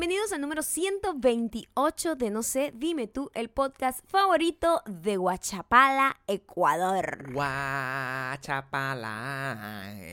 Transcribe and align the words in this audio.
bienvenidos 0.00 0.32
al 0.32 0.40
número 0.40 0.62
128 0.62 2.14
de 2.14 2.30
No 2.30 2.44
sé, 2.44 2.72
dime 2.72 3.08
tú, 3.08 3.32
el 3.34 3.50
podcast 3.50 3.98
favorito 4.08 4.80
de 4.86 5.16
Guachapala, 5.16 6.20
Ecuador. 6.28 7.32
Guachapala, 7.32 9.02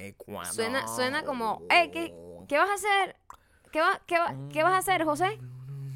Ecuador. 0.08 0.52
Suena, 0.56 0.88
suena 0.88 1.24
como, 1.24 1.62
eh, 1.70 1.92
¿qué, 1.92 2.16
qué 2.48 2.58
vas 2.58 2.68
a 2.70 2.74
hacer? 2.74 3.16
¿Qué, 3.72 3.80
va- 3.80 4.02
qué, 4.08 4.18
va- 4.18 4.34
¿Qué 4.52 4.64
vas 4.64 4.74
a 4.74 4.78
hacer, 4.80 5.04
José? 5.04 5.40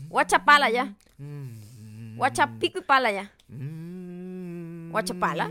Guachapala 0.10 0.70
ya. 0.70 0.94
Guachapico 2.16 2.78
y 2.78 2.84
pala 2.84 3.12
ya. 3.12 3.32
¿Guachapala? 4.92 5.50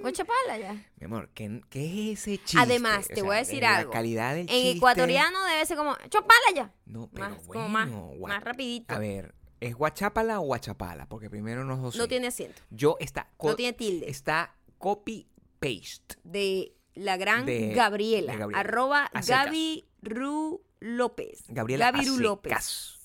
Guachapala 0.00 0.58
ya. 0.58 0.72
Mi 0.98 1.04
amor, 1.04 1.28
¿qué, 1.34 1.60
qué 1.68 2.12
es 2.12 2.20
ese 2.20 2.38
chiste? 2.38 2.58
Además, 2.58 3.06
te 3.08 3.22
O 3.22 3.26
voy 3.26 3.36
a 3.36 3.38
decir 3.40 3.62
la 3.62 3.76
algo. 3.78 3.90
calidad 3.92 4.30
del 4.34 4.42
En 4.42 4.46
chiste- 4.48 4.76
ecuatoriano 4.76 5.44
debe 5.46 5.66
ser 5.66 5.76
como, 5.76 5.96
chopala 6.08 6.40
ya. 6.54 6.72
No, 6.86 7.08
pero 7.12 7.28
Más, 7.30 7.46
bueno. 7.46 7.52
como 7.52 7.68
más, 7.68 7.88
más 8.20 8.44
rapidito. 8.44 8.94
A 8.94 8.98
ver, 8.98 9.34
¿es 9.60 9.74
guachapala 9.74 10.40
o 10.40 10.44
guachapala? 10.44 11.06
Porque 11.06 11.28
primero 11.30 11.64
no 11.64 11.90
sé. 11.92 11.98
No 11.98 12.08
tiene 12.08 12.28
acento. 12.28 12.60
Yo 12.70 12.96
está... 13.00 13.28
No 13.42 13.54
tiene 13.56 13.72
tilde. 13.74 14.08
Está 14.08 14.54
copy-paste. 14.78 16.16
de 16.24 16.74
la 16.94 17.16
gran 17.16 17.46
De- 17.46 17.72
Gabriela, 17.74 18.32
de 18.32 18.38
Gabriela. 18.38 18.60
arroba. 18.60 19.10
Gaby 19.26 19.86
Ru 20.02 20.62
López. 20.80 21.44
Gabriela 21.48 21.90
Gaby 21.92 22.06
Ru 22.06 22.18
López. 22.18 22.50
secas. 22.52 22.96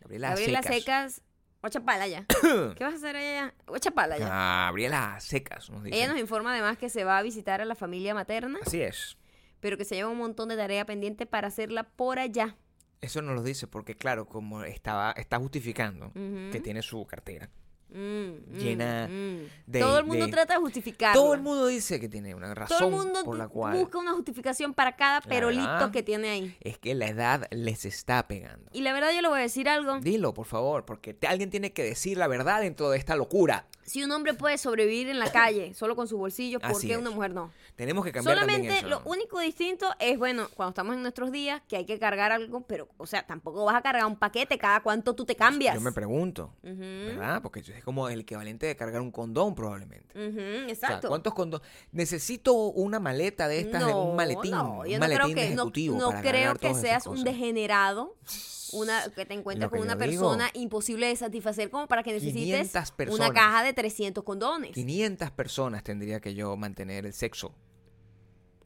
Gabriela, 0.00 0.28
Gabriela 0.30 0.62
Secas. 0.62 0.74
Secas. 1.14 1.22
Guachapala 1.60 2.06
ya. 2.06 2.24
¿Qué 2.76 2.84
vas 2.84 2.94
a 2.94 2.96
hacer 2.96 3.16
allá? 3.16 3.54
Guachapala 3.66 4.18
ya. 4.18 4.28
Gabriela 4.28 5.18
Secas, 5.20 5.70
nos 5.70 5.82
dice. 5.82 5.96
Ella 5.96 6.08
nos 6.08 6.18
informa 6.20 6.52
además 6.52 6.78
que 6.78 6.88
se 6.88 7.04
va 7.04 7.18
a 7.18 7.22
visitar 7.22 7.60
a 7.60 7.64
la 7.64 7.74
familia 7.74 8.14
materna, 8.14 8.58
Así 8.64 8.80
es. 8.82 9.16
pero 9.60 9.76
que 9.76 9.84
se 9.84 9.94
lleva 9.96 10.08
un 10.10 10.18
montón 10.18 10.48
de 10.48 10.56
tarea 10.56 10.84
pendiente 10.84 11.26
para 11.26 11.48
hacerla 11.48 11.82
por 11.84 12.18
allá. 12.18 12.56
Eso 13.00 13.20
nos 13.22 13.34
lo 13.34 13.42
dice 13.42 13.66
porque, 13.66 13.94
claro, 13.94 14.26
como 14.26 14.62
estaba, 14.64 15.12
está 15.12 15.38
justificando 15.38 16.06
Ujú. 16.08 16.50
que 16.52 16.60
tiene 16.60 16.82
su 16.82 17.04
cartera. 17.06 17.50
Mm, 17.88 17.98
mm, 17.98 18.58
Llena 18.58 19.08
mm. 19.08 19.48
de- 19.66 19.80
Todo 19.80 19.98
el 20.00 20.04
mundo 20.04 20.26
de- 20.26 20.32
trata 20.32 20.54
de 20.54 20.60
justificarlo. 20.60 21.20
Todo 21.20 21.34
el 21.34 21.40
mundo 21.40 21.66
dice 21.68 22.00
que 22.00 22.08
tiene 22.08 22.34
una 22.34 22.52
razón 22.54 22.78
Todo 22.78 22.88
el 22.88 22.94
mundo 22.94 23.24
por 23.24 23.38
la 23.38 23.48
cual 23.48 23.78
busca 23.78 23.98
una 23.98 24.12
justificación 24.12 24.74
para 24.74 24.96
cada 24.96 25.20
perolito 25.20 25.62
verdad. 25.66 25.90
que 25.92 26.02
tiene 26.02 26.28
ahí. 26.30 26.56
es 26.60 26.78
que 26.78 26.94
la 26.94 27.06
edad 27.08 27.46
les 27.50 27.84
está 27.84 28.26
pegando. 28.26 28.68
Y 28.72 28.80
la 28.80 28.92
verdad 28.92 29.12
yo 29.14 29.22
le 29.22 29.28
voy 29.28 29.38
a 29.38 29.42
decir 29.42 29.68
algo. 29.68 30.00
Dilo, 30.00 30.34
por 30.34 30.46
favor, 30.46 30.84
porque 30.84 31.14
te- 31.14 31.26
alguien 31.28 31.48
tiene 31.50 31.72
que 31.72 31.84
decir 31.84 32.18
la 32.18 32.26
verdad 32.26 32.60
dentro 32.60 32.90
de 32.90 32.98
esta 32.98 33.14
locura. 33.16 33.66
Si 33.84 34.02
un 34.02 34.10
hombre 34.10 34.34
puede 34.34 34.58
sobrevivir 34.58 35.08
en 35.08 35.20
la 35.20 35.30
calle 35.30 35.72
solo 35.74 35.94
con 35.94 36.08
su 36.08 36.18
bolsillo, 36.18 36.58
¿por 36.58 36.72
Así 36.72 36.88
qué 36.88 36.94
es. 36.94 36.98
una 36.98 37.10
mujer 37.10 37.32
no? 37.32 37.52
Tenemos 37.76 38.04
que 38.06 38.10
cambiar 38.12 38.38
también 38.38 38.62
Solamente 38.62 38.86
eso. 38.86 38.88
lo 38.88 39.02
único 39.10 39.38
distinto 39.38 39.86
es, 39.98 40.18
bueno, 40.18 40.48
cuando 40.54 40.70
estamos 40.70 40.94
en 40.96 41.02
nuestros 41.02 41.30
días, 41.30 41.60
que 41.68 41.76
hay 41.76 41.84
que 41.84 41.98
cargar 41.98 42.32
algo, 42.32 42.62
pero, 42.62 42.88
o 42.96 43.06
sea, 43.06 43.26
tampoco 43.26 43.66
vas 43.66 43.76
a 43.76 43.82
cargar 43.82 44.06
un 44.06 44.16
paquete 44.16 44.56
cada 44.56 44.80
cuánto 44.82 45.14
tú 45.14 45.26
te 45.26 45.36
cambias. 45.36 45.74
Yo 45.74 45.80
me 45.82 45.92
pregunto, 45.92 46.54
¿verdad? 46.62 47.42
Porque 47.42 47.60
es 47.60 47.84
como 47.84 48.08
el 48.08 48.20
equivalente 48.20 48.64
de 48.64 48.76
cargar 48.76 49.02
un 49.02 49.10
condón 49.10 49.54
probablemente. 49.54 50.18
ujú, 50.18 50.38
O 50.38 50.40
sea, 50.40 50.68
exacto. 50.70 51.08
¿cuántos 51.08 51.34
condones? 51.34 51.68
Necesito 51.92 52.54
una 52.54 52.98
maleta 52.98 53.46
de 53.46 53.60
estas, 53.60 53.84
de 53.84 53.92
No, 53.92 54.04
un 54.06 54.16
maletín, 54.16 54.52
no, 54.52 54.78
un 54.80 54.86
yo 54.86 54.94
no 54.94 55.00
maletín 55.00 55.22
creo 55.24 55.34
que, 55.34 55.44
ejecutivo 55.52 55.98
no 55.98 56.08
para 56.08 56.22
creo 56.22 56.54
que 56.54 56.74
seas 56.74 57.06
un 57.06 57.22
degenerado, 57.24 58.16
una, 58.72 59.02
que 59.14 59.26
te 59.26 59.34
encuentres 59.34 59.68
con 59.70 59.80
una 59.80 59.96
digo. 59.96 60.22
persona 60.22 60.48
imposible 60.54 61.08
de 61.08 61.16
satisfacer 61.16 61.70
como 61.70 61.86
para 61.86 62.02
que 62.02 62.12
necesites 62.12 62.72
500 62.72 63.14
una 63.14 63.32
caja 63.32 63.62
de 63.62 63.72
300 63.74 64.24
condones. 64.24 64.72
500 64.72 65.30
personas 65.32 65.84
tendría 65.84 66.20
que 66.20 66.34
yo 66.34 66.56
mantener 66.56 67.04
el 67.04 67.12
sexo. 67.12 67.52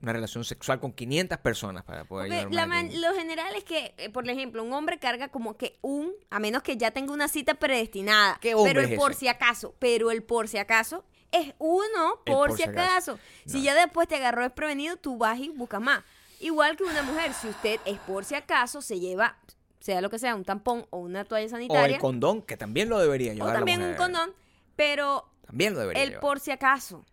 Una 0.02 0.12
relación 0.14 0.44
sexual 0.44 0.80
con 0.80 0.92
500 0.92 1.38
personas 1.38 1.84
para 1.84 2.04
poder 2.04 2.46
un 2.46 2.54
la 2.54 2.66
man- 2.66 2.90
lo 3.00 3.12
general 3.14 3.54
es 3.54 3.64
que, 3.64 3.94
eh, 3.98 4.08
por 4.08 4.26
ejemplo, 4.28 4.62
un 4.62 4.72
hombre 4.72 4.98
carga 4.98 5.28
como 5.28 5.56
que 5.58 5.78
un, 5.82 6.12
a 6.30 6.38
menos 6.38 6.62
que 6.62 6.76
ya 6.78 6.90
tenga 6.90 7.12
una 7.12 7.28
cita 7.28 7.54
predestinada. 7.54 8.38
¿Qué 8.40 8.54
hombre 8.54 8.72
pero 8.74 8.86
el 8.86 8.92
es 8.94 8.98
por 8.98 9.10
ese? 9.10 9.20
si 9.20 9.28
acaso, 9.28 9.74
pero 9.78 10.10
el 10.10 10.22
por 10.22 10.48
si 10.48 10.56
acaso 10.56 11.04
es 11.32 11.52
uno 11.58 12.20
por, 12.24 12.56
si 12.56 12.62
acaso. 12.62 13.18
Si 13.44 13.58
No. 13.58 13.64
ya 13.64 13.74
después 13.74 14.08
te 14.08 14.16
agarró 14.16 14.42
desprevenido, 14.42 14.96
tú 14.96 15.18
vas 15.18 15.38
y 15.38 15.50
buscas 15.50 15.80
más. 15.82 16.02
Igual 16.40 16.76
que 16.78 16.84
una 16.84 17.02
mujer, 17.02 17.34
si 17.34 17.48
usted 17.48 17.78
es 17.84 17.98
por 18.00 18.24
si 18.24 18.34
acaso, 18.34 18.80
se 18.80 18.98
lleva, 18.98 19.36
sea 19.80 20.00
lo 20.00 20.08
que 20.08 20.18
sea, 20.18 20.34
un 20.34 20.44
tampón 20.44 20.86
o 20.88 20.98
una 20.98 21.24
toalla 21.26 21.44
O 21.46 21.50
sanitaria, 21.50 21.96
el 21.96 22.00
condón, 22.00 22.40
que 22.40 22.56
también 22.56 22.88
lo 22.88 22.98
debería 22.98 23.32
o 23.32 23.34
llevar 23.34 23.48
la 23.52 23.58
también 23.58 23.82
un 23.82 23.94
condón, 23.96 24.32
pero 24.76 25.28
También 25.46 25.74
lo 25.74 25.80
debería 25.80 26.02
el 26.02 26.08
llevar. 26.08 26.20
por 26.22 26.40
si 26.40 26.50
acaso. 26.52 27.04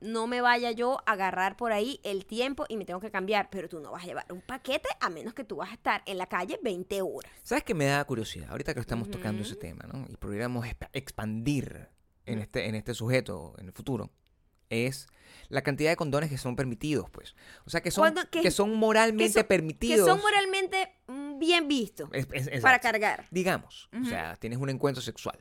No 0.00 0.26
me 0.26 0.40
vaya 0.40 0.70
yo 0.70 0.98
a 1.06 1.12
agarrar 1.12 1.56
por 1.56 1.72
ahí 1.72 2.00
el 2.04 2.24
tiempo 2.24 2.64
y 2.68 2.76
me 2.76 2.84
tengo 2.84 3.00
que 3.00 3.10
cambiar, 3.10 3.48
pero 3.50 3.68
tú 3.68 3.80
no 3.80 3.90
vas 3.90 4.04
a 4.04 4.06
llevar 4.06 4.26
un 4.30 4.40
paquete 4.40 4.88
a 5.00 5.10
menos 5.10 5.34
que 5.34 5.42
tú 5.44 5.56
vas 5.56 5.70
a 5.70 5.74
estar 5.74 6.02
en 6.06 6.18
la 6.18 6.26
calle 6.26 6.58
20 6.62 7.02
horas. 7.02 7.32
¿Sabes 7.42 7.64
qué 7.64 7.74
me 7.74 7.86
da 7.86 8.04
curiosidad? 8.04 8.50
Ahorita 8.50 8.74
que 8.74 8.80
estamos 8.80 9.10
tocando 9.10 9.42
ese 9.42 9.56
tema, 9.56 9.84
¿no? 9.92 10.06
Y 10.08 10.16
pudiéramos 10.16 10.64
exp- 10.66 10.88
expandir 10.92 11.88
en 12.26 12.38
este, 12.38 12.66
en 12.68 12.74
este 12.74 12.94
sujeto 12.94 13.54
en 13.58 13.66
el 13.66 13.72
futuro, 13.72 14.10
es 14.70 15.08
la 15.48 15.62
cantidad 15.62 15.90
de 15.90 15.96
condones 15.96 16.28
que 16.30 16.36
son 16.38 16.54
permitidos, 16.54 17.08
pues. 17.10 17.34
O 17.64 17.70
sea, 17.70 17.80
que 17.80 17.90
son, 17.90 18.14
que- 18.30 18.42
que 18.42 18.50
son 18.50 18.74
moralmente 18.74 19.32
que 19.32 19.40
son- 19.40 19.46
permitidos. 19.48 20.06
Que 20.06 20.12
son 20.12 20.20
moralmente 20.20 20.92
mm, 21.06 21.38
bien 21.38 21.66
vistos 21.68 22.08
para 22.62 22.78
cargar. 22.78 23.26
Digamos, 23.30 23.88
o 24.00 24.04
sea, 24.04 24.36
tienes 24.36 24.58
un 24.58 24.68
encuentro 24.68 25.02
sexual. 25.02 25.38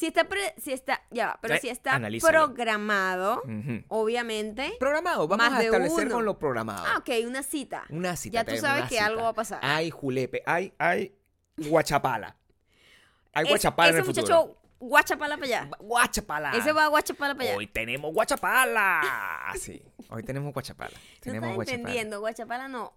Si 0.00 0.06
está, 0.06 0.24
pre- 0.24 0.54
si 0.56 0.72
está, 0.72 1.02
ya 1.10 1.26
va, 1.26 1.38
pero 1.42 1.54
Eh, 1.56 1.58
si 1.60 1.68
está 1.68 1.96
analízalo. 1.96 2.46
programado, 2.46 3.42
Ujú. 3.44 3.84
obviamente. 3.88 4.72
Programado, 4.80 5.28
vamos 5.28 5.44
Más 5.46 5.54
a 5.54 5.58
de 5.58 5.66
establecer 5.66 6.06
uno. 6.06 6.14
con 6.14 6.24
lo 6.24 6.38
programado. 6.38 6.86
Ah, 6.86 6.96
ok, 6.96 7.10
una 7.26 7.42
cita. 7.42 7.84
Una 7.90 8.16
cita. 8.16 8.42
Ya 8.42 8.44
tú 8.50 8.56
sabes 8.58 8.80
una 8.80 8.88
que 8.88 8.94
cita. 8.94 9.04
algo 9.06 9.22
va 9.24 9.28
a 9.28 9.34
pasar. 9.34 9.58
Hay 9.62 9.90
julepe, 9.90 10.42
hay, 10.46 10.72
hay 10.78 11.14
guachapala. 11.58 12.34
Hay 13.34 13.44
Es- 13.44 13.50
guachapala 13.50 13.90
en 13.90 13.94
ese 13.96 14.00
el 14.10 14.14
futuro. 14.16 14.38
muchacho 14.46 14.56
guachapala 14.80 15.36
para 15.36 15.46
allá. 15.46 15.70
Guachapala. 15.80 16.52
Ese 16.56 16.72
va 16.72 16.84
a 16.86 16.88
guachapala 16.88 17.34
para 17.34 17.48
allá. 17.50 17.58
Hoy 17.58 17.66
tenemos 17.66 18.14
guachapala. 18.14 19.52
Sí, 19.58 19.82
hoy 20.08 20.22
tenemos 20.22 20.54
guachapala. 20.54 20.92
No 20.96 21.20
Tenemos 21.20 21.44
estás 21.50 21.56
guachapala. 21.56 21.78
entendiendo, 21.78 22.20
guachapala 22.20 22.68
no. 22.68 22.94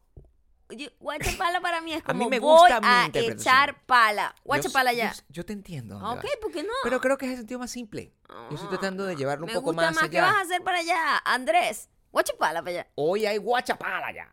Guachapala 1.00 1.62
para 1.62 1.82
mí 1.82 1.94
es 1.94 2.04
A 2.06 2.14
mí 2.14 2.20
como 2.20 2.30
me 2.30 2.40
voy 2.40 2.60
gusta 2.60 2.80
a 2.84 3.10
echar 3.14 3.86
pala. 3.86 4.36
Guachapala 4.44 4.94
ya. 4.94 5.14
Yo, 5.30 5.46
te 5.46 5.54
entiendo. 5.54 6.00
dónde 6.00 6.20
Ok, 6.20 6.24
vas. 6.24 6.38
¿por 6.42 6.52
qué 6.52 6.64
no? 6.64 6.74
Pero 6.84 7.00
creo 7.02 7.18
que 7.18 7.26
es 7.26 7.32
el 7.32 7.38
sentido 7.38 7.60
más 7.60 7.72
simple. 7.72 8.14
Yo 8.50 8.56
estoy 8.56 8.70
tratando 8.70 9.06
de 9.06 9.16
llevarlo 9.16 9.46
un 9.46 9.52
Me 9.52 9.56
poco 9.56 9.68
gusta 9.68 9.84
más 9.84 9.96
más. 9.96 10.10
¿Qué 10.10 10.20
allá. 10.20 10.28
vas 10.28 10.38
a 10.38 10.42
hacer 10.42 10.64
para 10.64 10.80
allá, 10.80 11.22
Andrés? 11.26 11.90
Guachapala 12.12 12.62
para 12.62 12.72
allá. 12.72 12.88
Hoy 12.96 13.26
hay 13.26 13.38
guachapala 13.38 14.12
ya. 14.14 14.32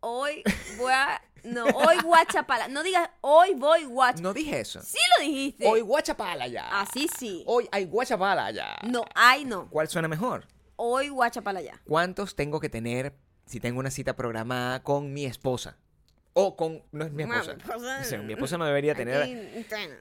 Hoy 0.00 0.42
voy 0.78 0.92
a... 0.92 1.20
No, 1.42 1.64
hoy 1.64 1.96
guachapala. 2.02 2.68
No 2.68 2.82
digas 2.82 3.08
hoy 3.20 3.54
voy 3.54 3.84
guach... 3.84 4.20
No 4.20 4.32
dije 4.32 4.60
eso. 4.60 4.80
Sí 4.82 4.98
lo 5.16 5.24
dijiste. 5.24 5.66
Hoy 5.66 5.80
guachapala 5.80 6.46
ya. 6.48 6.80
Así 6.80 7.08
sí. 7.18 7.44
Hoy 7.46 7.68
hay 7.70 7.84
guachapala 7.84 8.50
ya. 8.50 8.76
No, 8.82 9.04
ay 9.14 9.44
no. 9.44 9.68
¿Cuál 9.70 9.88
suena 9.88 10.08
mejor? 10.08 10.46
Hoy 10.76 11.08
guachapala 11.08 11.60
ya. 11.62 11.80
¿Cuántos 11.84 12.36
tengo 12.36 12.60
que 12.60 12.68
tener 12.68 13.16
si 13.46 13.60
tengo 13.60 13.80
una 13.80 13.90
cita 13.90 14.16
programada 14.16 14.82
con 14.82 15.12
mi 15.12 15.24
esposa? 15.24 15.76
O 16.38 16.54
con... 16.54 16.82
No 16.92 17.06
es 17.06 17.12
mi 17.12 17.22
esposa. 17.22 17.52
esposa- 17.52 17.98
O 18.02 18.04
sea, 18.04 18.18
mi 18.20 18.34
esposa 18.34 18.58
no 18.58 18.66
debería 18.66 18.94
tener... 18.94 19.22
Aquí. 19.22 19.38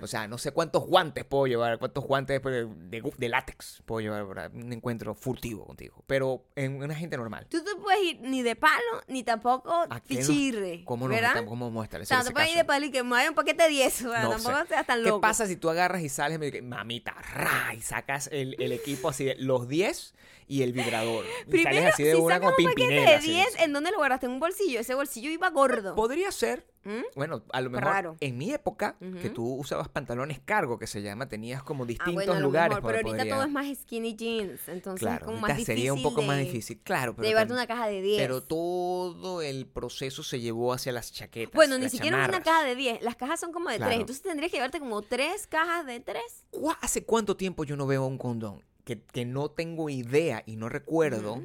O 0.01 0.07
sea, 0.07 0.27
no 0.27 0.37
sé 0.37 0.51
cuántos 0.51 0.85
guantes 0.85 1.23
puedo 1.23 1.47
llevar, 1.47 1.79
cuántos 1.79 2.03
guantes 2.03 2.43
de, 2.43 2.65
de 2.65 3.13
de 3.17 3.29
látex 3.29 3.81
puedo 3.85 4.01
llevar 4.01 4.27
para 4.27 4.49
un 4.49 4.73
encuentro 4.73 5.15
furtivo 5.15 5.65
contigo. 5.65 6.03
Pero 6.07 6.43
en 6.57 6.83
una 6.83 6.93
gente 6.93 7.15
normal. 7.15 7.47
Tú 7.49 7.63
te 7.63 7.73
puedes 7.81 8.03
ir 8.03 8.19
ni 8.19 8.41
de 8.43 8.57
palo, 8.57 8.75
ni 9.07 9.23
tampoco 9.23 9.71
¿A 9.89 10.01
qué 10.01 10.15
nos- 10.15 10.27
pichirre. 10.27 10.83
¿Cómo 10.83 11.09
estamos- 11.09 11.45
cómo 11.45 11.65
vamos 11.71 11.87
a 11.93 11.97
O 12.01 12.03
sea, 12.05 12.17
no 12.17 12.25
te 12.25 12.31
puedes 12.31 12.49
ir 12.51 12.57
de 12.57 12.65
palo 12.65 12.85
y 12.85 12.91
que 12.91 13.01
me 13.01 13.11
vaya 13.11 13.29
un 13.29 13.35
paquete 13.35 13.63
de 13.63 13.69
10. 13.69 14.01
O 14.05 14.11
sea, 14.11 14.23
No 14.23 14.29
tampoco 14.31 14.57
sé. 14.63 14.67
seas 14.67 14.85
tan 14.87 15.03
¿Qué 15.05 15.13
pasa 15.21 15.47
si 15.47 15.55
tú 15.55 15.69
agarras 15.69 16.01
y 16.01 16.09
sales 16.09 16.35
y 16.35 16.39
me 16.39 16.47
dices, 16.47 16.63
mamita, 16.63 17.13
ra, 17.33 17.73
y 17.73 17.79
sacas 17.79 18.27
el, 18.33 18.61
el 18.61 18.73
equipo 18.73 19.07
así, 19.07 19.23
de 19.23 19.35
los 19.35 19.69
10 19.69 20.13
y 20.47 20.61
el 20.63 20.73
vibrador? 20.73 21.25
Y 21.47 21.49
Primero, 21.51 21.75
sales 21.77 21.93
así 21.93 22.03
de 22.03 22.11
si 22.15 22.17
una 22.21 22.39
con 22.39 22.49
un 22.49 22.53
paquete 22.55 22.75
pimpinela. 22.75 23.09
de 23.11 23.15
así, 23.17 23.29
10, 23.31 23.47
así. 23.47 23.63
¿en 23.63 23.73
dónde 23.73 23.91
lo 23.91 23.97
guardaste? 23.97 24.25
En 24.27 24.31
un 24.33 24.39
bolsillo. 24.39 24.79
Ese 24.79 24.93
bolsillo 24.95 25.29
iba 25.29 25.49
gordo. 25.49 25.95
Podría 25.95 26.31
ser. 26.31 26.65
¿Mm? 26.83 27.01
Bueno, 27.15 27.43
a 27.51 27.61
lo 27.61 27.71
mejor 27.71 27.83
Raro. 27.87 28.17
en 28.19 28.37
mi 28.37 28.51
época, 28.51 28.95
que 29.19 29.31
tú 29.31 29.55
usabas 29.55 29.89
pantalones 29.89 30.39
cargo, 30.45 30.77
que 30.77 30.85
se 30.85 31.01
llama, 31.01 31.27
tenías 31.27 31.63
como 31.63 31.83
Ah, 31.83 31.87
distintos 31.87 32.13
bueno, 32.13 32.33
a 32.33 32.35
lo 32.35 32.41
lugares. 32.41 32.75
mejor, 32.77 32.93
pero 32.93 33.07
ahorita 33.07 33.27
todo 33.27 33.43
es 33.43 33.49
más 33.51 33.65
skinny 33.79 34.15
jeans. 34.15 34.67
Entonces 34.67 34.99
Claro, 34.99 35.15
es 35.15 35.19
como 35.25 35.31
ahorita 35.37 35.47
más 35.47 35.57
difícil. 35.57 35.75
sería 35.75 35.93
un 35.93 36.03
poco 36.03 36.21
más 36.21 36.37
de- 36.37 36.43
difícil, 36.43 36.79
claro. 36.83 37.13
de 37.13 37.15
Pero 37.15 37.27
llevarte 37.29 37.53
tam- 37.53 37.55
una 37.57 37.65
caja 37.65 37.87
de 37.87 38.01
10. 38.03 38.21
Pero 38.21 38.43
todo 38.43 39.41
el 39.41 39.65
proceso 39.65 40.21
se 40.21 40.39
llevó 40.39 40.73
hacia 40.73 40.91
las 40.91 41.11
chaquetas. 41.11 41.55
bueno, 41.55 41.79
ni 41.79 41.89
siquiera 41.89 42.17
una 42.17 42.25
chamarras. 42.27 42.45
caja 42.45 42.63
de 42.63 42.75
10. 42.75 43.01
Las 43.01 43.15
cajas 43.15 43.39
son 43.39 43.51
como 43.51 43.69
de 43.71 43.77
Claro. 43.77 43.89
3. 43.89 44.01
Entonces 44.01 44.21
tendrías 44.21 44.51
que 44.51 44.57
llevarte 44.57 44.79
como 44.79 45.01
3 45.01 45.47
cajas 45.47 45.87
de 45.87 45.99
3. 46.01 46.21
¿Cuá- 46.51 46.77
¿Hace 46.81 47.03
cuánto 47.03 47.35
tiempo 47.35 47.63
yo 47.63 47.75
no 47.75 47.87
veo 47.87 48.05
un 48.05 48.19
condón? 48.19 48.63
Que, 48.85 49.01
que 49.01 49.25
no 49.25 49.49
tengo 49.51 49.89
idea 49.89 50.43
y 50.45 50.55
no 50.55 50.69
recuerdo 50.69 51.43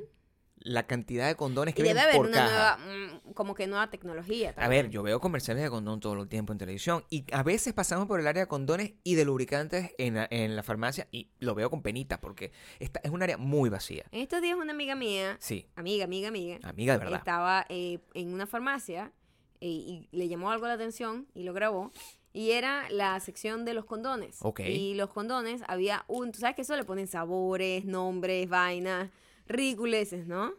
la 0.62 0.86
cantidad 0.86 1.26
de 1.26 1.36
condones 1.36 1.74
que 1.74 1.80
Y 1.80 1.84
debe 1.86 2.00
haber 2.00 2.16
por 2.16 2.26
una 2.26 2.36
caja. 2.36 2.76
nueva, 2.84 3.16
mm, 3.26 3.32
como 3.32 3.54
que 3.54 3.66
nueva 3.66 3.88
tecnología. 3.88 4.50
A 4.50 4.52
también. 4.52 4.82
ver, 4.84 4.90
yo 4.90 5.02
veo 5.02 5.18
comerciales 5.18 5.64
de 5.64 5.70
condón 5.70 6.00
todo 6.00 6.20
el 6.20 6.28
tiempo 6.28 6.52
en 6.52 6.58
televisión 6.58 7.02
y 7.08 7.24
a 7.32 7.42
veces 7.42 7.72
pasamos 7.72 8.06
por 8.06 8.20
el 8.20 8.26
área 8.26 8.42
de 8.42 8.46
condones 8.46 8.92
y 9.02 9.14
de 9.14 9.24
lubricantes 9.24 9.92
en 9.96 10.16
la, 10.16 10.28
en 10.30 10.54
la 10.56 10.62
farmacia 10.62 11.08
y 11.10 11.30
lo 11.38 11.54
veo 11.54 11.70
con 11.70 11.80
penita 11.80 12.20
porque 12.20 12.52
esta 12.78 13.00
es 13.02 13.10
un 13.10 13.22
área 13.22 13.38
muy 13.38 13.70
vacía. 13.70 14.04
En 14.12 14.20
estos 14.20 14.42
días 14.42 14.58
una 14.58 14.72
amiga 14.74 14.94
mía, 14.94 15.38
Sí, 15.40 15.66
amiga, 15.76 16.04
amiga, 16.04 16.28
amiga, 16.28 16.58
amiga 16.62 16.92
de 16.92 16.98
verdad. 16.98 17.18
estaba 17.20 17.64
eh, 17.70 18.00
en 18.12 18.34
una 18.34 18.46
farmacia 18.46 19.12
y, 19.60 20.08
y 20.12 20.16
le 20.16 20.28
llamó 20.28 20.50
algo 20.50 20.66
la 20.66 20.74
atención 20.74 21.26
y 21.34 21.44
lo 21.44 21.54
grabó. 21.54 21.90
Y 22.32 22.52
era 22.52 22.88
la 22.90 23.18
sección 23.20 23.64
de 23.64 23.74
los 23.74 23.84
condones. 23.84 24.38
Ok. 24.42 24.60
Y 24.60 24.94
los 24.94 25.10
condones, 25.10 25.62
había 25.66 26.04
un, 26.06 26.30
tú 26.32 26.38
sabes 26.38 26.54
que 26.54 26.62
eso 26.62 26.76
le 26.76 26.84
ponen 26.84 27.08
sabores, 27.08 27.84
nombres, 27.84 28.48
vainas, 28.48 29.10
ridiculeces, 29.46 30.26
¿no? 30.26 30.54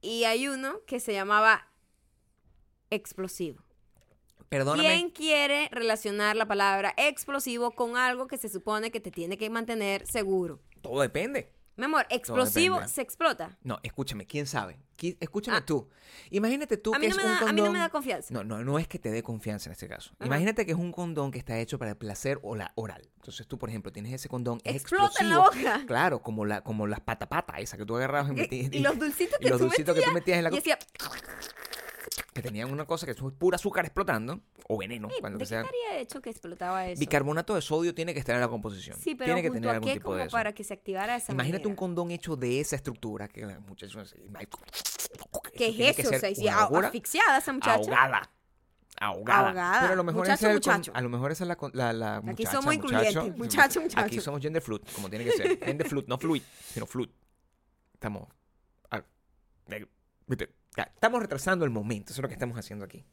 Y 0.00 0.24
hay 0.24 0.48
uno 0.48 0.80
que 0.86 1.00
se 1.00 1.12
llamaba 1.12 1.66
explosivo. 2.90 3.62
Perdóname. 4.48 4.88
¿Quién 4.88 5.10
quiere 5.10 5.68
relacionar 5.70 6.36
la 6.36 6.46
palabra 6.46 6.92
explosivo 6.96 7.70
con 7.72 7.96
algo 7.96 8.26
que 8.26 8.36
se 8.36 8.48
supone 8.48 8.90
que 8.90 9.00
te 9.00 9.10
tiene 9.10 9.38
que 9.38 9.48
mantener 9.48 10.06
seguro? 10.06 10.60
Todo 10.80 11.00
depende. 11.02 11.52
Mi 11.80 11.86
amor, 11.86 12.06
explosivo 12.10 12.86
se 12.86 13.00
explota. 13.02 13.58
No, 13.62 13.78
escúchame, 13.82 14.26
¿quién 14.26 14.46
sabe? 14.46 14.78
Qui- 14.98 15.16
Escúchame 15.18 15.56
Ah. 15.58 15.64
tú. 15.64 15.88
Imagínate 16.30 16.76
tú 16.76 16.94
A 16.94 16.98
que 17.00 17.08
mí, 17.08 17.08
no 17.08 17.16
es 17.16 17.16
me 17.16 17.22
un 17.24 17.28
da, 17.32 17.38
condón... 17.38 17.48
a 17.48 17.52
mí 17.54 17.60
no 17.62 17.72
me 17.72 17.78
da 17.78 17.88
confianza. 17.88 18.34
No, 18.34 18.44
no, 18.44 18.62
no 18.62 18.78
es 18.78 18.86
que 18.86 18.98
te 18.98 19.10
dé 19.10 19.22
confianza 19.22 19.70
en 19.70 19.72
este 19.72 19.88
caso. 19.88 20.10
Ajá. 20.18 20.26
Imagínate 20.26 20.66
que 20.66 20.72
es 20.72 20.78
un 20.78 20.92
condón 20.92 21.30
que 21.30 21.38
está 21.38 21.58
hecho 21.58 21.78
para 21.78 21.92
el 21.92 21.96
placer 21.96 22.38
o 22.42 22.54
la 22.54 22.72
oral. 22.74 23.08
Entonces 23.16 23.46
tú, 23.46 23.58
por 23.58 23.70
ejemplo, 23.70 23.90
tienes 23.92 24.12
ese 24.12 24.28
condón, 24.28 24.60
es 24.62 24.76
Explota 24.76 25.14
en 25.20 25.30
la 25.30 25.36
explosivo. 25.36 25.70
boca. 25.72 25.86
Claro, 25.86 26.20
como, 26.22 26.44
la, 26.44 26.60
como 26.62 26.86
las 26.86 27.00
patapatas 27.00 27.60
esas 27.60 27.78
que 27.78 27.86
tú 27.86 27.96
agarrabas 27.96 28.30
y 28.30 28.34
Y, 28.34 28.36
metías. 28.36 28.72
y 28.74 28.78
los 28.80 28.98
dulcitos 28.98 29.38
y 29.40 29.44
que, 29.44 29.48
los 29.50 29.58
tú, 29.58 29.64
dulcitos 29.64 29.94
que 29.94 30.02
tú 30.02 30.12
metías 30.12 30.36
en 30.38 30.44
la 30.44 30.50
y 30.52 30.56
decía, 30.56 30.78
que 32.32 32.42
tenían 32.42 32.70
una 32.72 32.84
cosa 32.86 33.06
que 33.06 33.12
es 33.12 33.18
pura 33.38 33.56
azúcar 33.56 33.84
explotando, 33.84 34.40
o 34.68 34.78
veneno, 34.78 35.08
"Ey, 35.10 35.16
cuando 35.20 35.38
¿de 35.38 35.44
que 35.44 35.48
qué 35.48 35.48
sea. 35.48 35.60
estaría 35.62 35.98
hecho 35.98 36.20
que 36.22 36.30
explotaba 36.30 36.86
eso? 36.86 37.00
Bicarbonato 37.00 37.54
de 37.56 37.62
sodio 37.62 37.94
tiene 37.94 38.12
que 38.14 38.20
estar 38.20 38.34
en 38.36 38.40
la 38.40 38.48
composición. 38.48 38.96
Sí, 39.00 39.14
pero 39.16 39.26
tiene 39.34 39.42
que 39.42 39.50
tener 39.50 39.70
algún 39.70 39.88
qué 39.88 39.94
tipo 39.94 40.04
como 40.04 40.16
de 40.16 40.24
eso. 40.24 40.32
para 40.32 40.52
que 40.52 40.62
se 40.62 40.74
activara 40.74 41.16
esa 41.16 41.32
Imagínate 41.32 41.66
un 41.66 41.74
condón 41.74 42.10
hecho 42.12 42.36
de 42.36 42.60
esa 42.60 42.76
estructura 42.76 43.26
que 43.28 43.44
la 43.46 43.58
muchacha 43.60 44.02
¿Qué 45.52 45.72
tiene 45.72 45.90
es 45.90 45.98
eso? 45.98 46.08
ser 46.10 46.20
Se 46.20 46.26
decía, 46.28 46.52
una 46.52 46.58
"Ah, 46.60 46.62
locura. 46.62 46.86
asfixiada 46.88 47.38
esa 47.38 47.52
muchacha. 47.52 47.74
ahogada. 47.80 48.30
Ahogada. 49.00 49.48
Ahogada. 49.48 49.80
Pero 49.80 49.92
a 49.92 49.96
lo 49.96 50.04
mejor 50.04 50.20
Muchacho, 50.20 50.34
esa 50.34 50.46
es 50.46 50.50
el 50.50 50.56
muchacho. 50.56 50.92
a 50.94 51.00
lo 51.00 51.08
mejor 51.08 51.32
esa 51.32 51.44
es 51.44 51.48
la, 51.72 51.92
la, 51.92 52.16
Aquí 52.28 52.44
somos 52.46 52.74
incluyentes. 52.74 53.14
muchacho. 53.16 53.36
Muchacho, 53.38 53.80
muchacho. 53.80 54.06
Aquí 54.06 54.20
somos 54.20 54.40
gender 54.42 54.62
fluid, 54.62 54.82
como 54.94 55.08
tiene 55.10 55.24
que 55.24 55.32
ser. 55.32 55.58
Gender 55.64 55.88
fluid, 55.88 56.04
no 56.06 56.18
fluid, 56.18 56.42
sino 56.72 56.86
fluid. 56.86 57.08
Estamos 57.94 58.28
eh, 58.92 59.86
estamos 60.76 61.20
retrasando 61.20 61.64
el 61.64 61.70
momento, 61.70 62.12
eso 62.12 62.20
es 62.20 62.22
lo 62.22 62.28
que 62.28 62.34
estamos 62.34 62.58
haciendo 62.58 62.84
aquí. 62.84 63.04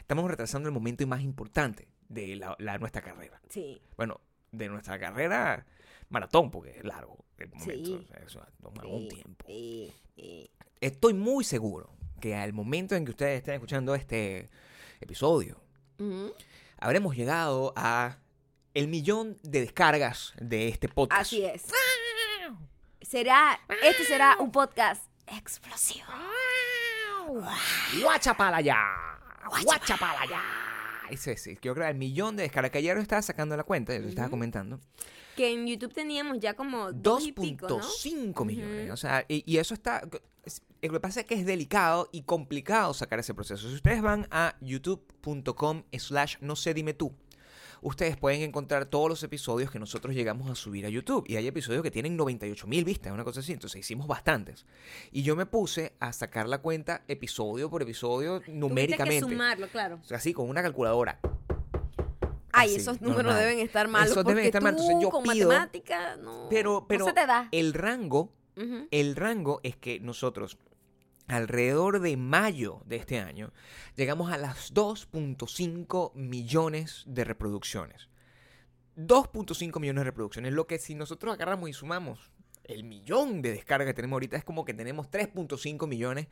Estamos 0.00 0.28
retrasando 0.30 0.68
el 0.68 0.74
momento 0.74 1.06
más 1.06 1.20
importante 1.22 1.88
de 2.08 2.36
la, 2.36 2.56
la- 2.58 2.78
nuestra 2.78 3.02
carrera. 3.02 3.40
Sí. 3.48 3.80
Bueno, 3.96 4.20
de 4.50 4.68
nuestra 4.68 4.98
carrera 4.98 5.66
maratón, 6.08 6.50
porque 6.50 6.78
es 6.78 6.84
largo 6.84 7.24
el 7.36 7.48
momento. 7.50 7.72
Sí. 7.84 7.94
o 7.94 8.02
sea, 8.06 8.16
eso 8.26 8.46
toma 8.62 8.82
un 8.86 9.02
sí, 9.02 9.08
tiempo. 9.08 9.44
sí. 9.46 9.92
Estoy 10.80 11.14
muy 11.14 11.44
seguro 11.44 11.92
que 12.20 12.34
al 12.34 12.52
momento 12.52 12.94
en 12.96 13.04
que 13.04 13.10
ustedes 13.10 13.38
estén 13.38 13.54
escuchando 13.54 13.94
este 13.94 14.48
episodio, 15.00 15.60
Ujú. 15.98 16.32
habremos 16.78 17.16
llegado 17.16 17.72
a 17.76 18.18
el 18.74 18.88
millón 18.88 19.36
de 19.42 19.60
descargas 19.60 20.32
de 20.40 20.68
este 20.68 20.88
podcast. 20.88 21.20
Así 21.22 21.44
es. 21.44 21.64
Será, 23.02 23.58
este 23.82 24.04
será 24.04 24.36
un 24.40 24.50
podcast 24.50 25.02
explosivo. 25.26 26.06
¡Guachapala 28.02 28.60
ya! 28.60 28.76
¡Guachapala 29.64 30.26
ya! 30.28 30.42
Ese 31.10 31.32
es, 31.32 31.44
yo 31.62 31.72
creo 31.74 31.86
que 31.86 31.90
el 31.90 31.96
millón 31.96 32.36
de 32.36 32.42
descargas 32.42 32.70
que 32.70 32.78
ayer 32.78 32.94
lo 32.94 33.00
estaba 33.02 33.22
sacando 33.22 33.56
la 33.56 33.64
cuenta, 33.64 33.94
yo 33.94 34.00
lo 34.02 34.08
estaba 34.08 34.28
comentando. 34.28 34.78
Que 35.36 35.52
en 35.52 35.66
YouTube 35.66 35.92
teníamos 35.94 36.38
ya 36.40 36.54
como 36.54 36.92
dos 36.92 37.26
y 37.26 37.32
pico, 37.32 37.68
¿no? 37.68 37.78
2.5 37.78 38.44
millones. 38.44 38.90
O 38.90 38.96
sea, 38.96 39.24
y, 39.28 39.42
y 39.50 39.56
eso 39.58 39.72
está. 39.72 40.02
es- 40.44 40.62
Lo 40.82 40.92
que 40.92 41.00
pasa 41.00 41.20
es 41.20 41.26
que 41.26 41.34
es 41.34 41.46
delicado 41.46 42.08
y 42.12 42.22
complicado 42.22 42.92
sacar 42.92 43.20
ese 43.20 43.32
proceso. 43.34 43.68
Si 43.68 43.74
ustedes 43.74 44.02
van 44.02 44.26
a 44.30 44.54
youtube.com 44.60 45.84
slash 45.96 46.36
no 46.40 46.56
sé 46.56 46.74
dime 46.74 46.92
tú, 46.92 47.14
ustedes 47.82 48.16
pueden 48.16 48.42
encontrar 48.42 48.86
todos 48.86 49.08
los 49.08 49.22
episodios 49.22 49.70
que 49.70 49.78
nosotros 49.78 50.14
llegamos 50.14 50.50
a 50.50 50.54
subir 50.54 50.86
a 50.86 50.88
YouTube. 50.88 51.24
Y 51.28 51.36
hay 51.36 51.46
episodios 51.46 51.82
que 51.82 51.90
tienen 51.90 52.16
98 52.16 52.66
mil 52.66 52.84
vistas, 52.84 53.12
una 53.12 53.24
cosa 53.24 53.40
así. 53.40 53.52
Entonces 53.52 53.80
hicimos 53.80 54.06
bastantes. 54.06 54.66
Y 55.12 55.22
yo 55.22 55.36
me 55.36 55.46
puse 55.46 55.94
a 56.00 56.12
sacar 56.12 56.48
la 56.48 56.58
cuenta 56.58 57.02
episodio 57.08 57.70
por 57.70 57.82
episodio 57.82 58.42
numéricamente. 58.48 59.26
que 59.26 59.32
sumarlo, 59.32 59.68
claro. 59.68 59.98
O 60.02 60.04
sea, 60.04 60.18
así, 60.18 60.32
con 60.32 60.48
una 60.48 60.62
calculadora. 60.62 61.20
Ay, 62.52 62.70
Así, 62.70 62.76
esos 62.80 63.00
números 63.00 63.24
normal. 63.26 63.40
deben 63.42 63.58
estar 63.60 63.86
malos 63.88 64.10
Esos 64.10 64.24
porque 64.24 64.30
deben 64.34 64.46
estar 64.46 64.62
mal. 64.62 64.74
tú 64.74 64.82
Entonces 64.82 65.02
yo 65.02 65.10
con 65.10 65.22
pido- 65.22 65.48
matemática 65.48 66.16
no, 66.16 66.46
Pero, 66.50 66.86
pero 66.88 67.00
no 67.00 67.04
se 67.06 67.12
te 67.12 67.26
da. 67.26 67.48
el 67.52 67.74
rango. 67.74 68.32
El 68.90 69.14
rango 69.14 69.60
es 69.62 69.76
que 69.76 70.00
nosotros, 70.00 70.58
alrededor 71.28 72.00
de 72.00 72.16
mayo 72.16 72.82
de 72.86 72.96
este 72.96 73.18
año, 73.18 73.52
llegamos 73.94 74.32
a 74.32 74.38
las 74.38 74.74
2.5 74.74 76.14
millones 76.14 77.04
de 77.06 77.24
reproducciones. 77.24 78.08
2.5 78.96 79.78
millones 79.78 80.00
de 80.00 80.04
reproducciones. 80.04 80.52
Lo 80.52 80.66
que 80.66 80.78
si 80.78 80.94
nosotros 80.94 81.34
agarramos 81.34 81.70
y 81.70 81.72
sumamos 81.72 82.32
el 82.64 82.84
millón 82.84 83.42
de 83.42 83.52
descargas 83.52 83.86
que 83.86 83.94
tenemos 83.94 84.16
ahorita, 84.16 84.36
es 84.36 84.44
como 84.44 84.64
que 84.64 84.74
tenemos 84.74 85.10
3.5 85.10 85.86
millones. 85.86 86.26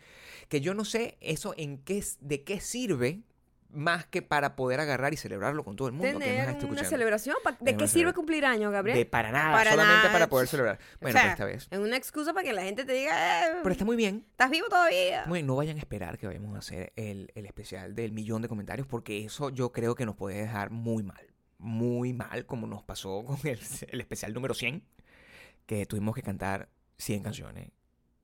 Que 0.49 0.61
yo 0.61 0.75
no 0.75 0.85
sé 0.85 1.17
eso 1.21 1.55
en 1.57 1.79
qué, 1.79 2.05
de 2.21 2.43
qué 2.43 2.61
sirve 2.61 3.23
más 3.71 4.07
que 4.07 4.23
para 4.23 4.57
poder 4.57 4.81
agarrar 4.81 5.13
y 5.13 5.17
celebrarlo 5.17 5.65
con 5.65 5.77
todo 5.77 5.89
el 5.89 5.95
mundo 5.95 6.19
Tener 6.19 6.57
una 6.65 6.85
celebración. 6.85 7.37
¿pa- 7.45 7.57
¿De 7.61 7.77
qué 7.77 7.87
sirve 7.89 8.13
cumplir 8.15 8.45
años, 8.47 8.73
Gabriel? 8.73 8.97
De 8.99 9.05
para 9.07 9.31
nada, 9.33 9.53
Para 9.53 9.71
solamente 9.73 9.99
nada. 9.99 10.13
para 10.13 10.29
poder 10.29 10.49
celebrar. 10.49 10.77
O 10.97 10.99
Bueno, 11.01 11.13
sea, 11.19 11.23
pues 11.23 11.33
esta 11.33 11.45
vez. 11.45 11.69
Es 11.71 11.79
una 11.79 11.97
excusa 11.97 12.33
para 12.33 12.45
que 12.47 12.53
la 12.53 12.63
gente 12.63 12.85
te 12.85 12.93
diga, 12.93 13.49
eh, 13.49 13.55
Pero 13.63 13.73
está 13.73 13.85
muy 13.85 13.97
bien. 13.97 14.25
¿estás 14.31 14.51
vivo 14.51 14.67
todavía? 14.69 15.25
Muy 15.27 15.39
bien, 15.39 15.47
no 15.47 15.57
vayan 15.57 15.77
a 15.77 15.81
esperar 15.81 16.19
que 16.19 16.27
vayamos 16.27 16.55
a 16.55 16.59
hacer 16.59 16.93
el, 16.97 17.31
el 17.35 17.47
especial 17.47 17.95
del 17.95 18.13
millón 18.13 18.43
de 18.43 18.49
comentarios 18.49 18.87
porque 18.87 19.25
eso 19.25 19.51
yo 19.51 19.73
creo 19.73 19.95
que 19.95 20.07
nos 20.07 20.17
puede 20.17 20.37
dejar 20.39 20.71
muy 20.71 21.03
mal. 21.03 21.27
Muy 21.59 22.13
mal, 22.13 22.47
como 22.47 22.67
nos 22.67 22.83
pasó 22.83 23.25
con 23.25 23.39
el, 23.45 23.59
el 23.89 24.01
especial 24.01 24.33
número 24.35 24.55
100, 24.55 24.83
que 25.67 25.87
tuvimos 25.87 26.15
que 26.15 26.23
cantar 26.23 26.69
100 26.99 27.23
canciones 27.23 27.71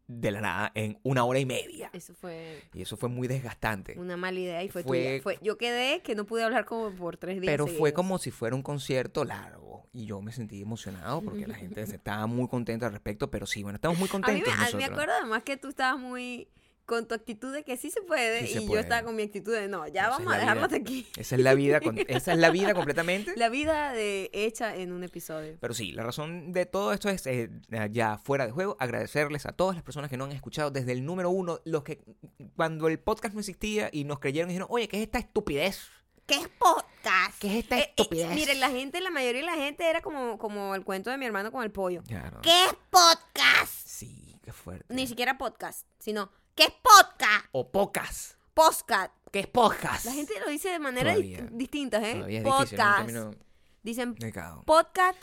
de 0.09 0.31
la 0.31 0.41
nada 0.41 0.73
en 0.75 0.99
una 1.05 1.25
hora 1.25 1.39
y 1.39 1.47
media. 1.47 1.91
Eso 1.93 2.15
fue 2.15 2.61
Y 2.75 2.83
eso 2.83 2.97
fue 2.97 3.09
muy 3.09 3.29
desgastante. 3.29 3.99
una 3.99 4.17
mala 4.17 4.39
idea 4.39 4.63
y 4.63 4.69
fue, 4.69 4.83
Fue- 5.23 5.39
yo 5.43 5.57
quedé 5.57 6.03
que 6.03 6.15
no 6.15 6.25
pude 6.27 6.43
hablar 6.43 6.65
como 6.65 6.91
por 6.91 7.17
tres 7.17 7.41
días 7.41 7.51
Pero 7.53 7.67
fue 7.67 7.93
como 7.93 8.19
si 8.19 8.31
fuera 8.31 8.55
un 8.57 8.63
concierto 8.63 9.25
largo. 9.25 9.87
Y 9.95 10.07
yo 10.07 10.21
me 10.23 10.33
sentí 10.33 10.61
emocionado 10.63 11.21
porque 11.23 11.47
la 11.47 11.55
gente 11.77 11.83
estaba 11.83 12.27
muy 12.27 12.49
contenta 12.49 12.87
al 12.87 12.93
respecto. 12.93 13.31
Pero 13.31 13.47
sí, 13.47 13.63
bueno, 13.63 13.77
estamos 13.77 13.99
muy 13.99 14.09
contentos 14.09 14.47
me, 14.47 14.53
a 14.53 14.57
mí 14.57 14.61
me 14.63 14.65
nosotros. 14.79 14.91
acuerdo 14.91 15.13
además 15.21 15.43
que 15.45 15.57
tú 15.57 15.69
estabas 15.69 16.01
muy 16.01 16.49
con 16.87 17.07
tu 17.07 17.15
actitud 17.15 17.53
de 17.53 17.63
que 17.65 17.77
sí 17.77 17.91
se 17.91 18.03
puede 18.03 18.47
Sí 18.47 18.55
se 18.55 18.63
y 18.63 18.67
yo 18.69 18.79
estaba 18.79 19.03
con 19.03 19.15
mi 19.17 19.23
actitud 19.23 19.53
de 19.55 19.69
no, 19.69 19.87
ya 19.89 20.03
Esa 20.03 20.11
vamos 20.11 20.35
a 20.35 20.39
dejarlo 20.39 20.65
hasta 20.65 20.77
aquí. 20.77 21.07
Esa 21.17 21.37
es 21.37 21.41
la 21.41 21.55
vida, 21.55 21.81
con- 21.81 21.97
esa 22.09 22.33
es 22.33 22.39
la 22.39 22.51
vida 22.51 22.75
completamente. 22.75 23.33
La 23.37 23.49
vida 23.49 23.93
de 23.93 24.31
hecha 24.33 24.75
en 24.77 24.93
un 24.93 25.05
episodio. 25.05 25.57
Pero 25.61 25.75
sí, 25.75 25.93
la 25.93 26.03
razón 26.03 26.53
de 26.53 26.67
todo 26.67 26.93
esto 26.93 27.09
es, 27.09 27.27
eh, 27.27 27.51
ya 27.91 28.19
fuera 28.19 28.47
de 28.47 28.53
juego, 28.53 28.77
agradecerles 28.81 29.47
a 29.47 29.53
todas 29.53 29.75
las 29.77 29.85
personas 29.85 30.11
que 30.11 30.17
nos 30.17 30.29
han 30.29 30.37
escuchado 30.37 30.71
desde 30.71 30.93
el 30.93 31.05
número 31.05 31.31
uno, 31.31 31.61
los 31.65 31.83
que 31.85 32.03
cuando 32.57 32.89
el 32.89 32.99
podcast 32.99 33.35
no 33.35 33.41
existía 33.41 33.89
y 33.93 34.05
nos 34.05 34.19
creyeron 34.19 34.51
y 34.51 34.55
dijeron, 34.55 34.69
oye, 34.71 34.89
¿qué 34.89 34.97
es 34.99 35.03
esta 35.05 35.19
estupidez? 35.19 35.89
¿Qué 36.27 36.35
es 36.37 36.49
podcast? 36.59 37.39
¿Qué 37.41 37.49
es 37.49 37.65
esta 37.65 37.79
Eh, 37.79 37.83
eh, 37.83 37.87
estupidez? 37.97 38.35
miren, 38.35 38.61
la 38.61 38.71
gente, 38.71 39.01
la 39.01 39.11
mayoría 39.11 39.41
de 39.41 39.47
la 39.47 39.55
gente 39.57 39.89
era 39.89 40.01
como, 40.03 40.39
como 40.39 40.75
el 40.75 40.85
cuento 40.85 41.11
de 41.11 41.19
mi 41.19 41.27
hermano 41.27 41.51
con 41.51 41.63
el 41.65 41.71
pollo. 41.71 42.03
¿Qué 42.43 42.65
es 42.67 42.75
podcast? 42.91 43.73
Sí, 43.87 44.39
qué 44.43 44.53
fuerte. 44.53 44.93
Ni 44.95 45.07
siquiera 45.07 45.37
podcast, 45.39 45.87
sino 45.99 46.31
¿qué 46.55 46.65
es 46.65 46.71
podcast? 46.73 47.47
O 47.53 47.71
pocas. 47.71 48.37
Podcast. 48.55 49.13
¿Qué 49.31 49.41
es 49.41 49.47
podcast? 49.47 50.05
La 50.05 50.13
gente 50.13 50.35
lo 50.41 50.51
dice 50.51 50.69
de 50.71 50.79
maneras 50.79 51.15
Todavía. 51.15 51.39
dist- 51.41 51.51
distintas, 51.53 52.03
¿eh? 52.05 52.15
Todavía 52.15 52.39
es 52.39 52.45
difícil, 52.45 52.51
¿no? 52.51 52.51
Un 52.51 52.69
podcast. 52.69 52.97
término 53.07 53.35
Dicen 53.83 54.15
delicado. 54.15 54.63
podcast, 54.65 55.23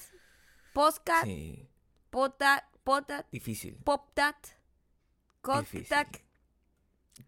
podcast, 0.73 1.25
Sí, 1.25 1.69
potat, 2.09 2.63
potat, 2.83 3.27
difícil. 3.31 3.75
poptat, 3.83 4.35
contact, 5.41 6.17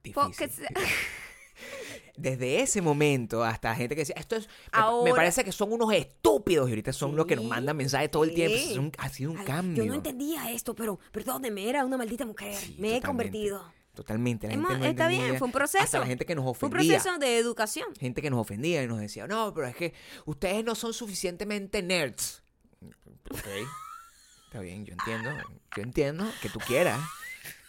Difícil. 0.03 0.65
Desde 2.17 2.62
ese 2.62 2.81
momento 2.81 3.43
hasta 3.43 3.75
gente 3.75 3.93
que 3.96 4.01
decía, 4.01 4.15
esto 4.17 4.36
es, 4.36 4.48
me- 4.48 4.53
me, 4.53 4.84
Ahora- 4.84 5.15
parece 5.15 5.43
que 5.43 5.51
son 5.51 5.72
unos 5.72 5.93
estúpidos 5.93 6.67
y 6.67 6.72
ahorita 6.72 6.91
son 6.93 7.15
los 7.15 7.25
que 7.27 7.36
nos 7.36 7.43
Sí, 7.46 7.50
mandan 7.50 7.77
mensajes 7.77 8.10
todo 8.10 8.24
el 8.24 8.34
tiempo. 8.34 8.58
sí. 8.58 8.72
Es 8.72 8.77
un- 8.77 8.91
ha 8.98 9.10
sido 9.10 9.31
un 9.31 9.38
Ay, 9.39 9.46
cambio. 9.46 9.84
Yo 9.84 9.89
no 9.89 9.96
entendía 9.96 10.51
esto, 10.51 10.74
pero 10.74 11.00
perdóneme, 11.12 11.70
era 11.70 11.86
una 11.86 11.98
maldita 11.98 12.25
mujer. 12.25 12.55
Sí, 12.55 12.75
Me 12.79 12.96
he 12.96 13.00
totalmente. 13.01 13.08
convertido. 13.08 13.74
Totalmente. 13.94 14.48
La 14.48 14.54
Hemos- 14.54 14.70
gente 14.70 14.84
no 14.86 14.90
está 14.90 15.08
bien, 15.08 15.38
fue 15.38 15.46
un 15.48 15.52
proceso. 15.52 15.84
Hasta 15.84 16.00
la 16.00 16.06
gente 16.06 16.26
que 16.26 16.34
nos 16.34 16.44
Fue 16.58 16.70
un 16.70 16.74
ofendía. 16.76 16.94
proceso 16.98 17.18
de 17.20 17.38
educación. 17.38 17.88
Gente 18.00 18.22
que 18.22 18.30
nos 18.30 18.40
ofendía 18.40 18.82
y 18.84 18.88
nos 18.88 19.00
decía, 19.00 19.28
no, 19.28 19.54
pero 19.54 19.68
es 19.68 19.76
que 19.76 19.94
ustedes 20.26 20.64
no 20.64 20.76
son 20.76 20.94
suficientemente 20.94 21.82
nerds. 21.84 22.42
Ok. 23.32 23.46
Está 24.46 24.60
bien, 24.62 24.86
yo 24.86 24.94
entiendo. 24.94 25.30
Yo 25.76 25.84
entiendo 25.84 26.26
que 26.42 26.50
tú 26.50 26.60
quieras 26.60 27.00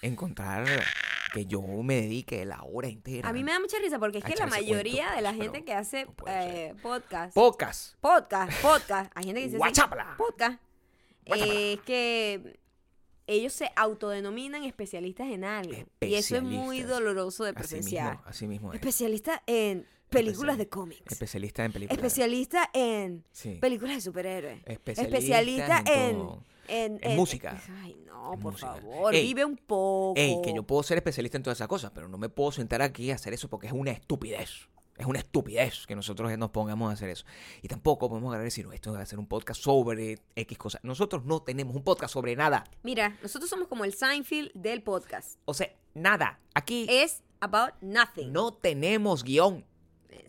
encontrar 0.01 0.67
que 1.33 1.47
yo 1.47 1.63
me 1.63 1.95
dedique 1.97 2.45
la 2.45 2.63
hora 2.63 2.89
entera. 2.89 3.29
A 3.29 3.33
mí 3.33 3.43
me 3.43 3.53
da 3.53 3.61
mucha 3.61 3.79
risa 3.79 3.99
porque 3.99 4.19
es 4.19 4.25
que 4.25 4.35
la 4.37 4.47
mayoría 4.47 5.05
cuento, 5.13 5.17
de 5.17 5.23
la 5.23 5.35
gente 5.35 5.65
que 5.65 5.73
hace 5.73 6.05
no 6.07 6.13
eh, 6.27 6.75
podcast, 6.83 7.35
Pocas. 7.35 7.97
podcast, 8.01 8.53
podcast, 8.61 9.13
hay 9.15 9.25
gente 9.25 9.41
que 9.41 9.47
dice 9.49 9.59
así, 9.63 9.81
podcast, 10.19 10.61
eh, 11.27 11.79
que 11.87 12.61
ellos 13.27 13.53
se 13.53 13.71
autodenominan 13.77 14.65
especialistas 14.65 15.29
en 15.29 15.45
algo. 15.45 15.73
Y 16.01 16.15
eso 16.15 16.37
es 16.37 16.43
muy 16.43 16.79
Especialistas. 16.79 16.89
doloroso 16.91 17.45
de 17.45 17.51
Así 17.51 17.59
presenciar. 17.59 18.11
mismo, 18.17 18.25
así 18.29 18.47
mismo 18.47 18.73
es. 18.73 18.77
Especialista 18.81 19.43
en 19.47 19.87
películas 20.11 20.55
Especial- 20.55 20.59
de 20.59 20.69
cómics. 20.69 21.13
Especialista 21.13 21.65
en 21.65 21.73
películas. 21.73 21.97
Especialista 21.99 22.71
en 22.75 23.25
Sí. 23.33 23.59
películas 23.61 23.95
de 23.97 24.01
superhéroes. 24.03 24.61
Especialista 24.67 25.17
Especialista 25.19 25.85
en 25.87 26.17
en, 26.69 26.95
en, 26.95 27.01
En 27.03 27.17
música. 27.17 27.61
Ay, 27.83 27.97
no, 28.07 28.33
por 28.41 28.53
música. 28.53 28.75
favor, 28.75 29.15
Ey, 29.15 29.27
vive 29.27 29.45
un 29.45 29.57
poco. 29.57 30.15
Ey, 30.17 30.37
que 30.43 30.55
yo 30.55 30.63
puedo 30.65 30.83
ser 30.83 30.99
especialista 30.99 31.37
en 31.37 31.43
todas 31.43 31.59
esas 31.59 31.69
cosas, 31.69 31.91
pero 31.95 32.09
no 32.09 32.19
me 32.19 32.29
puedo 32.29 32.53
sentar 32.53 32.83
aquí 32.83 33.11
a 33.11 33.15
hacer 33.17 33.33
eso 33.35 33.49
porque 33.49 33.67
es 33.67 33.73
una 33.73 33.91
estupidez. 33.91 34.69
Es 35.03 35.07
una 35.09 35.19
estupidez 35.19 35.85
que 35.89 35.97
nosotros 35.97 36.39
nos 36.39 36.51
pongamos 36.51 36.89
a 36.89 36.93
hacer 36.93 37.09
eso. 37.11 37.25
Y 37.61 37.67
tampoco 37.67 38.09
podemos 38.09 38.29
agarrar 38.29 38.45
y 38.45 38.51
decir, 38.51 38.65
"No, 38.67 38.73
esto 38.73 38.93
va 38.93 39.01
a 39.01 39.07
ser 39.07 39.19
un 39.19 39.27
podcast 39.27 39.61
sobre 39.61 40.21
X 40.37 40.57
cosas. 40.57 40.81
Nosotros 40.85 41.25
no 41.25 41.43
tenemos 41.43 41.75
un 41.75 41.83
podcast 41.83 42.13
sobre 42.15 42.37
nada. 42.37 42.63
Mira, 42.85 43.19
nosotros 43.21 43.51
somos 43.51 43.67
como 43.67 43.85
el 43.85 43.95
Seinfeld 43.95 44.53
del 44.55 44.81
podcast. 44.85 45.41
O 45.45 45.55
sea, 45.55 45.75
nada. 45.95 46.39
Aquí 46.55 46.87
Es 46.89 47.25
about 47.41 47.73
nothing. 47.81 48.33
no 48.33 48.53
tenemos 48.53 49.25
guion. 49.25 49.65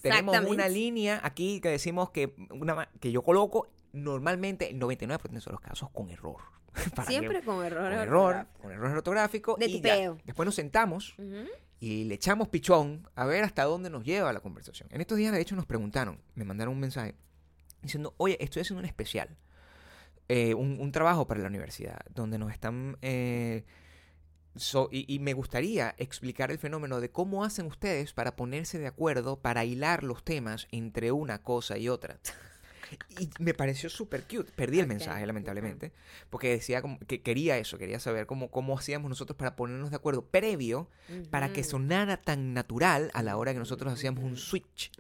Tenemos 0.02 0.36
una 0.40 0.68
línea 0.68 1.20
aquí 1.24 1.62
que 1.62 1.70
decimos 1.70 2.10
que, 2.10 2.34
una, 2.50 2.90
que 3.00 3.12
yo 3.12 3.22
coloco 3.22 3.70
normalmente 3.92 4.72
el 4.72 4.80
99% 4.80 5.46
de 5.46 5.52
los 5.52 5.62
casos 5.62 5.92
con 5.92 6.10
error. 6.10 6.38
Para 6.96 7.06
que- 7.08 7.12
Siempre 7.20 7.44
con 7.44 7.64
error. 7.64 7.84
con 7.92 7.94
error, 7.94 8.48
con 8.60 8.72
error 8.72 8.98
ortográfico. 8.98 9.56
De 9.60 9.68
y 9.68 9.82
ya. 9.82 9.94
tipeo. 9.94 10.18
Después 10.26 10.46
nos 10.48 10.56
sentamos 10.56 11.14
Ujú. 11.20 11.46
Y 11.84 12.06
le 12.06 12.16
echamos 12.16 12.48
pichón 12.48 13.10
a 13.14 13.26
ver 13.26 13.44
hasta 13.44 13.66
dónde 13.66 13.90
nos 13.90 14.06
lleva 14.06 14.32
la 14.32 14.40
conversación. 14.40 14.88
En 14.90 15.02
estos 15.02 15.18
días, 15.18 15.34
de 15.34 15.42
hecho, 15.42 15.58
nos 15.58 15.66
preguntaron, 15.66 16.18
me 16.34 16.46
mandaron 16.46 16.76
un 16.76 16.80
mensaje 16.80 17.14
diciendo, 17.82 18.14
oye, 18.16 18.38
estoy 18.40 18.62
haciendo 18.62 18.80
un 18.80 18.86
especial, 18.86 19.36
eh, 20.30 20.54
un, 20.54 20.80
un 20.80 20.92
trabajo 20.94 21.28
para 21.28 21.42
la 21.42 21.50
universidad, 21.50 22.00
donde 22.16 22.38
nos 22.38 22.54
están... 22.54 22.98
eh, 23.02 23.66
so- 24.56 24.88
y, 24.94 25.14
y 25.14 25.20
me 25.20 25.34
gustaría 25.34 25.94
explicar 25.98 26.52
el 26.52 26.58
fenómeno 26.58 27.02
de 27.02 27.12
cómo 27.12 27.44
hacen 27.44 27.66
ustedes 27.66 28.14
para 28.14 28.38
ponerse 28.38 28.80
de 28.80 28.88
acuerdo, 28.88 29.42
para 29.42 29.66
hilar 29.66 30.04
los 30.04 30.24
temas 30.24 30.68
entre 30.72 31.12
una 31.12 31.44
cosa 31.44 31.78
y 31.78 31.90
otra. 31.90 32.18
Y 33.20 33.30
me 33.40 33.54
pareció 33.54 33.90
súper 33.90 34.24
cute. 34.24 34.52
Perdí 34.56 34.80
el 34.80 34.88
mensaje, 34.88 35.26
lamentablemente, 35.26 35.92
porque 36.30 36.50
decía 36.50 36.82
como 36.82 36.98
que 37.00 37.22
quería 37.22 37.58
eso, 37.58 37.78
quería 37.78 38.00
saber 38.00 38.26
cómo, 38.26 38.50
cómo 38.50 38.78
hacíamos 38.78 39.10
nosotros 39.10 39.38
para 39.38 39.56
ponernos 39.56 39.90
de 39.90 39.96
acuerdo 39.96 40.26
previo 40.26 40.88
para 41.30 41.52
que 41.54 41.64
sonara 41.64 42.18
tan 42.18 42.54
natural 42.54 43.12
a 43.14 43.24
la 43.24 43.38
hora 43.38 43.54
que 43.54 43.60
nosotros 43.60 43.92
hacíamos 43.94 44.24
un 44.24 44.38
switch 44.38 44.92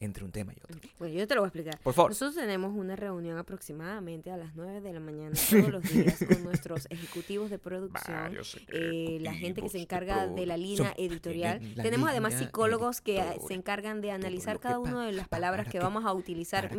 entre 0.00 0.24
un 0.24 0.32
tema 0.32 0.52
y 0.52 0.56
otro. 0.62 0.78
Bueno, 0.98 1.14
yo 1.14 1.26
te 1.26 1.34
lo 1.34 1.40
voy 1.42 1.46
a 1.46 1.48
explicar. 1.48 1.78
Por 1.82 1.94
favor. 1.94 2.10
Nosotros 2.10 2.34
tenemos 2.36 2.74
una 2.74 2.96
reunión 2.96 3.38
aproximadamente 3.38 4.30
a 4.30 4.36
las 4.36 4.54
9 4.54 4.80
de 4.80 4.92
la 4.92 5.00
mañana 5.00 5.34
todos 5.50 5.68
los 5.70 5.82
días 5.82 6.18
con 6.26 6.44
nuestros 6.44 6.86
ejecutivos 6.90 7.50
de 7.50 7.58
producción, 7.58 8.36
eh, 8.68 9.18
la 9.20 9.34
gente 9.34 9.62
que 9.62 9.68
se 9.68 9.78
encarga 9.80 10.26
de 10.26 10.46
la 10.46 10.56
línea 10.56 10.94
editorial. 10.96 11.60
La 11.76 11.82
Tenemos 11.82 12.10
además 12.10 12.34
psicólogos 12.34 13.00
que 13.00 13.18
eh, 13.18 13.38
se 13.46 13.54
encargan 13.54 14.00
de 14.00 14.10
analizar 14.10 14.60
cada 14.60 14.78
una 14.78 15.06
de 15.06 15.12
las 15.12 15.28
palabras 15.28 15.66
que 15.66 15.72
que- 15.72 15.78
vamos 15.80 16.04
a 16.04 16.12
utilizar 16.14 16.68
para 16.68 16.76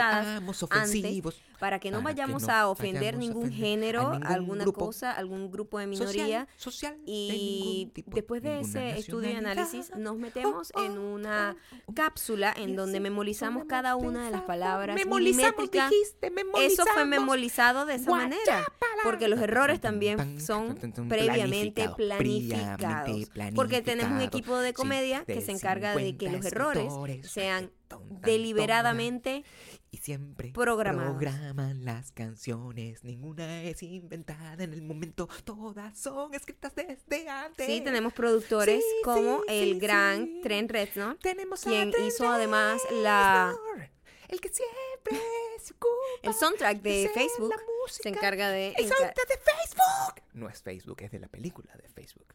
antes 0.00 1.22
para 1.58 1.78
que 1.78 1.90
no 1.90 1.98
para 1.98 2.14
que 2.14 2.20
vayamos 2.22 2.42
no 2.44 2.52
a 2.52 2.68
ofender 2.68 3.16
ningún 3.18 3.44
ofender 3.44 3.60
a 3.62 3.66
género, 3.66 4.10
ningún 4.12 4.26
alguna 4.26 4.64
grupo 4.64 4.86
cosa, 4.86 5.12
algún 5.12 5.50
grupo 5.50 5.78
de 5.78 5.86
minoría. 5.86 6.48
social, 6.56 6.96
Y 7.04 7.90
tipo, 7.92 8.10
después 8.14 8.42
de 8.42 8.60
ese 8.60 8.98
estudio 8.98 9.30
y 9.30 9.34
análisis 9.34 9.92
nos 9.96 10.16
metemos 10.16 10.72
Oh, 10.74 10.84
en 10.84 10.98
oh, 10.98 11.14
una 11.14 11.56
oh, 11.72 11.76
oh. 11.86 11.94
cápsula 11.94 12.52
en 12.56 12.76
donde 12.76 13.00
memorizamos 13.00 13.64
cada 13.66 13.96
una 13.96 14.24
de 14.24 14.30
las 14.30 14.42
palabras 14.42 14.96
Memorizamos, 14.96 15.70
dijiste, 15.70 16.32
Eso 16.58 16.84
fue 16.86 17.04
memorizamos. 17.04 17.08
memorizado 17.08 17.86
de 17.86 17.94
esa 17.94 18.10
manera. 18.10 18.64
Porque 19.02 19.28
los 19.28 19.40
errores 19.40 19.80
también 19.80 20.40
son 20.40 20.76
previamente 21.08 21.88
planificados, 21.96 23.30
Porque 23.54 23.82
tenemos 23.82 24.12
un 24.12 24.20
equipo 24.22 24.58
de 24.58 24.72
comedia 24.72 25.24
que 25.24 25.40
se 25.40 25.52
encarga 25.52 25.94
de 25.94 26.16
que 26.16 26.26
50 26.26 26.36
los 26.36 26.46
errores 26.46 26.92
sean 27.30 27.70
deliberadamente 27.98 29.44
Y 29.90 29.96
siempre 29.98 30.52
programados. 30.52 31.16
programan 31.16 31.84
las 31.84 32.12
canciones. 32.12 33.02
Ninguna 33.04 33.62
es 33.64 33.82
inventada 33.82 34.62
en 34.64 34.72
el 34.72 34.82
momento. 34.82 35.28
Todas 35.44 35.98
son 35.98 36.32
escritas 36.34 36.72
desde 36.74 37.28
antes. 37.28 37.66
Sí, 37.66 37.80
tenemos 37.80 38.12
productores 38.12 38.82
Sí, 38.82 39.02
como 39.04 39.40
sí, 39.40 39.46
el 39.48 39.72
sí, 39.74 39.78
gran. 39.80 40.40
Trent 40.42 40.70
Reznor. 40.70 41.16
Tenemos 41.18 41.66
a 41.66 41.70
quien 41.70 41.92
hizo 42.06 42.28
además 42.28 42.80
la- 42.92 43.54
Reznor, 43.74 43.90
El 44.28 44.40
que 44.40 44.48
siempre 44.48 45.20
se 45.60 45.74
ocupa 45.74 45.94
El 46.22 46.34
soundtrack 46.34 46.80
de 46.82 47.06
hacer 47.06 47.10
Facebook 47.12 47.54
música. 47.82 48.02
se 48.04 48.08
encarga 48.10 48.50
de... 48.50 48.68
El 48.76 48.86
soundtrack 48.88 49.28
de 49.28 49.38
Facebook. 49.38 50.22
No 50.34 50.48
es 50.48 50.62
Facebook, 50.62 51.02
es 51.02 51.10
de 51.10 51.18
la 51.18 51.28
película 51.28 51.74
de 51.76 51.88
Facebook. 51.88 52.26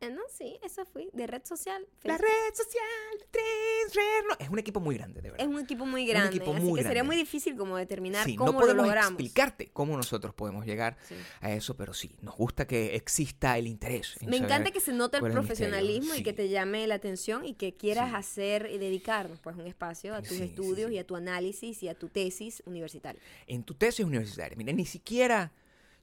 Eh, 0.00 0.10
No, 0.10 0.20
sí, 0.30 0.56
eso 0.62 0.84
fui, 0.86 1.08
de 1.12 1.26
red 1.26 1.42
social. 1.44 1.84
La 2.04 2.16
Facebook. 2.16 2.30
red 2.30 2.54
social 2.54 3.18
de 3.18 3.26
Trent 3.32 3.94
Reznor. 3.94 4.36
Es 4.38 4.48
un 4.48 4.58
equipo 4.60 4.78
muy 4.80 4.96
grande, 4.96 5.20
de 5.20 5.30
verdad. 5.32 5.44
Es 5.46 5.52
un 5.52 5.58
equipo 5.60 5.86
muy 5.86 6.06
grande, 6.06 6.36
equipo 6.36 6.52
así 6.54 6.62
muy 6.62 6.74
que 6.78 6.82
sería 6.84 7.02
grande. 7.02 7.06
muy 7.08 7.16
difícil 7.16 7.56
como 7.56 7.76
determinar 7.76 8.24
Sí, 8.24 8.36
cómo 8.36 8.52
no 8.52 8.58
lo 8.60 8.64
podemos 8.64 8.86
logramos. 8.86 9.10
explicarte 9.12 9.70
cómo 9.72 9.96
nosotros 9.96 10.34
podemos 10.34 10.64
llegar 10.66 10.96
Sí. 11.08 11.16
a 11.40 11.52
eso, 11.52 11.76
pero 11.76 11.94
sí, 11.94 12.16
nos 12.22 12.36
gusta 12.36 12.66
que 12.66 12.94
exista 12.94 13.58
el 13.58 13.66
interés. 13.66 14.16
en 14.20 14.30
Me 14.30 14.36
encanta 14.36 14.70
que 14.70 14.80
se 14.80 14.92
note 14.92 15.16
el 15.16 15.24
es 15.24 15.26
el 15.26 15.32
profesionalismo 15.32 16.14
y 16.14 16.18
Sí. 16.18 16.22
que 16.22 16.32
te 16.32 16.48
llame 16.48 16.86
la 16.86 16.94
atención 16.94 17.44
y 17.44 17.54
que 17.54 17.74
quieras 17.76 18.10
Sí. 18.10 18.16
hacer 18.16 18.68
y 18.72 18.78
dedicarnos 18.78 19.40
pues 19.40 19.56
un 19.56 19.66
espacio 19.66 20.14
a 20.14 20.20
tus 20.20 20.28
Sí, 20.28 20.36
sí, 20.38 20.42
estudios 20.44 20.90
sí. 20.90 20.94
y 20.94 20.98
a 20.98 21.06
tu 21.06 21.16
análisis 21.16 21.82
y 21.82 21.88
a 21.88 21.94
tu 21.94 22.08
tesis 22.08 22.62
universitaria. 22.66 23.20
En 23.48 23.64
tu 23.64 23.74
tesis 23.74 24.04
universitaria, 24.06 24.56
mira, 24.56 24.72
ni 24.72 24.86
siquiera... 24.86 25.52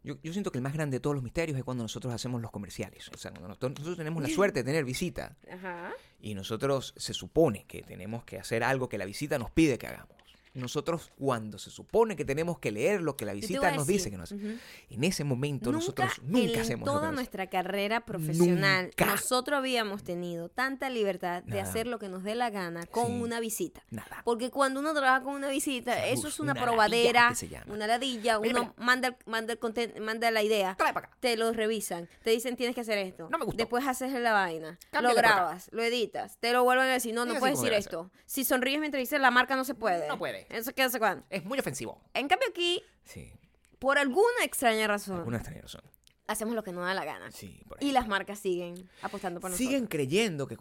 Yo, 0.05 0.17
yo 0.21 0.31
siento 0.31 0.51
que 0.51 0.59
el 0.59 0.61
más 0.61 0.73
grande 0.73 0.97
de 0.97 0.99
todos 0.99 1.15
los 1.15 1.23
misterios 1.23 1.57
es 1.57 1.63
cuando 1.63 1.83
nosotros 1.83 2.13
hacemos 2.13 2.39
los 2.41 2.51
comerciales. 2.51 3.09
O 3.13 3.17
sea, 3.17 3.31
cuando 3.31 3.47
nosotros, 3.47 3.71
nosotros 3.71 3.97
tenemos 3.97 4.21
la 4.21 4.29
suerte 4.29 4.59
de 4.59 4.63
tener 4.63 4.85
visita 4.85 5.35
Ajá. 5.51 5.91
y 6.21 6.35
nosotros 6.35 6.93
se 6.95 7.13
supone 7.13 7.65
que 7.67 7.81
tenemos 7.81 8.23
que 8.23 8.37
hacer 8.37 8.63
algo 8.63 8.87
que 8.87 8.99
la 8.99 9.05
visita 9.05 9.39
nos 9.39 9.49
pide 9.49 9.79
que 9.79 9.87
hagamos. 9.87 10.14
Nosotros 10.55 11.11
cuando 11.19 11.59
se 11.59 11.69
supone 11.69 12.15
que 12.15 12.25
tenemos 12.25 12.57
que 12.59 12.71
leer 12.71 13.01
lo 13.01 13.15
que 13.15 13.25
la 13.25 13.33
visita 13.33 13.71
nos 13.71 13.85
decir, 13.85 13.99
dice 14.01 14.09
que 14.11 14.17
nos 14.17 14.31
ujú, 14.31 14.57
En 14.89 15.03
ese 15.03 15.23
momento 15.23 15.65
Nunca, 15.71 15.79
nosotros 15.79 16.21
nunca 16.23 16.53
en 16.53 16.59
hacemos 16.61 16.85
lo 16.87 16.93
toda 16.93 17.01
que 17.01 17.07
nos- 17.07 17.15
nuestra 17.15 17.47
carrera 17.47 18.05
profesional, 18.05 18.85
Nunca. 18.85 19.05
nosotros 19.05 19.57
habíamos 19.57 20.03
tenido 20.03 20.49
tanta 20.49 20.89
libertad 20.89 21.43
de 21.43 21.61
hacer 21.61 21.87
lo 21.87 21.99
que 21.99 22.09
nos 22.09 22.23
dé 22.23 22.35
la 22.35 22.49
gana 22.49 22.85
con 22.87 23.07
Sí. 23.07 23.21
una 23.21 23.39
visita. 23.39 23.83
Nada. 23.91 24.21
Porque 24.23 24.49
cuando 24.49 24.79
uno 24.79 24.93
trabaja 24.93 25.21
con 25.23 25.33
una 25.35 25.49
visita, 25.49 26.05
eso 26.07 26.27
es 26.27 26.39
una 26.39 26.55
probadera, 26.55 27.33
que 27.37 27.59
una 27.71 27.85
ladilla, 27.87 28.39
Mira, 28.39 28.51
uno 28.55 28.59
mira. 28.61 28.73
manda, 28.77 29.17
manda, 29.25 29.53
el 29.53 29.59
conten- 29.59 29.99
manda 29.99 30.31
la 30.31 30.41
idea, 30.41 30.77
te 31.19 31.35
lo 31.37 31.51
revisan, 31.51 32.07
te 32.23 32.29
dicen 32.31 32.55
tienes 32.55 32.75
que 32.75 32.81
hacer 32.81 32.97
esto. 32.97 33.27
No 33.29 33.37
me 33.37 33.45
gustó. 33.45 33.57
Después 33.57 33.85
haces 33.85 34.13
la 34.13 34.33
vaina, 34.33 34.79
Cámbiale 34.91 35.15
lo 35.15 35.21
grabas, 35.21 35.69
lo 35.71 35.83
editas, 35.83 36.37
te 36.39 36.53
lo 36.53 36.63
vuelven 36.63 36.85
a 36.87 36.93
decir, 36.93 37.13
no, 37.13 37.25
no 37.25 37.35
puedes 37.39 37.59
decir 37.59 37.73
esto. 37.73 38.09
Si 38.25 38.43
sonríes 38.45 38.79
mientras 38.79 39.01
dices 39.01 39.19
la 39.19 39.31
marca 39.31 39.55
no 39.55 39.65
se 39.65 39.75
puede. 39.75 40.07
No 40.07 40.17
puede. 40.17 40.44
Eso 40.49 40.73
qué 40.73 40.83
hace 40.83 40.99
cuándo. 40.99 41.25
Es 41.29 41.43
muy 41.45 41.59
ofensivo. 41.59 42.01
En 42.13 42.27
cambio 42.27 42.47
aquí, 42.49 42.81
Sí, 43.03 43.31
por 43.79 43.97
alguna 43.97 44.43
extraña 44.43 44.87
razón, 44.87 45.17
alguna 45.17 45.37
extraña 45.37 45.61
razón. 45.61 45.81
hacemos 46.27 46.55
lo 46.55 46.63
que 46.63 46.71
nos 46.71 46.83
da 46.85 46.93
la 46.93 47.05
gana. 47.05 47.31
Sí, 47.31 47.61
por 47.67 47.77
Y 47.83 47.91
las 47.91 48.07
marcas 48.07 48.39
siguen 48.39 48.89
apostando 49.01 49.39
por 49.39 49.51
nosotros. 49.51 49.67
Siguen 49.69 49.85
creyendo 49.87 50.47
que... 50.47 50.57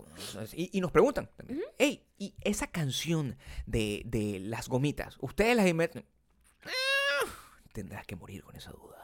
Y, 0.55 0.76
y 0.76 0.81
nos 0.81 0.91
preguntan 0.93 1.31
también. 1.37 1.62
Hey, 1.79 2.05
y 2.19 2.35
esa 2.43 2.67
canción 2.67 3.37
de, 3.67 4.03
de 4.05 4.41
las 4.41 4.69
gomitas, 4.69 5.17
¿ustedes 5.21 5.57
las 5.57 5.67
inventaron? 5.67 6.07
Tendrás 7.73 8.07
que 8.07 8.14
morir 8.17 8.43
con 8.45 8.55
esa 8.57 8.71
duda. 8.71 9.04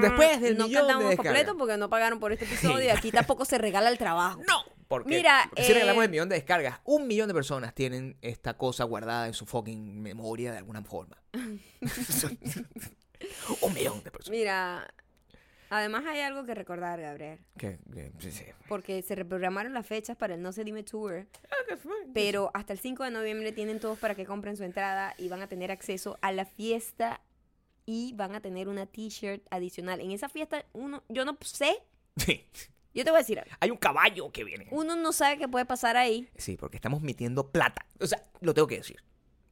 Después 0.00 0.40
del 0.40 0.58
no 0.58 0.66
millón 0.66 0.68
de 0.68 0.74
cantamos 0.92 1.10
descargas. 1.10 1.16
completo 1.16 1.56
porque 1.56 1.76
no 1.76 1.88
pagaron 1.88 2.20
por 2.20 2.32
este 2.32 2.44
episodio 2.44 2.84
y 2.84 2.90
aquí 2.90 3.10
tampoco 3.10 3.44
se 3.44 3.58
regala 3.58 3.88
el 3.88 3.98
trabajo. 3.98 4.40
No, 4.46 4.64
porque 4.88 5.16
Mira, 5.16 5.50
si 5.56 5.72
regalamos 5.72 6.02
eh, 6.02 6.06
el 6.06 6.10
millón 6.10 6.28
de 6.28 6.36
descargas, 6.36 6.80
un 6.84 7.06
millón 7.06 7.28
de 7.28 7.34
personas 7.34 7.74
tienen 7.74 8.16
esta 8.20 8.56
cosa 8.56 8.84
guardada 8.84 9.26
en 9.26 9.34
su 9.34 9.46
fucking 9.46 10.02
memoria 10.02 10.52
de 10.52 10.58
alguna 10.58 10.82
forma. 10.82 11.16
un 11.32 11.60
millón 13.74 14.02
de 14.04 14.10
personas. 14.10 14.38
Mira, 14.38 14.94
además 15.70 16.04
hay 16.06 16.20
algo 16.20 16.44
que 16.44 16.54
recordar, 16.54 17.00
Gabriel. 17.00 17.38
Que- 17.58 17.78
que- 17.92 18.12
sí, 18.18 18.30
sí. 18.30 18.44
Porque 18.68 19.02
se 19.02 19.14
reprogramaron 19.14 19.72
las 19.74 19.86
fechas 19.86 20.16
para 20.16 20.34
el 20.34 20.42
No 20.42 20.52
Se 20.52 20.64
Dime 20.64 20.82
Tour. 20.82 21.26
Pero 22.12 22.50
hasta 22.54 22.72
el 22.72 22.78
5 22.78 23.04
de 23.04 23.10
noviembre 23.10 23.52
tienen 23.52 23.80
todos 23.80 23.98
para 23.98 24.14
que 24.14 24.24
compren 24.24 24.56
su 24.56 24.62
entrada 24.64 25.14
y 25.18 25.28
van 25.28 25.42
a 25.42 25.48
tener 25.48 25.70
acceso 25.70 26.18
a 26.22 26.32
la 26.32 26.44
fiesta 26.44 27.20
y 27.86 28.12
van 28.14 28.34
a 28.34 28.40
tener 28.40 28.68
una 28.68 28.86
t-shirt 28.86 29.44
adicional. 29.50 30.00
En 30.00 30.10
esa 30.10 30.28
fiesta, 30.28 30.64
uno, 30.72 31.02
yo 31.08 31.24
no 31.24 31.36
sé, 31.42 31.76
Sí. 32.16 32.46
yo 32.94 33.04
te 33.04 33.10
voy 33.10 33.18
a 33.18 33.22
decir 33.22 33.38
algo. 33.40 33.50
Hay 33.60 33.70
un 33.70 33.76
caballo 33.76 34.30
que 34.32 34.44
viene. 34.44 34.68
Uno 34.70 34.96
no 34.96 35.12
sabe 35.12 35.36
qué 35.38 35.48
puede 35.48 35.64
pasar 35.66 35.96
ahí. 35.96 36.28
Sí, 36.36 36.56
porque 36.56 36.76
estamos 36.76 37.02
metiendo 37.02 37.50
plata. 37.50 37.86
O 38.00 38.06
sea, 38.06 38.22
lo 38.40 38.54
tengo 38.54 38.68
que 38.68 38.76
decir. 38.78 39.02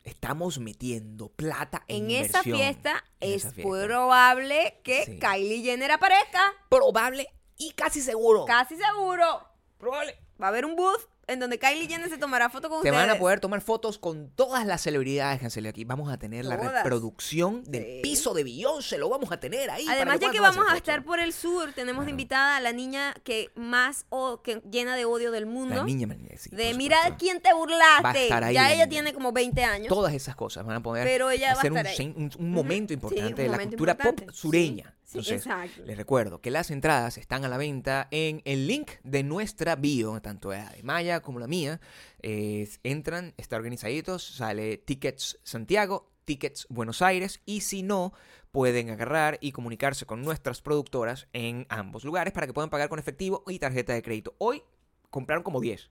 Estamos 0.05 0.59
metiendo 0.59 1.29
plata 1.29 1.85
en, 1.89 2.11
En 2.11 2.25
esa 2.25 2.43
fiesta 2.43 3.05
en 3.21 3.31
es 3.33 3.45
esa 3.45 3.53
fiesta. 3.53 3.69
probable 3.71 4.81
que 4.83 5.05
Sí. 5.05 5.19
Kylie 5.19 5.63
Jenner 5.63 5.93
aparezca. 5.93 6.41
probable 6.69 7.29
y 7.57 7.73
casi 7.73 8.01
seguro. 8.01 8.45
Casi 8.45 8.77
seguro. 8.77 9.47
Probable. 9.79 10.17
Va 10.41 10.47
a 10.47 10.49
haber 10.49 10.65
un 10.65 10.75
booth 10.77 11.07
en 11.29 11.39
donde 11.41 11.59
Kylie 11.59 11.87
Jenner 11.89 12.09
se 12.11 12.19
tomará 12.19 12.51
foto 12.51 12.69
con 12.69 12.83
Te 12.83 12.91
ustedes. 12.91 13.07
van 13.07 13.17
a 13.17 13.19
poder 13.19 13.41
tomar 13.41 13.61
fotos 13.61 13.99
con 13.99 14.31
todas 14.31 14.67
las 14.67 14.83
celebridades 14.83 15.39
que 15.39 15.45
han 15.47 15.51
salido 15.51 15.71
aquí. 15.71 15.85
Vamos 15.85 16.13
a 16.13 16.19
tener 16.19 16.45
la 16.45 16.57
reproducción 16.57 17.63
del 17.65 17.85
Sí. 17.85 18.01
piso 18.03 18.35
de 18.35 18.45
Beyoncé. 18.45 18.99
Lo 18.99 19.09
vamos 19.09 19.31
a 19.33 19.39
tener 19.39 19.71
ahí. 19.71 19.85
Además, 19.89 20.19
ya 20.21 20.31
que 20.31 20.41
vamos 20.41 20.65
a 20.69 20.77
estar 20.77 21.05
por 21.05 21.21
el 21.21 21.33
sur, 21.33 21.73
tenemos 21.73 22.05
de 22.05 22.11
invitada 22.11 22.57
a 22.57 22.61
la 22.61 22.73
niña 22.73 23.15
que 23.25 23.51
más 23.55 24.05
o 24.11 24.43
que 24.43 24.61
llena 24.71 24.97
de 24.97 25.05
odio 25.05 25.31
del 25.31 25.47
mundo. 25.47 25.77
La 25.77 25.85
niña, 25.85 26.09
sí, 26.37 26.51
de 26.51 26.75
mira 26.75 26.97
quién 27.19 27.41
te 27.41 27.53
burlaste. 27.55 28.03
Va 28.03 28.11
a 28.11 28.19
estar 28.19 28.45
ahí 28.45 28.55
ya 28.55 28.63
la 28.63 28.69
ella 28.73 28.77
niña. 28.87 28.89
tiene 28.91 29.13
como 29.15 29.33
20 29.33 29.65
años. 29.65 29.89
Todas 29.89 30.13
esas 30.15 30.35
cosas 30.37 30.65
van 30.67 30.77
a 30.77 30.83
poder 30.83 31.05
Pero 31.07 31.31
ella 31.31 31.49
va 31.49 31.53
a 31.55 31.59
hacer 31.59 31.73
un, 31.73 31.79
estar 31.79 31.93
ahí. 32.01 32.15
un- 32.39 32.51
momento 32.53 32.89
Sí, 32.91 32.95
importante 32.95 33.31
un 33.31 33.37
de 33.37 33.49
la 33.49 33.59
cultura 33.59 33.93
importante. 33.93 34.27
pop 34.27 34.35
sureña. 34.35 34.95
Entonces, 35.13 35.47
exacto. 35.47 35.83
les 35.85 35.97
recuerdo 35.97 36.41
que 36.41 36.51
las 36.51 36.71
entradas 36.71 37.19
están 37.19 37.45
a 37.45 37.49
la 37.49 37.59
venta 37.59 38.09
en 38.11 38.43
el 38.45 38.67
link 38.67 38.93
de 39.05 39.23
nuestra 39.23 39.77
bio, 39.77 40.21
tanto 40.21 40.51
la 40.51 40.71
de 40.71 40.83
Maya 40.83 41.21
como 41.21 41.39
la 41.39 41.47
mía. 41.47 41.81
Eh, 42.21 42.69
entran, 42.83 43.35
está 43.37 43.57
organizaditos, 43.57 44.23
sale 44.23 44.79
Tickets 44.79 45.39
Santiago, 45.43 46.11
Tickets 46.25 46.67
Buenos 46.71 47.03
Aires 47.03 47.41
y 47.45 47.61
si 47.61 47.83
no, 47.83 48.13
pueden 48.51 48.91
agarrar 48.91 49.39
y 49.41 49.53
comunicarse 49.53 50.07
con 50.07 50.23
nuestras 50.23 50.61
productoras 50.61 51.27
en 51.33 51.67
ambos 51.69 52.05
lugares 52.05 52.33
para 52.33 52.47
que 52.47 52.53
puedan 52.53 52.71
pagar 52.71 52.89
con 52.89 52.99
efectivo 52.99 53.43
y 53.49 53.59
tarjeta 53.59 53.95
de 53.95 54.03
crédito. 54.03 54.35
Hoy 54.39 54.63
compraron 55.11 55.43
como 55.43 55.61
10. 55.61 55.91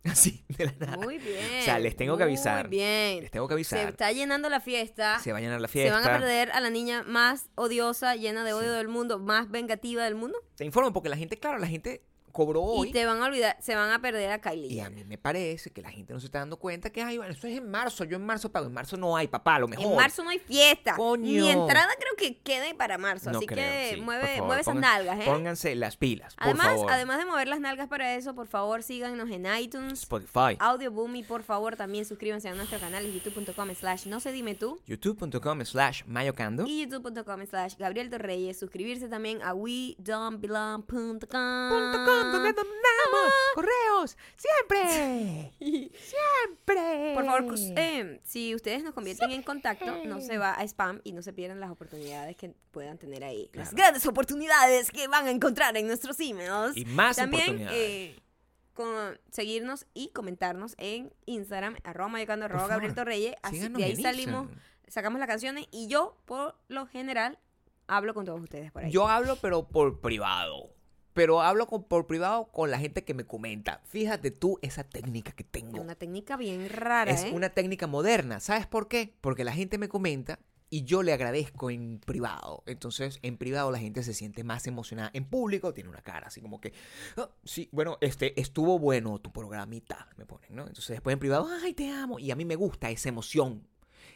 Así, 0.04 0.44
de 0.48 0.66
la 0.66 0.72
nada. 0.78 0.96
Muy 0.98 1.18
bien. 1.18 1.60
O 1.60 1.64
sea, 1.64 1.78
les 1.78 1.96
tengo 1.96 2.16
que 2.16 2.22
avisar. 2.24 2.68
Muy 2.68 2.76
bien. 2.78 3.20
Les 3.22 3.30
tengo 3.30 3.46
que 3.48 3.52
Se 3.64 3.74
avisar. 3.76 3.90
está 3.90 4.12
llenando 4.12 4.48
la 4.48 4.60
fiesta. 4.60 5.18
Se 5.20 5.32
vayan 5.32 5.52
a 5.52 5.58
la 5.58 5.68
Se 5.68 5.72
fiesta. 5.72 5.94
van 6.00 6.04
a 6.08 6.18
perder 6.18 6.50
a 6.52 6.60
la 6.60 6.70
niña 6.70 7.02
más 7.02 7.46
odiosa, 7.54 8.14
llena 8.16 8.44
de 8.44 8.52
odio 8.52 8.72
del 8.72 8.88
mundo, 8.88 9.18
más 9.18 9.50
vengativa 9.50 10.04
del 10.04 10.14
mundo. 10.14 10.38
Se 10.54 10.64
informan 10.64 10.92
porque 10.92 11.08
la 11.08 11.16
gente, 11.16 11.36
claro, 11.38 11.58
la 11.58 11.66
gente 11.66 12.02
cobró 12.32 12.62
hoy. 12.62 12.88
Y 12.88 12.92
te 12.92 13.04
van 13.06 13.22
a 13.22 13.26
olvidar, 13.26 13.56
se 13.60 13.74
van 13.74 13.90
a 13.90 14.00
perder 14.00 14.30
a 14.30 14.40
Kylie. 14.40 14.72
Y 14.72 14.80
a 14.80 14.90
mí 14.90 15.04
me 15.04 15.18
parece 15.18 15.70
que 15.70 15.82
la 15.82 15.90
gente 15.90 16.12
no 16.12 16.20
se 16.20 16.26
está 16.26 16.38
dando 16.40 16.56
cuenta 16.58 16.90
que, 16.90 17.02
ay, 17.02 17.18
bueno, 17.18 17.32
eso 17.32 17.46
es 17.46 17.58
en 17.58 17.70
marzo, 17.70 18.04
yo 18.04 18.16
en 18.16 18.26
marzo 18.26 18.50
pago, 18.50 18.66
en 18.66 18.72
marzo 18.72 18.96
no 18.96 19.16
hay, 19.16 19.28
papá, 19.28 19.56
a 19.56 19.58
lo 19.60 19.68
mejor. 19.68 19.86
En 19.86 19.96
marzo 19.96 20.22
no 20.24 20.30
hay 20.30 20.38
fiesta. 20.38 20.94
Coño. 20.96 21.24
Ni 21.24 21.50
entrada 21.50 21.90
creo 21.98 22.14
que 22.16 22.38
quede 22.40 22.74
para 22.74 22.98
marzo. 22.98 23.30
No 23.30 23.38
así 23.38 23.46
creo, 23.46 23.58
que 23.64 23.94
sí, 23.94 24.00
mueve, 24.00 24.26
favor, 24.26 24.46
mueve 24.46 24.62
esas 24.62 24.74
nalgas, 24.74 25.20
¿eh? 25.20 25.24
Pónganse 25.24 25.74
las 25.74 25.96
pilas, 25.96 26.34
por 26.34 26.44
Además, 26.44 26.66
favor. 26.66 26.90
además 26.92 27.18
de 27.18 27.24
mover 27.24 27.48
las 27.48 27.60
nalgas 27.60 27.88
para 27.88 28.14
eso, 28.14 28.34
por 28.34 28.46
favor 28.46 28.82
síganos 28.82 29.30
en 29.30 29.46
iTunes, 29.60 30.00
Spotify, 30.00 30.56
Audioboom 30.58 31.16
y 31.16 31.22
por 31.22 31.42
favor 31.42 31.76
también 31.76 32.04
suscríbanse 32.04 32.48
a 32.48 32.54
nuestro 32.54 32.78
canal 32.78 33.04
youtube.com 33.12 33.74
slash 33.74 34.06
no 34.06 34.20
se 34.20 34.32
dime 34.32 34.54
tú 34.54 34.80
youtube.com 34.86 35.64
slash 35.64 36.04
mayocando. 36.06 36.64
y 36.66 36.82
youtube.com 36.86 37.46
slash 37.46 37.76
Gabriel 37.76 38.10
Torreyes. 38.10 38.58
Suscribirse 38.58 39.08
también 39.08 39.42
a 39.42 39.54
we.belong.com. 39.54 40.82
Punto 40.86 41.26
com, 41.28 42.27
donde 42.32 42.52
donamos 42.52 43.32
correos, 43.54 44.16
siempre, 44.36 45.52
siempre. 45.58 47.14
Por 47.14 47.24
favor, 47.24 47.54
eh, 47.76 48.20
si 48.24 48.54
ustedes 48.54 48.82
nos 48.82 48.94
convierten 48.94 49.30
en 49.30 49.42
contacto, 49.42 50.04
no 50.04 50.20
se 50.20 50.38
va 50.38 50.54
a 50.54 50.62
spam 50.64 51.00
y 51.04 51.12
no 51.12 51.22
se 51.22 51.32
pierdan 51.32 51.60
las 51.60 51.70
oportunidades 51.70 52.36
que 52.36 52.54
puedan 52.70 52.98
tener 52.98 53.24
ahí. 53.24 53.50
Las 53.52 53.74
grandes 53.74 54.06
oportunidades 54.06 54.90
que 54.90 55.08
van 55.08 55.26
a 55.26 55.30
encontrar 55.30 55.76
en 55.76 55.86
nuestros 55.86 56.18
emails. 56.20 56.76
Y 56.76 56.84
más 56.84 57.16
También 57.16 57.42
oportunidades. 57.42 57.78
eh, 57.78 58.20
con, 58.74 59.18
seguirnos 59.30 59.86
y 59.92 60.08
comentarnos 60.10 60.74
en 60.78 61.12
Instagram, 61.26 61.76
arroba 61.82 62.08
mayocando, 62.08 62.44
arroba 62.46 62.68
Gabriel 62.68 62.94
Torreyes. 62.94 63.34
Así, 63.42 63.68
de 63.68 63.84
ahí 63.84 63.96
salimos, 63.96 64.48
sacamos 64.86 65.18
las 65.18 65.28
canciones 65.28 65.66
y 65.72 65.88
yo, 65.88 66.16
por 66.26 66.54
lo 66.68 66.86
general, 66.86 67.38
hablo 67.88 68.14
con 68.14 68.24
todos 68.24 68.40
ustedes 68.40 68.70
por 68.70 68.84
ahí. 68.84 68.92
Yo 68.92 69.08
hablo, 69.08 69.36
pero 69.36 69.66
por 69.66 70.00
privado. 70.00 70.70
Pero 71.18 71.42
hablo 71.42 71.66
con- 71.66 71.82
por 71.82 72.06
privado 72.06 72.46
con 72.52 72.70
la 72.70 72.78
gente 72.78 73.02
que 73.02 73.12
me 73.12 73.24
comenta. 73.24 73.80
Fíjate 73.88 74.30
tú 74.30 74.56
esa 74.62 74.84
técnica 74.84 75.32
que 75.32 75.42
tengo. 75.42 75.80
una 75.80 75.96
técnica 75.96 76.36
bien 76.36 76.68
rara, 76.68 77.10
Es 77.10 77.24
¿eh? 77.24 77.32
una 77.34 77.48
técnica 77.50 77.88
moderna. 77.88 78.38
¿Sabes 78.38 78.68
por 78.68 78.86
qué? 78.86 79.14
Porque 79.20 79.42
la 79.42 79.52
gente 79.52 79.78
me 79.78 79.88
comenta 79.88 80.38
y 80.70 80.84
yo 80.84 81.02
le 81.02 81.12
agradezco 81.12 81.70
en 81.70 81.98
privado. 81.98 82.62
Entonces, 82.66 83.18
en 83.22 83.36
privado 83.36 83.72
la 83.72 83.80
gente 83.80 84.04
se 84.04 84.14
siente 84.14 84.44
más 84.44 84.68
emocionada. 84.68 85.10
En 85.12 85.24
público 85.24 85.74
tiene 85.74 85.90
una 85.90 86.02
cara 86.02 86.28
así 86.28 86.40
como 86.40 86.60
que, 86.60 86.72
"Ah, 87.16 87.28
sí, 87.42 87.68
bueno, 87.72 87.98
este, 88.00 88.40
estuvo 88.40 88.78
bueno 88.78 89.18
tu 89.18 89.32
programita, 89.32 90.08
me 90.16 90.24
ponen, 90.24 90.54
¿no? 90.54 90.68
Entonces 90.68 90.88
después 90.88 91.14
en 91.14 91.18
privado, 91.18 91.48
ay, 91.64 91.74
te 91.74 91.90
amo. 91.90 92.20
Y 92.20 92.30
a 92.30 92.36
mí 92.36 92.44
me 92.44 92.54
gusta 92.54 92.90
esa 92.92 93.08
emoción. 93.08 93.66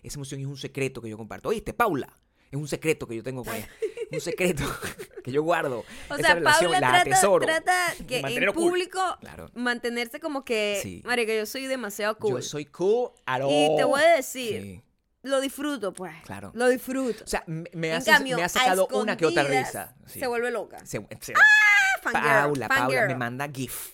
Esa 0.04 0.18
emoción 0.18 0.40
es 0.40 0.46
un 0.46 0.56
secreto 0.56 1.02
que 1.02 1.08
yo 1.08 1.16
comparto. 1.16 1.48
Oíste, 1.48 1.72
Paula, 1.74 2.16
es 2.48 2.56
un 2.56 2.68
secreto 2.68 3.08
que 3.08 3.16
yo 3.16 3.24
tengo 3.24 3.42
con 3.44 3.56
ella. 3.56 3.68
Un 4.12 4.20
secreto 4.20 4.64
que 5.24 5.32
yo 5.32 5.42
guardo. 5.42 5.80
O 6.10 6.14
Esa 6.14 6.16
sea, 6.22 6.34
relación 6.34 6.72
Paula 6.72 6.80
la 6.80 6.88
trata, 7.02 7.10
atesoro. 7.10 7.46
trata 7.46 7.94
de 7.98 8.06
que 8.06 8.18
en 8.20 8.52
público 8.52 9.00
Claro. 9.20 9.50
mantenerse 9.54 10.20
como 10.20 10.44
que, 10.44 10.80
Sí. 10.82 11.02
marica, 11.04 11.34
yo 11.34 11.46
soy 11.46 11.66
demasiado 11.66 12.18
cool. 12.18 12.32
Yo 12.36 12.42
soy 12.42 12.66
cool 12.66 13.10
at 13.26 13.40
Y 13.48 13.76
te 13.76 13.82
all. 13.84 13.88
voy 13.90 14.02
a 14.02 14.16
decir, 14.16 14.60
Sí. 14.62 14.82
lo 15.22 15.40
disfruto, 15.40 15.92
pues. 15.92 16.14
Claro. 16.24 16.50
Lo 16.54 16.68
disfruto. 16.68 17.24
O 17.24 17.26
sea, 17.26 17.42
me, 17.46 17.64
me 17.72 17.88
en 17.90 17.94
hace- 17.96 18.10
cambio, 18.10 18.36
me 18.36 18.44
ha 18.44 18.48
sacado 18.48 18.88
una 18.92 19.16
que 19.16 19.26
otra 19.26 19.44
risa. 19.44 19.94
Sí. 20.06 20.20
Se 20.20 20.26
vuelve 20.26 20.50
loca. 20.50 20.78
Se- 20.84 21.06
se- 21.20 21.32
Ah, 21.34 22.00
fangirl, 22.02 22.22
Paula, 22.24 22.68
Paula 22.68 23.06
me 23.06 23.14
manda 23.14 23.48
GIF. 23.52 23.92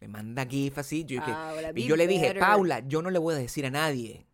Me 0.00 0.08
manda 0.08 0.46
GIF 0.46 0.78
así. 0.78 1.04
Yo 1.04 1.20
y 1.74 1.84
yo 1.86 1.94
le 1.96 2.06
dije. 2.06 2.34
Paula, 2.34 2.80
yo 2.86 3.02
no 3.02 3.10
le 3.10 3.18
voy 3.18 3.34
a 3.34 3.38
decir 3.38 3.66
a 3.66 3.70
nadie. 3.70 4.26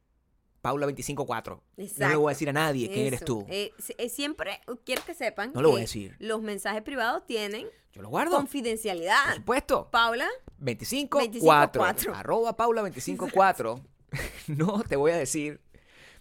Paula 0.66 0.87
254. 0.87 1.62
No 1.76 2.09
le 2.09 2.16
voy 2.16 2.31
a 2.31 2.35
decir 2.35 2.48
a 2.48 2.52
nadie 2.52 2.88
quién 2.88 3.07
eres 3.07 3.24
tú. 3.24 3.46
Eh, 3.48 3.70
eh, 3.98 4.09
siempre 4.09 4.61
quiero 4.85 5.05
que 5.05 5.14
sepan 5.14 5.52
No 5.55 5.62
lo 5.62 5.70
voy 5.70 5.79
a 5.79 5.83
decir. 5.83 6.16
los 6.18 6.42
mensajes 6.42 6.83
privados 6.83 7.24
tienen 7.24 7.68
Yo 7.92 8.02
lo 8.02 8.09
guardo. 8.09 8.35
confidencialidad. 8.35 9.24
Por 9.26 9.37
supuesto. 9.37 9.88
Paula, 9.92 10.26
254. 10.59 11.81
254. 11.81 12.14
Arroba 12.16 12.57
Paula 12.57 12.81
254. 12.83 13.81
no 14.48 14.83
te 14.83 14.96
voy 14.96 15.12
a 15.12 15.16
decir. 15.16 15.61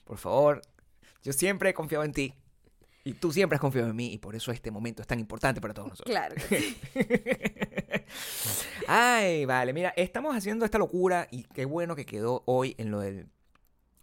Por 0.03 0.19
favor. 0.19 0.62
Yo 1.23 1.34
siempre 1.34 1.71
he 1.71 1.73
confiado 1.73 2.03
en 2.03 2.12
ti. 2.12 2.36
Y 3.03 3.13
tú 3.13 3.31
siempre 3.31 3.55
has 3.55 3.62
confiado 3.62 3.89
en 3.89 3.95
mí. 3.95 4.13
Y 4.13 4.19
por 4.19 4.36
eso 4.36 4.51
este 4.51 4.69
momento 4.69 5.01
es 5.01 5.08
tan 5.08 5.19
importante 5.19 5.60
para 5.60 5.73
todos 5.73 5.89
nosotros. 5.89 6.12
claro. 6.15 6.36
Ay, 8.88 9.45
vale, 9.45 9.73
mira, 9.73 9.91
estamos 9.97 10.36
haciendo 10.36 10.65
esta 10.65 10.77
locura 10.77 11.27
y 11.31 11.45
qué 11.45 11.65
bueno 11.65 11.95
que 11.95 12.05
quedó 12.05 12.43
hoy 12.45 12.75
en 12.77 12.91
lo 12.91 12.99
del 12.99 13.27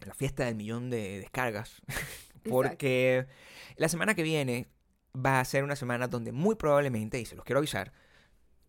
la 0.05 0.13
fiesta 0.13 0.45
del 0.45 0.55
millón 0.55 0.89
de 0.89 1.19
descargas. 1.19 1.81
Porque 2.49 3.25
la 3.77 3.87
semana 3.89 4.15
que 4.15 4.23
viene 4.23 4.67
va 5.15 5.39
a 5.39 5.45
ser 5.45 5.63
una 5.63 5.75
semana 5.75 6.07
donde 6.07 6.31
muy 6.31 6.55
probablemente, 6.55 7.19
y 7.19 7.25
se 7.25 7.35
los 7.35 7.45
quiero 7.45 7.59
avisar, 7.59 7.93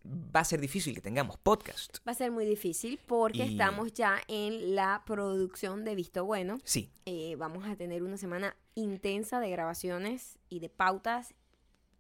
va 0.07 0.41
a 0.41 0.45
ser 0.45 0.61
difícil 0.61 0.95
que 0.95 1.01
tengamos 1.01 1.39
podcast. 1.39 1.97
Va 2.07 2.13
a 2.13 2.15
ser 2.15 2.31
muy 2.31 2.45
difícil 2.45 3.01
porque 3.07 3.39
Y- 3.47 3.53
estamos 3.53 3.93
ya 3.95 4.21
en 4.29 4.75
la 4.75 5.03
producción 5.07 5.85
de 5.85 5.95
Visto 5.95 6.25
Bueno. 6.27 6.59
Sí, 6.65 6.91
Eh, 7.07 7.37
vamos 7.37 7.67
a 7.67 7.75
tener 7.77 8.03
una 8.03 8.19
semana 8.19 8.55
intensa 8.75 9.41
de 9.41 9.49
grabaciones 9.51 10.39
y 10.51 10.61
de 10.61 10.69
pautas 10.69 11.33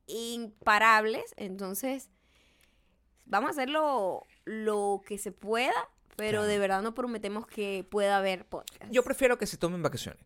imparables. 0.06 1.34
Entonces, 1.36 2.10
vamos 3.26 3.48
a 3.48 3.50
hacer 3.52 3.70
lo, 3.70 4.22
lo 4.44 5.00
que 5.06 5.18
se 5.18 5.32
pueda, 5.32 5.72
pero 6.16 6.31
Claro. 6.38 6.46
de 6.46 6.59
verdad 6.59 6.83
no 6.83 6.94
prometemos 6.94 7.46
que 7.46 7.87
pueda 7.90 8.16
haber 8.18 8.44
podcast. 8.46 8.90
yo 8.90 9.03
prefiero 9.03 9.38
que 9.38 9.46
se 9.46 9.57
tomen 9.57 9.83
vacaciones. 9.83 10.22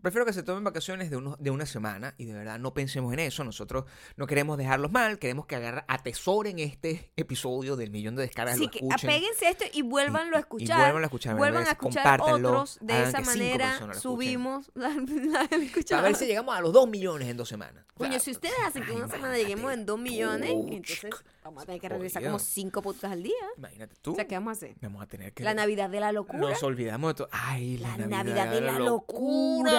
Prefiero 0.00 0.24
que 0.24 0.32
se 0.32 0.44
tomen 0.44 0.62
vacaciones 0.62 1.10
de, 1.10 1.16
uno- 1.16 1.36
de 1.40 1.50
una 1.50 1.66
semana 1.66 2.14
y 2.18 2.26
de 2.26 2.32
verdad 2.32 2.60
no 2.60 2.72
pensemos 2.72 3.12
en 3.12 3.18
eso. 3.18 3.42
Nosotros 3.42 3.84
no 4.16 4.28
queremos 4.28 4.56
dejarlos 4.56 4.92
mal, 4.92 5.18
queremos 5.18 5.46
que 5.46 5.56
agarren, 5.56 5.82
atesoren 5.88 6.60
este 6.60 7.10
episodio 7.16 7.74
del 7.74 7.90
millón 7.90 8.14
de 8.14 8.22
descargas. 8.22 8.54
Así 8.54 8.68
que 8.68 8.78
escuchen. 8.78 9.10
apéguense 9.10 9.46
a 9.48 9.50
esto 9.50 9.64
y 9.72 9.82
vuélvanlo 9.82 10.36
a 10.36 10.38
y 10.38 10.42
escuchar. 10.42 10.78
vuélvanlo 10.78 11.00
a 11.00 11.06
escuchar, 11.06 11.36
Vuelvan 11.36 11.66
a 11.66 11.70
escuchar 11.72 12.20
otros. 12.22 12.78
De 12.80 13.02
esa 13.02 13.20
manera 13.22 13.92
subimos 13.94 14.70
la, 14.76 14.90
la 14.90 15.98
A 15.98 16.02
ver 16.02 16.14
si 16.14 16.26
llegamos 16.26 16.56
a 16.56 16.60
los 16.60 16.72
2 16.72 16.88
millones 16.88 17.28
en 17.28 17.36
dos 17.36 17.48
semanas. 17.48 17.84
O 17.94 17.98
Coño, 17.98 18.12
sea, 18.12 18.20
si 18.20 18.30
ustedes 18.30 18.54
hacen 18.64 18.84
que 18.84 18.92
ay, 18.92 18.96
una 18.98 19.08
semana 19.08 19.36
lleguemos 19.36 19.72
en 19.72 19.84
2 19.84 19.98
millones, 19.98 20.50
entonces 20.50 21.10
vamos 21.48 21.62
a 21.62 21.66
tener 21.66 21.80
que 21.80 21.88
regresar 21.88 22.22
como 22.22 22.38
5 22.38 22.82
podcasts 22.82 23.12
al 23.12 23.22
día. 23.22 23.34
Imagínate 23.56 23.96
tú. 24.00 24.12
O 24.12 24.14
sea, 24.14 24.26
¿qué 24.26 24.34
vamos 24.34 24.50
a 24.50 24.52
hacer? 24.52 24.76
Vamos 24.80 25.02
a 25.02 25.06
tener 25.06 25.32
que. 25.32 25.42
La 25.44 25.54
Navidad 25.54 25.90
de 25.90 26.00
la 26.00 26.12
locura. 26.12 26.38
Nos 26.38 26.62
olvidamos 26.62 27.10
de 27.10 27.14
todo. 27.14 27.28
Ay, 27.32 27.78
la, 27.78 27.88
La 27.96 28.06
Navidad, 28.06 28.24
Navidad 28.24 28.50
de 28.52 28.60
la 28.60 28.78
locura. 28.78 29.70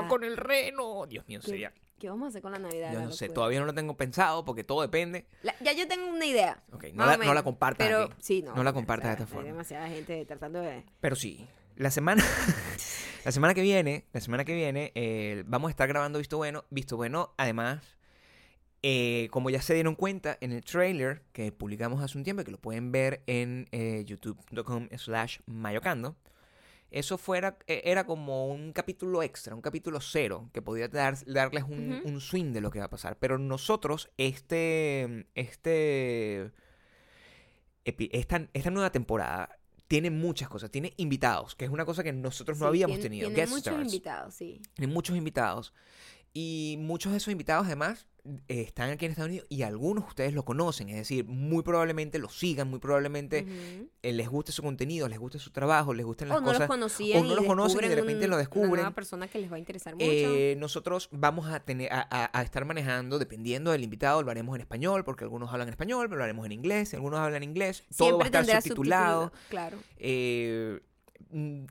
locura. 0.00 0.06
Con 0.08 0.24
el 0.24 0.36
reno. 0.36 1.06
Dios 1.06 1.26
mío, 1.28 1.40
¿Qué, 1.40 1.46
sería. 1.50 1.72
qué 1.98 2.08
vamos 2.08 2.26
a 2.26 2.28
hacer 2.28 2.42
con 2.42 2.52
la 2.52 2.58
Navidad 2.58 2.88
de 2.88 2.94
Yo 2.94 3.00
la 3.00 3.06
no 3.06 3.12
sé, 3.12 3.28
todavía 3.28 3.60
no 3.60 3.66
lo 3.66 3.74
tengo 3.74 3.96
pensado 3.96 4.44
porque 4.44 4.64
todo 4.64 4.82
depende. 4.82 5.26
La- 5.42 5.54
ya 5.60 5.72
yo 5.72 5.86
tengo 5.88 6.06
una 6.06 6.24
idea. 6.26 6.62
Ok, 6.72 6.84
no 6.94 7.06
la- 7.06 7.16
no 7.16 7.34
la 7.34 7.42
compartas 7.42 7.86
Pero 7.86 8.02
aquí. 8.04 8.14
sí, 8.20 8.42
no. 8.42 8.54
No 8.54 8.62
la 8.62 8.70
o 8.70 8.74
compartas 8.74 9.08
de 9.08 9.12
esta 9.14 9.26
forma. 9.26 9.42
Hay 9.42 9.48
demasiada 9.52 9.88
gente 9.88 10.24
tratando 10.26 10.60
de. 10.60 10.84
Pero 11.00 11.16
sí, 11.16 11.46
la 11.76 11.90
semana, 11.90 12.22
la 13.24 13.32
semana 13.32 13.54
que 13.54 13.62
viene, 13.62 14.06
la 14.12 14.20
semana 14.20 14.44
que 14.44 14.54
viene, 14.54 14.92
eh, 14.94 15.44
vamos 15.46 15.68
a 15.68 15.70
estar 15.70 15.88
grabando 15.88 16.18
Visto 16.18 16.36
Bueno. 16.36 16.64
Visto 16.70 16.96
Bueno, 16.96 17.34
además, 17.36 17.95
eh, 18.88 19.26
como 19.32 19.50
ya 19.50 19.60
se 19.60 19.74
dieron 19.74 19.96
cuenta 19.96 20.38
en 20.40 20.52
el 20.52 20.62
trailer 20.62 21.24
que 21.32 21.50
publicamos 21.50 22.00
hace 22.04 22.16
un 22.16 22.22
tiempo, 22.22 22.44
que 22.44 22.52
lo 22.52 22.60
pueden 22.60 22.92
ver 22.92 23.20
en 23.26 23.66
eh, 23.72 24.04
youtube.com 24.06 24.88
slash 24.96 25.40
mayocando, 25.46 26.14
eso 26.92 27.18
fuera, 27.18 27.58
eh, 27.66 27.82
era 27.84 28.04
como 28.06 28.46
un 28.46 28.72
capítulo 28.72 29.24
extra, 29.24 29.56
un 29.56 29.60
capítulo 29.60 30.00
cero, 30.00 30.50
que 30.52 30.62
podía 30.62 30.86
dar- 30.86 31.18
darles 31.26 31.64
un, 31.64 32.20
swing 32.20 32.52
de 32.52 32.60
lo 32.60 32.70
que 32.70 32.78
va 32.78 32.84
a 32.84 32.90
pasar. 32.90 33.18
Pero 33.18 33.38
nosotros, 33.38 34.08
este, 34.18 35.26
este, 35.34 36.52
esta, 37.84 38.48
esta 38.52 38.70
nueva 38.70 38.92
temporada 38.92 39.58
tiene 39.88 40.10
muchas 40.10 40.48
cosas. 40.48 40.70
Tiene 40.70 40.92
invitados, 40.96 41.56
que 41.56 41.64
es 41.64 41.72
una 41.72 41.84
cosa 41.84 42.04
que 42.04 42.12
nosotros 42.12 42.58
no 42.60 42.66
habíamos 42.66 43.00
tenido. 43.00 43.28
Tiene 43.28 43.40
Guest 43.42 43.50
muchos 43.52 43.66
stars. 43.72 43.92
invitados, 43.92 44.34
sí. 44.34 44.62
Tiene 44.74 44.92
muchos 44.92 45.16
invitados. 45.16 45.74
Y 46.38 46.76
muchos 46.78 47.12
de 47.12 47.18
esos 47.18 47.32
invitados, 47.32 47.64
además, 47.64 48.06
eh, 48.48 48.60
están 48.60 48.90
aquí 48.90 49.06
en 49.06 49.12
Estados 49.12 49.28
Unidos 49.30 49.46
y 49.48 49.62
algunos 49.62 50.06
ustedes 50.06 50.34
lo 50.34 50.44
conocen. 50.44 50.90
Es 50.90 50.96
decir, 50.96 51.24
muy 51.24 51.62
probablemente 51.62 52.18
lo 52.18 52.28
sigan, 52.28 52.68
muy 52.68 52.78
probablemente 52.78 53.46
eh, 54.02 54.12
les 54.12 54.28
guste 54.28 54.52
su 54.52 54.62
contenido, 54.62 55.08
les 55.08 55.18
guste 55.18 55.38
su 55.38 55.50
trabajo, 55.50 55.94
les 55.94 56.04
gusten 56.04 56.28
las 56.28 56.36
O 56.36 56.40
no 56.42 56.52
los 56.52 56.62
conocían 56.68 57.22
o 57.22 57.24
no 57.24 57.36
los 57.36 57.44
conocen 57.46 57.82
y 57.84 57.88
de 57.88 57.94
repente 57.94 58.24
un- 58.24 58.30
lo 58.30 58.36
Una 58.36 58.40
descubren. 58.40 58.70
nueva 58.72 58.90
persona 58.90 59.28
que 59.28 59.38
les 59.38 59.50
va 59.50 59.56
a 59.56 59.58
interesar 59.60 59.94
mucho. 59.94 60.06
Eh, 60.06 60.56
nosotros 60.58 61.08
vamos 61.10 61.46
a 61.48 61.60
tener 61.60 61.90
a, 61.90 62.06
a- 62.10 62.38
a 62.38 62.42
estar 62.42 62.66
manejando, 62.66 63.18
dependiendo 63.18 63.70
del 63.70 63.82
invitado, 63.84 64.22
lo 64.22 64.30
haremos 64.30 64.54
en 64.56 64.60
español, 64.60 65.04
porque 65.04 65.24
algunos 65.24 65.50
hablan 65.52 65.70
español, 65.70 66.06
pero 66.08 66.18
lo 66.18 66.24
haremos 66.24 66.44
en 66.44 66.52
inglés, 66.52 66.92
algunos 66.92 67.18
hablan 67.20 67.42
inglés, 67.44 67.84
todo 67.96 68.18
va 68.18 68.24
a 68.24 68.26
estar 68.26 68.44
subtitulado. 68.62 69.32
Claro. 69.48 69.78
Eh, 69.96 70.80
mm, 71.30 71.64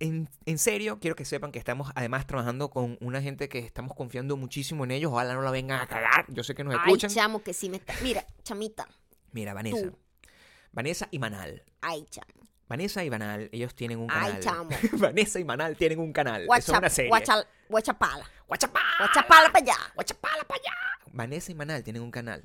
en, 0.00 0.28
en 0.46 0.58
serio, 0.58 0.98
quiero 1.00 1.16
que 1.16 1.24
sepan 1.24 1.50
que 1.52 1.58
estamos 1.58 1.90
además 1.94 2.26
trabajando 2.26 2.70
con 2.70 2.96
una 3.00 3.20
gente 3.20 3.48
que 3.48 3.58
estamos 3.58 3.94
confiando 3.96 4.36
muchísimo 4.36 4.84
en 4.84 4.92
ellos. 4.92 5.12
Ojalá 5.12 5.34
no 5.34 5.42
la 5.42 5.50
vengan 5.50 5.80
a 5.80 5.86
cagar. 5.86 6.24
Yo 6.28 6.44
sé 6.44 6.54
que 6.54 6.64
nos 6.64 6.74
Ay, 6.74 6.80
escuchan. 6.86 7.10
chamo, 7.10 7.42
que 7.42 7.52
sí 7.52 7.68
me 7.68 7.78
está... 7.78 7.94
Mira, 8.02 8.24
chamita. 8.44 8.86
Mira, 9.32 9.54
Vanessa. 9.54 9.82
Tú. 9.90 9.98
Vanessa 10.72 11.08
y 11.10 11.18
Manal. 11.18 11.62
Ay, 11.80 12.06
chamo. 12.10 12.26
Vanessa 12.68 13.02
y 13.02 13.08
Manal, 13.10 13.48
ellos 13.50 13.74
tienen 13.74 13.98
un 13.98 14.10
Ay, 14.10 14.32
canal. 14.34 14.40
chamo. 14.40 14.70
Vanessa 14.92 15.40
y 15.40 15.44
Manal 15.44 15.76
tienen 15.76 15.98
un 15.98 16.12
canal. 16.12 16.46
Es 16.56 16.68
una 16.68 16.90
serie. 16.90 17.10
guacha- 17.10 17.46
Guachapala. 17.68 18.30
Guachapá. 18.46 18.80
Guachapala 18.98 19.50
para 19.52 19.64
allá. 19.64 19.76
Guachapala 19.94 20.44
para 20.44 20.60
allá. 20.60 20.72
Vanessa 21.12 21.50
y 21.50 21.54
Manal 21.54 21.82
tienen 21.82 22.02
un 22.02 22.10
canal. 22.10 22.44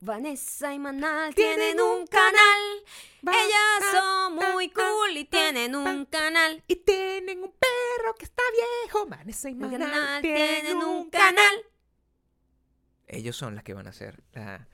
Vanessa 0.00 0.74
y 0.74 0.78
Manal 0.80 1.32
Tienen 1.34 1.80
un 1.80 2.06
canal. 2.08 2.71
Ellas 3.22 3.92
son 3.92 4.34
muy 4.34 4.70
cool 4.70 5.16
y 5.16 5.24
tienen 5.24 5.74
un 5.76 6.06
canal. 6.06 6.62
Y 6.66 6.76
tienen 6.76 7.42
un 7.42 7.52
perro 7.52 8.14
que 8.18 8.24
está 8.24 8.42
viejo. 8.84 9.06
Vanessa 9.06 9.50
y 9.50 9.54
tienen 9.54 10.76
un 10.78 11.10
canal. 11.10 11.36
canal. 11.36 11.54
Ellos 13.06 13.36
son 13.36 13.54
las 13.54 13.62
que 13.62 13.74
van 13.74 13.86
a 13.86 13.90
hacer 13.90 14.22
la, 14.32 14.68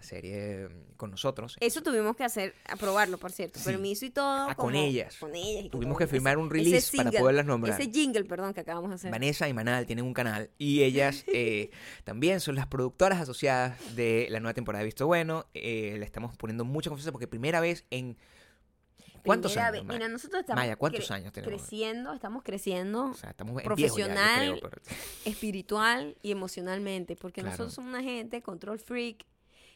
la 0.00 0.06
serie 0.06 0.68
mm, 0.68 0.96
con 0.96 1.10
nosotros. 1.10 1.56
Eso 1.60 1.82
tuvimos 1.82 2.16
que 2.16 2.24
hacer, 2.24 2.54
aprobarlo, 2.66 3.18
por 3.18 3.32
cierto. 3.32 3.58
Sí. 3.58 3.66
Permiso 3.66 4.06
y 4.06 4.10
todo. 4.10 4.48
Ah, 4.48 4.54
con 4.54 4.74
ellas. 4.74 5.16
Con 5.18 5.34
ellas. 5.34 5.64
y 5.66 5.68
Tuvimos 5.68 5.98
que 5.98 6.06
firmar 6.06 6.38
un 6.38 6.48
release 6.48 6.78
ese 6.78 6.96
para 6.96 7.10
single, 7.10 7.20
poderlas 7.20 7.46
nombrar. 7.46 7.78
Ese 7.80 7.90
jingle, 7.90 8.24
perdón, 8.24 8.54
que 8.54 8.60
acabamos 8.60 8.90
de 8.90 8.94
hacer. 8.96 9.10
Vanessa 9.10 9.46
y 9.48 9.52
Manal 9.52 9.84
tienen 9.86 10.04
un 10.06 10.14
canal 10.14 10.50
y 10.58 10.82
ellas 10.82 11.24
eh, 11.32 11.70
también 12.04 12.40
son 12.40 12.54
las 12.54 12.66
productoras 12.66 13.20
asociadas 13.20 13.94
de 13.94 14.26
la 14.30 14.40
nueva 14.40 14.54
temporada 14.54 14.80
de 14.80 14.86
Visto 14.86 15.06
Bueno. 15.06 15.46
Eh, 15.54 15.96
le 15.98 16.04
estamos 16.06 16.36
poniendo 16.36 16.64
mucha 16.64 16.88
confianza 16.90 17.12
porque 17.12 17.28
primera 17.28 17.60
vez 17.60 17.84
en... 17.90 18.16
¿Cuántos 19.22 19.52
Primera 19.52 19.68
años? 19.68 19.86
vez-? 19.86 19.92
Mira, 19.98 20.08
nosotros 20.08 20.40
estamos 20.40 20.62
Maya, 20.62 20.76
¿cuántos 20.76 21.10
años 21.10 21.30
tenemos? 21.30 21.60
creciendo, 21.60 22.14
estamos 22.14 22.42
creciendo 22.42 23.10
O 23.10 23.14
sea, 23.14 23.30
estamos 23.30 23.62
profesional, 23.62 24.40
viejo 24.40 24.54
ya, 24.54 24.54
yo 24.54 24.58
creo, 24.60 24.70
pero- 24.70 24.96
espiritual 25.26 26.16
y 26.22 26.30
emocionalmente, 26.30 27.16
porque 27.16 27.42
Claro. 27.42 27.52
nosotros 27.52 27.74
somos 27.74 27.90
una 27.90 28.02
gente 28.02 28.40
control 28.40 28.78
freak 28.78 29.26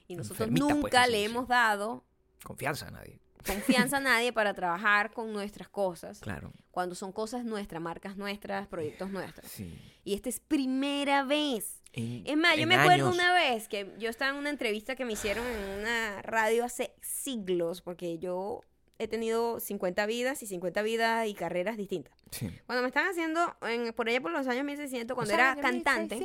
y 0.07 0.17
nosotros 0.17 0.41
Enfermita, 0.49 0.67
pues, 0.67 0.77
nunca 0.77 1.07
le 1.07 1.25
hemos 1.25 1.49
dado 1.49 2.05
Confianza 2.45 2.89
a 2.89 2.91
nadie. 2.91 3.21
confianza 3.47 3.97
a 3.97 4.01
nadie 4.01 4.33
para 4.33 4.55
trabajar 4.55 5.13
con 5.13 5.33
nuestras 5.33 5.69
cosas, 5.69 6.21
Claro. 6.21 6.53
cuando 6.71 6.95
son 6.95 7.13
cosas 7.13 7.45
nuestras, 7.45 7.81
marcas 7.83 8.17
nuestras, 8.17 8.67
proyectos 8.69 9.11
nuestros. 9.11 9.51
Sí. 9.51 9.79
Y 10.05 10.15
esta 10.15 10.29
es 10.29 10.41
primera 10.41 11.25
vez. 11.25 11.81
En- 11.93 12.23
Es 12.27 12.37
más, 12.37 12.57
yo 12.57 12.67
me 12.67 12.75
acuerdo 12.75 13.07
años- 13.07 13.15
una 13.15 13.33
vez 13.35 13.69
que 13.69 13.95
yo 13.99 14.11
estaba 14.11 14.33
en 14.33 14.37
una 14.39 14.51
entrevista 14.51 14.97
que 14.97 15.05
me 15.05 15.13
hicieron 15.13 15.47
en 15.47 15.81
una 15.81 16.23
radio 16.23 16.65
hace 16.65 16.95
siglos, 17.01 17.81
porque 17.83 18.19
yo 18.19 18.63
he 18.99 19.09
tenido 19.09 19.59
50 19.61 20.05
vidas 20.07 20.43
y 20.43 20.47
50 20.47 20.83
vidas 20.83 21.27
y 21.29 21.35
carreras 21.35 21.77
distintas. 21.77 22.15
Sí. 22.31 22.51
Cuando 22.67 22.83
me 22.83 22.89
estaban 22.89 23.11
haciendo, 23.11 23.57
en- 23.63 23.93
por 23.93 24.09
allá 24.09 24.21
por 24.21 24.31
los 24.33 24.47
años 24.49 24.65
1600, 24.65 25.15
cuando 25.15 25.33
era 25.35 25.57
cantante, 25.57 26.17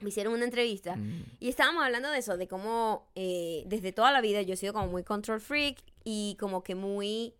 me 0.00 0.08
hicieron 0.08 0.32
una 0.34 0.44
entrevista 0.44 0.96
Mm. 0.96 1.24
y 1.40 1.48
estábamos 1.48 1.84
hablando 1.84 2.10
de 2.10 2.18
eso, 2.18 2.36
de 2.36 2.48
cómo 2.48 3.08
eh, 3.14 3.62
desde 3.66 3.92
toda 3.92 4.10
la 4.12 4.20
vida 4.20 4.42
yo 4.42 4.54
he 4.54 4.56
sido 4.56 4.72
como 4.72 4.88
muy 4.88 5.04
control 5.04 5.40
freak 5.40 5.78
y 6.04 6.36
como 6.40 6.64
que 6.64 6.74
muy 6.74 7.34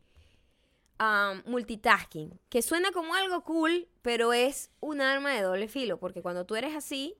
um, 1.01 1.43
multitasking, 1.51 2.39
que 2.49 2.63
suena 2.63 2.93
como 2.93 3.15
algo 3.15 3.43
cool, 3.43 3.89
pero 4.03 4.33
es 4.33 4.71
un 4.81 5.01
arma 5.01 5.33
de 5.33 5.43
doble 5.43 5.67
filo, 5.67 5.99
porque 5.99 6.23
cuando 6.23 6.47
tú 6.47 6.55
eres 6.55 6.77
así, 6.77 7.17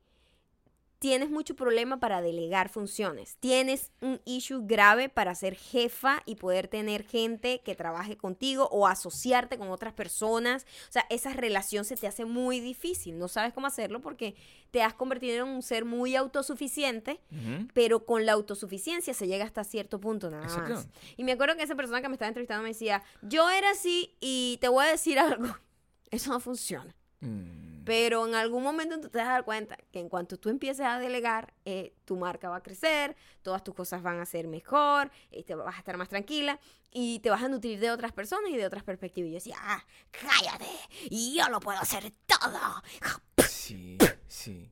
tienes 1.03 1.31
mucho 1.31 1.57
problema 1.57 1.99
para 1.99 2.23
delegar 2.23 2.69
funciones. 2.69 3.37
Tienes 3.41 3.91
un 4.01 4.21
issue 4.25 4.61
grave 4.65 5.09
para 5.09 5.35
ser 5.35 5.57
jefa 5.57 6.23
y 6.27 6.37
poder 6.37 6.69
tener 6.69 7.03
gente 7.03 7.61
que 7.65 7.75
trabaje 7.75 8.17
contigo 8.17 8.69
o 8.71 8.87
asociarte 8.87 9.59
con 9.59 9.71
otras 9.71 9.95
personas. 9.95 10.65
O 10.89 10.93
sea, 10.93 11.05
esa 11.11 11.33
relación 11.33 11.85
se 11.85 11.97
te 11.97 12.07
hace 12.07 12.25
muy 12.25 12.61
difícil. 12.61 13.19
No 13.19 13.27
sabes 13.27 13.53
cómo 13.53 13.67
hacerlo 13.67 14.01
porque 14.01 14.37
te 14.71 14.81
has 14.81 14.95
convertido 14.95 15.45
en 15.45 15.53
un 15.53 15.63
ser 15.63 15.85
muy 15.85 16.15
autosuficiente, 16.15 17.19
pero 17.75 18.07
con 18.07 18.25
la 18.25 18.35
autosuficiencia 18.35 19.13
se 19.13 19.27
llega 19.27 19.45
hasta 19.45 19.65
cierto 19.65 19.99
punto 19.99 20.31
nada 20.31 20.45
Exacto. 20.45 20.75
más. 20.75 20.89
Y 21.17 21.25
me 21.25 21.33
acuerdo 21.33 21.57
que 21.57 21.65
esa 21.65 21.75
persona 21.75 22.01
que 22.01 22.09
me 22.09 22.15
estaba 22.15 22.29
entrevistando 22.29 22.63
me 22.63 22.69
decía, 22.69 23.03
yo 23.23 23.51
era 23.51 23.71
así 23.71 24.15
y 24.21 24.59
te 24.61 24.69
voy 24.69 24.85
a 24.87 24.91
decir 24.91 25.19
algo, 25.19 25.53
eso 26.13 26.31
no 26.31 26.39
funciona. 26.39 26.95
Mm. 27.19 27.72
Pero 27.85 28.27
en 28.27 28.35
algún 28.35 28.63
momento 28.63 29.01
tú 29.01 29.09
te 29.09 29.19
vas 29.19 29.29
a 29.29 29.33
dar 29.33 29.45
cuenta 29.45 29.77
que 29.91 30.01
en 30.01 30.09
cuanto 30.09 30.39
tú 30.39 30.49
empieces 30.49 30.87
a 30.87 30.99
delegar, 30.99 31.53
eh, 31.65 31.95
tu 32.05 32.17
marca 32.17 32.49
va 32.49 32.57
a 32.57 32.63
crecer, 32.63 33.17
todas 33.43 33.65
tus 33.65 33.75
cosas 33.75 34.03
van 34.03 34.21
a 34.21 34.27
ser 34.27 34.49
mejor, 34.49 35.11
eh, 35.31 35.43
te 35.43 35.55
vas 35.55 35.75
a 35.75 35.79
estar 35.79 35.97
más 35.97 36.09
tranquila 36.09 36.61
y 36.91 37.21
te 37.21 37.31
vas 37.31 37.43
a 37.43 37.49
nutrir 37.49 37.81
de 37.81 37.91
otras 37.91 38.13
personas 38.13 38.51
y 38.51 38.57
de 38.57 38.67
otras 38.67 38.83
perspectivas. 38.83 39.29
Y 39.29 39.31
yo 39.31 39.37
decía, 39.37 39.57
ah, 39.61 39.85
cállate, 40.11 40.69
y 41.11 41.37
yo 41.37 41.49
lo 41.49 41.61
puedo 41.61 41.79
hacer 41.79 42.13
todo. 42.27 42.83
Sí, 43.49 43.99
sí. 44.27 44.69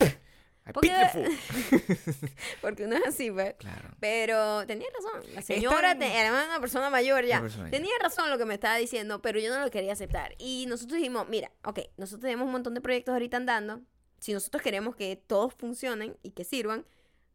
Porque-. 0.72 0.90
Porque 2.60 2.84
uno 2.84 2.96
es 2.96 3.06
así, 3.06 3.30
pues. 3.30 3.54
Claro. 3.58 3.90
Pero 4.00 4.66
tenía 4.66 4.86
razón. 4.94 5.34
La 5.34 5.42
señora 5.42 5.98
te- 5.98 6.06
era 6.20 6.30
una 6.30 6.60
persona 6.60 6.90
mayor 6.90 7.24
ya. 7.24 7.40
Persona. 7.40 7.70
Tenía 7.70 7.92
razón 8.02 8.30
lo 8.30 8.38
que 8.38 8.44
me 8.44 8.54
estaba 8.54 8.76
diciendo, 8.76 9.20
pero 9.22 9.38
yo 9.40 9.52
no 9.54 9.60
lo 9.64 9.70
quería 9.70 9.92
aceptar. 9.92 10.34
Y 10.38 10.66
nosotros 10.68 10.96
dijimos, 10.98 11.28
mira, 11.28 11.50
ok, 11.64 11.80
nosotros 11.96 12.22
tenemos 12.22 12.46
un 12.46 12.52
montón 12.52 12.74
de 12.74 12.80
proyectos 12.80 13.12
ahorita 13.12 13.36
andando. 13.36 13.80
Si 14.18 14.32
nosotros 14.32 14.62
queremos 14.62 14.96
que 14.96 15.16
todos 15.16 15.54
funcionen 15.54 16.16
y 16.22 16.32
que 16.32 16.44
sirvan, 16.44 16.84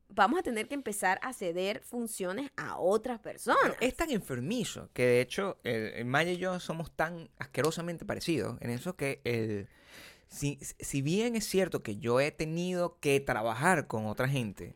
vamos 0.07 0.39
a 0.39 0.43
tener 0.43 0.67
que 0.67 0.75
empezar 0.75 1.19
a 1.23 1.33
ceder 1.33 1.81
funciones 1.81 2.51
a 2.57 2.77
otras 2.77 3.19
personas. 3.19 3.73
Es 3.79 3.95
tan 3.95 4.11
enfermizo 4.11 4.89
que 4.93 5.03
de 5.03 5.21
hecho 5.21 5.57
el, 5.63 5.87
el 5.95 6.05
Maya 6.05 6.31
y 6.31 6.37
yo 6.37 6.59
somos 6.59 6.91
tan 6.95 7.29
asquerosamente 7.39 8.05
parecidos 8.05 8.61
en 8.61 8.69
eso 8.69 8.95
que 8.95 9.19
el 9.23 9.67
si, 10.27 10.59
si 10.79 11.01
bien 11.01 11.35
es 11.35 11.45
cierto 11.45 11.83
que 11.83 11.97
yo 11.97 12.19
he 12.19 12.31
tenido 12.31 12.97
que 12.99 13.19
trabajar 13.19 13.87
con 13.87 14.05
otra 14.05 14.27
gente 14.27 14.75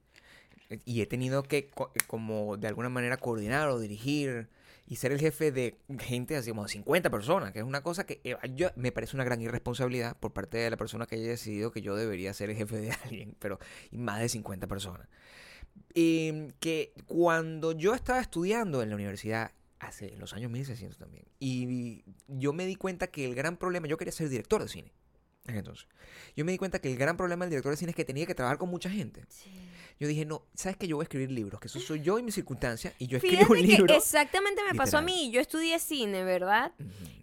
y 0.86 1.02
he 1.02 1.06
tenido 1.06 1.44
que 1.44 1.58
eh, 1.58 1.72
como 2.08 2.58
de 2.58 2.68
alguna 2.68 2.90
manera 2.90 3.18
coordinar 3.18 3.70
o 3.70 3.80
dirigir 3.80 4.50
y 4.88 4.96
ser 4.96 5.12
el 5.12 5.20
jefe 5.20 5.52
de 5.52 5.78
gente 6.00 6.36
así 6.36 6.50
como 6.50 6.64
de 6.64 6.70
50 6.70 7.10
personas, 7.10 7.52
que 7.52 7.60
es 7.60 7.66
una 7.66 7.82
cosa 7.82 8.06
que 8.06 8.22
eh, 8.24 8.36
yo, 8.56 8.70
me 8.76 8.92
parece 8.92 9.16
una 9.16 9.24
gran 9.24 9.42
irresponsabilidad 9.42 10.18
por 10.18 10.34
parte 10.34 10.58
de 10.58 10.70
la 10.70 10.78
persona 10.78 11.06
que 11.06 11.16
haya 11.16 11.28
decidido 11.28 11.72
que 11.72 11.82
yo 11.82 11.96
debería 11.96 12.34
ser 12.34 12.50
el 12.50 12.56
jefe 12.56 12.78
de 12.78 12.92
alguien, 13.04 13.36
pero 13.40 13.60
y 13.92 13.98
más 13.98 14.20
de 14.20 14.30
50 14.30 14.68
personas. 14.68 15.08
Eh, 15.94 16.54
que 16.60 16.94
cuando 17.06 17.72
yo 17.72 17.94
estaba 17.94 18.20
estudiando 18.20 18.82
en 18.82 18.90
la 18.90 18.96
universidad, 18.96 19.52
hace 19.80 20.16
los 20.18 20.34
años 20.34 20.52
1600 20.52 20.98
también, 20.98 21.26
y 21.40 22.04
yo 22.28 22.52
me 22.52 22.66
di 22.66 22.76
cuenta 22.76 23.08
que 23.08 23.26
el 23.26 23.36
gran 23.36 23.58
problema, 23.58 23.88
yo 23.88 23.98
quería 23.98 24.12
ser 24.12 24.28
director 24.30 24.62
de 24.62 24.68
cine. 24.68 24.92
En 25.52 25.58
Entonces, 25.58 25.88
yo 26.36 26.46
me 26.46 26.52
di 26.52 26.58
cuenta 26.58 26.80
que 26.80 26.92
el 26.92 26.98
gran 26.98 27.18
problema 27.18 27.46
del 27.46 27.52
director 27.52 27.72
de 27.72 27.78
cine 27.78 27.92
es 27.92 27.96
que 27.96 28.06
tenía 28.06 28.26
que 28.26 28.36
trabajar 28.36 28.58
con 28.58 28.70
mucha 28.70 28.90
gente. 28.90 29.24
Yo 30.00 30.08
dije, 30.08 30.26
no, 30.26 30.44
¿sabes 30.54 30.78
que 30.78 30.88
Yo 30.88 30.96
voy 30.96 31.04
a 31.04 31.06
escribir 31.06 31.32
libros, 31.32 31.60
que 31.60 31.68
eso 31.68 31.80
soy 31.80 32.02
yo 32.02 32.18
y 32.20 32.24
mis 32.24 32.36
circunstancias, 32.36 32.94
y 33.00 33.08
yo 33.08 33.18
escribo 33.18 33.38
Fíjate 33.38 33.52
un 33.54 33.60
que 33.60 33.68
libro. 33.68 33.96
exactamente 33.96 34.62
me 34.70 34.76
pasó 34.76 34.98
a 34.98 35.02
mí. 35.02 35.30
Yo 35.32 35.42
estudié 35.42 35.78
cine, 35.80 36.24
¿verdad? 36.24 36.72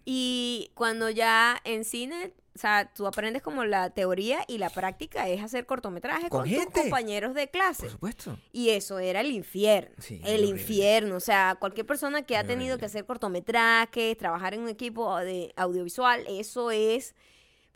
Y 0.05 0.71
cuando 0.75 1.09
ya 1.09 1.59
en 1.63 1.83
cine, 1.83 2.33
o 2.57 2.59
sea, 2.59 2.91
tú 2.91 3.05
aprendes 3.05 3.43
como 3.43 3.65
la 3.65 3.91
teoría 3.91 4.43
y 4.47 4.57
la 4.57 4.71
práctica 4.71 5.29
es 5.29 5.43
hacer 5.43 5.67
cortometrajes 5.67 6.29
Con 6.29 6.49
con, 6.49 6.65
tus 6.65 6.83
compañeros 6.83 7.35
de 7.35 7.49
clase. 7.49 7.83
Por 7.83 7.91
supuesto. 7.91 8.39
Y 8.51 8.69
eso 8.69 8.97
era 8.97 9.21
el 9.21 9.29
infierno. 9.29 9.95
Sí, 9.99 10.19
el 10.25 10.43
infierno. 10.43 11.17
O 11.17 11.19
sea, 11.19 11.55
cualquier 11.59 11.85
persona 11.85 12.23
que 12.23 12.35
ha 12.35 12.43
Muy 12.43 12.53
tenido 12.53 12.79
que 12.79 12.85
hacer 12.85 13.05
cortometrajes, 13.05 14.17
trabajar 14.17 14.55
en 14.55 14.61
un 14.61 14.69
equipo 14.69 15.17
de 15.17 15.53
audiovisual, 15.55 16.25
eso 16.27 16.71
es, 16.71 17.13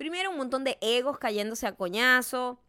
primero, 0.01 0.31
un 0.31 0.37
montón 0.37 0.63
de 0.63 0.79
egos 0.81 1.19
cayéndose 1.19 1.67
a 1.67 1.73
coñazo. 1.75 2.59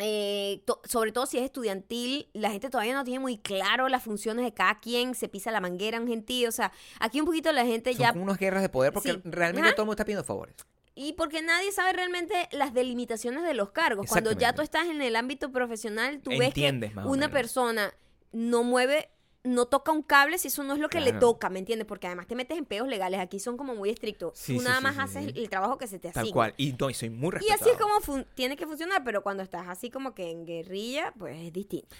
Eh, 0.00 0.60
to- 0.66 0.80
sobre 0.84 1.12
todo 1.12 1.24
si 1.24 1.38
es 1.38 1.44
estudiantil, 1.44 2.28
la 2.34 2.50
gente 2.50 2.68
todavía 2.68 2.92
no 2.94 3.04
tiene 3.04 3.20
muy 3.20 3.38
claro 3.38 3.88
las 3.88 4.02
funciones 4.02 4.44
de 4.44 4.52
cada 4.52 4.78
quien, 4.78 5.14
se 5.14 5.28
pisa 5.28 5.50
la 5.50 5.60
manguera 5.60 5.98
un 5.98 6.06
gentío, 6.06 6.50
o 6.50 6.52
sea, 6.52 6.70
aquí 7.00 7.20
un 7.20 7.26
poquito 7.26 7.50
la 7.52 7.64
gente 7.64 7.92
Son 7.94 8.00
ya 8.02 8.12
como 8.12 8.22
unas 8.24 8.38
guerras 8.38 8.60
de 8.62 8.68
poder 8.68 8.92
porque 8.92 9.12
Sí. 9.14 9.20
realmente 9.24 9.68
Ajá. 9.68 9.74
todo 9.74 9.84
el 9.84 9.86
mundo 9.86 9.94
está 9.94 10.04
pidiendo 10.04 10.24
favores. 10.24 10.54
y 10.94 11.14
porque 11.14 11.42
nadie 11.42 11.70
sabe 11.72 11.92
realmente 11.94 12.48
las 12.52 12.74
delimitaciones 12.74 13.44
de 13.44 13.54
los 13.54 13.70
cargos. 13.70 14.06
Cuando 14.08 14.32
ya 14.32 14.52
tú 14.52 14.62
estás 14.62 14.88
en 14.88 15.00
el 15.00 15.14
ámbito 15.16 15.50
profesional, 15.52 16.20
tú 16.20 16.30
ves 16.36 16.52
que 16.52 16.92
una 17.06 17.28
persona 17.30 17.94
no 18.32 18.62
mueve 18.64 19.08
no 19.48 19.66
toca 19.66 19.92
un 19.92 20.02
cable 20.02 20.38
si 20.38 20.48
eso 20.48 20.62
no 20.64 20.74
es 20.74 20.78
lo 20.80 20.88
que 20.88 21.00
le 21.00 21.12
toca, 21.12 21.48
¿me 21.50 21.58
entiendes? 21.58 21.86
Porque 21.86 22.06
además 22.06 22.26
te 22.26 22.34
metes 22.34 22.56
en 22.58 22.64
peos 22.64 22.86
legales. 22.88 23.20
Aquí 23.20 23.40
son 23.40 23.56
como 23.56 23.74
muy 23.74 23.90
estrictos. 23.90 24.32
Sí, 24.38 24.54
Tú 24.54 24.60
sí, 24.60 24.64
nada 24.66 24.78
sí, 24.78 24.82
más 24.84 24.98
haces 24.98 25.32
el 25.34 25.48
trabajo 25.48 25.78
que 25.78 25.86
se 25.86 25.98
te 25.98 26.08
asigna. 26.08 26.24
Tal 26.24 26.32
cual. 26.32 26.54
Y 26.56 26.72
no, 26.78 26.90
y 26.90 26.94
soy 26.94 27.10
muy 27.10 27.28
Y 27.28 27.30
respetado. 27.32 27.60
así 27.62 27.70
es 27.70 27.78
como 27.80 28.00
fun- 28.00 28.26
tiene 28.34 28.56
que 28.56 28.66
funcionar, 28.66 29.02
pero 29.04 29.22
cuando 29.22 29.42
estás 29.42 29.66
así 29.68 29.90
como 29.90 30.14
que 30.14 30.30
en 30.30 30.44
guerrilla, 30.46 31.12
pues 31.18 31.36
es 31.36 31.52
distinto. 31.52 31.94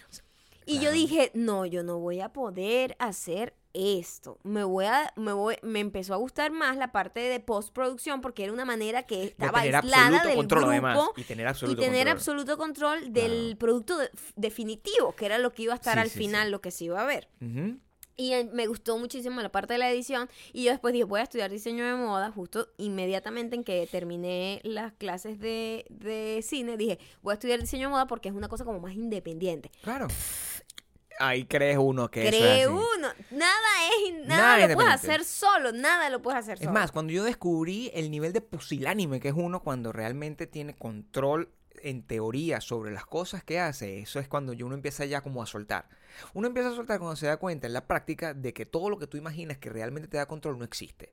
Y 0.68 0.80
yo 0.80 0.92
dije, 0.92 1.30
no, 1.34 1.66
yo 1.66 1.82
no 1.82 1.98
voy 1.98 2.20
a 2.20 2.32
poder 2.32 2.94
hacer 2.98 3.54
esto. 3.74 4.38
Me 4.42 4.64
voy 4.64 4.86
a, 4.86 5.12
me 5.16 5.32
voy, 5.32 5.56
me 5.62 5.80
empezó 5.80 6.14
a 6.14 6.16
gustar 6.16 6.50
más 6.50 6.76
la 6.76 6.90
parte 6.92 7.20
de 7.20 7.38
postproducción 7.40 8.20
porque 8.20 8.44
era 8.44 8.52
una 8.52 8.64
manera 8.64 9.02
que 9.04 9.16
De 9.18 9.24
estaba 9.26 9.60
tener 9.62 9.76
aislada 9.76 10.24
del 10.24 10.36
control, 10.36 10.60
grupo 10.60 10.70
además. 10.72 10.98
Y 11.16 11.22
tener 11.24 11.46
y 11.46 11.48
absoluto 11.48 11.80
tener 11.80 11.94
control. 12.06 12.12
absoluto 12.16 12.56
control 12.58 13.12
del 13.12 13.56
producto 13.56 13.98
de- 13.98 14.10
definitivo, 14.36 15.14
que 15.14 15.26
era 15.26 15.38
lo 15.38 15.52
que 15.52 15.62
iba 15.64 15.72
a 15.74 15.76
estar 15.76 15.94
Sí, 15.94 16.00
al 16.00 16.10
sí, 16.10 16.18
final, 16.18 16.46
sí. 16.46 16.50
lo 16.52 16.60
que 16.60 16.70
se 16.70 16.84
iba 16.84 17.00
a 17.00 17.04
ver. 17.06 17.28
Y 18.20 18.32
eh, 18.32 18.50
me 18.52 18.66
gustó 18.66 18.98
muchísimo 18.98 19.40
la 19.40 19.52
parte 19.52 19.74
de 19.74 19.78
la 19.78 19.88
edición. 19.92 20.28
Y 20.52 20.64
yo 20.64 20.72
después 20.72 20.92
dije, 20.92 21.04
voy 21.04 21.20
a 21.20 21.22
estudiar 21.22 21.52
diseño 21.52 21.84
de 21.86 21.94
moda. 21.94 22.32
Justo 22.32 22.66
inmediatamente 22.76 23.54
en 23.54 23.62
que 23.62 23.86
terminé 23.88 24.60
las 24.64 24.92
clases 24.92 25.38
de, 25.38 25.84
de 25.88 26.40
cine, 26.42 26.76
dije, 26.76 26.98
voy 27.22 27.30
a 27.30 27.34
estudiar 27.34 27.60
diseño 27.60 27.86
de 27.86 27.92
moda 27.92 28.06
porque 28.08 28.28
es 28.28 28.34
una 28.34 28.48
cosa 28.48 28.64
como 28.64 28.80
más 28.80 28.94
independiente. 28.94 29.70
Claro. 29.82 30.08
Ahí 31.18 31.44
crees 31.44 31.78
uno 31.78 32.10
que 32.10 32.28
eso 32.28 32.36
es 32.36 32.42
Cree 32.42 32.62
así. 32.64 32.72
uno. 32.72 33.08
Nada 33.30 33.68
es, 34.06 34.26
nada, 34.26 34.56
Nada 34.56 34.68
lo 34.68 34.74
puedes 34.74 34.92
hacer 34.92 35.24
solo. 35.24 35.72
Nada 35.72 36.10
lo 36.10 36.22
puedes 36.22 36.38
hacer 36.40 36.54
Es 36.54 36.60
solo. 36.60 36.72
más, 36.72 36.92
cuando 36.92 37.12
yo 37.12 37.24
descubrí 37.24 37.90
el 37.94 38.10
nivel 38.10 38.32
de 38.32 38.40
pusilánime 38.40 39.20
que 39.20 39.28
es 39.28 39.34
uno 39.36 39.62
cuando 39.62 39.92
realmente 39.92 40.46
tiene 40.46 40.74
control 40.76 41.50
en 41.82 42.02
teoría 42.02 42.60
sobre 42.60 42.92
las 42.92 43.06
cosas 43.06 43.44
que 43.44 43.58
hace, 43.60 44.00
eso 44.00 44.20
es 44.20 44.28
cuando 44.28 44.52
uno 44.52 44.74
empieza 44.74 45.04
ya 45.04 45.20
como 45.20 45.42
a 45.42 45.46
soltar. 45.46 45.88
Uno 46.34 46.48
empieza 46.48 46.70
a 46.70 46.74
soltar 46.74 46.98
cuando 46.98 47.16
se 47.16 47.26
da 47.26 47.36
cuenta 47.36 47.66
en 47.66 47.72
la 47.72 47.86
práctica 47.86 48.34
de 48.34 48.52
que 48.52 48.66
todo 48.66 48.90
lo 48.90 48.98
que 48.98 49.06
tú 49.06 49.16
imaginas 49.16 49.58
que 49.58 49.70
realmente 49.70 50.08
te 50.08 50.16
da 50.16 50.26
control 50.26 50.58
no 50.58 50.64
existe. 50.64 51.12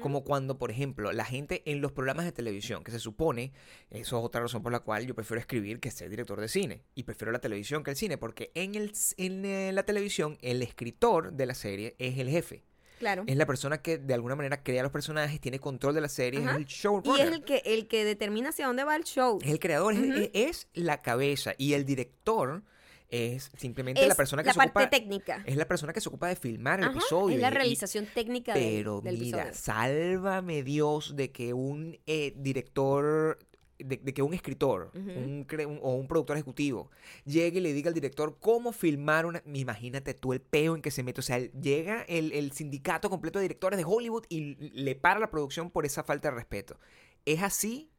Como 0.00 0.24
cuando, 0.24 0.58
por 0.58 0.70
ejemplo, 0.70 1.12
la 1.12 1.24
gente 1.24 1.62
en 1.66 1.80
los 1.80 1.92
programas 1.92 2.24
de 2.24 2.32
televisión, 2.32 2.84
que 2.84 2.92
se 2.92 2.98
supone, 2.98 3.52
eso 3.90 4.18
es 4.18 4.24
otra 4.24 4.40
razón 4.40 4.62
por 4.62 4.72
la 4.72 4.80
cual 4.80 5.06
yo 5.06 5.14
prefiero 5.14 5.40
escribir 5.40 5.80
que 5.80 5.90
ser 5.90 6.10
director 6.10 6.40
de 6.40 6.48
cine. 6.48 6.82
Y 6.94 7.02
prefiero 7.02 7.32
la 7.32 7.40
televisión 7.40 7.82
que 7.82 7.90
el 7.90 7.96
cine, 7.96 8.18
porque 8.18 8.50
en, 8.54 8.74
el, 8.74 8.92
en 9.16 9.44
eh, 9.44 9.72
la 9.72 9.84
televisión 9.84 10.38
el 10.40 10.62
escritor 10.62 11.32
de 11.32 11.46
la 11.46 11.54
serie 11.54 11.96
es 11.98 12.18
el 12.18 12.28
jefe. 12.28 12.64
Claro. 12.98 13.24
Es 13.26 13.36
la 13.36 13.46
persona 13.46 13.82
que 13.82 13.98
de 13.98 14.14
alguna 14.14 14.36
manera 14.36 14.62
crea 14.62 14.82
los 14.82 14.92
personajes, 14.92 15.40
tiene 15.40 15.58
control 15.58 15.94
de 15.94 16.00
la 16.00 16.08
serie, 16.08 16.40
Ajá. 16.40 16.50
es 16.52 16.56
el 16.56 16.62
Y 16.62 16.66
showrunner. 16.66 17.26
es 17.26 17.32
el 17.32 17.44
que, 17.44 17.62
el 17.64 17.88
que 17.88 18.04
determina 18.04 18.48
hacia 18.50 18.66
dónde 18.66 18.84
va 18.84 18.96
el 18.96 19.04
show. 19.04 19.38
Es 19.42 19.50
el 19.50 19.58
creador, 19.58 19.94
es- 19.94 20.00
Ujú. 20.00 20.12
es, 20.16 20.30
es 20.32 20.68
la 20.74 21.02
cabeza. 21.02 21.52
Y 21.58 21.74
el 21.74 21.84
director 21.84 22.62
es 23.08 23.50
simplemente 23.56 24.04
la 24.08 24.14
persona 24.16 24.42
que 24.42 24.48
la 24.48 24.52
se 24.54 24.58
parte 24.58 24.78
ocupa. 24.80 24.90
técnica. 24.90 25.42
Es 25.46 25.56
la 25.56 25.68
persona 25.68 25.92
que 25.92 26.00
se 26.00 26.08
ocupa 26.08 26.26
de 26.28 26.36
filmar 26.36 26.80
el 26.80 26.86
Ajá, 26.86 26.98
episodio. 26.98 27.36
es 27.36 27.40
la 27.42 27.48
y- 27.48 27.52
y- 27.52 27.54
realización 27.54 28.06
técnica 28.12 28.54
del- 28.54 28.64
Pero 28.64 29.00
del 29.00 29.18
mira, 29.18 29.42
episodio. 29.44 29.62
sálvame 29.62 30.62
Dios 30.64 31.14
de 31.16 31.30
que 31.30 31.52
un 31.52 31.98
eh, 32.06 32.32
director, 32.36 33.38
de, 33.78 33.96
de 33.98 34.14
que 34.14 34.22
un 34.22 34.34
escritor 34.34 34.90
Ujú. 34.94 35.10
un 35.10 35.46
cre- 35.46 35.66
un- 35.66 35.78
o 35.82 35.94
un 35.94 36.08
productor 36.08 36.36
ejecutivo 36.36 36.90
llegue 37.24 37.58
y 37.58 37.62
le 37.62 37.72
diga 37.72 37.88
al 37.88 37.94
director 37.94 38.36
cómo 38.40 38.72
filmar 38.72 39.26
una... 39.26 39.42
Imagínate 39.52 40.14
tú 40.14 40.32
el 40.32 40.40
peo 40.40 40.74
en 40.74 40.82
que 40.82 40.90
se 40.90 41.02
mete. 41.02 41.20
O 41.20 41.22
sea, 41.22 41.38
llega 41.38 42.02
el, 42.08 42.32
el 42.32 42.52
sindicato 42.52 43.10
completo 43.10 43.38
de 43.38 43.44
directores 43.44 43.76
de 43.78 43.84
Hollywood 43.84 44.24
y 44.28 44.54
le 44.54 44.94
para 44.94 45.20
la 45.20 45.30
producción 45.30 45.70
por 45.70 45.84
esa 45.86 46.02
falta 46.04 46.30
de 46.30 46.34
respeto. 46.36 46.78
Es 47.24 47.42
así 47.42 47.90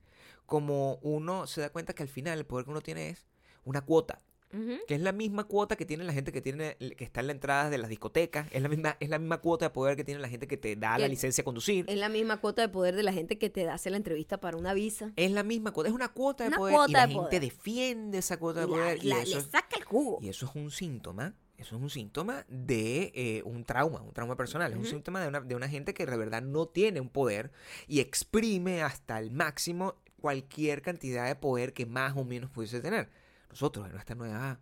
como 0.45 0.95
uno 1.01 1.45
se 1.47 1.61
da 1.61 1.69
cuenta 1.69 1.93
que 1.93 2.03
al 2.03 2.09
final 2.09 2.39
el 2.39 2.45
poder 2.45 2.65
que 2.65 2.71
uno 2.71 2.81
tiene 2.81 3.09
es 3.09 3.27
una 3.65 3.81
cuota 3.81 4.21
Que 4.49 4.95
es 4.95 5.01
la 5.01 5.11
misma 5.11 5.43
cuota 5.43 5.75
que 5.75 5.85
tiene 5.85 6.03
la 6.05 6.13
gente 6.13 6.31
que 6.31 6.41
tiene 6.41 6.77
que 6.97 7.03
está 7.03 7.19
en 7.19 7.27
la 7.27 7.33
entrada 7.33 7.69
de 7.69 7.77
las 7.77 7.89
discotecas, 7.89 8.47
es 8.51 8.61
la 8.61 8.69
misma 8.69 8.95
es 8.99 9.09
la 9.09 9.19
misma 9.19 9.39
cuota 9.39 9.65
de 9.65 9.69
poder 9.71 9.95
que 9.97 10.03
tiene 10.03 10.21
la 10.21 10.29
gente 10.29 10.47
que 10.47 10.55
te 10.57 10.75
da 10.75 10.97
la 10.97 11.07
licencia 11.07 11.41
a 11.41 11.45
conducir. 11.45 11.85
Es 11.87 11.97
la 11.97 12.09
misma 12.09 12.37
cuota 12.39 12.61
de 12.61 12.69
poder 12.69 12.95
de 12.95 13.03
la 13.03 13.11
gente 13.13 13.37
que 13.37 13.49
te 13.49 13.67
hace 13.69 13.89
la 13.89 13.97
entrevista 13.97 14.39
para 14.39 14.57
una 14.57 14.73
visa. 14.73 15.11
Es 15.17 15.31
la 15.31 15.43
misma 15.43 15.71
cuota, 15.71 15.89
es 15.89 15.95
una 15.95 16.07
cuota 16.09 16.45
de 16.45 16.47
Una 16.49 16.57
poder 16.57 16.89
y 16.89 16.91
la 16.93 17.01
de 17.07 17.13
gente 17.13 17.25
poder. 17.27 17.41
defiende 17.41 18.17
esa 18.19 18.37
cuota 18.37 18.61
de 18.61 18.67
la- 18.67 18.71
poder 18.73 19.03
y, 19.03 19.11
eso, 19.11 19.35
le 19.35 19.41
saca 19.41 19.75
el 19.77 19.83
jugo. 19.83 20.19
y 20.21 20.29
eso 20.29 20.45
es 20.45 20.55
un 20.55 20.71
síntoma, 20.71 21.35
eso 21.57 21.75
es 21.75 21.81
un 21.81 21.89
síntoma 21.89 22.45
de 22.47 23.11
eh, 23.15 23.41
un 23.43 23.65
trauma, 23.65 24.01
un 24.01 24.13
trauma 24.13 24.37
personal, 24.37 24.71
es 24.71 24.77
un 24.77 24.85
síntoma 24.85 25.21
de 25.21 25.27
una, 25.27 25.41
de 25.41 25.55
una 25.55 25.67
gente 25.67 25.93
que 25.93 26.05
de 26.05 26.15
verdad 26.17 26.41
no 26.41 26.67
tiene 26.67 27.01
un 27.01 27.09
poder 27.09 27.51
y 27.87 27.99
exprime 27.99 28.81
hasta 28.81 29.19
el 29.19 29.31
máximo 29.31 29.95
cualquier 30.21 30.81
cantidad 30.81 31.27
de 31.27 31.35
poder 31.35 31.73
que 31.73 31.85
más 31.85 32.15
o 32.15 32.23
menos 32.23 32.49
pudiese 32.49 32.79
tener. 32.79 33.09
Nosotros 33.57 33.87
en 33.87 33.93
nuestra 33.93 34.13
nueva 34.15 34.59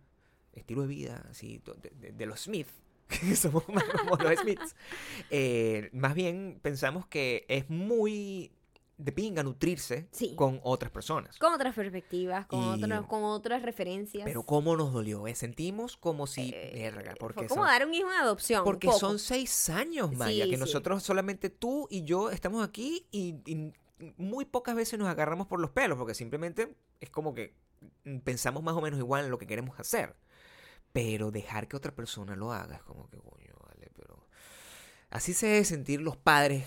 estilo 0.54 0.80
de 0.80 0.88
vida, 0.88 1.22
así, 1.30 1.60
de, 1.82 1.90
de- 1.90 2.12
de 2.12 2.26
los 2.26 2.40
Smith, 2.40 2.66
que 3.08 3.36
somos 3.36 3.62
más 3.68 3.84
como 3.84 4.16
los 4.16 4.38
Smiths, 4.40 4.74
eh, 5.28 5.90
más 5.92 6.14
bien 6.14 6.58
pensamos 6.62 7.06
que 7.06 7.44
es 7.48 7.68
muy 7.68 8.50
de 8.96 9.12
pinga 9.12 9.42
nutrirse 9.42 10.08
Sí. 10.12 10.34
con 10.34 10.60
otras 10.62 10.90
personas. 10.90 11.36
Con 11.38 11.52
otras 11.52 11.74
perspectivas, 11.74 12.46
con, 12.46 12.62
Y- 12.80 12.82
otras, 12.84 13.04
con 13.04 13.22
otras 13.24 13.60
referencias. 13.60 14.24
Pero 14.24 14.44
cómo 14.44 14.74
nos 14.78 14.94
dolió, 14.94 15.26
eh? 15.26 15.34
sentimos 15.34 15.98
como 15.98 16.26
si, 16.26 16.52
Eh, 16.54 16.70
verga, 16.94 17.12
porque 17.20 17.40
Fue 17.40 17.48
como 17.48 17.64
son- 17.64 17.68
dar 17.70 17.86
un 17.86 17.92
hijo 17.92 18.08
en 18.10 18.16
adopción. 18.16 18.64
porque 18.64 18.90
son 18.92 19.18
seis 19.18 19.68
años, 19.68 20.10
Maya, 20.16 20.44
Sí, 20.44 20.50
que 20.52 20.56
sí. 20.56 20.60
nosotros 20.60 21.02
solamente 21.02 21.50
tú 21.50 21.86
y 21.90 22.04
yo 22.04 22.30
estamos 22.30 22.66
aquí 22.66 23.04
y, 23.10 23.34
y 23.44 23.74
muy 24.16 24.46
pocas 24.46 24.74
veces 24.74 24.98
nos 24.98 25.08
agarramos 25.08 25.46
por 25.48 25.60
los 25.60 25.70
pelos, 25.72 25.98
porque 25.98 26.14
simplemente 26.14 26.74
es 26.98 27.10
como 27.10 27.34
que 27.34 27.52
pensamos 28.24 28.62
más 28.62 28.74
o 28.74 28.80
menos 28.80 28.98
igual 28.98 29.24
en 29.24 29.30
lo 29.30 29.38
que 29.38 29.46
queremos 29.46 29.78
hacer. 29.80 30.16
Pero 30.92 31.30
dejar 31.30 31.68
que 31.68 31.76
otra 31.76 31.94
persona 31.94 32.36
lo 32.36 32.52
haga 32.52 32.76
es 32.76 32.82
como 32.82 33.08
que, 33.08 33.18
coño, 33.18 33.54
vale, 33.66 33.90
pero... 33.94 34.26
Así 35.10 35.34
se 35.34 35.46
debe 35.46 35.64
sentir 35.64 36.00
los 36.00 36.16
padres 36.16 36.64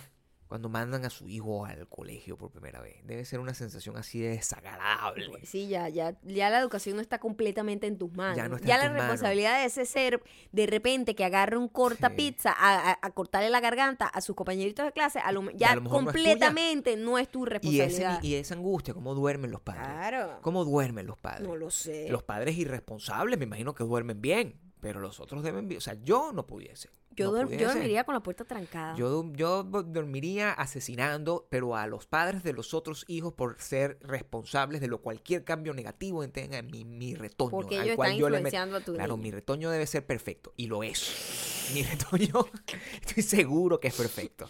cuando 0.50 0.68
mandan 0.68 1.06
a 1.06 1.12
su 1.12 1.30
hijo 1.30 1.64
al 1.66 1.88
colegio 1.88 2.36
por 2.36 2.50
primera 2.52 2.82
vez. 2.82 2.96
Debe 3.06 3.24
ser 3.24 3.40
una 3.40 3.54
sensación 3.54 3.96
así 3.98 4.20
de 4.20 4.30
desagradable. 4.30 5.30
Pues 5.30 5.48
Sí, 5.48 5.68
ya, 5.68 5.88
ya, 5.90 6.16
ya 6.24 6.50
la 6.50 6.60
educación 6.60 6.96
no 6.96 7.02
está 7.04 7.20
completamente 7.20 7.86
en 7.86 7.98
tus 8.00 8.12
manos. 8.14 8.36
Ya 8.36 8.50
no 8.50 8.56
está 8.56 8.68
Ya 8.68 8.76
en 8.76 8.82
la 8.82 8.88
tus 8.88 8.94
manos. 8.98 9.12
responsabilidad 9.12 9.60
de 9.60 9.66
ese 9.66 9.86
ser, 9.86 10.24
de 10.52 10.66
repente, 10.66 11.14
que 11.16 11.24
agarre 11.24 11.56
un 11.56 11.68
corta 11.70 12.10
Sí. 12.10 12.16
pizza 12.16 12.52
a, 12.52 12.92
a- 12.92 13.00
a 13.00 13.12
cortarle 13.12 13.52
la 13.52 13.60
garganta 13.60 14.08
a 14.08 14.22
sus 14.22 14.36
compañeritos 14.36 14.86
de 14.86 14.92
clase, 14.92 15.20
a 15.20 15.32
lo- 15.32 15.42
a 15.42 15.52
ya 15.54 15.76
lo 15.76 15.82
mejor 15.82 16.04
no 16.04 16.10
es 16.10 16.16
tuya. 16.16 16.30
completamente 16.32 16.98
no 16.98 17.20
es 17.20 17.30
tu 17.30 17.42
Y, 17.42 17.44
ese, 17.44 17.50
responsabilidad. 17.54 18.24
y 18.24 18.34
esa 18.36 18.56
angustia, 18.56 18.94
¿cómo 18.96 19.14
duermen 19.14 19.52
los 19.52 19.62
padres? 19.62 19.86
claro. 19.88 20.40
¿Cómo 20.42 20.66
duermen 20.66 21.06
los 21.06 21.18
padres? 21.20 21.48
No 21.48 21.56
lo 21.56 21.70
sé. 21.70 22.10
Los 22.10 22.24
padres 22.24 22.58
irresponsables, 22.58 23.38
me 23.38 23.46
imagino 23.46 23.76
que 23.76 23.84
duermen 23.84 24.20
bien, 24.20 24.60
pero 24.80 25.00
los 25.00 25.20
otros 25.20 25.44
deben. 25.44 25.70
O 25.76 25.82
sea, 25.82 25.96
yo 26.04 26.32
no 26.34 26.46
pudiese. 26.48 26.90
yo, 27.16 27.32
no 27.32 27.50
yo 27.50 27.68
dormiría 27.68 28.04
con 28.06 28.14
la 28.14 28.22
puerta 28.24 28.46
trancada. 28.46 28.96
Yo, 28.96 29.30
yo 29.34 29.64
do- 29.64 29.84
dormiría 29.84 30.52
asesinando, 30.54 31.48
pero 31.50 31.76
a 31.76 31.86
los 31.88 32.06
padres 32.08 32.44
de 32.44 32.54
los 32.54 32.74
otros 32.74 33.04
hijos 33.08 33.34
por 33.34 33.60
ser 33.62 33.98
responsables 34.02 34.80
de 34.82 34.88
lo 34.88 35.02
cualquier 35.02 35.44
cambio 35.44 35.74
negativo 35.74 36.22
que 36.22 36.30
tenga 36.30 36.60
en 36.60 36.68
mi, 36.68 36.86
mi 36.86 37.16
retoño. 37.16 37.52
porque 37.52 37.78
al 37.78 37.86
ellos 37.86 37.96
cual 37.98 38.10
están 38.12 38.20
yo 38.20 38.30
le 38.30 38.38
met- 38.38 38.40
influenciando 38.40 38.78
a 38.78 38.80
tu 38.82 38.94
Claro, 38.94 39.14
niño. 39.18 39.24
mi 39.24 39.32
retoño 39.32 39.70
debe 39.70 39.86
ser 39.88 40.06
perfecto. 40.06 40.54
Y 40.56 40.68
lo 40.68 40.84
es. 40.84 41.68
Mi 41.74 41.84
retoño, 41.84 42.46
estoy 43.06 43.22
seguro 43.22 43.80
que 43.80 43.90
es 43.90 43.96
perfecto. 43.96 44.48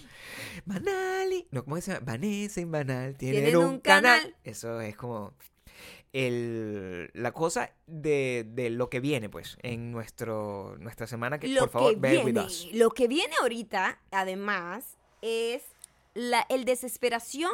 Manali. 0.65 1.47
No, 1.51 1.63
¿cómo 1.65 1.79
se 1.81 1.91
llama? 1.93 2.05
Vanessa 2.13 2.61
y 2.61 2.65
Manal 2.65 3.15
tienen, 3.17 3.43
Tienen 3.43 3.57
un, 3.57 3.65
un 3.73 3.79
canal. 3.79 4.19
canal. 4.21 4.35
Eso 4.43 4.79
es 4.81 4.95
como 4.95 5.33
el, 6.13 7.11
la 7.13 7.31
cosa 7.31 7.71
de, 7.87 8.45
de 8.49 8.69
lo 8.69 8.89
que 8.89 8.99
viene, 8.99 9.29
pues, 9.29 9.57
en 9.61 9.91
nuestro, 9.91 10.75
nuestra 10.79 11.07
semana. 11.07 11.39
Que, 11.39 11.47
lo 11.47 11.61
por 11.61 11.69
favor, 11.69 11.93
que 11.93 11.99
bear 11.99 12.17
with 12.25 12.33
viene, 12.33 12.41
us. 12.41 12.67
lo 12.73 12.89
que 12.91 13.07
viene 13.07 13.33
ahorita, 13.41 13.99
además, 14.11 14.97
es 15.21 15.63
la, 16.13 16.45
el 16.49 16.65
desesperación, 16.65 17.51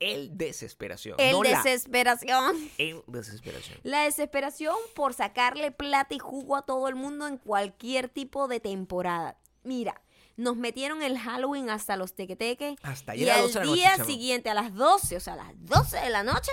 El 0.00 0.36
desesperación. 0.36 1.16
el 1.18 1.32
no 1.32 1.42
la 1.44 1.62
desesperación, 1.62 2.56
el 2.78 3.02
desesperación. 3.06 3.78
la 3.84 4.02
desesperación 4.04 4.76
por 4.94 5.14
sacarle 5.14 5.70
plata 5.70 6.14
y 6.14 6.18
jugo 6.18 6.56
a 6.56 6.62
todo 6.62 6.88
el 6.88 6.94
mundo 6.94 7.26
en 7.26 7.38
cualquier 7.38 8.08
tipo 8.08 8.48
de 8.48 8.60
temporada. 8.60 9.38
Mira, 9.64 10.02
nos 10.36 10.56
metieron 10.56 11.02
el 11.02 11.18
Halloween 11.18 11.70
hasta 11.70 11.96
los 11.96 12.14
tequeteques 12.14 12.74
Hasta 12.82 13.14
y 13.14 13.20
ayer 13.22 13.30
a 13.30 13.36
al 13.36 13.42
las 13.44 13.52
12 13.54 13.58
de 13.60 13.64
la 13.64 13.70
noche, 13.70 13.80
día 13.80 14.04
siguiente, 14.04 14.50
a 14.50 14.54
las 14.54 14.74
12, 14.74 15.16
o 15.16 15.20
sea, 15.20 15.32
a 15.34 15.36
las 15.36 15.52
12 15.66 15.96
de 16.00 16.10
la 16.10 16.22
noche, 16.24 16.50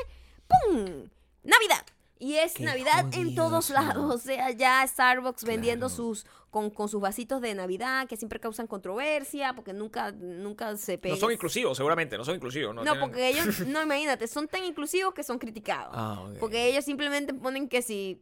¡pum! 0.49 1.07
Navidad. 1.43 1.85
Y 2.21 2.35
es 2.35 2.53
Qué 2.55 2.63
Navidad 2.65 3.05
en 3.13 3.33
todos 3.33 3.69
lados. 3.69 4.13
O 4.13 4.17
sea, 4.17 4.51
ya 4.51 4.85
Starbucks 4.85 5.45
vendiendo 5.45 5.87
sus 5.87 6.25
con, 6.49 6.69
con 6.69 6.89
sus 6.89 6.99
vasitos 6.99 7.39
de 7.41 7.53
Navidad 7.55 8.07
que 8.07 8.17
siempre 8.17 8.41
causan 8.41 8.67
controversia 8.67 9.53
porque 9.53 9.71
nunca 9.71 10.11
nunca 10.11 10.75
se 10.75 10.97
No 10.97 11.01
pegan. 11.01 11.17
son 11.19 11.31
inclusivos, 11.31 11.77
seguramente, 11.77 12.17
no 12.17 12.25
son 12.25 12.35
inclusivos. 12.35 12.75
No, 12.75 12.83
No, 12.83 12.91
tienen- 12.91 13.09
porque 13.09 13.29
ellos, 13.29 13.59
no, 13.67 13.81
imagínate, 13.81 14.27
son 14.27 14.49
tan 14.49 14.65
inclusivos 14.65 15.13
que 15.13 15.23
son 15.23 15.39
criticados. 15.39 15.93
Ah. 15.95 16.27
Porque 16.41 16.67
ellos 16.67 16.83
simplemente 16.83 17.33
ponen 17.33 17.69
que 17.69 17.81
si 17.81 18.21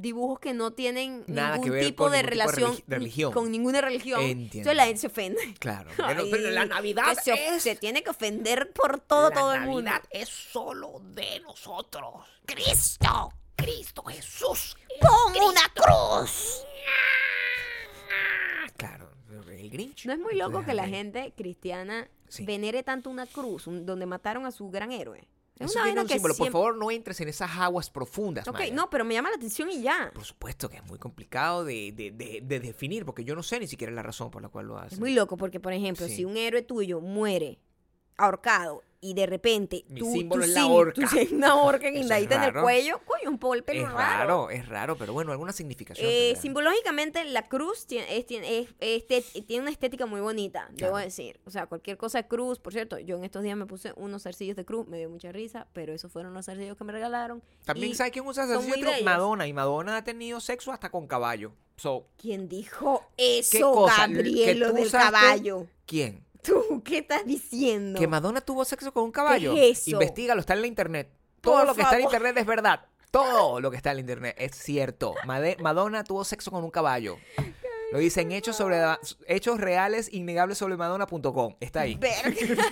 dibujos 0.00 0.38
que 0.40 0.52
no 0.54 0.72
tienen 0.72 1.24
Nada 1.26 1.52
ningún 1.56 1.64
que 1.64 1.70
ver 1.70 1.84
tipo 1.84 2.04
con 2.04 2.12
de 2.12 2.18
ningún 2.18 2.30
tipo 2.32 2.40
de 2.46 2.52
relación 2.56 2.84
de 2.86 2.96
religión. 2.96 3.32
con 3.32 3.50
ninguna 3.50 3.80
religión. 3.80 4.20
Entiendo. 4.22 4.56
Entonces 4.70 4.76
la 4.76 4.84
gente 4.86 5.00
se 5.00 5.06
ofende. 5.08 5.54
Claro. 5.58 5.90
Pero, 5.96 6.22
Ay, 6.22 6.28
pero 6.30 6.50
la 6.50 6.64
Navidad 6.66 7.18
se, 7.22 7.32
of- 7.32 7.38
es... 7.40 7.62
se 7.62 7.76
tiene 7.76 8.02
que 8.02 8.10
ofender 8.10 8.72
por 8.72 9.00
todo, 9.00 9.30
la 9.30 9.34
todo 9.34 9.54
el 9.54 9.60
mundo. 9.62 9.82
Navidad 9.82 10.08
es 10.10 10.28
solo 10.28 11.00
de 11.14 11.40
nosotros. 11.40 12.14
Cristo, 12.46 13.32
Cristo 13.56 14.02
Jesús. 14.04 14.76
¡Pon 15.00 15.42
una 15.42 15.62
cruz! 15.74 16.64
el 19.50 19.70
Grinch. 19.70 20.06
No 20.06 20.12
es 20.12 20.18
muy 20.18 20.34
loco 20.36 20.64
que 20.64 20.74
la 20.74 20.86
gente 20.86 21.32
cristiana 21.36 22.08
Sí. 22.28 22.44
venere 22.44 22.82
tanto 22.82 23.10
una 23.10 23.26
cruz 23.26 23.66
un- 23.66 23.86
donde 23.86 24.06
mataron 24.06 24.44
a 24.46 24.50
su 24.52 24.68
gran 24.70 24.92
héroe. 24.92 25.26
Es 25.58 25.70
Eso 25.70 25.78
una 25.78 25.86
vaina 25.86 26.02
un 26.02 26.06
que 26.06 26.14
símbolo. 26.14 26.34
Por 26.36 26.50
favor, 26.52 26.76
no 26.76 26.90
entres 26.90 27.20
en 27.20 27.28
esas 27.28 27.50
aguas 27.56 27.90
profundas, 27.90 28.46
Ok, 28.46 28.54
Maya. 28.60 28.74
no, 28.74 28.88
pero 28.90 29.04
me 29.04 29.14
llama 29.14 29.30
la 29.30 29.36
atención 29.36 29.68
y 29.70 29.82
ya. 29.82 30.10
Por 30.14 30.24
supuesto 30.24 30.68
que 30.68 30.76
es 30.76 30.84
muy 30.86 30.98
complicado 30.98 31.64
de, 31.64 31.92
de- 31.92 32.10
de- 32.12 32.40
de 32.44 32.60
definir, 32.60 33.04
porque 33.04 33.24
yo 33.24 33.34
no 33.34 33.42
sé 33.42 33.58
ni 33.58 33.66
siquiera 33.66 33.92
la 33.92 34.02
razón 34.02 34.30
por 34.30 34.40
la 34.40 34.48
cual 34.48 34.66
lo 34.66 34.78
hacen. 34.78 34.94
Es 34.94 35.00
muy 35.00 35.14
loco 35.14 35.36
porque, 35.36 35.58
por 35.60 35.72
ejemplo, 35.72 36.06
Sí. 36.06 36.16
si 36.16 36.24
un 36.24 36.36
héroe 36.36 36.62
tuyo 36.62 37.00
muere 37.00 37.58
ahorcado 38.16 38.82
y 39.00 39.14
de 39.14 39.26
repente 39.26 39.84
Mi 39.88 40.00
tú, 40.00 40.12
símbolo 40.12 40.42
tú 40.42 40.48
es 40.48 40.54
la 40.54 40.66
horca. 40.66 40.92
tú 40.94 41.06
una 41.32 41.54
es 41.88 41.94
guindadita 41.94 42.34
en 42.36 42.42
el 42.56 42.62
cuello, 42.62 43.00
coño, 43.04 43.30
un 43.30 43.38
pelo 43.62 43.82
es 43.86 43.92
raro. 43.92 43.98
raro, 43.98 44.50
es 44.50 44.68
raro, 44.68 44.96
pero 44.98 45.12
bueno, 45.12 45.30
alguna 45.32 45.52
significación. 45.52 46.06
Eh, 46.10 46.36
simbológicamente 46.40 47.24
la 47.24 47.48
cruz 47.48 47.86
tiene, 47.86 48.16
es- 48.16 48.26
tiene, 48.26 48.58
es- 48.60 48.68
este- 48.80 49.22
tiene 49.42 49.62
una 49.62 49.70
estética 49.70 50.06
muy 50.06 50.20
bonita, 50.20 50.66
debo 50.72 50.92
Claro. 50.92 50.96
decir. 51.04 51.38
O 51.44 51.50
sea, 51.50 51.66
cualquier 51.66 51.96
cosa 51.96 52.22
de 52.22 52.28
cruz, 52.28 52.58
por 52.58 52.72
cierto, 52.72 52.98
yo 52.98 53.16
en 53.16 53.24
estos 53.24 53.42
días 53.42 53.56
me 53.56 53.66
puse 53.66 53.92
unos 53.96 54.22
zarcillos 54.24 54.56
de 54.56 54.64
cruz, 54.64 54.86
me 54.88 54.98
dio 54.98 55.08
mucha 55.08 55.30
risa, 55.32 55.68
pero 55.72 55.92
esos 55.92 56.10
fueron 56.10 56.34
los 56.34 56.46
zarcillos 56.46 56.76
que 56.76 56.84
me 56.84 56.92
regalaron. 56.92 57.42
También, 57.64 57.94
¿sabes 57.94 58.12
quién 58.12 58.26
usa 58.26 58.46
bellos. 58.46 59.02
Madonna. 59.04 59.46
Y 59.46 59.52
Madonna 59.52 59.96
ha 59.98 60.04
tenido 60.04 60.40
sexo 60.40 60.72
hasta 60.72 60.90
con 60.90 61.06
caballo. 61.06 61.52
So, 61.76 62.08
¿Quién 62.16 62.48
dijo 62.48 63.04
eso? 63.16 63.86
Gabriel, 63.86 64.44
¿Que 64.44 64.54
lo 64.56 64.72
del 64.72 64.90
caballo? 64.90 65.66
¿quién? 65.86 66.24
¿Tú 66.42 66.82
qué 66.84 66.98
estás 66.98 67.24
diciendo? 67.26 67.98
Que 67.98 68.06
Madonna 68.06 68.40
tuvo 68.40 68.64
sexo 68.64 68.92
con 68.92 69.04
un 69.04 69.12
caballo. 69.12 69.54
es 69.56 69.80
eso? 69.80 69.90
Investígalo, 69.90 70.40
está 70.40 70.54
en 70.54 70.60
la 70.62 70.66
internet. 70.66 71.10
Todo 71.40 71.58
Por 71.58 71.66
lo 71.66 71.74
que 71.74 71.82
está 71.82 71.96
en 71.96 72.02
internet 72.04 72.36
es 72.38 72.46
verdad. 72.46 72.86
Todo 73.10 73.60
lo 73.60 73.70
que 73.70 73.76
está 73.76 73.92
en 73.92 74.00
internet 74.00 74.34
es 74.38 74.54
cierto. 74.56 75.14
Made- 75.24 75.56
Madonna 75.60 76.04
tuvo 76.04 76.24
sexo 76.24 76.50
con 76.50 76.62
un 76.64 76.70
caballo. 76.70 77.16
Lo 77.90 77.98
dicen 77.98 78.32
hechos 78.32 78.54
sobre 78.56 78.82
hechos 79.26 79.58
reales 79.60 80.12
innegables 80.12 80.58
sobre 80.58 80.76
Madonna.com. 80.76 81.56
Está 81.60 81.80
ahí. 81.82 81.94
Verga. 81.96 82.34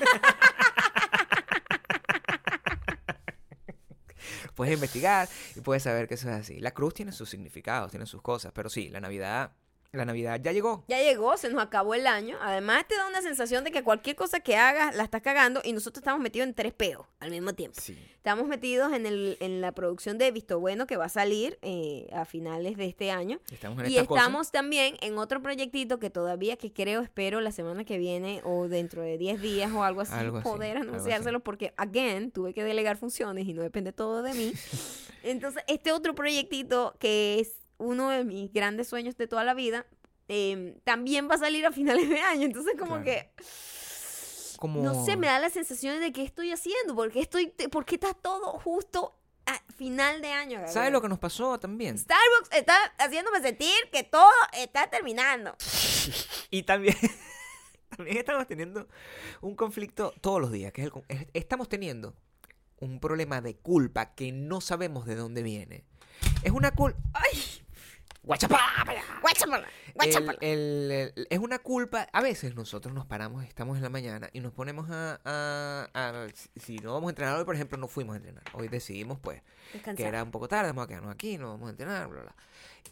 Puedes 4.54 4.72
investigar 4.74 5.28
y 5.54 5.60
puedes 5.60 5.82
saber 5.82 6.08
que 6.08 6.14
eso 6.14 6.28
es 6.30 6.34
así. 6.36 6.60
La 6.60 6.70
cruz 6.72 6.94
tiene 6.94 7.12
sus 7.12 7.28
significados, 7.28 7.90
tiene 7.90 8.06
sus 8.06 8.22
cosas, 8.22 8.52
pero 8.54 8.70
sí, 8.70 8.88
la 8.88 9.00
Navidad, 9.00 9.52
la 9.96 10.04
Navidad 10.04 10.40
ya 10.42 10.52
llegó. 10.52 10.84
Ya 10.88 11.02
llegó, 11.02 11.36
se 11.36 11.48
nos 11.48 11.62
acabó 11.62 11.94
el 11.94 12.06
año. 12.06 12.36
Además, 12.40 12.86
te 12.88 12.96
da 12.96 13.06
una 13.08 13.22
sensación 13.22 13.64
de 13.64 13.70
que 13.70 13.82
cualquier 13.82 14.16
cosa 14.16 14.40
que 14.40 14.56
hagas 14.56 14.94
la 14.94 15.04
estás 15.04 15.22
cagando 15.22 15.60
y 15.64 15.72
nosotros 15.72 16.00
estamos 16.02 16.20
metidos 16.20 16.48
en 16.48 16.54
tres 16.54 16.72
pedos 16.72 17.06
al 17.20 17.30
mismo 17.30 17.52
tiempo. 17.54 17.80
Sí. 17.80 17.98
Estamos 18.16 18.48
metidos 18.48 18.92
en, 18.92 19.06
el, 19.06 19.36
en 19.40 19.60
la 19.60 19.72
producción 19.72 20.18
de 20.18 20.30
Visto 20.32 20.58
Bueno 20.58 20.86
que 20.86 20.96
va 20.96 21.04
a 21.04 21.08
salir 21.08 21.58
eh, 21.62 22.08
a 22.12 22.24
finales 22.24 22.76
de 22.76 22.86
este 22.86 23.10
año. 23.10 23.40
Estamos 23.52 23.84
en 23.84 23.90
Y 23.90 23.98
estamos 23.98 24.50
también 24.50 24.96
en 25.00 25.16
otro 25.18 25.40
proyectito 25.42 25.98
que 25.98 26.10
todavía 26.10 26.56
que 26.56 26.72
creo, 26.72 27.02
espero 27.02 27.40
la 27.40 27.52
semana 27.52 27.84
que 27.84 27.98
viene 27.98 28.40
o 28.44 28.66
dentro 28.66 29.02
de 29.02 29.16
10 29.16 29.40
días 29.40 29.72
o 29.72 29.84
algo 29.84 30.00
así, 30.00 30.12
Algo 30.12 30.42
poder 30.42 30.78
anunciárselo 30.78 31.40
porque, 31.40 31.72
again, 31.76 32.30
tuve 32.32 32.52
que 32.52 32.64
delegar 32.64 32.96
funciones 32.96 33.46
y 33.46 33.54
no 33.54 33.62
depende 33.62 33.92
todo 33.92 34.22
de 34.22 34.34
mí. 34.34 34.52
Entonces, 35.22 35.62
este 35.68 35.92
otro 35.92 36.14
proyectito 36.14 36.96
que 36.98 37.40
es 37.40 37.65
uno 37.78 38.10
de 38.10 38.24
mis 38.24 38.52
grandes 38.52 38.88
sueños 38.88 39.16
de 39.16 39.26
toda 39.26 39.44
la 39.44 39.54
vida, 39.54 39.86
eh, 40.28 40.78
también 40.84 41.28
va 41.30 41.34
a 41.34 41.38
salir 41.38 41.64
a 41.66 41.72
finales 41.72 42.08
de 42.08 42.20
año. 42.20 42.46
Entonces, 42.46 42.74
como 42.78 43.02
Claro. 43.02 43.04
que... 43.04 43.30
Como... 44.58 44.82
No 44.82 45.04
sé, 45.04 45.16
me 45.16 45.26
da 45.26 45.38
la 45.38 45.50
sensación 45.50 46.00
de 46.00 46.12
que 46.12 46.22
estoy 46.22 46.50
haciendo, 46.50 46.94
porque 46.94 47.20
estoy, 47.20 47.52
porque 47.70 47.96
está 47.96 48.14
todo 48.14 48.58
justo 48.60 49.14
a 49.44 49.60
final 49.76 50.22
de 50.22 50.32
año. 50.32 50.60
¿Sabes 50.66 50.90
lo 50.92 51.00
que 51.02 51.08
nos 51.08 51.18
pasó 51.18 51.60
también? 51.60 51.98
Starbucks 51.98 52.56
está 52.56 52.74
haciéndome 52.98 53.40
sentir 53.40 53.74
que 53.92 54.02
todo 54.02 54.30
está 54.52 54.88
terminando. 54.90 55.54
Y 56.50 56.62
también, 56.62 56.94
también 57.96 58.16
estamos 58.18 58.46
teniendo 58.46 58.86
un 59.40 59.56
conflicto 59.56 60.14
todos 60.20 60.40
los 60.40 60.52
días, 60.52 60.72
que 60.72 60.82
es 60.84 60.90
el 61.08 61.28
estamos 61.34 61.68
teniendo 61.68 62.14
un 62.78 63.00
problema 63.00 63.40
de 63.40 63.56
culpa 63.56 64.14
que 64.14 64.30
no 64.30 64.60
sabemos 64.60 65.06
de 65.06 65.16
dónde 65.16 65.42
viene. 65.42 65.84
Es 66.44 66.52
una 66.52 66.70
culpa... 66.70 66.98
¡Ay! 67.12 67.65
El- 68.92 69.20
guáchamala. 69.94 70.38
el- 70.40 70.90
el- 71.14 71.26
es 71.30 71.38
una 71.38 71.58
culpa. 71.60 72.08
A 72.12 72.20
veces 72.20 72.54
nosotros 72.54 72.92
nos 72.92 73.06
paramos, 73.06 73.44
estamos 73.44 73.76
en 73.76 73.82
la 73.84 73.88
mañana 73.88 74.28
y 74.32 74.40
nos 74.40 74.52
ponemos 74.52 74.90
a, 74.90 75.20
a- 75.24 75.88
a- 75.94 76.26
Si 76.60 76.76
no 76.78 76.92
vamos 76.94 77.08
a 77.08 77.10
entrenar 77.10 77.38
hoy, 77.38 77.44
por 77.44 77.54
ejemplo, 77.54 77.78
no 77.78 77.86
fuimos 77.88 78.14
a 78.14 78.16
entrenar. 78.18 78.42
Hoy 78.52 78.68
decidimos, 78.68 79.18
pues, 79.20 79.42
que 79.96 80.02
era 80.08 80.22
un 80.22 80.30
poco 80.32 80.48
tarde, 80.48 80.68
vamos 80.70 80.84
a 80.84 80.88
quedarnos 80.88 81.14
aquí, 81.14 81.38
no 81.38 81.50
vamos 81.50 81.68
a 81.68 81.70
entrenar, 81.70 82.08
bla, 82.08 82.22
bla. 82.22 82.34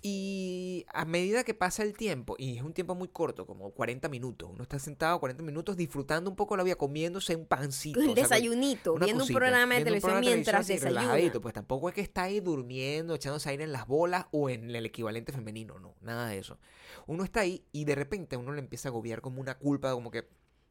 Y 0.02 0.86
a 0.92 1.04
medida 1.04 1.44
que 1.44 1.54
pasa 1.54 1.82
el 1.82 1.94
tiempo, 1.94 2.36
y 2.38 2.56
es 2.56 2.62
un 2.62 2.72
tiempo 2.72 2.94
muy 2.94 3.08
corto, 3.08 3.46
como 3.46 3.70
40 3.70 4.08
minutos, 4.08 4.50
uno 4.52 4.62
está 4.62 4.78
sentado 4.78 5.18
40 5.20 5.42
minutos 5.42 5.76
disfrutando 5.76 6.30
un 6.30 6.36
poco 6.36 6.56
la 6.56 6.62
vida, 6.62 6.76
comiéndose 6.76 7.36
un 7.36 7.46
pancito. 7.46 8.00
El 8.02 8.10
o 8.10 8.14
sea, 8.14 8.22
desayunito, 8.22 8.94
viendo 8.94 9.20
cosita, 9.20 9.38
un 9.38 9.40
programa 9.40 9.74
de 9.74 9.80
un 9.80 9.84
televisión 9.84 10.10
programa 10.10 10.30
de 10.30 10.34
mientras 10.36 10.66
televisión 10.66 10.98
así, 10.98 11.14
desayuna. 11.14 11.40
Pues 11.40 11.54
tampoco 11.54 11.88
es 11.88 11.94
que 11.94 12.00
está 12.00 12.24
ahí 12.24 12.40
durmiendo, 12.40 13.14
echándose 13.14 13.50
aire 13.50 13.64
en 13.64 13.72
las 13.72 13.86
bolas 13.86 14.26
o 14.30 14.50
en 14.50 14.74
el 14.74 14.86
equivalente 14.86 15.32
femenino, 15.32 15.78
no, 15.78 15.94
nada 16.00 16.28
de 16.28 16.38
eso. 16.38 16.58
Uno 17.06 17.24
está 17.24 17.40
ahí 17.40 17.64
y 17.72 17.84
de 17.84 17.94
repente 17.94 18.36
uno 18.36 18.52
le 18.52 18.60
empieza 18.60 18.88
a 18.88 18.90
agobiar 18.90 19.20
como 19.20 19.40
una 19.40 19.58
culpa, 19.58 19.92
como 19.92 20.10
que 20.10 20.28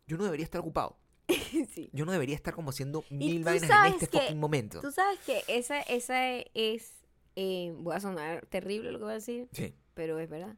yo 0.08 0.18
no 0.18 0.24
debería 0.24 0.44
estar 0.44 0.62
ocupado. 0.62 0.98
Sí. 1.74 1.90
Yo 1.94 2.06
no 2.06 2.12
debería 2.12 2.36
estar 2.36 2.54
como 2.54 2.72
haciendo 2.72 3.04
mil 3.10 3.44
vainas 3.44 3.70
en 3.70 3.94
este 3.94 4.08
que 4.08 4.20
fucking 4.20 4.40
momento. 4.40 4.82
Tú 4.82 4.92
sabes 4.92 5.20
que 5.20 5.44
esa, 5.48 5.82
esa 5.82 6.38
es, 6.54 7.03
eh, 7.36 7.74
voy 7.78 7.96
a 7.96 8.00
sonar 8.00 8.46
terrible 8.48 8.92
lo 8.92 9.00
que 9.00 9.04
voy 9.06 9.12
a 9.12 9.16
decir, 9.16 9.48
Sí. 9.52 9.74
pero 9.94 10.20
es 10.20 10.30
verdad. 10.30 10.56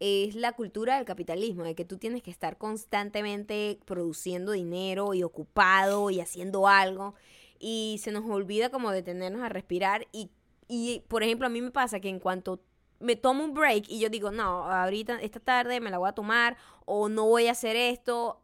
Es 0.00 0.34
la 0.34 0.52
cultura 0.52 0.96
del 0.96 1.04
capitalismo, 1.04 1.62
de 1.64 1.74
que 1.74 1.84
tú 1.84 1.98
tienes 1.98 2.22
que 2.22 2.30
estar 2.30 2.58
constantemente 2.58 3.78
produciendo 3.84 4.52
dinero 4.52 5.14
y 5.14 5.22
ocupado 5.22 6.10
y 6.10 6.20
haciendo 6.20 6.68
algo. 6.68 7.14
Y 7.58 7.98
se 8.02 8.10
nos 8.12 8.28
olvida 8.28 8.70
como 8.70 8.90
detenernos 8.90 9.42
a 9.42 9.48
respirar. 9.48 10.06
Y, 10.12 10.30
y, 10.68 11.02
por 11.08 11.22
ejemplo, 11.22 11.46
a 11.46 11.50
mí 11.50 11.62
me 11.62 11.70
pasa 11.70 12.00
que 12.00 12.08
en 12.08 12.18
cuanto 12.18 12.60
me 13.00 13.16
tomo 13.16 13.44
un 13.44 13.54
break 13.54 13.84
y 13.88 14.00
yo 14.00 14.08
digo, 14.10 14.30
no, 14.30 14.64
ahorita, 14.70 15.20
esta 15.20 15.40
tarde 15.40 15.80
me 15.80 15.90
la 15.90 15.98
voy 15.98 16.08
a 16.08 16.12
tomar, 16.12 16.56
o 16.86 17.08
no 17.08 17.26
voy 17.26 17.46
a 17.48 17.52
hacer 17.52 17.76
esto, 17.76 18.40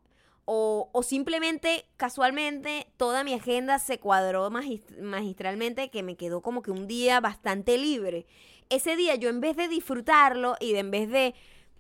o, 0.53 0.91
o 0.93 1.03
simplemente, 1.05 1.87
casualmente, 1.97 2.89
toda 2.97 3.23
mi 3.23 3.35
agenda 3.35 3.79
se 3.79 4.01
cuadró 4.01 4.51
magis- 4.51 5.01
magistralmente 5.01 5.91
que 5.91 6.03
me 6.03 6.17
quedó 6.17 6.41
como 6.43 6.61
que 6.61 6.73
un 6.73 6.89
día 6.89 7.21
bastante 7.21 7.79
libre. 7.79 8.27
Ese 8.69 8.97
día 8.97 9.15
yo 9.15 9.29
en 9.29 9.41
vez 9.41 9.57
de 9.57 9.69
disfrutarlo 9.69 10.57
y 10.59 10.73
de 10.73 10.81
en 10.81 10.91
vez 10.91 11.09
de, 11.09 11.35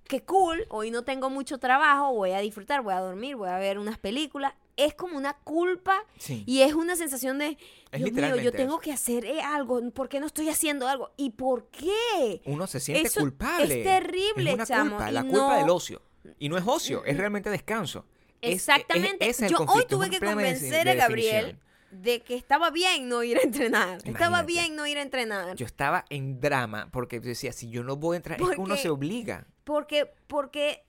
que 0.05 0.23
cool, 0.23 0.67
hoy 0.69 0.93
no 0.93 1.03
tengo 1.03 1.31
mucho 1.31 1.59
trabajo, 1.59 2.13
voy 2.15 2.31
a 2.31 2.39
disfrutar, 2.39 2.83
voy 2.83 2.95
a 2.95 3.01
dormir, 3.01 3.35
voy 3.35 3.49
a 3.49 3.59
ver 3.59 3.77
unas 3.77 3.99
películas, 3.99 4.55
es 4.77 4.95
como 4.95 5.17
una 5.19 5.35
culpa 5.35 6.05
Sí. 6.19 6.45
y 6.47 6.61
es 6.63 6.75
una 6.75 6.95
sensación 6.95 7.39
de, 7.39 7.59
Dios 7.93 8.13
mío, 8.13 8.37
yo 8.37 8.53
tengo 8.53 8.75
eso. 8.75 8.81
que 8.81 8.93
hacer 8.93 9.25
eh, 9.25 9.41
algo, 9.41 9.81
¿por 9.91 10.09
qué 10.09 10.21
no 10.21 10.27
estoy 10.27 10.49
haciendo 10.49 10.87
algo? 10.87 11.11
¿Y 11.17 11.31
por 11.31 11.67
qué? 11.71 12.41
Uno 12.45 12.69
se 12.69 12.79
siente 12.79 13.09
Eso 13.09 13.19
culpable. 13.21 13.81
es 13.81 13.85
terrible, 13.85 14.51
Es 14.51 14.55
una 14.55 14.67
chamo, 14.67 14.91
culpa, 14.91 15.11
la 15.11 15.23
culpa 15.23 15.37
no- 15.55 15.57
del 15.57 15.71
ocio. 15.71 16.03
Y 16.39 16.49
no 16.49 16.57
es 16.57 16.65
ocio, 16.67 17.05
es 17.05 17.17
realmente 17.17 17.51
descanso. 17.51 18.07
Es- 18.42 18.48
es- 18.50 18.55
Exactamente. 18.57 19.29
es 19.29 19.38
Yo 19.48 19.59
hoy 19.68 19.85
tuve 19.88 20.11
que 20.11 20.20
de- 20.20 20.26
convencer 20.26 20.85
de 20.85 20.90
a 20.92 20.94
Gabriel 20.94 21.59
de 21.90 22.20
que 22.20 22.37
estaba 22.37 22.70
bien 22.70 23.09
no 23.09 23.22
ir 23.24 23.37
a 23.38 23.42
entrenar. 23.42 23.98
Estaba 24.05 24.42
bien 24.42 24.76
no 24.76 24.87
ir 24.87 24.96
a 24.98 25.03
entrenar. 25.03 25.57
Yo 25.57 25.66
estaba 25.66 26.05
en 26.09 26.40
drama 26.40 26.88
porque 26.92 27.18
decía, 27.20 27.53
si 27.53 27.68
yo 27.68 27.83
no 27.83 27.96
voy 27.96 28.14
a 28.14 28.18
entrar, 28.18 28.40
es 28.40 28.46
que 28.48 28.55
uno 28.57 28.68
Porque- 28.68 28.83
se 28.83 28.88
obliga. 28.90 29.46
Porque, 29.64 30.11
porque, 30.29 30.85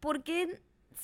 porque, 0.00 0.60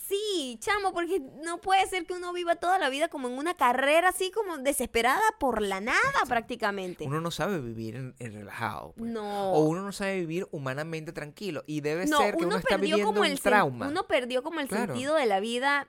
sí, 0.08 0.58
chamo, 0.60 0.92
porque 0.92 1.20
no 1.42 1.60
puede 1.60 1.86
ser 1.86 2.06
que 2.06 2.12
uno 2.14 2.32
viva 2.32 2.56
toda 2.56 2.78
la 2.78 2.88
vida 2.90 3.08
como 3.08 3.28
en 3.28 3.38
una 3.38 3.54
carrera 3.54 4.08
así 4.10 4.30
como 4.30 4.58
desesperada 4.58 5.22
por 5.38 5.62
la 5.62 5.80
nada 5.80 5.98
prácticamente. 6.28 7.04
Uno 7.04 7.20
no 7.20 7.30
sabe 7.30 7.60
vivir 7.60 7.96
en, 7.96 8.14
en 8.18 8.32
relajado. 8.32 8.92
pues. 8.96 9.10
No. 9.10 9.52
O 9.52 9.64
uno 9.64 9.82
no 9.82 9.92
sabe 9.92 10.20
vivir 10.20 10.46
humanamente 10.50 11.12
tranquilo. 11.12 11.64
Y 11.66 11.80
debe 11.80 12.06
no, 12.06 12.18
ser 12.18 12.32
que 12.32 12.38
uno, 12.38 12.48
uno 12.48 12.56
está 12.58 12.70
perdió 12.70 12.96
viviendo 12.96 13.06
como 13.06 13.20
un 13.20 13.26
el 13.26 13.40
trauma. 13.40 13.88
uno 13.88 14.06
perdió 14.06 14.42
como 14.42 14.60
el 14.60 14.68
Claro. 14.68 14.92
sentido 14.92 15.14
de 15.16 15.26
la 15.26 15.40
vida 15.40 15.88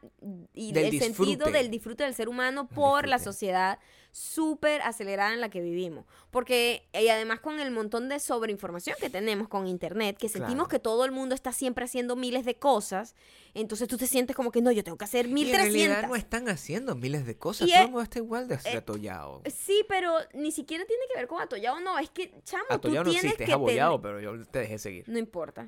y 0.53 0.71
Del 0.73 0.85
el 0.93 0.99
sentido 0.99 1.47
del 1.51 1.69
disfrute 1.69 2.03
del 2.03 2.13
ser 2.13 2.29
humano 2.29 2.67
por 2.67 3.07
la 3.07 3.19
sociedad 3.19 3.79
súper 4.15 4.81
acelerada 4.83 5.33
en 5.33 5.41
la 5.41 5.49
que 5.49 5.59
vivimos. 5.59 6.05
Porque, 6.31 6.87
y 6.93 7.09
además 7.09 7.41
con 7.41 7.59
el 7.59 7.69
montón 7.69 8.07
de 8.07 8.19
sobreinformación 8.21 8.95
que 8.97 9.09
tenemos 9.09 9.49
con 9.49 9.67
internet, 9.67 10.17
que 10.17 10.29
sentimos 10.29 10.55
Claro. 10.55 10.69
que 10.69 10.79
todo 10.79 11.03
el 11.03 11.11
mundo 11.11 11.35
está 11.35 11.51
siempre 11.51 11.83
haciendo 11.83 12.15
miles 12.15 12.45
de 12.45 12.55
cosas, 12.57 13.13
entonces 13.53 13.89
tú 13.89 13.97
te 13.97 14.07
sientes 14.07 14.33
como 14.33 14.51
que 14.53 14.61
no, 14.61 14.71
yo 14.71 14.85
tengo 14.85 14.97
que 14.97 15.03
hacer 15.03 15.25
y 15.25 15.29
en 15.29 15.33
1300. 15.35 15.73
realidad 15.73 16.07
no 16.07 16.15
están 16.15 16.47
haciendo 16.47 16.95
miles 16.95 17.25
de 17.25 17.37
cosas. 17.37 17.67
Y 17.67 17.71
Todo 17.73 17.81
el 17.81 17.87
mundo 17.89 18.01
está 18.03 18.19
igual 18.19 18.47
de 18.47 18.55
atollado. 18.55 19.41
Sí, 19.53 19.83
pero 19.89 20.13
ni 20.33 20.53
siquiera 20.53 20.85
tiene 20.85 21.03
que 21.11 21.19
ver 21.19 21.27
con 21.27 21.41
atollado, 21.41 21.81
no, 21.81 21.99
es 21.99 22.09
que, 22.09 22.33
chamo, 22.45 22.63
Atollado 22.69 23.03
tú 23.03 23.09
no 23.09 23.11
tienes 23.11 23.23
existe, 23.33 23.43
es 23.43 23.49
abollado, 23.49 24.01
pero 24.01 24.21
yo 24.21 24.45
te 24.45 24.59
dejé 24.59 24.79
seguir. 24.79 25.09
No 25.09 25.19
importa. 25.19 25.67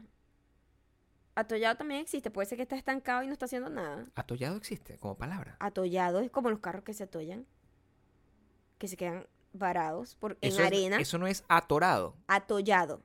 Atollado 1.35 1.75
también 1.77 1.99
existe, 2.01 2.31
puede 2.31 2.47
ser 2.47 2.55
que 2.55 2.63
está 2.63 2.75
estancado 2.77 3.23
y 3.23 3.27
no 3.27 3.33
está 3.33 3.45
haciendo 3.45 3.69
nada. 3.69 4.05
Atollado 4.15 4.55
existe 4.55 4.97
como 4.99 5.17
palabra. 5.17 5.57
atollado 5.59 6.21
es 6.21 6.31
como 6.31 6.49
los 6.49 6.59
carros 6.59 6.83
que 6.83 6.93
se 6.93 7.03
atollan, 7.03 7.45
que 8.77 8.87
se 8.87 8.97
quedan 8.97 9.27
varados 9.53 10.15
por, 10.15 10.33
en 10.41 10.49
Eso 10.49 10.61
es- 10.61 10.67
arena. 10.67 10.97
eso 10.99 11.17
no 11.17 11.27
es 11.27 11.43
atorado. 11.47 12.15
Atollado. 12.27 13.01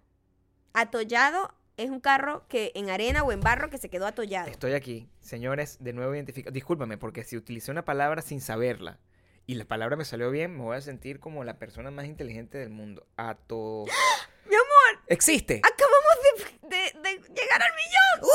Atollado 0.74 1.54
es 1.76 1.90
un 1.90 2.00
carro 2.00 2.46
que 2.48 2.72
en 2.74 2.90
arena 2.90 3.22
o 3.22 3.32
en 3.32 3.40
barro 3.40 3.70
que 3.70 3.78
se 3.78 3.88
quedó 3.88 4.06
atollado. 4.06 4.48
Estoy 4.50 4.74
aquí. 4.74 5.08
Señores, 5.20 5.78
de 5.80 5.92
nuevo 5.92 6.14
identificado. 6.14 6.52
Discúlpame, 6.52 6.98
porque 6.98 7.24
si 7.24 7.36
utilicé 7.36 7.70
una 7.70 7.84
palabra 7.84 8.22
sin 8.22 8.40
saberla 8.40 8.98
y 9.46 9.54
la 9.54 9.64
palabra 9.64 9.96
me 9.96 10.04
salió 10.04 10.30
bien, 10.30 10.56
me 10.56 10.62
voy 10.62 10.76
a 10.76 10.80
sentir 10.82 11.18
como 11.20 11.44
la 11.44 11.58
persona 11.58 11.90
más 11.90 12.04
inteligente 12.06 12.58
del 12.58 12.70
mundo. 12.70 13.06
Ato... 13.16 13.84
Mi 14.48 14.54
amor, 14.56 15.04
¿Existe? 15.06 15.60
acabamos 15.62 16.58
de, 16.62 16.68
de- 16.68 17.00
de 17.10 17.28
llegar 17.34 17.62
al 17.62 17.70
millón. 17.74 18.30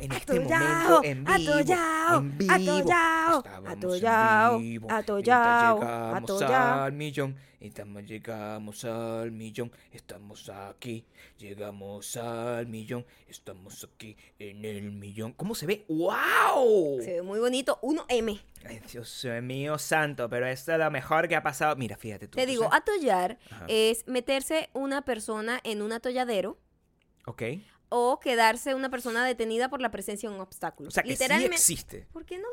En 0.00 0.12
este 0.12 0.40
momento, 0.40 1.02
en 1.04 1.24
vivo, 1.24 1.60
en 2.14 2.38
vivo, 2.38 2.52
atollao, 2.54 3.38
estábamos 3.38 3.70
en 3.72 3.78
atollao, 3.78 4.58
vivo, 4.58 4.88
atollao, 4.90 5.82
atollao. 6.16 6.82
al 6.84 6.92
millón, 6.92 7.36
estamos, 7.60 8.04
llegamos 8.04 8.84
al 8.86 9.30
millón, 9.30 9.70
estamos 9.92 10.48
aquí, 10.48 11.04
llegamos 11.38 12.16
al 12.16 12.66
millón, 12.66 13.04
estamos 13.28 13.86
aquí 13.94 14.16
en 14.38 14.64
el 14.64 14.90
millón. 14.90 15.34
¿Cómo 15.34 15.54
se 15.54 15.66
ve? 15.66 15.84
¡Wow! 15.88 17.00
Se 17.02 17.14
ve 17.14 17.22
muy 17.22 17.38
bonito. 17.38 17.78
1M. 17.82 18.40
Ay, 18.64 18.80
Dios 18.90 19.26
mío 19.42 19.78
santo, 19.78 20.30
pero 20.30 20.46
esto 20.46 20.72
es 20.72 20.78
lo 20.78 20.90
mejor 20.90 21.28
que 21.28 21.36
ha 21.36 21.42
pasado. 21.42 21.76
Mira, 21.76 21.98
fíjate 21.98 22.26
tú. 22.26 22.36
Te 22.36 22.44
¿tú 22.44 22.50
digo, 22.50 22.64
sabes? 22.64 22.78
atollar 22.78 23.38
Ajá. 23.50 23.66
es 23.68 24.06
meterse 24.06 24.70
una 24.72 25.02
persona 25.02 25.60
en 25.62 25.82
un 25.82 25.92
atolladero 25.92 26.58
Ok. 27.26 27.42
O 27.92 28.20
quedarse 28.20 28.74
una 28.74 28.88
persona 28.88 29.24
detenida 29.26 29.68
por 29.68 29.80
la 29.80 29.90
presencia 29.90 30.28
de 30.28 30.34
un 30.36 30.40
obstáculo. 30.40 30.88
O 30.88 30.90
sea, 30.92 31.02
que 31.02 31.08
sí 31.10 31.14
Literalmente. 31.14 31.56
existe. 31.56 32.06
¿Por 32.12 32.24
qué 32.24 32.38
no? 32.38 32.46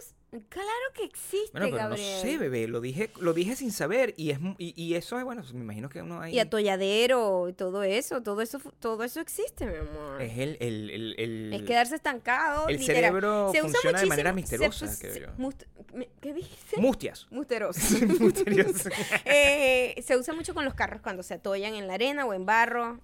Claro 0.49 0.67
que 0.93 1.03
existe, 1.05 1.51
Bueno, 1.51 1.67
pero 1.67 1.77
Gabriel. 1.77 2.15
no 2.15 2.21
sé, 2.21 2.37
bebé, 2.37 2.67
lo 2.67 2.81
dije, 2.81 3.11
lo 3.21 3.33
dije 3.33 3.55
sin 3.55 3.71
saber 3.71 4.13
y 4.17 4.31
es 4.31 4.39
y, 4.57 4.73
y 4.75 4.95
eso 4.95 5.17
es 5.17 5.23
bueno, 5.23 5.41
me 5.53 5.61
imagino 5.61 5.87
que 5.89 6.01
uno 6.01 6.19
ahí 6.19 6.33
Y 6.35 6.39
atolladero 6.39 7.47
y 7.47 7.53
todo 7.53 7.83
eso, 7.83 8.21
todo 8.23 8.41
eso, 8.41 8.59
todo 8.79 9.03
eso 9.03 9.21
existe, 9.21 9.65
mi 9.67 9.75
amor. 9.77 10.21
es 10.21 10.37
el 10.37 10.57
el, 10.59 10.89
el, 10.89 11.15
el- 11.19 11.53
Es 11.53 11.61
quedarse 11.63 11.95
estancado. 11.95 12.67
el 12.67 12.77
literal. 12.77 12.95
cerebro 13.03 13.51
Se 13.53 13.59
usa 13.61 13.69
funciona 13.71 13.99
de 14.01 14.05
manera 14.07 14.33
misteriosa, 14.33 14.87
se- 14.87 15.27
must- 15.37 15.65
¿Qué 16.19 16.33
dijiste? 16.33 16.77
mustias. 16.81 17.27
Musteroso. 17.31 17.79
Eh, 19.25 19.95
se 20.05 20.17
usa 20.17 20.33
mucho 20.33 20.53
con 20.53 20.65
los 20.65 20.73
carros 20.73 21.01
cuando 21.01 21.23
se 21.23 21.35
atollan 21.35 21.75
en 21.75 21.87
la 21.87 21.93
arena 21.93 22.25
o 22.25 22.33
en 22.33 22.45
barro. 22.45 22.99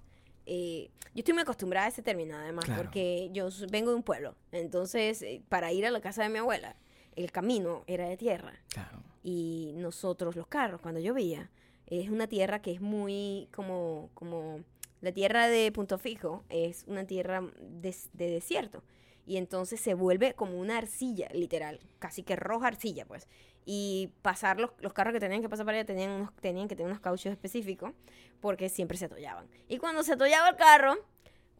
Eh, 0.46 0.90
yo 1.14 1.20
estoy 1.20 1.34
muy 1.34 1.42
acostumbrada 1.42 1.86
a 1.86 1.88
ese 1.88 2.02
término, 2.02 2.36
además, 2.36 2.64
Claro. 2.64 2.82
porque 2.82 3.30
yo 3.32 3.48
vengo 3.70 3.90
de 3.90 3.96
un 3.96 4.02
pueblo. 4.02 4.34
Entonces, 4.52 5.22
eh, 5.22 5.42
para 5.48 5.72
ir 5.72 5.86
a 5.86 5.90
la 5.90 6.00
casa 6.00 6.22
de 6.22 6.28
mi 6.28 6.38
abuela, 6.38 6.76
el 7.16 7.30
camino 7.32 7.84
era 7.86 8.08
de 8.08 8.16
tierra. 8.16 8.52
Claro. 8.68 9.02
Y 9.22 9.72
nosotros, 9.76 10.36
los 10.36 10.46
carros, 10.46 10.80
cuando 10.80 11.00
llovía, 11.00 11.50
es 11.86 12.08
una 12.10 12.26
tierra 12.26 12.60
que 12.60 12.72
es 12.72 12.80
muy 12.80 13.48
como, 13.54 14.10
como 14.14 14.60
la 15.00 15.12
tierra 15.12 15.48
de 15.48 15.70
Punto 15.72 15.98
Fijo, 15.98 16.44
es 16.48 16.84
una 16.88 17.06
tierra 17.06 17.42
des- 17.60 18.10
de, 18.12 18.30
desierto. 18.30 18.82
Y 19.26 19.36
entonces 19.38 19.80
se 19.80 19.94
vuelve 19.94 20.34
como 20.34 20.58
una 20.58 20.76
arcilla, 20.76 21.28
literal, 21.32 21.80
casi 21.98 22.22
que 22.22 22.36
roja 22.36 22.66
arcilla, 22.68 23.06
pues. 23.06 23.26
Y 23.66 24.10
pasar 24.22 24.60
los, 24.60 24.70
los 24.80 24.92
carros 24.92 25.12
que 25.14 25.20
tenían 25.20 25.40
que 25.40 25.48
pasar 25.48 25.64
para 25.64 25.78
allá 25.78 25.86
tenían, 25.86 26.10
unos, 26.10 26.34
tenían 26.40 26.68
que 26.68 26.76
tener 26.76 26.90
unos 26.90 27.00
cauchos 27.00 27.32
específicos 27.32 27.92
porque 28.40 28.68
siempre 28.68 28.98
se 28.98 29.06
atollaban. 29.06 29.46
Y 29.68 29.78
cuando 29.78 30.02
se 30.02 30.12
atollaba 30.12 30.50
el 30.50 30.56
carro, 30.56 30.96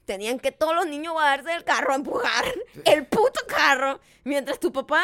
tenían 0.04 0.38
que 0.38 0.52
todos 0.52 0.74
los 0.74 0.86
niños 0.86 1.14
bajarse 1.14 1.48
del 1.50 1.64
carro 1.64 1.92
a 1.92 1.96
empujar 1.96 2.44
el 2.84 3.06
puto 3.06 3.40
carro 3.48 4.00
mientras 4.22 4.60
tu 4.60 4.70
papá 4.70 5.02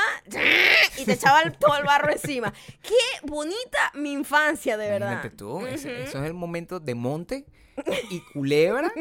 y 0.99 1.05
te 1.07 1.13
echaba 1.15 1.41
el- 1.41 1.57
todo 1.57 1.75
el 1.79 1.85
barro 1.85 2.13
encima. 2.13 2.53
Qué 2.83 2.95
bonita 3.27 3.93
mi 3.95 4.13
infancia, 4.13 4.77
de 4.77 4.91
verdad. 4.91 5.33
Tú, 5.35 5.67
ese- 5.67 5.93
Ujú. 5.95 6.03
eso 6.03 6.19
es 6.19 6.27
el 6.27 6.35
momento 6.35 6.81
de 6.81 6.95
monte 6.95 7.47
y 8.11 8.21
culebra, 8.33 8.93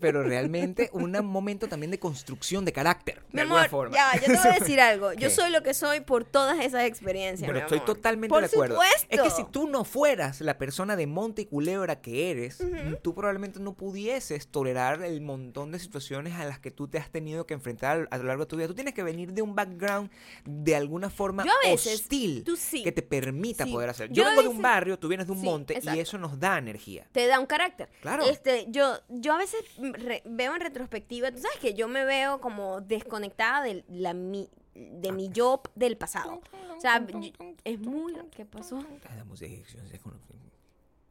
pero 0.00 0.22
realmente 0.22 0.90
un 0.92 1.12
momento 1.26 1.68
también 1.68 1.90
de 1.90 1.98
construcción 1.98 2.64
de 2.64 2.72
carácter, 2.72 3.16
de 3.16 3.22
Mi 3.32 3.40
alguna 3.40 3.60
amor, 3.60 3.70
forma. 3.70 3.94
ya, 3.96 4.14
yo 4.20 4.26
te 4.26 4.34
voy 4.36 4.46
a 4.46 4.58
decir 4.58 4.80
algo. 4.80 5.12
Yo 5.12 5.18
¿Qué? 5.28 5.30
soy 5.30 5.50
lo 5.50 5.62
que 5.62 5.74
soy 5.74 6.00
por 6.00 6.24
todas 6.24 6.58
esas 6.64 6.84
experiencias. 6.84 7.46
Pero 7.46 7.58
mi 7.58 7.62
estoy 7.62 7.78
amor. 7.78 7.86
totalmente 7.86 8.28
Por 8.30 8.40
de 8.42 8.46
acuerdo. 8.46 8.74
Supuesto. 8.76 9.06
Es 9.10 9.20
que 9.20 9.30
si 9.30 9.44
tú 9.50 9.68
no 9.68 9.84
fueras 9.84 10.40
la 10.40 10.58
persona 10.58 10.96
de 10.96 11.06
monte 11.06 11.42
y 11.42 11.46
culebra 11.46 12.00
que 12.00 12.30
eres, 12.30 12.58
tú 13.02 13.14
probablemente 13.14 13.60
no 13.60 13.74
pudieses 13.74 14.48
tolerar 14.48 15.02
el 15.02 15.20
montón 15.20 15.72
de 15.72 15.78
situaciones 15.78 16.34
a 16.34 16.44
las 16.44 16.58
que 16.58 16.70
tú 16.70 16.88
te 16.88 16.98
has 16.98 17.10
tenido 17.10 17.46
que 17.46 17.54
enfrentar 17.54 18.08
a 18.10 18.18
lo 18.18 18.24
largo 18.24 18.44
de 18.44 18.48
tu 18.48 18.56
vida. 18.56 18.66
Tú 18.68 18.74
tienes 18.74 18.94
que 18.94 19.02
venir 19.02 19.32
de 19.32 19.42
un 19.42 19.54
background 19.54 20.10
de 20.44 20.76
alguna 20.76 21.10
forma 21.10 21.44
veces- 21.64 21.94
hostil 22.00 22.44
sí. 22.58 22.82
que 22.82 22.92
te 22.92 23.02
permita 23.02 23.64
Sí. 23.64 23.72
poder 23.72 23.90
hacer. 23.90 24.10
Yo 24.10 24.24
vengo 24.24 24.42
de 24.42 24.48
un 24.48 24.60
barrio, 24.62 24.98
tú 24.98 25.08
vienes 25.08 25.26
de 25.26 25.32
un 25.32 25.40
Sí, 25.40 25.44
monte 25.44 25.74
exacto. 25.74 25.96
y 25.96 26.00
eso 26.00 26.18
nos 26.18 26.38
da 26.38 26.58
energía. 26.58 27.06
te 27.12 27.26
da 27.26 27.38
un 27.40 27.46
carácter. 27.46 27.88
Claro. 28.00 28.24
Este, 28.24 28.66
yo, 28.68 28.94
yo 29.08 29.32
a 29.34 29.38
veces 29.38 29.60
re- 29.78 30.22
veo 30.24 30.54
en 30.54 30.60
retrospectiva, 30.60 31.30
tú 31.32 31.38
sabes 31.38 31.58
que 31.58 31.74
yo 31.74 31.88
me 31.88 32.04
veo 32.04 32.40
como 32.40 32.80
desconectada 32.80 33.62
de 33.62 33.84
la 33.88 34.14
mi, 34.14 34.48
de 34.74 35.12
mi 35.12 35.28
yo 35.30 35.62
del 35.74 35.96
pasado. 35.96 36.40
O 36.76 36.80
sea, 36.80 37.04
yo- 37.06 37.20
es 37.64 37.78
muy 37.80 38.14
¿qué 38.30 38.44
pasó? 38.44 38.84
La 39.16 39.24
música 39.24 39.52
es 39.52 39.90
descono- 39.90 40.18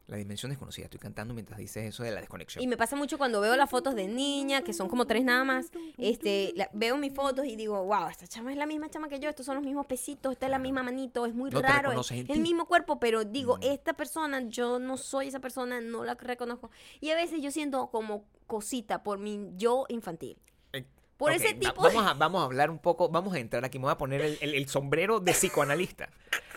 La 0.08 0.16
dimensión 0.16 0.50
desconocida. 0.50 0.84
Estoy 0.84 1.00
cantando 1.00 1.34
mientras 1.34 1.58
dices 1.58 1.84
eso 1.84 2.04
de 2.04 2.12
la 2.12 2.20
desconexión. 2.20 2.62
Y 2.62 2.68
me 2.68 2.76
pasa 2.76 2.94
mucho 2.94 3.18
cuando 3.18 3.40
veo 3.40 3.56
las 3.56 3.68
fotos 3.68 3.96
de 3.96 4.06
niña, 4.06 4.62
que 4.62 4.72
son 4.72 4.88
como 4.88 5.04
tres 5.04 5.24
nada 5.24 5.42
más. 5.42 5.72
Este, 5.98 6.52
la- 6.54 6.70
veo 6.72 6.96
mis 6.96 7.12
fotos 7.12 7.44
y 7.44 7.56
digo, 7.56 7.82
wow, 7.84 8.06
esta 8.08 8.24
chama 8.28 8.52
es 8.52 8.56
la 8.56 8.66
misma 8.66 8.88
chama 8.88 9.08
que 9.08 9.18
yo, 9.18 9.28
estos 9.28 9.44
son 9.46 9.56
los 9.56 9.64
mismos 9.64 9.86
pesitos, 9.86 10.30
esta 10.32 10.46
es 10.46 10.50
la 10.50 10.60
misma 10.60 10.84
manito, 10.84 11.26
es 11.26 11.34
muy 11.34 11.50
No 11.50 11.60
raro, 11.60 11.90
es 12.00 12.10
el 12.12 12.40
mismo 12.40 12.66
cuerpo, 12.66 13.00
pero 13.00 13.24
digo, 13.24 13.56
Mm. 13.56 13.62
esta 13.62 13.94
persona, 13.94 14.42
yo 14.42 14.78
no 14.78 14.96
soy 14.96 15.26
esa 15.26 15.40
persona, 15.40 15.80
no 15.80 16.04
la 16.04 16.14
reconozco. 16.14 16.70
Y 17.00 17.10
a 17.10 17.16
veces 17.16 17.42
yo 17.42 17.50
siento 17.50 17.88
como 17.88 18.24
cosita 18.46 19.02
por 19.02 19.18
mi 19.18 19.50
yo 19.56 19.86
infantil. 19.88 20.38
Eh, 20.72 20.84
Por 21.16 21.32
ese 21.32 21.54
va- 21.54 21.58
tipo 21.58 21.82
vamos, 21.82 22.06
a, 22.06 22.14
vamos 22.14 22.42
a 22.42 22.44
hablar 22.44 22.70
un 22.70 22.78
poco, 22.78 23.08
vamos 23.08 23.34
a 23.34 23.40
entrar 23.40 23.64
aquí, 23.64 23.78
me 23.80 23.84
voy 23.86 23.92
a 23.92 23.98
poner 23.98 24.20
el, 24.20 24.38
el- 24.40 24.54
el 24.54 24.68
sombrero 24.68 25.18
de 25.18 25.32
psicoanalista. 25.32 26.08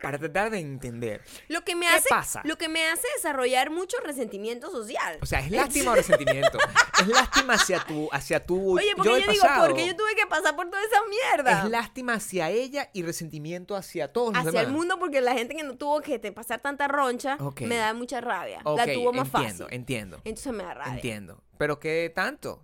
Para 0.00 0.18
tratar 0.18 0.50
de 0.50 0.58
entender. 0.58 1.22
Lo 1.48 1.62
que 1.64 1.74
me 1.74 1.86
¿Qué 1.86 1.94
hace, 1.94 2.08
pasa? 2.08 2.40
lo 2.44 2.56
que 2.58 2.68
me 2.68 2.86
hace 2.86 3.06
desarrollar 3.16 3.70
mucho 3.70 3.96
resentimiento 4.04 4.70
social. 4.70 5.18
O 5.22 5.26
sea, 5.26 5.40
es 5.40 5.50
lástima 5.50 5.92
o 5.92 5.94
resentimiento. 5.94 6.58
Es 7.00 7.06
lástima 7.08 7.54
hacia 7.54 7.80
tu, 7.84 8.08
hacia 8.10 8.44
tu 8.46 8.78
Oye, 8.78 8.92
porque 8.96 9.10
yo 9.10 9.18
yo, 9.18 9.30
digo, 9.32 9.42
pasado. 9.44 9.66
porque 9.66 9.86
yo 9.86 9.94
tuve 9.94 10.14
que 10.14 10.26
pasar 10.26 10.56
por 10.56 10.70
toda 10.70 10.82
esa 10.82 10.96
mierda. 11.10 11.64
Es 11.64 11.70
lástima 11.70 12.14
hacia 12.14 12.48
ella 12.50 12.88
y 12.94 13.02
resentimiento 13.02 13.76
hacia 13.76 14.10
todos 14.12 14.32
los 14.34 14.46
hacia 14.46 14.62
el 14.62 14.68
mundo 14.68 14.98
porque 14.98 15.20
la 15.20 15.34
gente 15.34 15.54
que 15.54 15.62
no 15.62 15.76
tuvo 15.76 16.00
que 16.00 16.18
te 16.18 16.32
pasar 16.32 16.60
tanta 16.60 16.88
roncha 16.88 17.36
Ok. 17.38 17.60
me 17.62 17.76
da 17.76 17.92
mucha 17.92 18.22
rabia. 18.22 18.60
Ok, 18.64 18.78
la 18.78 18.92
tuvo 18.94 19.12
más 19.12 19.26
entiendo, 19.28 19.64
fácil. 19.64 19.66
entiendo, 19.76 20.20
Entonces 20.24 20.52
me 20.54 20.64
da 20.64 20.72
rabia. 20.74 20.94
entiendo. 20.94 21.42
Pero 21.58 21.78
¿qué 21.80 22.10
tanto? 22.14 22.62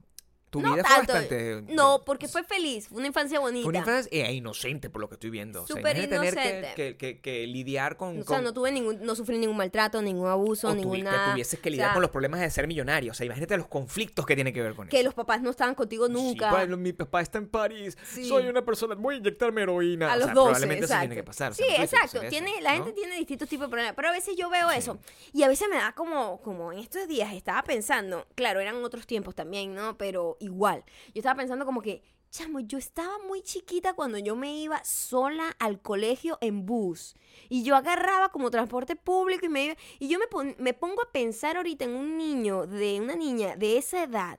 Tu 0.52 0.60
No 0.60 0.74
vida 0.74 0.82
tanto. 0.82 1.12
fue 1.14 1.20
bastante... 1.22 1.62
No, 1.72 2.02
porque 2.04 2.28
fue 2.28 2.44
feliz. 2.44 2.86
Fue 2.88 2.98
una 2.98 3.06
infancia 3.06 3.40
bonita. 3.40 3.62
Fue 3.64 3.70
una 3.70 3.78
infancia 3.78 4.10
eh, 4.28 4.32
inocente 4.34 4.90
por 4.90 5.00
lo 5.00 5.08
que 5.08 5.14
estoy 5.14 5.30
viendo. 5.30 5.62
O 5.62 5.66
sea, 5.66 5.76
Súper 5.76 5.96
imagínate 5.96 6.14
tener 6.14 6.34
inocente. 6.34 6.72
que, 6.76 6.96
que- 6.98 7.14
que- 7.14 7.20
que 7.22 7.46
lidiar 7.46 7.96
con... 7.96 8.10
o 8.20 8.22
sea, 8.24 8.36
con- 8.36 8.44
no 8.44 8.52
tuve 8.52 8.70
ningún, 8.70 9.00
no 9.02 9.14
sufrí 9.14 9.38
ningún 9.38 9.56
maltrato, 9.56 10.02
ningún 10.02 10.28
abuso, 10.28 10.68
o 10.68 10.74
ninguna. 10.74 11.10
que 11.10 11.30
tuvieses 11.30 11.58
que 11.58 11.70
o 11.70 11.72
lidiar 11.72 11.86
sea, 11.88 11.92
con 11.94 12.02
los 12.02 12.10
problemas 12.10 12.40
de 12.40 12.50
ser 12.50 12.66
millonario. 12.66 13.12
O 13.12 13.14
sea, 13.14 13.24
imagínate 13.24 13.56
los 13.56 13.66
conflictos 13.66 14.26
que 14.26 14.34
tiene 14.34 14.52
que 14.52 14.60
ver 14.60 14.74
con 14.74 14.88
Que 14.88 14.98
eso. 14.98 15.06
los 15.06 15.14
papás 15.14 15.40
no 15.40 15.48
estaban 15.48 15.74
contigo 15.74 16.06
nunca. 16.10 16.50
Sí, 16.66 16.76
mi 16.76 16.92
papá 16.92 17.22
está 17.22 17.38
en 17.38 17.48
París. 17.48 17.96
Sí. 18.04 18.26
Soy 18.28 18.46
una 18.46 18.62
persona. 18.62 18.94
Voy 18.94 19.14
a 19.14 19.18
inyectarme 19.18 19.62
heroína. 19.62 20.12
a 20.12 20.16
O 20.16 20.18
los 20.18 20.24
sea, 20.26 20.34
12, 20.34 20.44
probablemente 20.50 20.84
exacto. 20.84 20.94
eso 20.94 21.00
tiene 21.08 21.14
que 21.14 21.24
pasar. 21.24 21.54
Sí, 21.54 21.64
que 21.66 21.82
exacto. 21.82 22.20
Tiene, 22.28 22.50
eso, 22.52 22.60
la 22.60 22.76
¿no? 22.76 22.84
gente 22.84 22.92
tiene 23.00 23.16
distintos 23.16 23.48
tipos 23.48 23.68
de 23.68 23.70
problemas. 23.70 23.94
Pero 23.96 24.08
a 24.08 24.12
veces 24.12 24.36
yo 24.36 24.50
veo 24.50 24.70
eso. 24.70 24.98
Y 25.32 25.44
a 25.44 25.48
veces 25.48 25.66
me 25.70 25.76
da 25.76 25.92
como, 25.94 26.42
como 26.42 26.74
en 26.74 26.78
estos 26.80 27.08
días 27.08 27.32
estaba 27.32 27.62
pensando, 27.62 28.26
claro, 28.34 28.60
eran 28.60 28.84
otros 28.84 29.06
tiempos 29.06 29.34
también, 29.34 29.74
¿no? 29.74 29.96
Pero 29.96 30.36
igual. 30.42 30.84
Yo 31.14 31.20
estaba 31.20 31.36
pensando 31.36 31.64
como 31.64 31.80
que, 31.82 32.02
chamo, 32.30 32.60
yo 32.60 32.78
estaba 32.78 33.18
muy 33.26 33.42
chiquita 33.42 33.92
cuando 33.94 34.18
yo 34.18 34.36
me 34.36 34.56
iba 34.58 34.82
sola 34.84 35.54
al 35.58 35.80
colegio 35.80 36.38
en 36.40 36.64
bus. 36.66 37.14
Y 37.48 37.62
yo 37.62 37.76
agarraba 37.76 38.30
como 38.30 38.50
transporte 38.50 38.96
público 38.96 39.46
y 39.46 39.48
me 39.50 39.64
iba. 39.66 39.76
Y 39.98 40.08
yo 40.08 40.18
me, 40.18 40.26
pon- 40.26 40.56
me 40.58 40.72
pongo 40.74 41.02
a 41.02 41.12
pensar 41.12 41.56
ahorita 41.56 41.84
en 41.84 41.94
un 41.94 42.16
niño, 42.16 42.66
de 42.66 43.00
una 43.00 43.14
niña 43.16 43.56
de 43.56 43.76
esa 43.78 44.02
edad. 44.04 44.38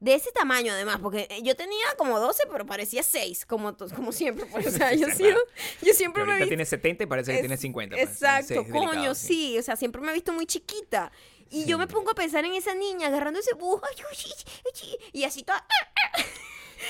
De 0.00 0.12
ese 0.14 0.30
tamaño, 0.32 0.70
además, 0.72 0.98
porque 1.00 1.26
eh, 1.30 1.40
yo 1.42 1.56
tenía 1.56 1.86
como 1.96 2.20
12, 2.20 2.42
pero 2.52 2.66
parecía 2.66 3.02
6, 3.02 3.46
como, 3.46 3.74
como 3.94 4.12
siempre. 4.12 4.44
pues, 4.46 4.66
o 4.66 4.70
sea, 4.70 4.92
yo, 4.92 5.06
Sí, 5.08 5.14
siempre, 5.14 5.42
yo 5.82 5.94
siempre 5.94 6.24
me 6.26 6.36
vi 6.40 6.46
tiene 6.48 6.66
70 6.66 7.04
y 7.04 7.06
parece 7.06 7.30
que 7.30 7.36
es- 7.36 7.40
tiene 7.42 7.56
50. 7.56 7.96
pues. 7.96 8.10
Exacto, 8.10 8.48
Sí, 8.48 8.54
delicado, 8.54 8.86
coño, 8.86 9.14
sí. 9.14 9.56
O 9.58 9.62
sea, 9.62 9.76
siempre 9.76 10.02
me 10.02 10.10
he 10.10 10.14
visto 10.14 10.32
muy 10.32 10.44
chiquita. 10.44 11.10
Y 11.50 11.66
yo 11.66 11.78
me 11.78 11.86
pongo 11.86 12.10
a 12.10 12.14
pensar 12.14 12.44
en 12.44 12.54
esa 12.54 12.74
niña 12.74 13.08
agarrando 13.08 13.40
ese 13.40 13.54
ay, 13.54 13.96
Y 15.12 15.24
así 15.24 15.42
toda. 15.42 15.64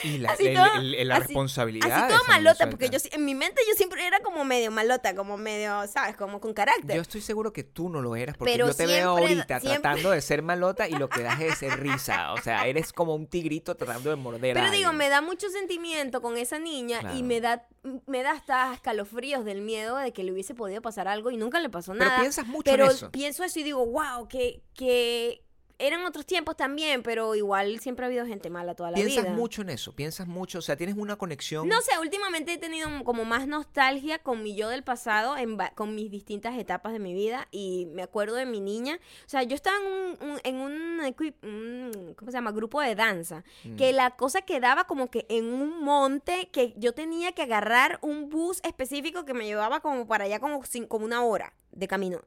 Y 0.02 0.18
la, 0.18 0.32
Así 0.32 0.48
el- 0.48 0.54
todo- 0.54 0.74
el- 0.76 0.94
el- 0.94 1.08
la 1.08 1.16
así- 1.16 1.24
responsabilidad. 1.24 2.04
Así 2.06 2.14
todo 2.14 2.24
malota, 2.28 2.68
porque 2.70 2.88
yo 2.90 2.98
en 3.10 3.24
mi 3.24 3.34
mente 3.34 3.60
yo 3.68 3.74
siempre 3.74 4.06
era 4.06 4.20
como 4.20 4.44
medio 4.44 4.70
malota, 4.70 5.14
como 5.14 5.36
medio, 5.36 5.86
¿sabes? 5.86 6.16
Como 6.16 6.40
con 6.40 6.52
carácter. 6.54 6.96
Yo 6.96 7.02
estoy 7.02 7.20
seguro 7.20 7.52
que 7.52 7.64
tú 7.64 7.88
no 7.88 8.02
lo 8.02 8.16
eras, 8.16 8.36
porque 8.36 8.52
Pero 8.52 8.66
yo 8.68 8.74
te 8.74 8.86
veo 8.86 9.10
ahorita 9.10 9.60
siempre- 9.60 9.80
tratando 9.80 10.10
de 10.10 10.20
ser 10.20 10.42
malota 10.42 10.88
y 10.88 10.92
lo 10.92 11.08
que 11.08 11.22
das 11.22 11.40
es 11.40 11.60
risa. 11.78 12.32
O 12.32 12.40
sea, 12.40 12.66
eres 12.66 12.92
como 12.92 13.14
un 13.14 13.26
tigrito 13.26 13.74
tratando 13.76 14.10
de 14.10 14.16
morder 14.16 14.58
a 14.58 14.60
Pero 14.60 14.72
digo, 14.72 14.92
me 14.92 15.08
da 15.08 15.20
mucho 15.20 15.48
sentimiento 15.50 16.20
con 16.20 16.36
esa 16.36 16.58
niña 16.58 17.00
Claro. 17.00 17.16
y 17.16 17.22
me 17.22 17.40
da, 17.40 17.66
me 18.06 18.22
da 18.22 18.32
hasta 18.32 18.72
escalofríos 18.74 19.44
del 19.44 19.60
miedo 19.60 19.96
de 19.96 20.12
que 20.12 20.22
le 20.24 20.32
hubiese 20.32 20.54
podido 20.54 20.82
pasar 20.82 21.08
algo 21.08 21.30
y 21.30 21.36
nunca 21.36 21.60
le 21.60 21.68
pasó 21.70 21.92
Pero 21.92 22.04
nada. 22.06 22.20
piensas 22.20 22.46
mucho 22.46 22.70
pero 22.70 22.86
en 22.86 22.90
eso. 22.90 23.10
pienso 23.10 23.44
eso 23.44 23.60
y 23.60 23.62
digo, 23.62 23.84
wow, 23.86 24.26
que, 24.28 24.62
que 24.74 25.43
eran 25.78 26.04
otros 26.06 26.24
tiempos 26.26 26.56
también, 26.56 27.02
pero 27.02 27.34
igual 27.34 27.80
siempre 27.80 28.04
ha 28.04 28.08
habido 28.08 28.26
gente 28.26 28.48
mala 28.50 28.74
toda 28.74 28.90
la 28.92 28.94
Piensas 28.96 29.24
vida. 29.24 29.32
mucho 29.34 29.62
en 29.62 29.70
eso, 29.70 29.92
piensas 29.94 30.26
mucho, 30.26 30.58
o 30.58 30.62
sea, 30.62 30.76
tienes 30.76 30.96
una 30.96 31.16
conexión. 31.16 31.68
No 31.68 31.80
sé, 31.80 31.98
últimamente 32.00 32.52
he 32.52 32.58
tenido 32.58 32.88
como 33.04 33.24
más 33.24 33.46
nostalgia 33.48 34.18
con 34.20 34.42
mi 34.42 34.54
yo 34.54 34.68
del 34.68 34.84
pasado, 34.84 35.36
en 35.36 35.58
con 35.74 35.94
mis 35.94 36.10
distintas 36.10 36.56
etapas 36.58 36.92
de 36.92 36.98
mi 36.98 37.12
vida 37.14 37.48
y 37.50 37.86
me 37.92 38.02
acuerdo 38.02 38.34
de 38.36 38.46
mi 38.46 38.60
niña. 38.60 38.98
O 39.26 39.28
sea, 39.28 39.42
yo 39.42 39.54
estaba 39.54 39.76
en 39.78 39.84
un, 39.86 40.30
un- 40.30 40.40
en 40.44 40.56
un, 40.56 41.00
un- 41.42 42.14
¿cómo 42.16 42.30
se 42.30 42.36
llama? 42.36 42.52
Grupo 42.52 42.80
de 42.80 42.94
danza, 42.94 43.42
Mm. 43.64 43.76
que 43.76 43.92
la 43.92 44.10
cosa 44.16 44.42
quedaba 44.42 44.84
como 44.84 45.10
que 45.10 45.26
en 45.28 45.46
un 45.52 45.82
monte 45.82 46.48
que 46.52 46.74
yo 46.76 46.92
tenía 46.94 47.32
que 47.32 47.42
agarrar 47.42 47.98
un 48.02 48.28
bus 48.28 48.60
específico 48.64 49.24
que 49.24 49.34
me 49.34 49.44
llevaba 49.46 49.80
como 49.80 50.06
para 50.06 50.24
allá 50.24 50.38
como, 50.40 50.62
como 50.88 51.04
una 51.04 51.22
hora 51.24 51.52
de 51.72 51.88
camino. 51.88 52.20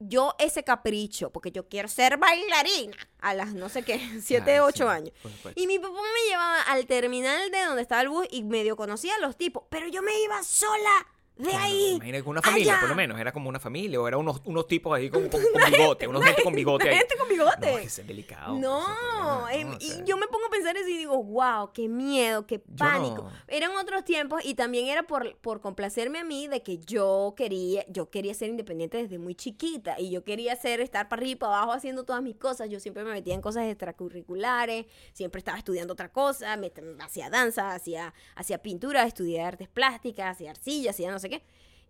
Yo 0.00 0.34
ese 0.38 0.64
capricho, 0.64 1.30
porque 1.30 1.52
yo 1.52 1.68
quiero 1.68 1.86
ser 1.86 2.16
bailarina 2.16 2.96
a 3.20 3.34
las 3.34 3.52
no 3.52 3.68
sé 3.68 3.82
qué, 3.82 3.98
siete, 4.22 4.44
Claro, 4.52 4.66
ocho 4.66 4.84
sí, 4.84 4.90
años. 4.90 5.12
Y 5.54 5.66
mi 5.66 5.78
papá 5.78 5.94
me 5.94 6.30
llevaba 6.30 6.62
al 6.62 6.86
terminal 6.86 7.50
de 7.50 7.62
donde 7.64 7.82
estaba 7.82 8.00
el 8.00 8.08
bus 8.08 8.26
y 8.30 8.42
medio 8.42 8.76
conocía 8.76 9.14
a 9.14 9.20
los 9.20 9.36
tipos, 9.36 9.64
pero 9.68 9.88
yo 9.88 10.02
me 10.02 10.18
iba 10.22 10.42
sola 10.42 11.06
de 11.40 11.52
ahí. 11.52 11.94
Imagina 11.96 12.22
que 12.22 12.28
una 12.28 12.42
familia, 12.42 12.72
allá. 12.72 12.80
por 12.80 12.88
lo 12.90 12.94
menos, 12.94 13.18
era 13.18 13.32
como 13.32 13.48
una 13.48 13.60
familia, 13.60 14.00
o 14.00 14.06
era 14.06 14.16
unos, 14.16 14.40
unos 14.44 14.66
tipos 14.66 14.96
ahí 14.96 15.10
con, 15.10 15.28
con, 15.28 15.40
con 15.52 15.70
bigote, 15.70 16.06
unos 16.06 16.24
gente 16.24 16.42
con 16.42 16.54
bigote 16.54 16.88
ahí. 16.88 16.96
gente 16.96 17.16
con 17.16 17.28
bigote. 17.28 17.72
No, 17.72 17.78
ese 17.78 18.00
es 18.02 18.06
delicado. 18.06 18.58
No, 18.58 19.48
em, 19.48 19.76
y 19.80 20.04
yo 20.04 20.16
me 20.16 20.26
pongo 20.26 20.46
a 20.46 20.50
pensar 20.50 20.76
eso 20.76 20.88
y 20.88 20.98
digo, 20.98 21.22
wow, 21.22 21.72
qué 21.72 21.88
miedo, 21.88 22.46
qué 22.46 22.58
pánico. 22.58 23.22
no. 23.24 23.32
Eran 23.48 23.72
otros 23.76 24.04
tiempos 24.04 24.44
y 24.44 24.54
también 24.54 24.86
era 24.86 25.02
por, 25.04 25.36
por 25.38 25.60
complacerme 25.60 26.18
a 26.18 26.24
mí 26.24 26.48
de 26.48 26.62
que 26.62 26.78
yo 26.78 27.34
quería, 27.36 27.84
yo 27.88 28.10
quería 28.10 28.34
ser 28.34 28.50
independiente 28.50 28.98
desde 28.98 29.18
muy 29.18 29.34
chiquita 29.34 29.98
y 29.98 30.10
yo 30.10 30.24
quería 30.24 30.54
ser, 30.56 30.80
estar 30.80 31.08
para 31.08 31.20
arriba 31.20 31.32
y 31.32 31.36
para 31.36 31.56
abajo 31.56 31.72
haciendo 31.72 32.04
todas 32.04 32.22
mis 32.22 32.36
cosas. 32.36 32.68
Yo 32.68 32.80
siempre 32.80 33.04
me 33.04 33.12
metía 33.12 33.34
en 33.34 33.40
cosas 33.40 33.64
extracurriculares, 33.64 34.86
siempre 35.12 35.38
estaba 35.38 35.58
estudiando 35.58 35.94
otra 35.94 36.12
cosa, 36.12 36.56
me, 36.56 36.72
hacía 37.00 37.30
danza, 37.30 37.72
hacía, 37.72 38.14
hacía 38.34 38.58
pintura, 38.58 39.04
estudié 39.04 39.42
artes 39.42 39.68
plásticas, 39.68 40.36
hacía 40.36 40.50
arcilla, 40.50 40.90
hacía 40.90 41.10
no 41.10 41.18
sé 41.18 41.29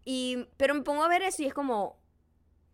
Y, 0.05 0.47
pero 0.57 0.75
me 0.75 0.83
pongo 0.83 1.05
a 1.05 1.09
ver 1.09 1.23
eso 1.23 1.43
y 1.43 1.47
es 1.47 1.55
como 1.55 2.00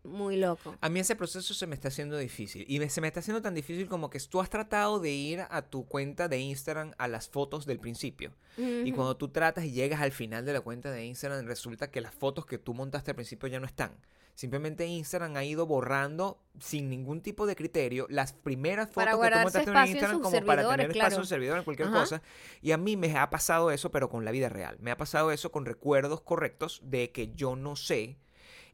muy 0.07 0.37
loco. 0.37 0.75
A 0.81 0.89
mí 0.89 1.01
ese 1.01 1.17
proceso 1.17 1.53
se 1.55 1.67
me 1.67 1.75
está 1.75 1.89
haciendo 1.89 2.17
difícil. 2.17 2.65
Y 2.69 2.79
me- 2.79 2.89
se 2.89 3.01
me 3.01 3.09
está 3.09 3.21
haciendo 3.21 3.43
tan 3.43 3.55
difícil 3.55 3.89
como 3.89 4.09
que 4.11 4.19
tú 4.21 4.41
has 4.41 4.49
tratado 4.51 4.99
de 5.01 5.11
ir 5.11 5.41
a 5.51 5.63
tu 5.63 5.87
cuenta 5.87 6.29
de 6.29 6.39
Instagram 6.39 6.93
a 6.99 7.09
las 7.09 7.29
fotos 7.29 7.67
del 7.67 7.79
principio. 7.81 8.33
Y 8.57 8.91
cuando 8.93 9.17
tú 9.17 9.29
tratas 9.29 9.65
y 9.65 9.73
llegas 9.73 10.01
al 10.01 10.13
final 10.13 10.45
de 10.47 10.55
la 10.55 10.61
cuenta 10.63 10.91
de 10.91 11.05
Instagram, 11.05 11.45
resulta 11.47 11.91
que 11.91 12.01
las 12.01 12.15
fotos 12.15 12.47
que 12.47 12.57
tú 12.59 12.73
montaste 12.73 13.11
al 13.11 13.15
principio 13.17 13.49
ya 13.49 13.61
no 13.61 13.67
están. 13.67 13.93
Simplemente 14.35 14.87
Instagram 14.87 15.35
ha 15.37 15.45
ido 15.45 15.65
borrando 15.67 16.39
sin 16.61 16.91
ningún 16.91 17.23
tipo 17.23 17.47
de 17.47 17.57
criterio 17.57 18.07
las 18.11 18.35
primeras 18.35 18.91
fotos 18.91 19.19
que 19.19 19.31
tú 19.31 19.37
montaste 19.39 19.59
en 19.59 19.69
espacio 19.69 19.83
en 19.85 19.91
Instagram 19.97 20.21
como 20.21 20.47
para 20.47 20.63
tener 20.69 20.81
espacio 20.91 21.01
claro. 21.09 21.17
en 21.23 21.27
servidor 21.27 21.59
en 21.59 21.65
cualquier 21.65 21.89
Ajá. 21.89 22.01
cosa. 22.01 22.23
Y 22.61 22.73
a 22.73 22.77
mí 22.77 22.97
me 22.99 23.17
ha 23.17 23.31
pasado 23.31 23.71
eso, 23.71 23.91
pero 23.91 24.11
con 24.11 24.27
la 24.27 24.31
vida 24.33 24.51
real. 24.51 24.77
Me 24.81 24.91
ha 24.91 24.97
pasado 24.99 25.33
eso 25.33 25.51
con 25.51 25.65
recuerdos 25.65 26.21
correctos 26.21 26.81
de 26.85 27.13
que 27.13 27.33
yo 27.35 27.57
no 27.57 27.77
sé. 27.77 28.19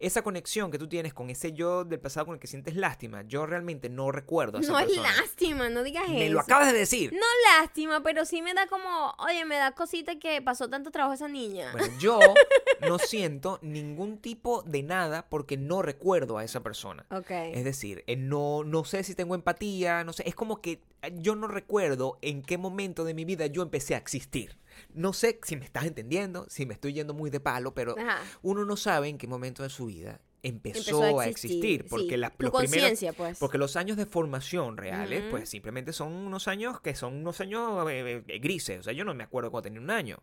Esa 0.02 0.22
conexión 0.22 0.70
que 0.70 0.78
tú 0.78 0.88
tienes 0.88 1.14
con 1.14 1.30
ese 1.30 1.52
yo 1.52 1.84
del 1.84 2.00
pasado 2.00 2.26
con 2.26 2.34
el 2.34 2.40
que 2.40 2.46
sientes 2.48 2.74
lástima, 2.76 3.22
yo 3.22 3.46
realmente 3.46 3.88
no 3.88 4.10
recuerdo 4.10 4.58
a 4.58 4.60
esa 4.60 4.72
No 4.72 4.78
es 4.80 4.86
persona. 4.86 5.08
lástima, 5.20 5.68
no 5.70 5.82
digas 5.82 6.08
Me 6.08 6.24
eso. 6.26 6.34
lo 6.34 6.40
acabas 6.40 6.72
de 6.72 6.78
decir. 6.78 7.12
No 7.12 7.26
lástima, 7.60 8.02
pero 8.02 8.24
sí 8.24 8.42
me 8.42 8.52
da 8.54 8.66
como, 8.66 9.14
oye, 9.18 9.44
me 9.44 9.56
da 9.56 9.72
cosita 9.72 10.18
que 10.18 10.42
pasó 10.42 10.68
tanto 10.68 10.90
trabajo 10.90 11.14
esa 11.14 11.28
niña. 11.28 11.70
Bueno, 11.72 11.86
yo 12.00 12.18
no 12.80 12.98
siento 12.98 13.58
ningún 13.62 14.18
tipo 14.18 14.62
de 14.62 14.82
nada 14.82 15.26
porque 15.28 15.56
no 15.56 15.82
recuerdo 15.82 16.36
a 16.38 16.44
esa 16.44 16.62
persona. 16.62 17.06
ok. 17.10 17.30
Es 17.30 17.64
decir, 17.64 18.02
eh, 18.06 18.16
no, 18.16 18.64
no 18.64 18.84
sé 18.84 19.04
si 19.04 19.14
tengo 19.14 19.34
empatía, 19.34 20.04
no 20.04 20.12
sé, 20.12 20.24
es 20.28 20.34
como 20.34 20.60
que 20.60 20.80
yo 21.14 21.34
no 21.36 21.46
recuerdo 21.48 22.18
en 22.22 22.42
qué 22.42 22.58
momento 22.58 23.04
de 23.04 23.14
mi 23.14 23.24
vida 23.24 23.46
yo 23.46 23.62
empecé 23.62 23.94
a 23.94 23.98
existir. 23.98 24.56
No 24.94 25.12
sé 25.12 25.40
si 25.42 25.56
me 25.56 25.64
estás 25.64 25.84
entendiendo, 25.84 26.46
si 26.48 26.66
me 26.66 26.74
estoy 26.74 26.92
yendo 26.92 27.14
muy 27.14 27.30
de 27.30 27.40
palo, 27.40 27.74
pero 27.74 27.98
Ajá. 27.98 28.20
uno 28.42 28.64
no 28.64 28.76
sabe 28.76 29.08
en 29.08 29.18
qué 29.18 29.26
momento 29.26 29.62
de 29.62 29.70
su 29.70 29.86
vida 29.86 30.20
empezó, 30.42 31.04
Empezó 31.04 31.20
a 31.20 31.26
existir, 31.26 31.86
porque 31.88 32.16
sí. 32.16 32.22
tu 32.36 32.44
los 32.44 32.52
primeros 32.52 33.14
pues. 33.16 33.38
porque 33.38 33.58
los 33.58 33.76
años 33.76 33.96
de 33.96 34.06
formación 34.06 34.76
reales, 34.76 35.22
pues 35.30 35.48
simplemente 35.48 35.92
son 35.92 36.12
unos 36.12 36.48
años 36.48 36.80
que 36.80 36.94
son 36.94 37.14
unos 37.14 37.40
años 37.40 37.88
eh, 37.90 38.24
eh, 38.26 38.38
grises. 38.40 38.80
O 38.80 38.82
sea, 38.82 38.92
yo 38.92 39.04
no 39.04 39.14
me 39.14 39.24
acuerdo 39.24 39.50
cuando 39.50 39.64
tenía 39.64 39.80
un 39.80 39.90
año. 39.90 40.22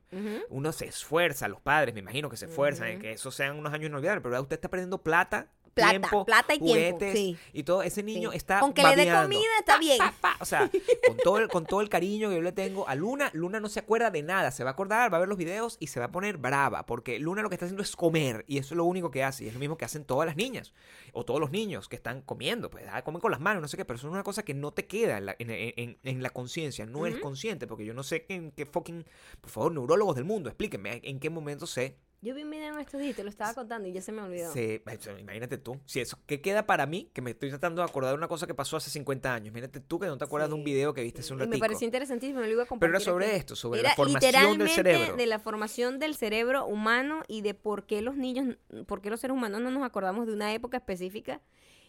Uno 0.50 0.72
se 0.72 0.88
esfuerza, 0.88 1.48
los 1.48 1.62
padres 1.62 1.94
me 1.94 2.02
imagino 2.02 2.30
que 2.30 2.38
se 2.38 2.46
esfuerzan 2.46 2.90
en 2.90 3.00
que 3.00 3.14
esos 3.14 3.34
sean 3.34 3.58
unos 3.58 3.74
años 3.74 3.90
inolvidables, 3.90 4.22
pero 4.22 4.36
ahora 4.36 4.44
usted 4.44 4.56
está 4.56 4.70
perdiendo 4.70 5.02
plata, 5.02 5.52
Plata, 5.74 5.90
tiempo, 5.92 6.26
plata 6.26 6.54
y 6.56 6.60
tiempo, 6.60 6.74
juguetes 6.98 7.14
sí. 7.14 7.38
y 7.54 7.64
todo. 7.64 7.84
Ese 7.84 8.04
niño 8.04 8.32
Sí. 8.32 8.38
está 8.38 8.60
Con 8.60 8.74
que 8.74 8.82
le 8.84 8.90
dé 8.96 9.06
babeando. 9.06 9.24
comida 9.36 9.50
está 9.60 9.78
bien. 9.78 9.98
Pa, 10.20 10.36
O 10.40 10.46
sea, 10.46 10.70
con 11.08 11.18
todo, 11.18 11.38
el, 11.38 11.48
con 11.48 11.66
todo 11.66 11.82
el 11.82 11.90
cariño 11.90 12.30
que 12.30 12.36
yo 12.36 12.42
le 12.42 12.52
tengo 12.52 12.88
a 12.88 12.96
Luna, 12.96 13.30
Luna 13.34 13.60
no 13.60 13.70
se 13.70 13.80
acuerda 13.80 14.12
de 14.12 14.24
nada. 14.24 14.52
Se 14.52 14.64
va 14.64 14.72
a 14.72 14.74
acordar, 14.74 15.12
va 15.14 15.18
a 15.18 15.20
ver 15.20 15.30
los 15.30 15.38
videos 15.38 15.78
y 15.80 15.88
se 15.88 16.00
va 16.00 16.08
a 16.08 16.12
poner 16.12 16.38
brava. 16.38 16.86
Porque 16.86 17.20
Luna 17.20 17.42
lo 17.42 17.50
que 17.50 17.56
está 17.56 17.66
haciendo 17.66 17.84
es 17.84 17.96
comer. 17.96 18.44
Y 18.48 18.58
eso 18.58 18.74
es 18.74 18.78
lo 18.78 18.86
único 18.86 19.12
que 19.12 19.24
hace. 19.24 19.46
Y 19.46 19.48
es 19.48 19.54
lo 19.54 19.60
mismo 19.60 19.78
que 19.78 19.86
hacen 19.86 20.06
todas 20.06 20.26
las 20.26 20.36
niñas. 20.36 20.74
O 21.14 21.24
todos 21.26 21.40
los 21.40 21.52
niños 21.52 21.88
que 21.90 21.96
están 21.96 22.22
comiendo. 22.22 22.70
Pues 22.70 22.86
ah, 22.92 23.02
comen 23.04 23.22
con 23.22 23.32
las 23.32 23.40
manos, 23.40 23.62
no 23.62 23.68
sé 23.68 23.78
qué. 23.78 23.86
Pero 23.86 23.98
eso 23.98 24.08
es 24.08 24.14
una 24.14 24.24
cosa 24.24 24.44
que 24.44 24.54
no 24.54 24.72
te 24.72 24.86
queda 24.88 25.18
en 25.18 25.26
la, 25.28 25.36
en, 25.40 25.50
en- 25.52 25.98
en 26.04 26.24
la 26.24 26.30
conciencia. 26.30 26.86
No 26.86 27.06
eres 27.06 27.18
Ujú. 27.20 27.24
consciente. 27.28 27.68
Porque 27.68 27.86
yo 27.86 27.94
no 27.94 28.04
sé 28.04 28.26
en 28.30 28.52
qué 28.52 28.66
fucking. 28.66 29.06
Por 29.42 29.50
favor, 29.50 29.72
neurólogos 29.72 30.16
del 30.16 30.26
mundo, 30.26 30.50
explíquenme 30.50 31.00
en 31.04 31.20
qué 31.20 31.30
momento 31.30 31.66
sé 31.68 31.96
Yo 32.22 32.36
vi 32.36 32.44
un 32.44 32.52
video 32.52 32.74
en 32.74 32.82
estos 32.82 33.00
días, 33.00 33.16
te 33.16 33.24
lo 33.24 33.30
estaba 33.30 33.54
contando 33.54 33.88
y 33.88 33.94
ya 33.94 34.02
se 34.02 34.12
me 34.12 34.22
olvidó. 34.22 34.52
sea, 34.52 34.80
imagínate 35.20 35.58
tú, 35.58 35.80
si 35.86 36.02
eso, 36.02 36.20
¿qué 36.26 36.42
queda 36.42 36.66
para 36.66 36.86
mí? 36.86 37.10
Que 37.14 37.22
me 37.22 37.32
estoy 37.32 37.48
tratando 37.48 37.82
de 37.82 37.88
acordar 37.88 38.12
de 38.12 38.18
una 38.18 38.28
cosa 38.28 38.46
que 38.46 38.54
pasó 38.54 38.76
hace 38.76 38.90
50 38.90 39.34
años. 39.34 39.48
Imagínate 39.48 39.80
tú 39.80 40.00
que 40.00 40.08
no 40.08 40.18
te 40.18 40.26
acuerdas 40.26 40.50
de 40.50 40.56
un 40.56 40.60
Sí. 40.62 40.66
video 40.66 40.94
que 40.94 41.02
viste 41.02 41.22
hace 41.22 41.32
un 41.32 41.40
Y 41.40 41.40
me 41.40 41.46
ratito. 41.46 41.60
pareció 41.62 41.86
interesantísimo, 41.86 42.42
lo 42.42 42.48
iba 42.48 42.64
a 42.64 42.66
Pero 42.66 42.68
compartir. 42.68 42.96
era 42.96 43.00
sobre 43.06 43.26
aquí. 43.28 43.36
esto, 43.38 43.56
sobre 43.56 43.80
Era 43.80 43.90
la 43.92 43.96
formación 43.96 44.58
del 44.58 44.70
cerebro. 44.70 45.16
de 45.16 45.26
la 45.28 45.40
formación 45.40 46.00
del 46.00 46.16
cerebro 46.16 46.66
humano 46.66 47.24
y 47.30 47.40
de 47.42 47.54
por 47.54 47.86
qué 47.86 48.02
los 48.02 48.18
niños, 48.18 48.58
por 48.86 49.00
qué 49.02 49.10
los 49.10 49.22
seres 49.22 49.38
humanos 49.38 49.62
no 49.62 49.72
nos 49.72 49.84
acordamos 49.84 50.28
de 50.28 50.34
una 50.34 50.54
época 50.54 50.76
específica 50.76 51.40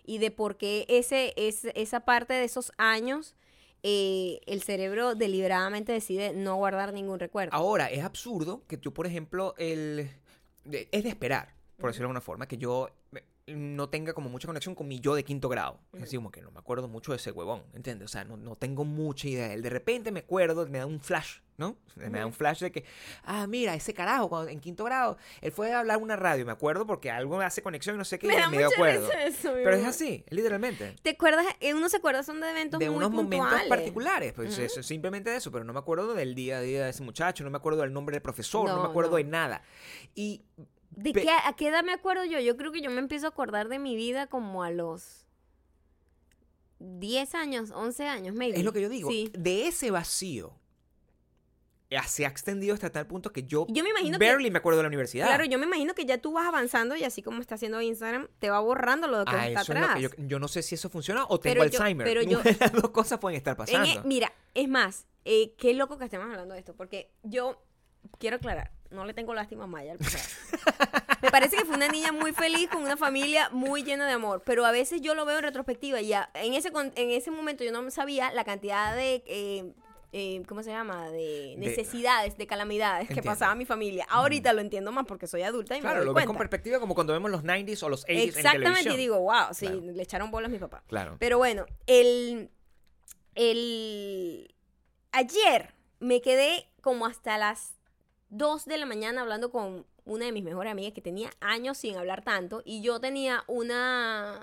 y 0.06 0.18
de 0.18 0.30
por 0.30 0.56
qué 0.56 0.86
ese, 0.88 1.34
ese- 1.36 1.72
esa 1.74 2.00
parte 2.04 2.34
de 2.34 2.44
esos 2.44 2.70
años 2.76 3.34
eh, 3.82 4.40
el 4.46 4.62
cerebro 4.62 5.14
deliberadamente 5.14 5.90
decide 5.90 6.34
no 6.34 6.54
guardar 6.56 6.92
ningún 6.92 7.18
recuerdo. 7.18 7.54
Ahora, 7.56 7.86
es 7.90 8.04
absurdo 8.04 8.62
que 8.68 8.76
tú, 8.76 8.92
por 8.92 9.06
ejemplo, 9.06 9.54
el 9.56 10.10
es 10.64 11.02
de 11.02 11.08
esperar, 11.08 11.54
por 11.78 11.90
decirlo 11.90 12.06
de 12.06 12.10
alguna 12.10 12.20
forma, 12.20 12.46
que 12.46 12.58
yo 12.58 12.90
no 13.56 13.88
tenga 13.88 14.12
como 14.12 14.28
mucha 14.30 14.46
conexión 14.46 14.74
con 14.74 14.88
mi 14.88 15.00
yo 15.00 15.14
de 15.14 15.24
quinto 15.24 15.48
grado. 15.48 15.78
Es 15.92 16.00
decir, 16.02 16.18
como 16.18 16.30
que 16.30 16.40
no 16.42 16.50
me 16.50 16.58
acuerdo 16.58 16.88
mucho 16.88 17.12
de 17.12 17.16
ese 17.16 17.30
huevón, 17.32 17.62
¿entiendes? 17.74 18.06
O 18.06 18.08
sea, 18.08 18.24
no, 18.24 18.36
no 18.36 18.56
tengo 18.56 18.84
mucha 18.84 19.28
idea 19.28 19.48
de 19.48 19.54
él. 19.54 19.62
De 19.62 19.70
repente 19.70 20.10
me 20.12 20.20
acuerdo, 20.20 20.66
me 20.68 20.78
da 20.78 20.86
un 20.86 21.00
flash, 21.00 21.38
¿no? 21.56 21.76
Me 21.96 22.18
da 22.18 22.24
un 22.26 22.32
flash 22.32 22.60
de 22.60 22.72
que, 22.72 22.84
ah, 23.24 23.46
mira, 23.46 23.74
ese 23.74 23.92
carajo, 23.92 24.28
cuando, 24.30 24.50
en 24.50 24.60
quinto 24.60 24.84
grado, 24.84 25.18
él 25.42 25.52
fue 25.52 25.72
a 25.72 25.80
hablar 25.80 25.98
una 25.98 26.16
radio, 26.16 26.46
me 26.46 26.52
acuerdo 26.52 26.86
porque 26.86 27.10
algo 27.10 27.38
hace 27.40 27.62
conexión 27.62 27.96
y 27.96 27.98
no 27.98 28.04
sé 28.04 28.18
qué, 28.18 28.26
me 28.28 28.36
da 28.36 28.48
me 28.48 28.58
dio 28.58 28.68
acuerdo. 28.68 29.10
eso, 29.12 29.50
Pero 29.52 29.74
es 29.76 29.84
así, 29.84 30.24
literalmente. 30.30 30.96
¿Te 31.02 31.10
acuerdas? 31.10 31.44
Eh, 31.60 31.74
Uno 31.74 31.88
se 31.90 31.98
acuerda 31.98 32.22
son 32.22 32.40
de 32.40 32.50
eventos 32.50 32.80
de 32.80 32.88
muy 32.88 32.96
unos 32.96 33.10
momentos 33.10 33.40
puntuales. 33.48 33.68
particulares, 33.68 34.32
pues 34.32 34.52
Ujú. 34.54 34.62
eso, 34.62 34.82
simplemente 34.82 35.34
eso, 35.34 35.52
pero 35.52 35.64
no 35.64 35.72
me 35.74 35.78
acuerdo 35.80 36.14
del 36.14 36.34
día 36.34 36.58
a 36.58 36.60
día 36.62 36.84
de 36.84 36.90
ese 36.90 37.02
muchacho, 37.02 37.44
no 37.44 37.50
me 37.50 37.58
acuerdo 37.58 37.82
del 37.82 37.92
nombre 37.92 38.14
del 38.14 38.22
profesor, 38.22 38.68
no, 38.68 38.76
No, 38.76 38.82
me 38.84 38.88
acuerdo 38.88 39.10
no. 39.12 39.16
de 39.18 39.24
nada. 39.24 39.62
Y 40.14 40.42
¿De 41.02 41.12
Pe- 41.12 41.22
qué, 41.22 41.30
¿A 41.30 41.52
qué 41.56 41.68
edad 41.68 41.82
me 41.82 41.92
acuerdo 41.92 42.24
yo? 42.24 42.38
Yo 42.40 42.56
creo 42.56 42.72
que 42.72 42.80
yo 42.82 42.90
me 42.90 42.98
empiezo 42.98 43.26
a 43.26 43.30
acordar 43.30 43.68
de 43.68 43.78
mi 43.78 43.96
vida 43.96 44.26
como 44.26 44.62
a 44.62 44.70
los 44.70 45.26
10 46.78 47.34
años, 47.34 47.70
11 47.70 48.06
años, 48.06 48.34
maybe. 48.34 48.58
es 48.58 48.64
lo 48.64 48.72
que 48.72 48.80
yo 48.80 48.88
digo, 48.88 49.10
Sí. 49.10 49.30
de 49.36 49.66
ese 49.66 49.90
vacío 49.90 50.54
ya 51.90 52.04
se 52.04 52.24
ha 52.24 52.28
extendido 52.28 52.72
hasta 52.72 52.88
tal 52.90 53.06
punto 53.06 53.32
que 53.32 53.42
yo, 53.42 53.66
Yo 53.68 53.82
me 53.82 53.90
imagino 53.90 54.16
que- 54.18 54.24
barely 54.24 54.50
me 54.50 54.58
acuerdo 54.58 54.76
de 54.78 54.84
la 54.84 54.88
universidad. 54.88 55.26
Claro, 55.26 55.44
yo 55.44 55.58
me 55.58 55.66
imagino 55.66 55.92
que 55.94 56.06
ya 56.06 56.18
tú 56.18 56.32
vas 56.32 56.46
avanzando 56.46 56.94
y 56.96 57.02
así 57.04 57.20
como 57.20 57.40
está 57.40 57.56
haciendo 57.56 57.80
Instagram, 57.82 58.28
te 58.38 58.48
va 58.48 58.60
borrando 58.60 59.08
lo 59.08 59.24
que 59.24 59.32
Ah, 59.34 59.48
está 59.48 59.60
eso 59.62 59.72
es 59.72 59.78
lo 59.80 59.84
atrás. 59.86 59.96
que 59.96 60.02
yo, 60.22 60.26
yo 60.28 60.38
no 60.38 60.46
sé 60.48 60.62
si 60.62 60.76
eso 60.76 60.88
funciona 60.88 61.24
o 61.28 61.40
tengo 61.40 61.54
Pero 61.54 61.66
yo- 61.66 61.78
Alzheimer. 61.80 62.06
pero 62.06 62.22
yo- 62.22 62.40
las 62.60 62.72
dos 62.72 62.90
cosas 62.90 63.18
pueden 63.18 63.36
estar 63.36 63.52
En 63.52 63.56
pasando. 63.56 63.88
e- 63.88 64.02
mira, 64.04 64.32
es 64.54 64.68
más, 64.68 65.06
eh, 65.24 65.54
qué 65.58 65.74
loco 65.74 65.98
que 65.98 66.04
estemos 66.04 66.26
hablando 66.30 66.54
de 66.54 66.60
esto, 66.60 66.74
porque 66.76 67.10
yo 67.24 67.60
quiero 68.18 68.36
aclarar, 68.36 68.70
no 68.90 69.04
le 69.04 69.14
tengo 69.14 69.34
lástima 69.34 69.64
a 69.64 69.66
Maya. 69.66 69.94
Me 71.22 71.30
parece 71.30 71.56
que 71.56 71.64
fue 71.64 71.76
una 71.76 71.88
niña 71.88 72.12
muy 72.12 72.32
feliz 72.32 72.68
con 72.70 72.82
una 72.82 72.96
familia 72.96 73.48
muy 73.50 73.82
llena 73.82 74.06
de 74.06 74.12
amor, 74.12 74.42
pero 74.44 74.64
a 74.66 74.70
veces 74.72 75.00
yo 75.00 75.14
lo 75.14 75.24
veo 75.24 75.38
en 75.38 75.44
retrospectiva 75.44 76.00
y 76.00 76.08
ya, 76.08 76.30
en 76.34 76.54
ese 76.54 76.70
en 76.74 77.10
ese 77.10 77.30
momento 77.30 77.62
yo 77.64 77.72
no 77.72 77.90
sabía 77.90 78.32
la 78.32 78.44
cantidad 78.44 78.94
de 78.96 79.22
eh, 79.26 79.72
eh, 80.12 80.42
¿cómo 80.48 80.62
se 80.64 80.70
llama? 80.70 81.08
De 81.10 81.18
De- 81.18 81.54
necesidades, 81.58 82.36
de 82.36 82.46
calamidades 82.46 83.08
que 83.08 83.22
pasaba 83.22 83.54
mi 83.54 83.64
familia. 83.64 84.06
Ahorita 84.10 84.52
lo 84.52 84.60
entiendo 84.60 84.90
más 84.92 85.06
porque 85.06 85.26
soy 85.28 85.42
adulta 85.42 85.74
y 85.76 85.78
me 85.78 85.82
Claro, 85.82 85.98
doy 86.00 86.06
lo 86.06 86.14
ves 86.14 86.26
con 86.26 86.36
perspectiva 86.36 86.80
como 86.80 86.94
cuando 86.96 87.12
vemos 87.12 87.30
los 87.30 87.44
90s 87.44 87.80
o 87.84 87.88
los 87.90 88.04
80s 88.06 88.10
en 88.10 88.18
Exactamente, 88.28 88.64
televisión. 88.64 88.94
y 88.94 88.98
digo, 88.98 89.18
wow, 89.20 89.52
sí, 89.52 89.66
Claro. 89.66 89.80
le 89.82 90.02
echaron 90.02 90.30
bolas 90.32 90.48
a 90.48 90.52
mi 90.52 90.58
papá. 90.58 90.82
Claro. 90.88 91.16
Pero 91.20 91.38
bueno, 91.38 91.64
el, 91.86 92.50
el... 93.36 94.54
Ayer 95.12 95.74
me 95.98 96.20
quedé 96.20 96.68
como 96.80 97.06
hasta 97.06 97.36
las 97.38 97.74
2 98.30 98.64
de 98.66 98.78
la 98.78 98.86
mañana 98.86 99.20
hablando 99.22 99.50
con 99.50 99.84
una 100.04 100.24
de 100.24 100.32
mis 100.32 100.42
mejores 100.44 100.72
amigas 100.72 100.92
que 100.92 101.00
tenía 101.02 101.30
años 101.40 101.78
sin 101.78 101.96
hablar 101.96 102.22
tanto 102.22 102.62
y 102.64 102.80
yo 102.82 103.00
tenía 103.00 103.44
una... 103.46 104.42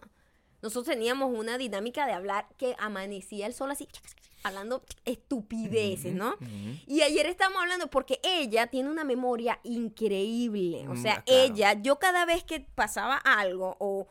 Nosotros 0.62 0.94
teníamos 0.96 1.32
una 1.38 1.58
dinámica 1.58 2.06
de 2.06 2.14
hablar 2.14 2.48
que 2.58 2.76
amanecía 2.80 3.46
el 3.46 3.54
sol 3.54 3.70
así, 3.72 3.88
hablando 4.44 4.82
estupideces, 5.06 6.14
¿no? 6.14 6.36
Y 6.88 7.02
ayer 7.02 7.28
estábamos 7.28 7.62
hablando 7.62 7.88
porque 7.90 8.20
ella 8.24 8.68
tiene 8.68 8.90
una 8.90 9.04
memoria 9.04 9.60
increíble. 9.64 10.88
O 10.88 10.94
Mm, 10.94 10.98
sea, 11.02 11.24
claro. 11.24 11.42
ella, 11.44 11.74
yo 11.74 12.00
cada 12.00 12.26
vez 12.26 12.44
que 12.44 12.62
pasaba 12.62 13.18
algo 13.18 13.76
o 13.80 14.08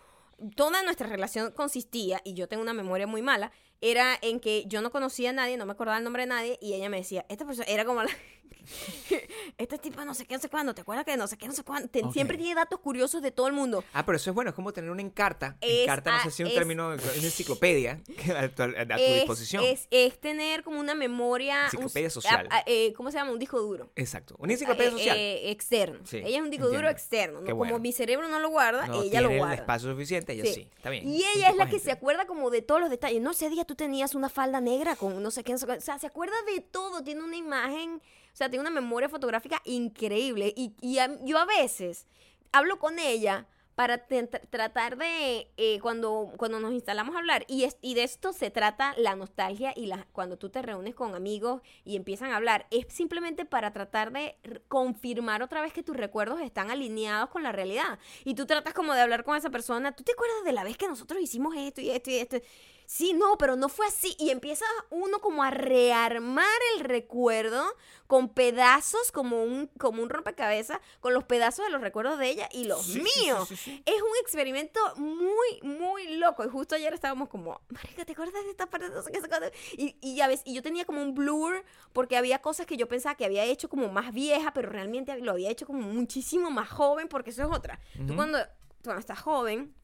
toda 0.54 0.82
nuestra 0.82 1.08
relación 1.08 1.50
consistía, 1.52 2.20
y 2.24 2.34
yo 2.34 2.46
tengo 2.48 2.62
una 2.62 2.74
memoria 2.74 3.06
muy 3.06 3.22
mala, 3.22 3.50
era 3.80 4.18
en 4.22 4.40
que 4.40 4.64
yo 4.66 4.80
no 4.80 4.90
conocía 4.90 5.30
a 5.30 5.32
nadie, 5.32 5.56
no 5.56 5.66
me 5.66 5.72
acordaba 5.72 5.98
el 5.98 6.04
nombre 6.04 6.22
de 6.22 6.26
nadie, 6.28 6.58
y 6.60 6.74
ella 6.74 6.88
me 6.88 6.98
decía, 6.98 7.24
esta 7.28 7.44
persona 7.44 7.66
era 7.68 7.84
como 7.84 8.02
la... 8.02 8.10
este 9.58 9.78
tipo 9.78 10.04
no 10.04 10.12
sé 10.14 10.26
qué, 10.26 10.34
no 10.34 10.40
sé 10.40 10.48
cuándo, 10.48 10.74
¿te 10.74 10.80
acuerdas 10.80 11.04
que 11.04 11.16
no 11.16 11.26
sé 11.28 11.36
qué, 11.36 11.46
no 11.46 11.52
sé 11.54 11.62
cuándo? 11.62 11.88
Te-. 11.88 12.02
Siempre 12.12 12.36
tiene 12.36 12.54
datos 12.54 12.80
curiosos 12.80 13.22
de 13.22 13.30
todo 13.30 13.46
el 13.46 13.52
mundo. 13.52 13.84
Ah, 13.92 14.04
pero 14.04 14.16
eso 14.16 14.30
es 14.30 14.34
bueno, 14.34 14.50
es 14.50 14.54
como 14.56 14.72
tener 14.72 14.90
una 14.90 15.02
encarta. 15.02 15.56
Es- 15.60 15.82
encarta, 15.82 16.16
no 16.16 16.22
sé 16.24 16.30
si 16.30 16.42
es 16.42 16.46
un 16.46 16.50
es- 16.52 16.54
término, 16.54 16.88
una 16.88 16.96
enciclopedia 16.96 18.00
a 18.36 18.48
tu, 18.48 18.62
a 18.64 18.68
tu 18.86 18.92
es, 18.94 19.14
disposición. 19.14 19.64
es, 19.64 19.86
es 19.90 20.20
tener 20.20 20.62
como 20.62 20.80
una 20.80 20.94
memoria... 20.94 21.58
un- 21.58 21.64
Enciclopedia 21.66 22.10
social. 22.10 22.48
eh, 22.66 22.92
¿Cómo 22.96 23.10
se 23.10 23.18
llama? 23.18 23.30
Un 23.32 23.38
disco 23.38 23.60
duro. 23.60 23.90
Exacto. 23.94 24.34
Una 24.38 24.52
enciclopedia 24.52 24.88
Eh, 24.88 24.92
social. 24.92 25.16
eh, 25.16 25.50
externo. 25.50 25.98
Sí, 26.04 26.16
ella 26.18 26.38
es 26.38 26.42
un 26.42 26.50
disco 26.50 26.68
duro 26.68 26.88
externo. 26.88 27.40
Como 27.44 27.78
mi 27.78 27.92
cerebro 27.92 28.28
no 28.28 28.38
lo 28.40 28.50
guarda, 28.50 28.86
no 28.86 29.02
ella 29.02 29.10
tiene 29.10 29.26
lo 29.26 29.30
el 29.30 29.38
guarda. 29.38 29.54
espacio 29.54 29.90
suficiente, 29.90 30.32
ella 30.32 30.44
sí. 30.52 30.68
Está 30.76 30.90
bien. 30.90 31.08
Y 31.08 31.22
ella 31.36 31.50
es 31.50 31.56
la 31.56 31.68
que 31.68 31.78
se 31.78 31.92
acuerda 31.92 32.26
como 32.26 32.50
de 32.50 32.62
todos 32.62 32.80
los 32.80 32.90
detalles. 32.90 33.20
No, 33.22 33.30
ese 33.30 33.48
día 33.50 33.64
tú 33.66 33.74
tenías 33.74 34.14
una 34.14 34.28
falda 34.28 34.60
negra 34.60 34.96
con 34.96 35.22
no 35.22 35.30
sé 35.30 35.44
qué. 35.44 35.54
O 35.54 35.58
sea, 35.58 35.98
se 35.98 36.06
acuerda 36.06 36.36
de 36.54 36.60
todo. 36.60 37.02
Tiene 37.02 37.22
una 37.22 37.36
imagen, 37.36 37.96
o 38.32 38.36
sea, 38.36 38.48
tiene 38.48 38.62
una 38.62 38.70
memoria 38.70 39.08
fotográfica 39.08 39.60
increíble. 39.64 40.52
Y, 40.56 40.74
y 40.80 40.98
yo 41.24 41.38
a 41.38 41.44
veces 41.44 42.06
hablo 42.52 42.78
con 42.78 42.98
ella 42.98 43.46
para 43.76 44.06
tratar 44.06 44.96
de, 44.96 45.52
eh, 45.58 45.78
cuando, 45.82 46.32
cuando 46.38 46.58
nos 46.58 46.72
instalamos 46.72 47.14
a 47.14 47.18
hablar, 47.18 47.44
y, 47.46 47.64
es, 47.64 47.76
y 47.82 47.92
de 47.92 48.04
esto 48.04 48.32
se 48.32 48.50
trata 48.50 48.94
la 48.96 49.14
nostalgia 49.16 49.74
y 49.76 49.84
la, 49.84 50.06
cuando 50.12 50.38
tú 50.38 50.48
te 50.48 50.62
reúnes 50.62 50.94
con 50.94 51.14
amigos 51.14 51.60
y 51.84 51.96
empiezan 51.96 52.32
a 52.32 52.36
hablar, 52.36 52.66
es 52.70 52.86
simplemente 52.88 53.44
para 53.44 53.74
tratar 53.74 54.12
de 54.12 54.34
confirmar 54.68 55.42
otra 55.42 55.60
vez 55.60 55.74
que 55.74 55.82
tus 55.82 55.94
recuerdos 55.94 56.40
están 56.40 56.70
alineados 56.70 57.28
con 57.28 57.42
la 57.42 57.52
realidad. 57.52 57.98
Y 58.24 58.34
tú 58.34 58.46
tratas 58.46 58.72
como 58.72 58.94
de 58.94 59.02
hablar 59.02 59.24
con 59.24 59.36
esa 59.36 59.50
persona, 59.50 59.92
¿tú 59.92 60.02
te 60.02 60.12
acuerdas 60.12 60.42
de 60.46 60.52
la 60.52 60.64
vez 60.64 60.78
que 60.78 60.88
nosotros 60.88 61.20
hicimos 61.20 61.54
esto 61.54 61.82
y 61.82 61.90
esto 61.90 62.10
y 62.10 62.14
esto? 62.14 62.38
Sí, 62.86 63.12
no, 63.12 63.36
pero 63.38 63.56
no 63.56 63.68
fue 63.68 63.86
así. 63.86 64.14
Y 64.18 64.30
empieza 64.30 64.64
uno 64.90 65.18
como 65.20 65.42
a 65.42 65.50
rearmar 65.50 66.46
el 66.74 66.80
recuerdo 66.84 67.64
con 68.06 68.28
pedazos, 68.28 69.10
como 69.10 69.42
un, 69.42 69.66
como 69.78 70.02
un 70.02 70.08
rompecabezas, 70.08 70.78
con 71.00 71.12
los 71.12 71.24
pedazos 71.24 71.64
de 71.66 71.72
los 71.72 71.80
recuerdos 71.80 72.18
de 72.18 72.28
ella 72.28 72.48
y 72.52 72.64
los 72.64 72.84
Sí, 72.84 73.00
míos. 73.00 73.48
sí, 73.48 73.56
sí, 73.56 73.62
sí. 73.64 73.82
Es 73.84 74.00
un 74.00 74.16
experimento 74.20 74.80
muy, 74.96 75.60
muy 75.62 76.16
loco. 76.16 76.44
Y 76.44 76.48
justo 76.48 76.74
ayer 76.76 76.94
estábamos 76.94 77.28
como, 77.28 77.60
Marica, 77.68 78.04
¿te 78.04 78.12
acuerdas 78.12 78.44
de 78.44 78.50
esta 78.50 78.66
parte? 78.66 78.88
No 78.88 79.02
sé 79.02 79.10
qué, 79.10 79.18
no 79.18 79.22
sé 79.24 79.28
cuándo?". 79.28 79.48
Y, 79.72 79.96
y 80.00 80.14
ya 80.16 80.28
ves, 80.28 80.42
y 80.44 80.54
yo 80.54 80.62
tenía 80.62 80.84
como 80.84 81.02
un 81.02 81.14
blur 81.14 81.64
porque 81.92 82.16
había 82.16 82.40
cosas 82.40 82.66
que 82.66 82.76
yo 82.76 82.86
pensaba 82.88 83.16
que 83.16 83.24
había 83.24 83.44
hecho 83.44 83.68
como 83.68 83.88
más 83.88 84.12
vieja, 84.12 84.52
pero 84.52 84.70
realmente 84.70 85.18
lo 85.20 85.32
había 85.32 85.50
hecho 85.50 85.66
como 85.66 85.80
muchísimo 85.80 86.50
más 86.50 86.68
joven, 86.70 87.08
porque 87.08 87.30
eso 87.30 87.42
es 87.42 87.48
otra. 87.50 87.80
Tú 88.06 88.14
cuando, 88.14 88.38
cuando 88.84 89.00
estás 89.00 89.18
joven, 89.20 89.74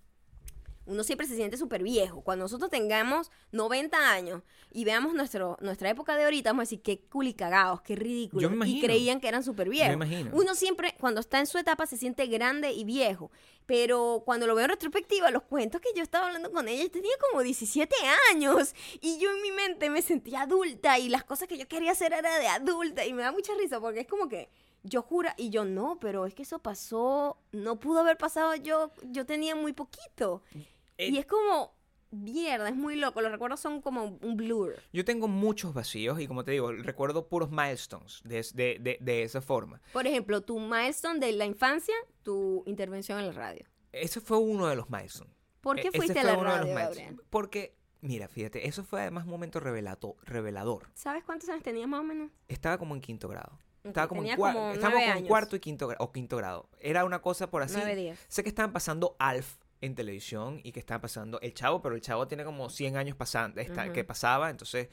uno 0.87 1.05
siempre 1.05 1.27
se 1.27 1.37
siente 1.37 1.57
súper 1.57 1.83
viejo. 1.83 2.23
Cuando 2.23 2.45
nosotros 2.45 2.71
tengamos 2.71 3.31
90 3.53 4.11
años 4.11 4.43
y 4.71 4.85
veamos 4.85 5.15
nuestro, 5.15 5.57
nuestra 5.61 5.91
época 5.91 6.17
de 6.17 6.25
ahorita, 6.25 6.51
vamos 6.51 6.63
a 6.63 6.65
decir, 6.65 6.83
qué 6.83 7.01
culicagados, 7.01 7.83
qué 7.83 7.97
me 8.51 8.69
Y 8.69 8.81
creían 8.81 9.21
que 9.21 9.29
eran 9.29 9.45
súper 9.45 9.69
viejos. 9.69 10.07
Uno 10.33 10.55
siempre, 10.55 10.95
cuando 10.99 11.21
está 11.21 11.39
en 11.39 11.47
su 11.47 11.59
etapa, 11.59 11.87
se 11.87 11.97
siente 11.97 12.27
grande 12.27 12.73
y 12.73 12.85
viejo. 12.85 13.31
Pero 13.67 14.23
cuando 14.25 14.47
lo 14.47 14.55
veo 14.55 14.65
en 14.65 14.71
retrospectiva, 14.71 15.31
los 15.31 15.43
cuentos 15.43 15.81
que 15.81 15.91
yo 15.95 16.03
estaba 16.03 16.27
hablando 16.27 16.51
con 16.51 16.67
ella, 16.69 16.83
yo 16.83 16.91
tenía 16.91 17.13
como 17.31 17.43
17 17.43 17.95
años. 18.33 18.75
Y 19.01 19.19
yo 19.19 19.31
en 19.31 19.43
mi 19.43 19.53
mente 19.53 19.89
me 19.91 20.03
sentía 20.03 20.43
adulta 20.43 20.99
y 20.99 21.09
las 21.09 21.25
cosas 21.25 21.49
que 21.49 21.59
yo 21.59 21.69
quería 21.69 21.93
hacer 21.93 22.13
era 22.13 22.39
de 22.39 22.49
adulta. 22.49 23.07
Y 23.07 23.13
me 23.13 23.23
da 23.23 23.33
mucha 23.33 23.53
risa 23.55 23.81
porque 23.81 24.01
es 24.01 24.07
como 24.09 24.29
que 24.29 24.49
yo 24.85 25.03
jura 25.03 25.35
y 25.37 25.51
yo 25.51 25.65
no, 25.65 25.99
pero 26.01 26.27
es 26.27 26.35
que 26.35 26.43
eso 26.43 26.59
pasó, 26.59 27.39
no 27.53 27.79
pudo 27.79 28.01
haber 28.01 28.19
pasado 28.19 28.55
yo, 28.57 28.91
yo 29.05 29.25
tenía 29.27 29.55
muy 29.55 29.73
poquito. 29.73 30.43
Eh, 30.99 31.09
y 31.09 31.19
es 31.19 31.27
como, 31.27 31.75
mierda, 32.11 32.69
es 32.69 32.77
muy 32.77 32.97
loco. 32.97 33.21
Los 33.21 33.33
recuerdos 33.33 33.61
son 33.61 33.81
como 33.81 34.19
un 34.21 34.37
blur. 34.37 34.77
Yo 34.93 35.05
tengo 35.05 35.29
muchos 35.29 35.73
vacíos 35.75 36.21
y 36.21 36.27
como 36.27 36.45
te 36.45 36.51
digo, 36.53 36.73
recuerdo 36.73 37.29
puros 37.29 37.51
milestones 37.51 38.21
de, 38.25 38.47
de, 38.55 38.79
de, 38.81 38.99
de 39.01 39.23
esa 39.23 39.41
forma. 39.41 39.81
Por 39.93 40.07
ejemplo, 40.07 40.43
tu 40.43 40.59
milestone 40.61 41.19
de 41.21 41.33
la 41.33 41.45
infancia, 41.47 41.95
tu 42.23 42.63
intervención 42.67 43.19
en 43.19 43.27
la 43.27 43.33
radio. 43.33 43.65
Ese 43.93 44.21
fue 44.21 44.39
uno 44.39 44.67
de 44.69 44.77
los 44.77 44.89
milestones. 44.91 45.35
¿Por 45.61 45.77
qué 45.77 45.89
E- 45.89 45.93
fuiste 45.93 46.19
a 46.19 46.25
la 46.25 46.37
radio? 46.37 46.75
Porque, 47.31 47.77
mira, 48.01 48.27
fíjate, 48.29 48.67
eso 48.67 48.85
fue 48.85 49.01
además 49.03 49.25
un 49.25 49.31
momento 49.31 49.61
revelato, 49.61 50.17
revelador. 50.23 50.91
¿Sabes 50.95 51.25
cuántos 51.25 51.49
años 51.49 51.63
tenías 51.63 51.89
más 51.89 52.01
o 52.01 52.05
menos? 52.05 52.31
Estaba 52.49 52.79
como 52.79 52.95
en 52.95 53.01
quinto 53.01 53.29
grado. 53.29 53.59
Estaba 53.85 54.07
como 54.09 54.23
en, 54.23 54.37
como 54.37 54.73
en 54.73 55.27
cuarto 55.27 55.57
y 55.57 55.61
quinto, 55.61 55.89
gra- 55.89 55.97
o 55.99 56.13
quinto 56.13 56.37
grado. 56.37 56.69
Era 56.81 57.05
una 57.05 57.21
cosa 57.21 57.51
por 57.51 57.63
así. 57.63 57.79
Nueve. 57.83 58.17
Sé 58.29 58.43
que 58.45 58.49
estaban 58.49 58.73
pasando 58.73 59.17
Alf 59.19 59.57
en 59.83 59.95
televisión 59.95 60.61
y 60.65 60.73
que 60.73 60.81
estaban 60.81 61.03
pasando 61.03 61.39
El 61.43 61.53
Chavo, 61.53 61.83
pero 61.83 61.95
El 61.95 62.01
Chavo 62.01 62.27
tiene 62.27 62.45
como 62.45 62.71
100 62.71 62.97
años 62.97 63.17
pasando, 63.17 63.61
está- 63.61 63.85
Ujú. 63.85 63.93
que 63.93 64.05
pasaba, 64.05 64.49
entonces... 64.49 64.89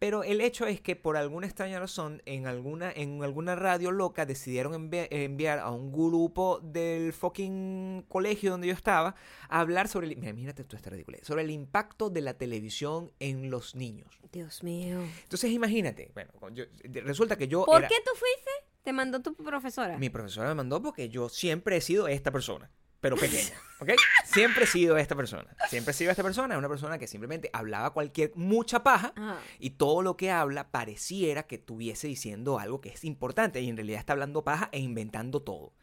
Pero 0.00 0.24
el 0.24 0.40
hecho 0.40 0.66
es 0.66 0.80
que 0.80 0.96
por 0.96 1.16
alguna 1.16 1.46
extraña 1.46 1.78
razón, 1.78 2.20
en 2.26 2.48
alguna, 2.48 2.90
en 2.90 3.22
alguna 3.22 3.54
radio 3.54 3.92
loca 3.92 4.26
decidieron 4.26 4.72
envi- 4.74 5.06
enviar 5.08 5.60
a 5.60 5.70
un 5.70 5.92
grupo 5.92 6.58
del 6.64 7.12
fucking 7.12 8.04
colegio 8.08 8.50
donde 8.50 8.66
yo 8.66 8.72
estaba 8.74 9.14
a 9.48 9.60
hablar 9.60 9.86
sobre... 9.88 10.08
el- 10.08 10.16
Mira, 10.16 10.30
imagínate 10.30 10.64
tú 10.64 10.74
esta 10.76 10.90
ridícula. 10.90 11.18
Sobre 11.22 11.42
el 11.42 11.50
impacto 11.52 12.10
de 12.10 12.20
la 12.22 12.34
televisión 12.34 13.12
en 13.20 13.50
los 13.50 13.76
niños. 13.76 14.18
Dios 14.32 14.64
mío. 14.64 15.00
Entonces 15.22 15.50
imagínate, 15.52 16.10
bueno, 16.12 16.32
yo- 16.52 16.64
resulta 17.04 17.36
que 17.36 17.46
yo... 17.46 17.64
¿Por 17.64 17.78
era- 17.78 17.88
qué 17.88 17.96
tú 18.04 18.10
fuiste? 18.10 18.50
Te 18.82 18.92
mandó 18.92 19.22
tu 19.22 19.34
profesora. 19.34 19.96
mi 19.96 20.10
profesora 20.10 20.48
me 20.48 20.56
mandó 20.56 20.82
porque 20.82 21.08
yo 21.08 21.28
siempre 21.28 21.76
he 21.76 21.80
sido 21.80 22.08
esta 22.08 22.30
persona, 22.32 22.70
pero 23.04 23.16
pequeña, 23.18 23.52
¿ok? 23.80 23.90
Siempre 24.24 24.64
he 24.64 24.66
sido 24.66 24.96
esta 24.96 25.14
persona. 25.14 25.54
Siempre 25.68 25.90
he 25.90 25.94
sido 25.94 26.10
esta 26.10 26.22
persona, 26.22 26.56
una 26.56 26.70
persona 26.70 26.96
que 26.98 27.06
simplemente 27.06 27.50
hablaba 27.52 27.90
cualquier, 27.90 28.32
mucha 28.34 28.82
paja, 28.82 29.12
Ah. 29.14 29.38
y 29.58 29.70
todo 29.70 30.00
lo 30.00 30.16
que 30.16 30.30
habla 30.30 30.70
pareciera 30.70 31.42
que 31.42 31.56
estuviese 31.56 32.08
diciendo 32.08 32.58
algo 32.58 32.80
que 32.80 32.88
es 32.88 33.04
importante, 33.04 33.60
y 33.60 33.68
en 33.68 33.76
realidad 33.76 33.98
está 33.98 34.14
hablando 34.14 34.42
paja 34.42 34.70
e 34.72 34.78
inventando 34.78 35.42
todo. 35.42 35.74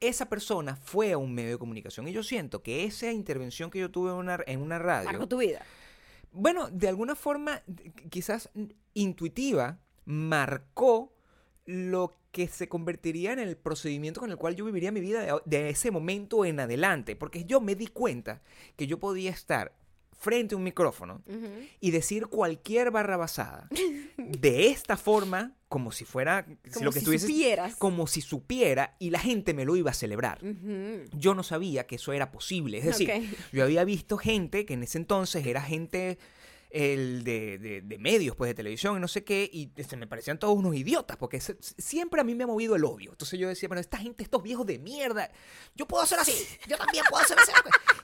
Esa 0.00 0.30
persona 0.30 0.76
fue 0.76 1.12
a 1.12 1.18
un 1.18 1.34
medio 1.34 1.50
de 1.50 1.58
comunicación, 1.58 2.08
y 2.08 2.12
yo 2.12 2.22
siento 2.22 2.62
que 2.62 2.84
esa 2.84 3.12
intervención 3.12 3.70
que 3.70 3.78
yo 3.78 3.90
tuve 3.90 4.12
en 4.12 4.16
una, 4.16 4.38
en 4.46 4.62
una 4.62 4.78
radio 4.78 5.10
Marcó 5.10 5.28
tu 5.28 5.36
vida. 5.36 5.60
bueno, 6.32 6.70
de 6.70 6.88
alguna 6.88 7.14
forma, 7.14 7.60
quizás 8.08 8.48
intuitiva, 8.94 9.78
marcó 10.06 11.12
lo 11.66 12.14
que 12.32 12.48
se 12.48 12.68
convertiría 12.68 13.32
en 13.34 13.38
el 13.38 13.56
procedimiento 13.56 14.20
con 14.20 14.30
el 14.30 14.36
cual 14.38 14.56
yo 14.56 14.64
viviría 14.64 14.90
mi 14.90 15.00
vida 15.00 15.40
de, 15.44 15.68
ese 15.68 15.90
momento 15.90 16.44
en 16.44 16.58
adelante. 16.60 17.14
Porque 17.14 17.44
yo 17.44 17.60
me 17.60 17.74
di 17.76 17.86
cuenta 17.86 18.40
que 18.76 18.86
yo 18.86 18.98
podía 18.98 19.30
estar 19.30 19.72
frente 20.18 20.54
a 20.54 20.58
un 20.58 20.62
micrófono 20.64 21.20
y 21.80 21.90
decir 21.90 22.28
cualquier 22.28 22.90
barra 22.92 23.16
basada 23.16 23.68
de 24.16 24.68
esta 24.68 24.96
forma, 24.96 25.56
como 25.68 25.90
si 25.90 26.04
fuera 26.04 26.46
si 26.64 26.70
Como 26.74 26.84
lo 26.86 26.92
que 26.92 27.00
si 27.00 27.04
estuviese- 27.04 27.26
supieras. 27.26 27.76
como 27.76 28.06
si 28.06 28.20
supiera 28.20 28.94
y 29.00 29.10
la 29.10 29.18
gente 29.18 29.52
me 29.52 29.64
lo 29.64 29.74
iba 29.74 29.90
a 29.90 29.94
celebrar. 29.94 30.38
Yo 31.12 31.34
no 31.34 31.42
sabía 31.42 31.86
que 31.88 31.96
eso 31.96 32.12
era 32.12 32.30
posible. 32.30 32.78
Es 32.78 32.84
decir, 32.84 33.10
yo 33.52 33.64
había 33.64 33.82
visto 33.84 34.16
gente 34.16 34.64
que 34.64 34.74
en 34.74 34.84
ese 34.84 34.98
entonces 34.98 35.44
era 35.44 35.60
gente 35.60 36.18
el 36.72 37.22
de, 37.24 37.58
de- 37.58 37.82
de 37.82 37.98
medios, 37.98 38.34
pues 38.34 38.48
de 38.48 38.54
televisión 38.54 38.96
y 38.96 39.00
no 39.00 39.08
sé 39.08 39.24
qué, 39.24 39.48
y 39.52 39.70
se 39.82 39.96
me 39.96 40.06
parecían 40.06 40.38
todos 40.38 40.56
unos 40.56 40.74
idiotas, 40.74 41.16
porque 41.18 41.40
se- 41.40 41.56
siempre 41.60 42.20
a 42.20 42.24
mí 42.24 42.34
me 42.34 42.44
ha 42.44 42.46
movido 42.46 42.74
el 42.76 42.84
odio. 42.84 43.10
Entonces 43.12 43.38
yo 43.38 43.48
decía, 43.48 43.68
bueno, 43.68 43.80
esta 43.80 43.98
gente, 43.98 44.22
estos 44.24 44.42
viejos 44.42 44.66
de 44.66 44.78
mierda, 44.78 45.30
yo 45.74 45.86
puedo 45.86 46.02
hacer 46.02 46.18
así, 46.18 46.32
yo 46.66 46.76
también 46.78 47.04
puedo 47.10 47.22
hacer 47.22 47.38
así. 47.38 47.52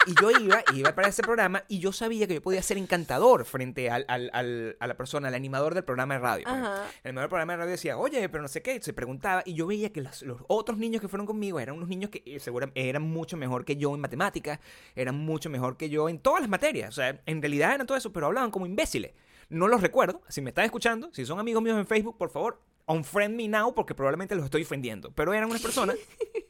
Y 0.07 0.15
yo 0.21 0.31
iba, 0.31 0.63
iba 0.75 0.95
para 0.95 1.09
ese 1.09 1.23
programa 1.23 1.65
y 1.69 1.81
yo 1.81 1.93
sabía 1.93 2.27
que 2.27 2.35
yo 2.35 2.43
podía 2.43 2.63
ser 2.63 2.79
encantador 2.79 3.45
frente 3.45 3.91
al, 3.91 4.05
al- 4.09 4.31
al- 4.33 4.77
a 4.81 4.87
la 4.87 4.97
persona, 4.97 5.29
al 5.29 5.35
animador 5.35 5.75
del 5.75 5.85
programa 5.85 6.15
de 6.15 6.21
radio. 6.21 6.49
Ajá. 6.49 6.85
El 7.03 7.09
animador 7.11 7.23
del 7.25 7.29
programa 7.29 7.53
de 7.53 7.57
radio 7.59 7.71
decía, 7.73 7.99
oye, 7.99 8.29
pero 8.29 8.43
no 8.43 8.49
sé 8.49 8.63
qué, 8.63 8.81
se 8.81 8.93
preguntaba, 8.93 9.43
y 9.45 9.55
yo 9.55 9.67
veía 9.67 9.93
que 9.93 10.01
los, 10.01 10.23
los 10.23 10.41
otros 10.47 10.79
niños 10.79 11.01
que 11.03 11.09
fueron 11.09 11.27
conmigo 11.27 11.61
eran 11.61 11.75
unos 11.77 11.89
niños 11.89 12.11
que 12.11 12.23
eh, 12.25 12.41
seguramente 12.41 12.89
eran 12.89 13.03
mucho 13.03 13.37
mejor 13.37 13.65
que 13.65 13.77
yo 13.77 13.95
en 13.95 14.01
matemáticas, 14.01 14.61
eran 14.95 15.17
mucho 15.17 15.51
mejor 15.51 15.77
que 15.77 15.89
yo 15.91 16.09
en 16.09 16.19
todas 16.21 16.41
las 16.41 16.49
materias, 16.49 16.89
o 16.91 16.93
sea, 16.93 17.21
en 17.27 17.43
realidad 17.43 17.75
eran 17.75 17.87
todo 17.87 17.99
eso, 17.99 18.13
pero 18.13 18.27
hablaban 18.27 18.51
como 18.51 18.67
imbéciles. 18.67 19.13
No 19.51 19.67
los 19.67 19.81
recuerdo. 19.81 20.21
Si 20.29 20.43
me 20.43 20.51
están 20.51 20.67
escuchando, 20.67 21.09
si 21.13 21.25
son 21.25 21.39
amigos 21.41 21.63
míos 21.63 21.79
en 21.79 21.87
Facebook, 21.87 22.19
por 22.19 22.29
favor, 22.31 22.61
unfriend 22.87 23.35
me 23.35 23.49
now 23.49 23.75
porque 23.75 23.95
probablemente 23.95 24.35
los 24.35 24.45
estoy 24.45 24.63
ofendiendo. 24.63 25.11
Pero 25.13 25.33
eran 25.33 25.49
unas 25.49 25.63
personas 25.63 25.97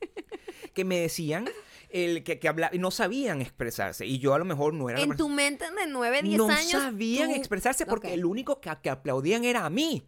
que 0.74 0.84
me 0.84 1.00
decían 1.00 1.48
el 1.90 2.22
que, 2.24 2.38
que 2.38 2.48
hablaba 2.48 2.76
no 2.78 2.90
sabían 2.90 3.40
expresarse. 3.40 4.06
Y 4.06 4.18
yo 4.18 4.34
a 4.34 4.38
lo 4.38 4.44
mejor 4.44 4.74
no 4.74 4.90
era 4.90 5.00
En 5.00 5.16
tu 5.16 5.28
mente 5.28 5.64
de 5.70 5.86
9, 5.88 6.22
10 6.22 6.38
no 6.38 6.48
años. 6.48 6.70
sabían 6.70 7.30
tú- 7.30 7.36
expresarse 7.36 7.86
porque 7.86 8.12
el 8.14 8.24
único 8.24 8.60
que, 8.60 8.70
que 8.82 8.90
aplaudían 8.90 9.44
era 9.44 9.64
a 9.64 9.70
mí. 9.70 10.06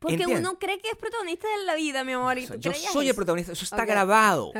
Porque 0.00 0.14
¿Entiendes? 0.14 0.40
uno 0.40 0.58
cree 0.58 0.78
que 0.78 0.88
es 0.88 0.96
protagonista 0.96 1.46
de 1.58 1.64
la 1.66 1.74
vida, 1.74 2.04
mi 2.04 2.12
amor. 2.12 2.38
Y 2.38 2.46
tú 2.46 2.54
yo 2.58 2.72
soy 2.72 3.10
el 3.10 3.14
protagonista. 3.14 3.52
Eso 3.52 3.64
está 3.64 3.84
grabado. 3.84 4.50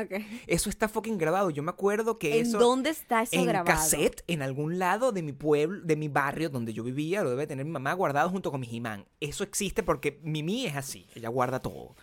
Eso 0.45 0.69
está 0.69 0.87
fucking 0.87 1.17
grabado. 1.17 1.49
Yo 1.49 1.63
me 1.63 1.71
acuerdo 1.71 2.19
que 2.19 2.37
¿En 2.39 2.45
eso. 2.45 2.59
dónde 2.59 2.91
está 2.91 3.23
eso 3.23 3.35
en 3.35 3.45
grabado? 3.47 3.65
cassette, 3.75 4.23
en 4.27 4.43
algún 4.43 4.77
lado 4.77 5.11
de 5.11 5.23
mi 5.23 5.33
pueblo, 5.33 5.81
de 5.83 5.95
mi 5.95 6.09
barrio 6.09 6.49
donde 6.49 6.73
yo 6.73 6.83
vivía, 6.83 7.23
lo 7.23 7.31
debe 7.31 7.47
tener 7.47 7.65
mi 7.65 7.71
mamá 7.71 7.91
guardado 7.93 8.29
junto 8.29 8.51
con 8.51 8.59
mi 8.61 8.67
Jimán. 8.67 9.07
Eso 9.19 9.43
existe 9.43 9.81
porque 9.81 10.19
Mimi 10.23 10.67
es 10.67 10.75
así. 10.75 11.07
Ella 11.15 11.29
guarda 11.29 11.59
todo. 11.59 11.95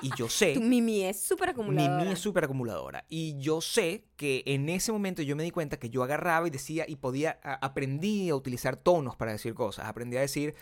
Y 0.00 0.10
yo 0.16 0.28
sé. 0.28 0.54
Tu 0.54 0.60
Mimi 0.60 1.02
es 1.02 1.18
súper 1.20 1.48
acumuladora. 1.48 1.96
Mimi 1.98 2.12
es 2.12 2.20
súper 2.20 2.44
acumuladora. 2.44 3.04
Y 3.08 3.36
yo 3.38 3.60
sé 3.60 4.04
que 4.14 4.44
en 4.46 4.68
ese 4.68 4.92
momento 4.92 5.22
yo 5.22 5.34
me 5.34 5.42
di 5.42 5.50
cuenta 5.50 5.76
que 5.78 5.90
yo 5.90 6.04
agarraba 6.04 6.46
y 6.46 6.50
decía 6.50 6.84
y 6.86 6.94
podía, 6.94 7.40
a- 7.42 7.54
aprendí 7.66 8.30
a 8.30 8.36
utilizar 8.36 8.76
tonos 8.76 9.16
para 9.16 9.32
decir 9.32 9.54
cosas. 9.54 9.86
Aprendí 9.86 10.16
a 10.16 10.20
decir 10.20 10.54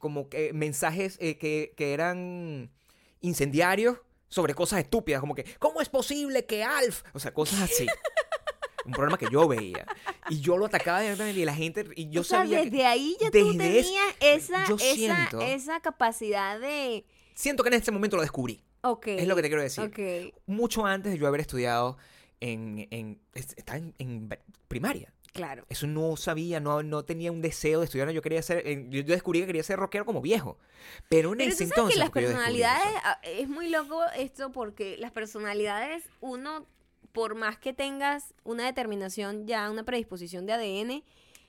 como 0.00 0.28
que 0.28 0.52
mensajes 0.52 1.16
eh, 1.20 1.38
que, 1.38 1.72
que 1.76 1.92
eran 1.92 2.72
incendiarios 3.20 3.98
sobre 4.28 4.54
cosas 4.54 4.80
estúpidas, 4.80 5.20
como 5.20 5.34
que, 5.36 5.44
¿cómo 5.58 5.80
es 5.80 5.88
posible 5.88 6.46
que 6.46 6.64
Alf? 6.64 7.02
O 7.12 7.20
sea, 7.20 7.32
cosas 7.32 7.60
así. 7.62 7.86
Un 8.86 8.92
programa 8.92 9.18
que 9.18 9.26
yo 9.30 9.46
veía. 9.46 9.86
Y 10.30 10.40
yo 10.40 10.56
lo 10.56 10.66
atacaba 10.66 11.00
directamente 11.02 11.38
y 11.40 11.44
la 11.44 11.54
gente, 11.54 11.84
y 11.96 12.08
yo 12.08 12.22
o 12.22 12.24
sea, 12.24 12.38
sabía 12.38 12.58
desde 12.64 12.70
que- 12.78 12.86
ahí 12.86 13.16
ya 13.20 13.30
tú 13.30 13.52
desde 13.52 13.78
ese- 13.78 13.88
tenías 13.88 14.14
esa, 14.20 14.64
esa, 14.64 14.78
siento- 14.78 15.40
esa 15.42 15.80
capacidad 15.80 16.58
de... 16.58 17.04
Siento 17.34 17.62
que 17.62 17.68
en 17.68 17.74
ese 17.74 17.90
momento 17.92 18.16
lo 18.16 18.22
descubrí. 18.22 18.64
Ok. 18.82 19.08
Es 19.08 19.28
lo 19.28 19.36
que 19.36 19.42
te 19.42 19.48
quiero 19.48 19.62
decir. 19.62 19.84
Ok, 19.84 20.34
mucho 20.46 20.86
antes 20.86 21.12
de 21.12 21.18
yo 21.18 21.26
haber 21.26 21.42
estudiado 21.42 21.98
en, 22.40 22.88
en, 22.90 23.20
es- 23.34 23.54
estaba 23.58 23.78
en, 23.78 23.94
en 23.98 24.30
primaria. 24.66 25.12
Claro. 25.32 25.64
Eso 25.68 25.86
no 25.86 26.16
sabía, 26.16 26.60
no, 26.60 26.82
no 26.82 27.04
tenía 27.04 27.30
un 27.32 27.40
deseo 27.42 27.80
de 27.80 27.86
estudiar. 27.86 28.10
Yo 28.10 28.22
quería 28.22 28.42
ser, 28.42 28.66
en- 28.66 28.90
yo 28.90 29.02
descubrí 29.04 29.40
que 29.40 29.46
quería 29.46 29.62
ser 29.62 29.78
rockero 29.78 30.04
como 30.04 30.20
viejo. 30.20 30.58
Pero 31.08 31.32
en 31.32 31.38
Pero 31.38 31.50
ese 31.50 31.64
tú 31.64 31.68
sabes 31.70 31.72
entonces 31.76 31.94
que 31.94 32.00
las 32.00 32.10
personalidades, 32.10 32.86
ah, 33.04 33.20
es 33.22 33.48
muy 33.48 33.68
loco 33.68 34.02
esto 34.16 34.50
porque 34.52 34.96
las 34.98 35.12
personalidades, 35.12 36.04
uno, 36.20 36.66
por 37.12 37.34
más 37.34 37.58
que 37.58 37.72
tengas 37.72 38.34
una 38.44 38.64
determinación 38.66 39.46
ya, 39.46 39.70
una 39.70 39.84
predisposición 39.84 40.46
de 40.46 40.52
ADN, 40.52 41.04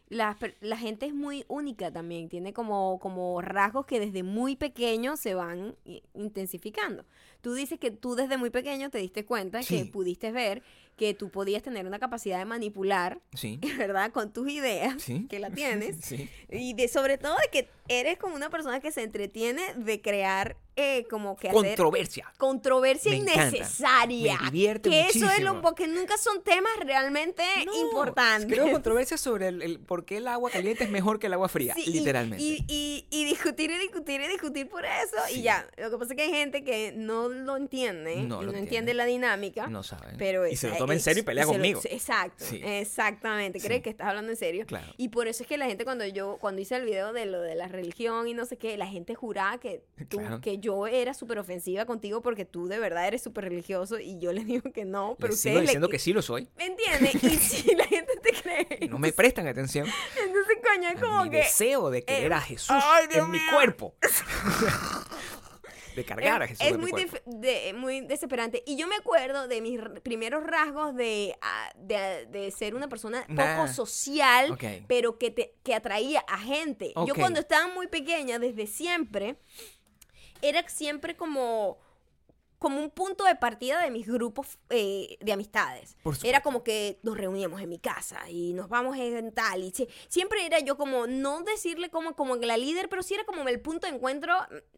la, 0.09 0.37
la 0.59 0.75
gente 0.77 1.05
es 1.05 1.13
muy 1.13 1.45
única 1.47 1.89
también, 1.89 2.27
tiene 2.27 2.51
como, 2.51 2.99
como 2.99 3.39
rasgos 3.41 3.85
que 3.85 3.97
desde 3.99 4.23
muy 4.23 4.57
pequeño 4.57 5.15
se 5.15 5.35
van 5.35 5.75
intensificando. 6.13 7.05
Tú 7.41 7.53
dices 7.53 7.79
que 7.79 7.91
tú 7.91 8.15
desde 8.15 8.37
muy 8.37 8.49
pequeño 8.49 8.89
te 8.89 8.97
diste 8.97 9.25
cuenta 9.25 9.63
Sí. 9.63 9.77
que 9.77 9.85
pudiste 9.91 10.31
ver 10.31 10.61
que 10.97 11.13
tú 11.13 11.29
podías 11.29 11.63
tener 11.63 11.85
una 11.87 11.97
capacidad 11.99 12.37
de 12.39 12.45
manipular, 12.45 13.19
Sí. 13.33 13.59
¿verdad? 13.77 14.11
Con 14.11 14.31
tus 14.33 14.49
ideas, 14.49 15.01
Sí. 15.01 15.25
que 15.29 15.39
la 15.39 15.49
tienes. 15.51 15.97
Sí. 16.01 16.29
Y 16.49 16.73
de, 16.73 16.87
sobre 16.87 17.17
todo 17.17 17.35
de 17.37 17.49
que 17.51 17.69
eres 17.87 18.17
como 18.17 18.35
una 18.35 18.49
persona 18.49 18.79
que 18.79 18.91
se 18.91 19.03
entretiene 19.03 19.61
de 19.75 20.01
crear 20.01 20.57
eh, 20.75 21.05
como 21.09 21.35
que 21.35 21.49
hacer 21.49 21.61
Controversia. 21.61 22.31
controversia 22.37 23.11
Me 23.11 23.17
innecesaria. 23.17 24.37
Me 24.39 24.45
divierte 24.45 24.89
que 24.89 25.01
eso 25.07 25.29
es 25.29 25.41
lo 25.41 25.61
porque 25.61 25.87
nunca 25.87 26.17
son 26.17 26.41
temas 26.43 26.71
realmente 26.79 27.43
No, 27.65 27.73
importantes. 27.81 28.51
Creo 28.51 28.71
controversia 28.71 29.17
sobre 29.17 29.49
el, 29.49 29.61
el 29.61 29.79
por 29.79 30.05
qué 30.05 30.17
el 30.17 30.27
agua 30.27 30.49
caliente 30.49 30.83
es 30.85 30.89
mejor 30.89 31.19
que 31.19 31.27
el 31.27 31.33
agua 31.33 31.49
fría. 31.49 31.73
Sí, 31.75 31.91
literalmente. 31.91 32.43
Y, 32.43 32.65
y- 32.67 33.05
y 33.09 33.25
discutir 33.25 33.69
y 33.71 33.77
discutir 33.77 34.21
y 34.21 34.27
discutir 34.27 34.69
por 34.69 34.85
eso. 34.85 35.17
Sí. 35.27 35.39
Y 35.39 35.41
ya. 35.43 35.67
Lo 35.77 35.91
que 35.91 35.97
pasa 35.97 36.13
es 36.13 36.17
que 36.17 36.23
hay 36.23 36.31
gente 36.31 36.63
que 36.63 36.93
no 36.95 37.27
lo 37.27 37.57
entiende. 37.57 38.15
No 38.23 38.41
lo 38.41 38.51
no 38.51 38.57
entiende. 38.57 38.93
la 38.93 39.05
dinámica. 39.05 39.67
no 39.67 39.83
saben. 39.83 40.15
Pero 40.17 40.47
y 40.47 40.55
se 40.55 40.69
lo 40.69 40.77
toma 40.77 40.93
en 40.93 40.99
serio 41.01 41.21
y 41.21 41.25
pelea 41.25 41.45
lo- 41.45 41.51
conmigo. 41.51 41.81
exacto, 41.85 42.45
Sí. 42.45 42.61
exactamente. 42.63 43.59
Cree 43.59 43.81
que 43.81 43.89
estás 43.89 44.07
hablando 44.07 44.31
en 44.31 44.37
serio. 44.37 44.65
Claro. 44.65 44.93
Y 44.97 45.09
por 45.09 45.27
eso 45.27 45.43
es 45.43 45.47
que 45.49 45.57
la 45.57 45.65
gente 45.65 45.83
cuando 45.83 46.05
yo, 46.05 46.37
cuando 46.39 46.61
hice 46.61 46.75
el 46.75 46.85
video 46.85 47.13
de 47.13 47.25
lo 47.25 47.41
de 47.41 47.55
la 47.55 47.67
religión 47.67 48.27
y 48.27 48.33
no 48.33 48.45
sé 48.45 48.57
qué, 48.57 48.77
la 48.77 48.87
gente 48.87 49.15
juraba 49.15 49.57
que, 49.59 49.83
tú- 50.09 50.17
Claro. 50.17 50.41
que 50.41 50.59
yo 50.61 50.87
era 50.87 51.13
súper 51.13 51.39
ofensiva 51.39 51.85
contigo 51.85 52.21
porque 52.21 52.45
tú 52.45 52.67
de 52.67 52.79
verdad 52.79 53.07
eres 53.07 53.21
súper 53.21 53.45
religioso 53.45 53.99
y 53.99 54.17
yo 54.19 54.31
les 54.33 54.45
digo 54.45 54.71
que 54.71 54.85
no, 54.85 55.15
pero 55.19 55.31
Les 55.31 55.41
sigo 55.41 55.59
diciendo 55.59 55.87
le... 55.87 55.91
que 55.91 55.99
sí 55.99 56.13
lo 56.13 56.21
soy. 56.21 56.47
¿Me 56.57 56.65
entiendes? 56.67 57.15
Y 57.23 57.29
si 57.37 57.75
la 57.75 57.85
gente 57.85 58.13
te 58.21 58.31
cree. 58.31 58.67
y 58.81 58.87
No 58.87 58.99
me 58.99 59.11
prestan 59.11 59.47
atención. 59.47 59.87
Entonces, 60.23 60.57
coño, 60.63 60.89
es 60.89 61.01
como 61.01 61.23
mi 61.25 61.29
que... 61.31 61.37
deseo 61.37 61.89
de 61.89 62.03
querer 62.03 62.31
eh, 62.31 62.35
a 62.35 62.41
Jesús 62.41 62.69
ay, 62.81 63.07
Dios 63.07 63.25
en 63.25 63.31
mi 63.31 63.39
cuerpo. 63.51 63.95
de 65.95 66.05
cargar 66.05 66.41
a 66.41 66.45
es, 66.45 66.51
Jesús 66.57 66.67
es 66.67 66.77
muy, 66.77 66.91
de- 68.01 68.07
desesperante. 68.07 68.63
Y 68.65 68.77
yo 68.77 68.87
me 68.87 68.95
acuerdo 68.95 69.47
de 69.47 69.61
mis 69.61 69.79
primeros 70.03 70.43
rasgos 70.43 70.95
de, 70.95 71.35
ah, 71.41 71.69
de, 71.75 72.27
de 72.27 72.51
ser 72.51 72.75
una 72.75 72.87
persona 72.87 73.25
Nah. 73.27 73.57
poco 73.57 73.67
social, 73.73 74.57
pero 74.87 75.17
que, 75.17 75.31
te, 75.31 75.55
que 75.63 75.75
atraía 75.75 76.23
a 76.27 76.37
gente. 76.39 76.93
Yo 77.05 77.13
cuando 77.15 77.39
estaba 77.41 77.73
muy 77.73 77.87
pequeña, 77.87 78.39
desde 78.39 78.67
siempre, 78.67 79.37
era 80.41 80.67
siempre 80.69 81.15
como 81.15 81.77
como 82.61 82.79
un 82.79 82.91
punto 82.91 83.23
de 83.25 83.35
partida 83.35 83.81
de 83.81 83.89
mis 83.89 84.05
grupos 84.07 84.59
eh, 84.69 85.17
de 85.19 85.33
amistades. 85.33 85.97
Era 86.23 86.41
como 86.41 86.63
que 86.63 86.99
nos 87.01 87.17
reuníamos 87.17 87.59
en 87.59 87.67
mi 87.69 87.79
casa 87.79 88.29
y 88.29 88.53
nos 88.53 88.69
vamos 88.69 88.95
en 88.97 89.31
tal. 89.31 89.63
Y 89.63 89.71
si- 89.71 89.87
siempre 90.07 90.45
era 90.45 90.59
yo 90.59 90.77
como, 90.77 91.07
no 91.07 91.41
decirle 91.41 91.89
como, 91.89 92.15
como 92.15 92.35
la 92.35 92.57
líder, 92.57 92.87
pero 92.87 93.01
sí 93.01 93.15
era 93.15 93.23
como 93.25 93.47
el 93.49 93.59
punto 93.59 93.87
de 93.87 93.95
encuentro. 93.95 94.33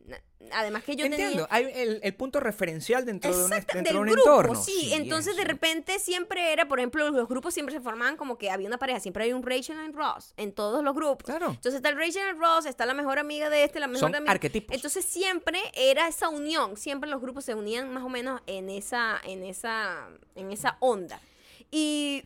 mm, 0.08 0.12
Además 0.52 0.84
que 0.84 0.98
yo 0.98 1.06
Entiendo, 1.06 1.46
tenía... 1.46 1.48
hay 1.52 1.72
el, 1.74 2.02
el 2.04 2.16
punto 2.16 2.42
referencial 2.42 3.06
dentro 3.06 3.32
de 3.34 3.48
dentro 3.56 3.76
del 3.82 3.84
de 3.86 3.98
un 3.98 4.06
grupo, 4.08 4.20
entorno. 4.30 4.56
sí. 4.62 4.92
Entonces, 4.94 5.38
de 5.38 5.46
repente, 5.46 6.00
siempre 6.00 6.52
era, 6.52 6.68
por 6.68 6.80
ejemplo, 6.80 7.10
los 7.12 7.30
grupos 7.30 7.54
siempre 7.54 7.74
se 7.74 7.80
formaban 7.80 8.18
como 8.18 8.38
que 8.38 8.50
había 8.52 8.68
una 8.68 8.78
pareja, 8.78 9.00
siempre 9.00 9.24
hay 9.24 9.32
un 9.32 9.42
Rachel 9.42 9.78
and 9.80 9.96
Ross 9.96 10.34
en 10.36 10.52
todos 10.52 10.84
los 10.84 10.94
grupos. 10.96 11.24
Claro. 11.26 11.48
Entonces 11.48 11.76
está 11.76 11.88
el 11.88 11.96
Rachel 11.98 12.24
and 12.28 12.40
Ross, 12.42 12.66
está 12.66 12.86
la 12.86 12.94
mejor 12.94 13.20
amiga 13.20 13.50
de 13.50 13.64
este, 13.64 13.80
la 13.80 13.88
mejor 13.88 14.02
Son 14.02 14.16
amiga. 14.16 14.34
arquetipos. 14.34 14.76
Entonces 14.76 15.06
siempre 15.06 15.62
era 15.76 16.10
esa 16.10 16.28
unión, 16.28 16.76
siempre 16.76 17.10
los 17.10 17.22
grupos 17.22 17.46
se 17.46 17.56
unían 17.56 17.73
más 17.82 18.04
o 18.04 18.10
menos 18.10 18.42
en 18.48 18.70
esa, 18.70 19.20
en 19.24 19.44
esa, 19.44 20.10
en 20.36 20.52
esa 20.52 20.78
onda. 20.80 21.20
Y, 21.72 22.24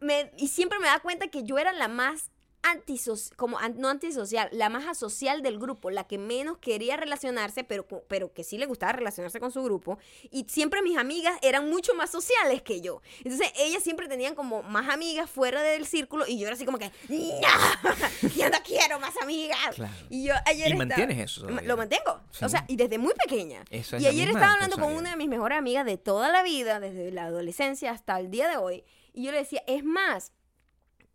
me, 0.00 0.32
y 0.36 0.48
siempre 0.48 0.78
me 0.78 0.86
da 0.86 1.00
cuenta 1.00 1.28
que 1.28 1.44
yo 1.44 1.58
era 1.58 1.72
la 1.72 1.88
más 1.88 2.30
antisocial, 2.70 3.36
como 3.36 3.58
an- 3.58 3.74
no 3.78 3.88
antisocial, 3.88 4.48
la 4.52 4.68
más 4.68 4.86
asocial 4.86 5.42
del 5.42 5.58
grupo, 5.58 5.90
la 5.90 6.04
que 6.06 6.18
menos 6.18 6.58
quería 6.58 6.96
relacionarse, 6.96 7.64
pero, 7.64 7.86
pero 8.08 8.32
que 8.32 8.44
sí 8.44 8.58
le 8.58 8.66
gustaba 8.66 8.92
relacionarse 8.92 9.40
con 9.40 9.50
su 9.52 9.62
grupo. 9.62 9.98
Y 10.30 10.44
siempre 10.48 10.82
mis 10.82 10.96
amigas 10.98 11.38
eran 11.42 11.68
mucho 11.70 11.94
más 11.94 12.10
sociales 12.10 12.62
que 12.62 12.80
yo. 12.80 13.02
Entonces 13.24 13.52
ellas 13.56 13.82
siempre 13.82 14.08
tenían 14.08 14.34
como 14.34 14.62
más 14.62 14.88
amigas 14.88 15.28
fuera 15.30 15.62
del 15.62 15.86
círculo 15.86 16.26
y 16.26 16.38
yo 16.38 16.46
era 16.46 16.54
así 16.54 16.64
como 16.64 16.78
que, 16.78 16.90
¡No! 17.08 17.16
Yo 18.36 18.50
no 18.50 18.58
quiero 18.64 18.98
más 19.00 19.14
amigas. 19.22 19.74
Claro. 19.74 19.92
Y 20.10 20.24
yo 20.26 20.34
ayer 20.46 20.68
Y 20.68 20.72
estaba- 20.72 20.76
mantienes 20.86 21.18
eso 21.18 21.42
todavía. 21.42 21.62
Lo 21.68 21.76
mantengo. 21.76 22.20
Sí. 22.30 22.44
O 22.44 22.48
sea, 22.48 22.64
y 22.68 22.76
desde 22.76 22.98
muy 22.98 23.14
pequeña. 23.14 23.64
Eso 23.70 23.96
es 23.96 24.02
y 24.02 24.06
ayer 24.06 24.28
estaba 24.28 24.54
hablando 24.54 24.76
con 24.78 24.92
una 24.94 25.10
de 25.10 25.16
mis 25.16 25.28
mejores 25.28 25.58
amigas 25.58 25.84
de 25.86 25.96
toda 25.96 26.30
la 26.30 26.42
vida, 26.42 26.80
desde 26.80 27.10
la 27.12 27.24
adolescencia 27.24 27.90
hasta 27.92 28.18
el 28.18 28.30
día 28.30 28.48
de 28.48 28.56
hoy. 28.56 28.84
Y 29.12 29.24
yo 29.24 29.32
le 29.32 29.38
decía, 29.38 29.62
es 29.66 29.84
más, 29.84 30.32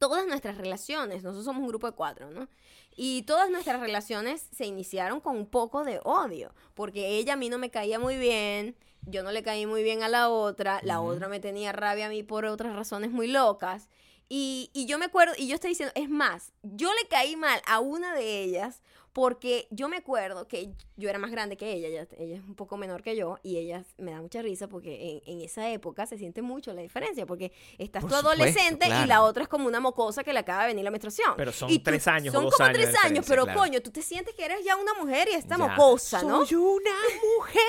todas 0.02 0.26
nuestras 0.26 0.58
relaciones, 0.58 1.22
nosotros 1.22 1.46
somos 1.46 1.62
un 1.62 1.68
grupo 1.68 1.86
de 1.86 1.94
cuatro, 1.94 2.32
¿no? 2.32 2.48
Y 2.96 3.22
todas 3.22 3.52
nuestras 3.52 3.80
relaciones 3.80 4.48
se 4.52 4.66
iniciaron 4.66 5.22
con 5.22 5.38
un 5.38 5.46
poco 5.46 5.84
de 5.84 6.00
odio, 6.04 6.56
porque 6.74 7.20
ella 7.20 7.34
a 7.34 7.36
mí 7.36 7.50
no 7.50 7.60
me 7.60 7.70
caía 7.70 8.00
muy 8.00 8.18
bien, 8.18 8.76
yo 9.04 9.22
no 9.22 9.32
le 9.32 9.44
caí 9.44 9.68
muy 9.68 9.84
bien 9.84 10.02
a 10.02 10.10
la 10.10 10.30
otra, 10.30 10.80
la 10.82 11.02
otra 11.02 11.28
me 11.28 11.40
tenía 11.40 11.72
rabia 11.72 12.08
a 12.08 12.10
mí 12.10 12.24
por 12.24 12.46
otras 12.46 12.76
razones 12.76 13.12
muy 13.12 13.28
locas. 13.28 13.90
Y, 14.28 14.72
y 14.74 14.88
yo 14.88 14.98
me 14.98 15.06
acuerdo, 15.06 15.36
y 15.38 15.48
yo 15.48 15.54
estoy 15.54 15.70
diciendo, 15.70 15.94
es 15.94 16.10
más, 16.10 16.52
yo 16.64 16.90
le 16.92 17.08
caí 17.08 17.36
mal 17.36 17.62
a 17.68 17.80
una 17.80 18.16
de 18.16 18.42
ellas 18.42 18.82
porque 19.14 19.68
yo 19.72 19.90
me 19.90 19.98
acuerdo 19.98 20.48
que 20.48 20.74
yo 20.96 21.10
era 21.10 21.20
más 21.20 21.32
grande 21.32 21.58
que 21.58 21.72
ella, 21.74 21.88
ella, 21.90 22.08
ella 22.18 22.36
es 22.38 22.44
un 22.44 22.56
poco 22.56 22.78
menor 22.78 23.02
que 23.04 23.16
yo, 23.16 23.38
y 23.44 23.58
ella 23.58 23.84
me 23.98 24.12
da 24.12 24.22
mucha 24.22 24.42
risa 24.42 24.68
porque 24.70 25.22
en, 25.26 25.34
en 25.40 25.42
esa 25.42 25.70
época 25.70 26.06
se 26.06 26.18
siente 26.18 26.42
mucho 26.42 26.74
la 26.74 26.82
diferencia, 26.82 27.26
porque 27.26 27.52
estás 27.78 28.02
Por 28.04 28.12
tú 28.12 28.16
supuesto, 28.18 28.42
adolescente 28.44 28.86
y 28.86 28.90
claro. 28.90 29.06
la 29.08 29.22
otra 29.24 29.44
es 29.44 29.50
como 29.50 29.68
una 29.68 29.80
mocosa 29.80 30.24
que 30.24 30.32
le 30.34 30.40
acaba 30.40 30.62
de 30.64 30.68
venir 30.70 30.84
la 30.86 30.92
menstruación. 30.92 31.34
Pero 31.38 31.52
son 31.52 31.70
Y 31.70 31.80
tú- 31.80 31.86
tres 31.92 32.08
años 32.08 32.34
o 32.34 32.38
Son 32.38 32.46
dos 32.46 32.56
como 32.56 32.70
años 32.70 32.78
tres 32.82 32.96
años, 33.04 33.26
pero 33.28 33.44
claro. 33.44 33.60
coño, 33.60 33.82
tú 33.82 33.92
te 33.92 34.02
sientes 34.02 34.34
que 34.36 34.46
eres 34.46 34.64
ya 34.64 34.76
una 34.78 34.94
mujer 34.94 35.28
y 35.30 35.36
esta 35.36 35.58
Ya. 35.58 35.68
mocosa, 35.68 36.24
¿no? 36.24 36.46
Soy 36.46 36.56
una 36.58 36.92
mujer 37.38 37.62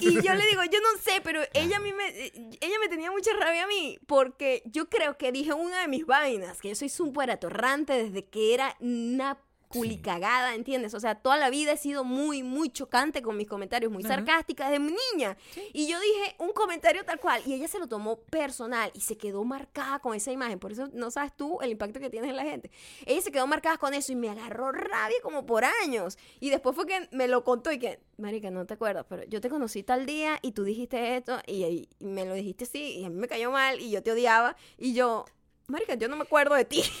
Y 0.00 0.22
yo 0.22 0.34
le 0.34 0.44
digo, 0.46 0.62
yo 0.64 0.80
no 0.80 1.00
sé, 1.02 1.20
pero 1.22 1.40
ella 1.54 1.76
a 1.76 1.80
mí 1.80 1.92
me, 1.92 2.08
eh, 2.08 2.32
ella 2.60 2.76
me 2.80 2.88
tenía 2.88 3.10
mucha 3.10 3.30
rabia 3.38 3.64
a 3.64 3.66
mí 3.66 3.98
porque 4.06 4.62
yo 4.66 4.88
creo 4.88 5.16
que 5.16 5.32
dije 5.32 5.52
una 5.52 5.80
de 5.82 5.88
mis 5.88 6.06
vainas, 6.06 6.60
que 6.60 6.68
yo 6.68 6.74
soy 6.74 6.88
súper 6.88 7.30
atorrante 7.30 7.94
desde 8.02 8.26
que 8.26 8.54
era 8.54 8.76
una 8.80 9.38
culicagada, 9.68 10.56
¿entiendes? 10.56 10.94
O 10.94 11.00
sea, 11.00 11.14
toda 11.14 11.36
la 11.36 11.48
vida 11.48 11.70
he 11.70 11.76
sido 11.76 12.02
muy, 12.02 12.42
muy 12.42 12.70
chocante 12.70 13.22
con 13.22 13.36
mis 13.36 13.46
comentarios, 13.46 13.92
muy 13.92 14.02
Ajá. 14.04 14.16
sarcástica 14.16 14.68
desde 14.68 14.80
mi 14.80 14.92
niña. 15.12 15.36
Y 15.72 15.86
yo 15.86 16.00
dije 16.00 16.34
un 16.38 16.52
comentario 16.52 17.04
tal 17.04 17.20
cual 17.20 17.40
y 17.46 17.54
ella 17.54 17.68
se 17.68 17.78
lo 17.78 17.86
tomó 17.86 18.18
personal 18.18 18.90
y 18.94 19.02
se 19.02 19.16
quedó 19.16 19.44
marcada 19.44 20.00
con 20.00 20.16
esa 20.16 20.32
imagen. 20.32 20.58
Por 20.58 20.72
eso 20.72 20.88
no 20.92 21.12
sabes 21.12 21.36
tú 21.36 21.60
el 21.60 21.70
impacto 21.70 22.00
que 22.00 22.10
tienes 22.10 22.30
en 22.30 22.36
la 22.36 22.42
gente. 22.42 22.72
Ella 23.06 23.22
se 23.22 23.30
quedó 23.30 23.46
marcada 23.46 23.78
con 23.78 23.94
eso 23.94 24.10
y 24.10 24.16
me 24.16 24.28
agarró 24.28 24.72
rabia 24.72 25.18
como 25.22 25.46
por 25.46 25.64
años. 25.64 26.18
Y 26.40 26.50
después 26.50 26.74
fue 26.74 26.86
que 26.88 27.08
me 27.12 27.28
lo 27.28 27.44
contó 27.44 27.70
y 27.70 27.78
que, 27.78 28.00
Marica, 28.16 28.50
no 28.50 28.66
te 28.66 28.74
acuerdas, 28.74 29.06
pero 29.08 29.22
yo 29.26 29.40
te 29.40 29.48
conocí 29.48 29.84
tal 29.84 30.04
día 30.04 30.40
y 30.42 30.50
tú 30.50 30.64
dijiste 30.64 31.16
esto 31.16 31.38
y, 31.46 31.88
y 32.00 32.04
me 32.04 32.24
lo 32.24 32.34
dijiste 32.34 32.64
así 32.64 32.98
y 32.98 33.04
a 33.04 33.08
mí 33.08 33.14
me 33.14 33.28
cayó 33.28 33.52
mal 33.52 33.78
y 33.80 33.92
yo 33.92 34.02
te 34.02 34.10
odiaba 34.10 34.56
y 34.78 34.94
yo, 34.94 35.26
Marica, 35.68 35.94
yo 35.94 36.08
no 36.08 36.16
me 36.16 36.22
acuerdo 36.24 36.56
de 36.56 36.64
ti. 36.64 36.82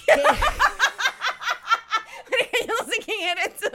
Marica, 2.30 2.58
yo 2.66 2.74
no 2.78 2.84
sé 2.92 2.98
quién 3.04 3.09
eres 3.22 3.56
tú. 3.60 3.70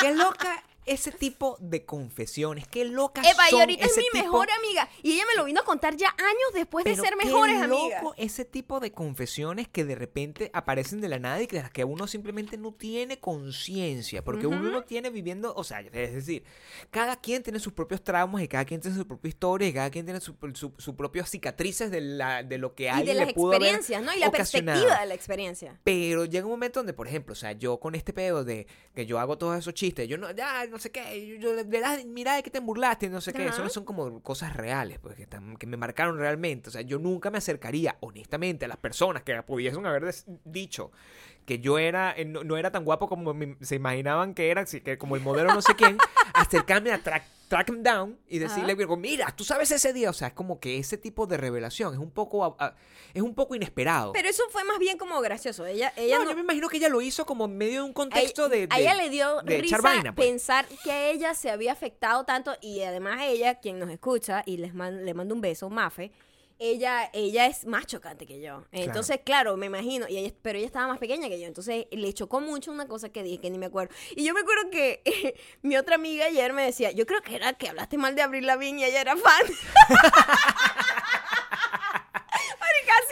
Qué 0.00 0.12
loca 0.14 0.62
ese 0.86 1.12
tipo 1.12 1.56
de 1.60 1.84
confesiones. 1.84 2.66
Qué 2.68 2.84
loca 2.84 3.20
Epa, 3.22 3.46
y 3.48 3.50
son 3.50 3.60
ahorita 3.60 3.86
es 3.86 3.96
mi 3.96 4.02
tipo- 4.12 4.24
mejor 4.24 4.48
amiga. 4.50 4.88
Y 5.02 5.12
ella 5.12 5.24
me 5.30 5.36
lo 5.36 5.44
vino 5.44 5.60
a 5.60 5.64
contar 5.64 5.96
ya 5.96 6.08
años 6.18 6.52
después 6.54 6.84
de 6.84 6.96
ser 6.96 7.14
qué 7.18 7.24
mejores 7.26 7.60
loco 7.68 7.82
amigas. 7.82 8.02
ese 8.16 8.44
tipo 8.44 8.80
de 8.80 8.92
confesiones 8.92 9.68
que 9.68 9.84
de 9.84 9.94
repente 9.94 10.50
aparecen 10.52 11.00
de 11.00 11.08
la 11.08 11.18
nada 11.18 11.40
y 11.42 11.46
que 11.46 11.56
de 11.56 11.62
las 11.62 11.70
que 11.70 11.84
uno 11.84 12.06
simplemente 12.06 12.56
no 12.58 12.72
tiene 12.72 13.18
conciencia, 13.20 14.24
porque 14.24 14.46
uno 14.46 14.70
no 14.70 14.82
tiene 14.84 15.10
viviendo, 15.10 15.54
o 15.54 15.64
sea, 15.64 15.80
es 15.80 16.14
decir, 16.14 16.44
cada 16.90 17.16
quien 17.16 17.42
tiene 17.42 17.58
sus 17.60 17.72
propios 17.72 18.02
traumas 18.02 18.42
y 18.42 18.48
cada 18.48 18.64
quien 18.64 18.80
tiene 18.80 18.96
su 18.96 19.06
propia 19.06 19.28
historia 19.28 19.68
y 19.68 19.72
cada 19.72 19.90
quien 19.90 20.04
tiene 20.04 20.20
su, 20.20 20.34
su, 20.54 20.72
su 20.78 20.96
propias 20.96 21.30
cicatrices 21.30 21.90
de, 21.90 22.00
la, 22.00 22.42
de 22.42 22.58
lo 22.58 22.74
que 22.74 22.84
Y 22.84 23.04
de 23.04 23.14
las 23.14 23.26
le 23.28 23.34
pudo 23.34 23.52
experiencias, 23.54 24.02
¿no? 24.02 24.12
Y 24.14 24.18
la 24.18 24.28
ocasionado. 24.28 24.78
perspectiva 24.80 25.00
de 25.00 25.06
la 25.06 25.14
experiencia. 25.14 25.80
Pero 25.84 26.24
llega 26.24 26.44
un 26.46 26.52
momento 26.52 26.80
donde, 26.80 26.92
por 26.92 27.06
ejemplo, 27.08 27.32
o 27.32 27.36
sea, 27.36 27.52
yo 27.52 27.78
con 27.78 27.94
este 27.94 28.12
pedo 28.12 28.44
de 28.44 28.66
que 28.94 29.06
yo 29.06 29.18
hago 29.18 29.38
todos 29.38 29.58
esos 29.58 29.74
chistes, 29.74 30.08
yo 30.08 30.18
no, 30.18 30.30
ya, 30.32 30.66
no 30.72 30.78
sé 30.78 30.90
qué, 30.90 31.24
yo, 31.26 31.36
yo 31.36 31.54
de 31.54 31.64
verdad, 31.64 31.98
mira 32.06 32.34
de 32.34 32.42
que 32.42 32.50
te 32.50 32.58
burlaste, 32.58 33.08
no 33.10 33.20
sé 33.20 33.32
qué, 33.32 33.46
eso 33.50 33.68
son 33.68 33.84
como 33.84 34.20
cosas 34.22 34.56
reales, 34.56 34.98
pues, 34.98 35.14
que, 35.14 35.22
están- 35.22 35.56
que 35.56 35.66
me 35.66 35.76
marcaron 35.76 36.18
realmente. 36.18 36.70
O 36.70 36.72
sea, 36.72 36.80
yo 36.80 36.98
nunca 36.98 37.30
me 37.30 37.38
acercaría, 37.38 37.96
honestamente, 38.00 38.64
a 38.64 38.68
las 38.68 38.78
personas 38.78 39.22
que 39.22 39.40
pudiesen 39.42 39.86
haber 39.86 40.12
dicho 40.44 40.90
que 41.44 41.58
yo 41.58 41.78
era, 41.78 42.14
eh, 42.16 42.24
no, 42.24 42.44
no 42.44 42.56
era 42.56 42.70
tan 42.70 42.84
guapo 42.84 43.08
como 43.08 43.34
me- 43.34 43.56
se 43.60 43.74
imaginaban 43.76 44.34
que 44.34 44.50
era, 44.50 44.62
así 44.62 44.80
que 44.80 44.98
como 44.98 45.16
el 45.16 45.22
modelo 45.22 45.52
no 45.52 45.62
sé 45.62 45.74
quién, 45.74 45.98
acercarme 46.34 46.92
a 46.92 47.02
track, 47.02 47.24
track 47.48 47.68
'em 47.68 47.82
down 47.82 48.18
y 48.28 48.38
decirle, 48.38 48.72
Ajá. 48.82 48.96
mira, 48.96 49.26
tú 49.36 49.44
sabes 49.44 49.70
ese 49.70 49.92
día, 49.92 50.10
o 50.10 50.12
sea, 50.12 50.28
es 50.28 50.34
como 50.34 50.58
que 50.60 50.78
ese 50.78 50.96
tipo 50.96 51.26
de 51.26 51.36
revelación 51.36 51.92
es 51.92 51.98
un 52.00 52.10
poco, 52.10 52.44
a- 52.44 52.56
a- 52.58 52.74
es 53.12 53.20
un 53.22 53.34
poco 53.34 53.54
inesperado. 53.54 54.12
Pero 54.12 54.28
eso 54.28 54.42
fue 54.50 54.64
más 54.64 54.78
bien 54.78 54.96
como 54.96 55.20
gracioso. 55.20 55.66
Ella, 55.66 55.92
ella 55.96 56.16
no, 56.18 56.24
no, 56.24 56.30
yo 56.30 56.36
me 56.36 56.42
imagino 56.42 56.68
que 56.68 56.78
ella 56.78 56.88
lo 56.88 57.00
hizo 57.02 57.26
como 57.26 57.44
en 57.44 57.58
medio 57.58 57.80
de 57.82 57.84
un 57.84 57.90
a, 57.90 57.94
contexto 57.94 58.48
de, 58.48 58.66
a 58.70 58.76
de- 58.76 58.82
ella 58.82 58.94
le 58.94 59.10
dio 59.10 59.42
de 59.42 59.58
risa 59.60 59.78
vaina, 59.82 60.14
pues. 60.14 60.26
pensar 60.28 60.66
que 60.84 61.10
ella 61.10 61.34
se 61.34 61.50
había 61.50 61.72
afectado 61.72 62.24
tanto 62.24 62.54
y 62.62 62.80
además 62.82 63.20
ella, 63.22 63.56
quien 63.56 63.78
nos 63.78 63.90
escucha 63.90 64.42
y 64.46 64.56
les 64.56 64.72
man- 64.74 65.04
le 65.04 65.12
mando 65.12 65.34
un 65.34 65.40
beso, 65.42 65.68
Mafe, 65.68 66.10
ella, 66.62 67.10
ella 67.12 67.46
es 67.46 67.66
más 67.66 67.86
chocante 67.86 68.26
que 68.26 68.40
yo. 68.40 68.64
Entonces, 68.72 69.20
claro, 69.24 69.56
me 69.56 69.66
imagino, 69.66 70.06
y 70.08 70.16
ella, 70.18 70.34
pero 70.42 70.58
ella 70.58 70.66
estaba 70.66 70.86
más 70.88 70.98
pequeña 70.98 71.28
que 71.28 71.40
yo, 71.40 71.46
entonces 71.46 71.86
le 71.90 72.12
chocó 72.12 72.40
mucho 72.40 72.70
una 72.70 72.86
cosa 72.86 73.08
que 73.08 73.22
dije 73.22 73.38
que 73.38 73.50
ni 73.50 73.58
me 73.58 73.66
acuerdo. 73.66 73.94
Y 74.16 74.24
yo 74.24 74.34
me 74.34 74.40
acuerdo 74.40 74.70
que 74.70 75.34
mi 75.62 75.76
otra 75.76 75.96
amiga 75.96 76.26
ayer 76.26 76.52
me 76.52 76.64
decía, 76.64 76.92
yo 76.92 77.06
creo 77.06 77.22
que 77.22 77.36
era 77.36 77.52
que 77.54 77.68
hablaste 77.68 77.98
mal 77.98 78.14
de 78.14 78.22
Abril 78.22 78.46
Lavigne 78.46 78.82
y 78.82 78.84
ella 78.84 79.00
era 79.00 79.16
fan. 79.16 79.46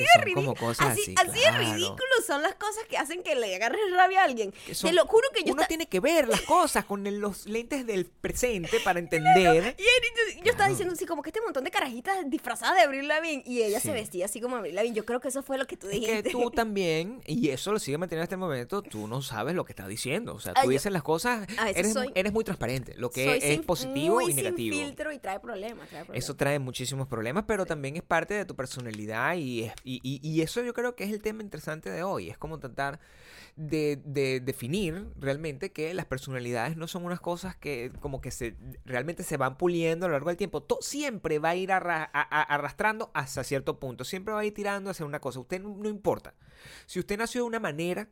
Así 0.03 0.09
son 0.14 0.22
ridículo. 0.24 0.70
así, 0.70 0.84
así, 0.84 1.14
así 1.16 1.40
son 2.26 2.42
las 2.42 2.55
cosas 2.55 2.84
que 2.88 2.96
hacen 2.96 3.22
que 3.22 3.34
le 3.34 3.55
agarres 3.55 3.80
rabia 3.94 4.22
a 4.22 4.24
alguien. 4.24 4.53
son- 4.72 4.90
Te 4.90 4.94
lo 4.96 5.07
juro 5.07 5.26
que 5.34 5.42
yo 5.42 5.53
uno 5.55 5.64
tiene 5.66 5.86
que 5.86 6.01
ver 6.01 6.28
las 6.28 6.40
cosas 6.42 6.84
con 6.84 7.07
el- 7.07 7.18
los 7.18 7.46
lentes 7.46 7.86
del 7.86 8.07
presente 8.07 8.78
para 8.84 8.98
entender. 9.01 9.74
Y 9.78 9.82
él- 9.82 10.36
yo, 10.36 10.44
yo 10.44 10.51
estaba 10.51 10.68
diciendo 10.68 10.94
así 10.94 11.07
como 11.07 11.22
que 11.22 11.30
este 11.30 11.40
montón 11.40 11.64
de 11.64 11.70
carajitas 11.70 12.18
disfrazadas 12.28 12.76
de 12.76 12.82
Abril 12.82 13.09
Lavigne 13.09 13.42
y 13.46 13.62
ella 13.62 13.80
Sí. 13.80 13.88
se 13.88 13.94
vestía 13.94 14.26
así 14.26 14.40
como 14.40 14.57
Abril 14.57 14.74
Lavigne. 14.74 14.96
Yo 14.96 15.05
creo 15.05 15.20
que 15.20 15.28
eso 15.28 15.42
fue 15.42 15.59
lo 15.59 15.66
que 15.66 15.76
tú 15.76 15.86
Es 15.88 15.92
dijiste. 15.94 16.22
que 16.24 16.30
tú 16.30 16.51
también, 16.51 17.20
y 17.26 17.48
eso 17.51 17.72
lo 17.72 17.78
sigue 17.78 17.98
manteniendo 17.98 18.24
hasta 18.24 18.34
el 18.34 18.40
momento, 18.40 18.82
tú 18.82 19.09
no 19.09 19.22
sabes 19.22 19.55
lo 19.55 19.64
que 19.64 19.72
estás 19.72 19.88
diciendo. 19.88 20.34
O 20.34 20.40
sea, 20.40 20.53
Ah, 20.57 20.62
tú 20.62 20.68
yo- 20.68 20.72
dices 20.72 20.92
las 20.92 21.03
cosas, 21.03 21.46
eres, 21.74 21.92
soy- 21.92 22.12
eres 22.14 22.32
muy 22.32 22.44
transparente, 22.44 22.94
lo 22.96 23.11
que 23.11 23.36
es 23.36 23.44
sin- 23.44 23.64
positivo 23.64 24.16
muy 24.16 24.30
y 24.30 24.34
negativo. 24.34 24.76
Sin 24.76 24.86
filtro 24.86 25.12
y 25.12 25.18
trae 25.18 25.40
problemas, 25.40 25.88
trae 25.88 26.05
problemas. 26.05 26.24
Eso 26.24 26.36
trae 26.36 26.59
muchísimos 26.59 27.09
problemas, 27.09 27.44
pero 27.46 27.66
también 27.66 27.96
es 27.96 28.03
parte 28.03 28.34
de 28.34 28.44
tu 28.44 28.55
personalidad 28.55 29.34
y, 29.36 29.64
es- 29.64 29.72
y, 29.84 29.89
y- 30.03 30.41
eso 30.43 30.62
yo 30.62 30.72
creo 30.74 30.95
que 30.95 31.05
es 31.05 31.11
el 31.11 31.20
tema 31.22 31.43
interesante 31.43 31.91
de 31.91 32.03
hoy. 32.03 32.30
Es 32.30 32.38
como 32.38 32.59
tratar 32.61 33.01
de, 33.57 34.01
de 34.05 34.41
definir 34.41 35.09
realmente 35.18 35.72
que 35.72 35.93
las 35.95 36.07
personalidades 36.07 36.76
no 36.76 36.86
son 36.86 37.05
unas 37.05 37.20
cosas 37.20 37.57
que 37.57 37.91
como 38.01 38.20
que 38.20 38.30
se 38.30 38.57
realmente 38.84 39.22
se 39.22 39.36
van 39.36 39.57
puliendo 39.59 40.07
a 40.07 40.09
lo 40.09 40.12
largo 40.14 40.28
del 40.28 40.36
tiempo. 40.36 40.62
To- 40.62 40.78
siempre 40.80 41.38
va 41.38 41.51
a 41.51 41.57
ir 41.57 41.72
arrastrando 41.72 43.11
hasta 43.14 43.45
cierto 43.45 43.78
punto, 43.80 44.05
siempre 44.05 44.32
va 44.34 44.41
a 44.41 44.45
ir 44.45 44.55
tirando 44.55 44.91
hacia 44.91 45.07
una 45.07 45.20
cosa. 45.20 45.41
Usted 45.41 45.61
no 45.61 45.88
importa. 45.88 46.34
Si 46.86 46.99
usted 47.01 47.18
nació 47.18 47.43
de 47.43 47.47
una 47.49 47.61
manera 47.61 48.09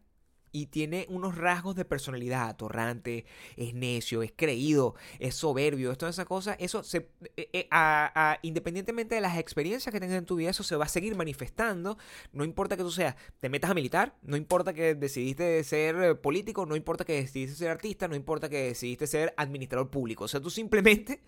y 0.52 0.66
tiene 0.66 1.06
unos 1.08 1.36
rasgos 1.36 1.76
de 1.76 1.84
personalidad 1.84 2.48
atorrante, 2.48 3.26
es 3.56 3.74
necio, 3.74 4.22
es 4.22 4.32
creído, 4.34 4.94
es 5.18 5.34
soberbio, 5.34 5.92
es 5.92 5.98
toda 5.98 6.10
esa 6.10 6.24
cosa, 6.24 6.54
eso 6.58 6.82
se, 6.82 7.08
eh, 7.36 7.48
eh, 7.52 7.68
a- 7.70 8.12
a- 8.32 8.38
independientemente 8.42 9.14
de 9.14 9.20
las 9.20 9.38
experiencias 9.38 9.92
que 9.92 10.00
tengas 10.00 10.18
en 10.18 10.24
tu 10.26 10.36
vida, 10.36 10.50
eso 10.50 10.62
se 10.62 10.76
va 10.76 10.84
a 10.84 10.88
seguir 10.88 11.14
manifestando, 11.16 11.98
no 12.32 12.44
importa 12.44 12.76
que 12.76 12.82
tú 12.82 12.90
seas, 12.90 13.16
te 13.40 13.48
metas 13.48 13.70
a 13.70 13.74
militar, 13.74 14.14
no 14.22 14.36
importa 14.36 14.72
que 14.72 14.94
decidiste 14.94 15.62
ser 15.64 15.96
eh, 15.96 16.14
político, 16.14 16.66
no 16.66 16.76
importa 16.76 17.04
que 17.04 17.14
decidiste 17.14 17.56
ser 17.56 17.70
artista, 17.70 18.08
no 18.08 18.16
importa 18.16 18.48
que 18.48 18.64
decidiste 18.64 19.06
ser 19.06 19.34
administrador 19.36 19.90
público, 19.90 20.24
o 20.24 20.28
sea, 20.28 20.40
tú 20.40 20.50
simplemente 20.50 21.20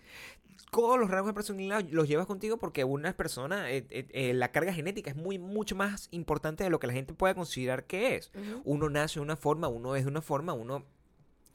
todos 0.71 0.97
los 0.97 1.09
rasgos 1.09 1.31
de 1.31 1.33
personalidad 1.33 1.83
los 1.91 2.07
llevas 2.07 2.25
contigo 2.27 2.57
porque 2.57 2.85
una 2.85 3.11
persona, 3.17 3.69
eh, 3.71 3.85
eh, 3.89 4.07
eh, 4.11 4.33
la 4.33 4.51
carga 4.53 4.73
genética 4.73 5.09
es 5.09 5.17
muy, 5.17 5.37
mucho 5.37 5.75
más 5.75 6.07
importante 6.11 6.63
de 6.63 6.69
lo 6.69 6.79
que 6.79 6.87
la 6.87 6.93
gente 6.93 7.13
puede 7.13 7.35
considerar 7.35 7.83
que 7.85 8.15
es. 8.15 8.31
Ujú. 8.33 8.61
Uno 8.63 8.89
nace 8.89 9.10
de 9.19 9.23
una 9.23 9.35
forma, 9.35 9.67
uno 9.67 9.95
es 9.95 10.03
de 10.03 10.09
una 10.09 10.21
forma, 10.21 10.53
uno... 10.53 10.85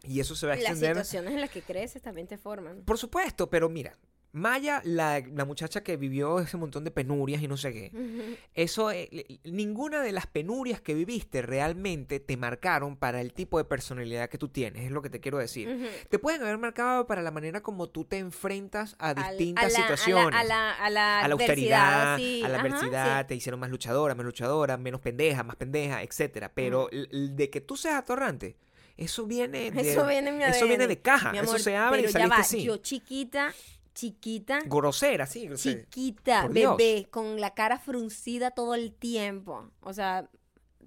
Y 0.02 0.20
eso 0.20 0.36
se 0.36 0.46
va 0.46 0.52
a 0.52 0.57
Las 0.57 0.64
extender... 0.64 0.90
situaciones 0.90 1.32
en 1.34 1.40
las 1.40 1.50
que 1.50 1.62
creces 1.62 2.00
también 2.00 2.28
te 2.28 2.38
forman. 2.38 2.82
Por 2.82 2.98
supuesto, 2.98 3.50
pero 3.50 3.68
mira, 3.68 3.96
Maya, 4.37 4.82
la, 4.84 5.20
la 5.32 5.45
muchacha 5.45 5.82
que 5.82 5.97
vivió 5.97 6.41
ese 6.41 6.57
montón 6.57 6.84
de 6.84 6.91
penurias 6.91 7.43
y 7.43 7.49
no 7.49 7.57
sé 7.57 7.72
qué, 7.72 8.37
eso, 8.55 8.91
eh, 8.91 9.39
ninguna 9.45 10.03
de 10.03 10.12
las 10.12 10.26
penurias 10.26 10.80
que 10.80 10.93
viviste 10.95 11.41
realmente 11.43 12.20
te 12.20 12.37
marcaron 12.37 12.97
para 12.97 13.20
el 13.22 13.32
tipo 13.32 13.57
de 13.59 13.64
personalidad 13.64 14.28
que 14.28 14.37
tú 14.39 14.49
tienes, 14.49 14.84
es 14.84 14.91
lo 14.91 15.01
que 15.01 15.09
te 15.11 15.20
quiero 15.20 15.39
decir. 15.39 15.91
Te 16.11 16.18
pueden 16.18 16.43
haber 16.43 16.59
marcado 16.59 17.07
para 17.07 17.22
la 17.22 17.30
manera 17.30 17.62
como 17.62 17.89
tú 17.89 18.05
te 18.05 18.18
enfrentas 18.18 18.95
a 18.99 19.14
distintas 19.14 19.64
a 19.64 19.68
la- 19.68 19.76
situaciones. 19.84 20.39
A 20.41 20.45
la, 20.45 20.72
a 20.72 20.91
la, 20.91 21.20
a 21.20 21.24
austeridad, 21.32 22.18
sí. 22.18 22.43
a 22.45 22.49
la 22.49 22.59
Ajá, 22.59 22.66
adversidad, 22.66 23.20
sí. 23.22 23.28
te 23.28 23.34
hicieron 23.37 23.61
más 23.61 23.70
luchadora, 23.70 24.14
más 24.14 24.26
luchadora, 24.26 24.76
menos 24.76 25.01
pendeja, 25.01 25.43
más 25.45 25.57
pendeja, 25.57 26.03
etcétera. 26.03 26.53
Pero 26.55 26.89
de 26.93 27.51
que 27.51 27.61
tú 27.61 27.76
seas 27.76 27.95
atorrante, 27.97 28.57
eso 28.97 29.26
viene 29.26 29.70
de, 29.70 29.93
Eso 29.93 30.07
viene 30.07 30.32
mi 30.32 30.45
eso 30.45 30.66
viene 30.66 30.87
de 30.87 31.01
caja, 31.01 31.32
eso 31.32 31.59
se 31.59 31.76
abre 31.76 31.99
pero 32.01 32.11
y 32.11 32.12
ya 32.12 32.18
saliste 32.18 32.34
va, 32.37 32.41
así. 32.41 32.62
Yo 32.64 32.76
chiquita, 32.78 33.53
chiquita, 33.97 34.61
Grosera, 34.66 35.26
sí, 35.26 35.47
grosera. 35.49 35.80
chiquita, 35.82 36.42
Por 36.42 36.53
Dios. 36.53 36.76
bebé, 36.76 37.09
con 37.11 37.40
la 37.40 37.55
cara 37.55 37.78
fruncida 37.78 38.51
todo 38.53 38.74
el 38.74 38.92
tiempo. 38.92 39.70
O 39.80 39.92
sea, 39.94 40.28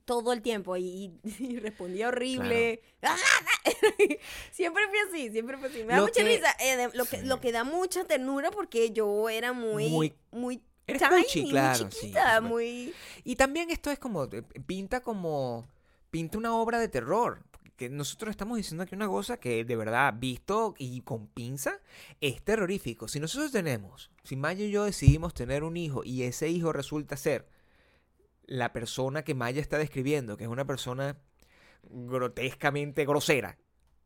todo 0.05 0.31
el 0.31 0.41
tiempo. 0.41 0.77
Y, 0.77 1.11
y 1.39 1.57
respondía 1.59 2.07
horrible. 2.09 2.81
siempre 4.51 4.83
fui 4.89 4.97
así, 5.09 5.31
siempre 5.31 5.57
fui 5.57 5.69
así. 5.69 5.83
Me 5.83 5.93
da 5.95 6.01
mucha 6.01 6.23
que- 6.23 6.35
risa. 6.37 6.55
eh, 6.59 6.77
de- 6.77 6.97
lo, 6.97 7.05
que, 7.05 7.17
Sí. 7.19 7.25
lo 7.25 7.39
que 7.41 7.51
da 7.51 7.63
mucha 7.63 8.03
ternura 8.05 8.51
porque 8.51 8.91
yo 8.91 9.29
era 9.29 9.53
muy, 9.53 9.89
Muy- 9.89 10.13
muy, 10.31 10.61
Eres 10.87 11.01
tiny, 11.01 11.23
cuchi, 11.23 11.41
muy 11.41 11.49
claro, 11.51 11.89
chiquita, 11.89 12.41
muy... 12.41 12.93
Y 13.23 13.35
también 13.35 13.69
esto 13.69 13.91
es 13.91 13.99
como, 13.99 14.23
eh, 14.25 14.41
pinta 14.65 15.01
como, 15.01 15.67
pinta 16.09 16.37
una 16.37 16.55
obra 16.55 16.79
de 16.79 16.87
terror. 16.87 17.43
Que 17.79 17.89
nosotros 17.89 18.31
estamos 18.31 18.57
diciendo 18.57 18.83
aquí 18.83 18.93
una 18.93 19.07
cosa 19.07 19.37
que 19.37 19.63
de 19.63 19.75
verdad, 19.77 20.13
visto 20.17 20.75
y 20.77 20.99
con 20.99 21.27
pinza, 21.27 21.79
es 22.19 22.43
terrorífico. 22.43 23.07
Si 23.07 23.21
nosotros 23.21 23.53
tenemos, 23.53 24.11
si 24.23 24.35
Maya 24.35 24.65
y 24.65 24.71
yo 24.71 24.83
decidimos 24.83 25.33
tener 25.33 25.63
un 25.63 25.77
hijo 25.77 26.03
y 26.03 26.23
ese 26.23 26.49
hijo 26.49 26.73
resulta 26.73 27.15
ser 27.15 27.47
la 28.43 28.73
persona 28.73 29.23
que 29.23 29.33
Maya 29.33 29.61
está 29.61 29.77
describiendo, 29.77 30.35
que 30.35 30.43
es 30.43 30.49
una 30.49 30.67
persona 30.67 31.15
grotescamente 31.83 33.05
grosera. 33.05 33.57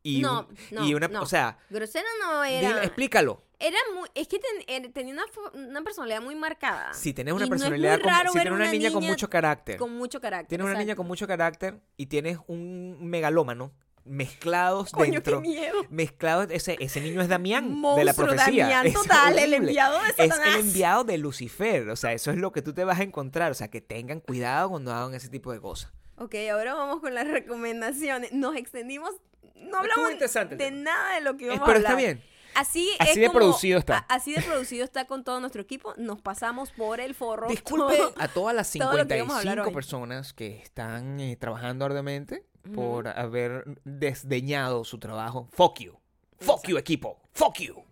Y, 0.05 0.21
No, 0.21 0.47
un- 0.49 0.57
no, 0.71 0.85
y 0.85 0.93
una, 0.95 1.07
no. 1.07 1.21
o 1.21 1.25
sea, 1.25 1.57
Grosera 1.69 2.05
no 2.21 2.41
dile- 2.43 2.59
era... 2.69 2.83
explícalo. 2.83 3.41
Era 3.57 3.77
muy, 3.97 4.09
es 4.13 4.27
que 4.27 4.37
ten- 4.39 4.63
era- 4.67 4.91
tenía 4.91 5.13
una, 5.53 5.81
personalidad 5.83 6.21
muy 6.21 6.35
marcada. 6.35 6.93
Si 6.93 7.13
tienes 7.13 7.33
una 7.33 7.45
Y 7.45 7.49
no 7.49 7.55
es 7.55 7.61
personalidad, 7.61 8.01
con- 8.01 8.11
si 8.11 8.31
tienes 8.33 8.53
una, 8.53 8.69
niña, 8.71 8.91
con 8.91 9.03
mucho 9.05 9.29
carácter, 9.29 9.77
Con 9.77 9.95
mucho 9.97 10.19
carácter. 10.19 10.49
Tienes 10.49 10.65
una 10.67 10.77
niña 10.77 10.95
con 10.97 11.07
mucho 11.07 11.25
carácter 11.25 11.79
y 11.95 12.07
tienes 12.07 12.37
un 12.47 12.97
megalómano 13.09 13.71
mezclados 14.05 14.91
Coño, 14.91 15.13
dentro. 15.13 15.41
qué 15.41 15.47
miedo. 15.47 15.77
Mezclados, 15.89 16.47
ese, 16.49 16.75
ese 16.81 16.99
niño 16.99 17.21
es 17.21 17.29
Damián 17.29 17.81
de 17.95 18.03
la 18.03 18.13
profecía. 18.13 18.65
Damián 18.65 18.87
Es 18.87 18.93
total, 18.93 19.39
el 19.39 19.53
enviado 19.53 20.01
de 20.01 20.09
Es 20.09 20.15
Satanás. 20.17 20.55
el 20.55 20.59
enviado 20.67 21.03
de 21.05 21.17
Lucifer. 21.17 21.87
O 21.89 21.95
sea, 21.95 22.11
eso 22.11 22.31
es 22.31 22.37
lo 22.37 22.51
que 22.51 22.61
tú 22.61 22.73
te 22.73 22.83
vas 22.83 22.99
a 22.99 23.03
encontrar. 23.03 23.51
O 23.51 23.55
sea, 23.55 23.69
que 23.69 23.79
tengan 23.79 24.19
cuidado 24.19 24.69
cuando 24.69 24.91
hagan 24.93 25.13
ese 25.13 25.29
tipo 25.29 25.53
de 25.53 25.61
cosas. 25.61 25.93
Ok, 26.17 26.35
ahora 26.51 26.73
vamos 26.75 26.99
con 26.99 27.13
las 27.15 27.27
recomendaciones. 27.27 28.33
Nos 28.33 28.55
extendimos, 28.57 29.11
no 29.55 29.77
hablamos 29.79 30.11
de 30.57 30.71
nada 30.71 31.15
de 31.15 31.21
lo 31.21 31.37
que 31.37 31.45
íbamos 31.45 31.61
pero 31.65 31.73
a 31.73 31.75
hablar. 31.77 31.91
está 31.91 31.95
bien. 31.95 32.23
Así, 32.55 32.87
Así 32.99 33.09
es 33.11 33.15
de 33.15 33.25
como- 33.27 33.39
producido 33.39 33.79
está. 33.79 33.97
a- 34.07 34.13
así 34.15 34.31
de 34.33 34.41
producido 34.41 34.83
está 34.85 35.05
con 35.05 35.23
todo 35.23 35.39
nuestro 35.39 35.61
equipo. 35.63 35.95
Nos 35.97 36.21
pasamos 36.21 36.71
por 36.71 36.99
el 36.99 37.15
forro. 37.15 37.47
Disculpe 37.47 37.97
todo. 37.97 38.13
a 38.17 38.27
todas 38.27 38.55
las 38.55 38.71
todo 38.71 38.95
lo 38.95 39.07
que 39.07 39.17
íbamos 39.17 39.35
a 39.35 39.39
hablar 39.39 39.53
55 39.55 39.67
hoy. 39.69 39.73
personas 39.73 40.33
que 40.33 40.57
están 40.61 41.19
eh, 41.19 41.35
trabajando 41.35 41.83
arduamente 41.85 42.45
por 42.75 43.07
haber 43.07 43.63
desdeñado 43.85 44.83
su 44.85 44.99
trabajo. 44.99 45.47
Fuck 45.51 45.79
you. 45.79 45.97
Fuck 46.39 46.67
you, 46.67 46.77
equipo. 46.77 47.19
Fuck 47.33 47.57
you. 47.59 47.83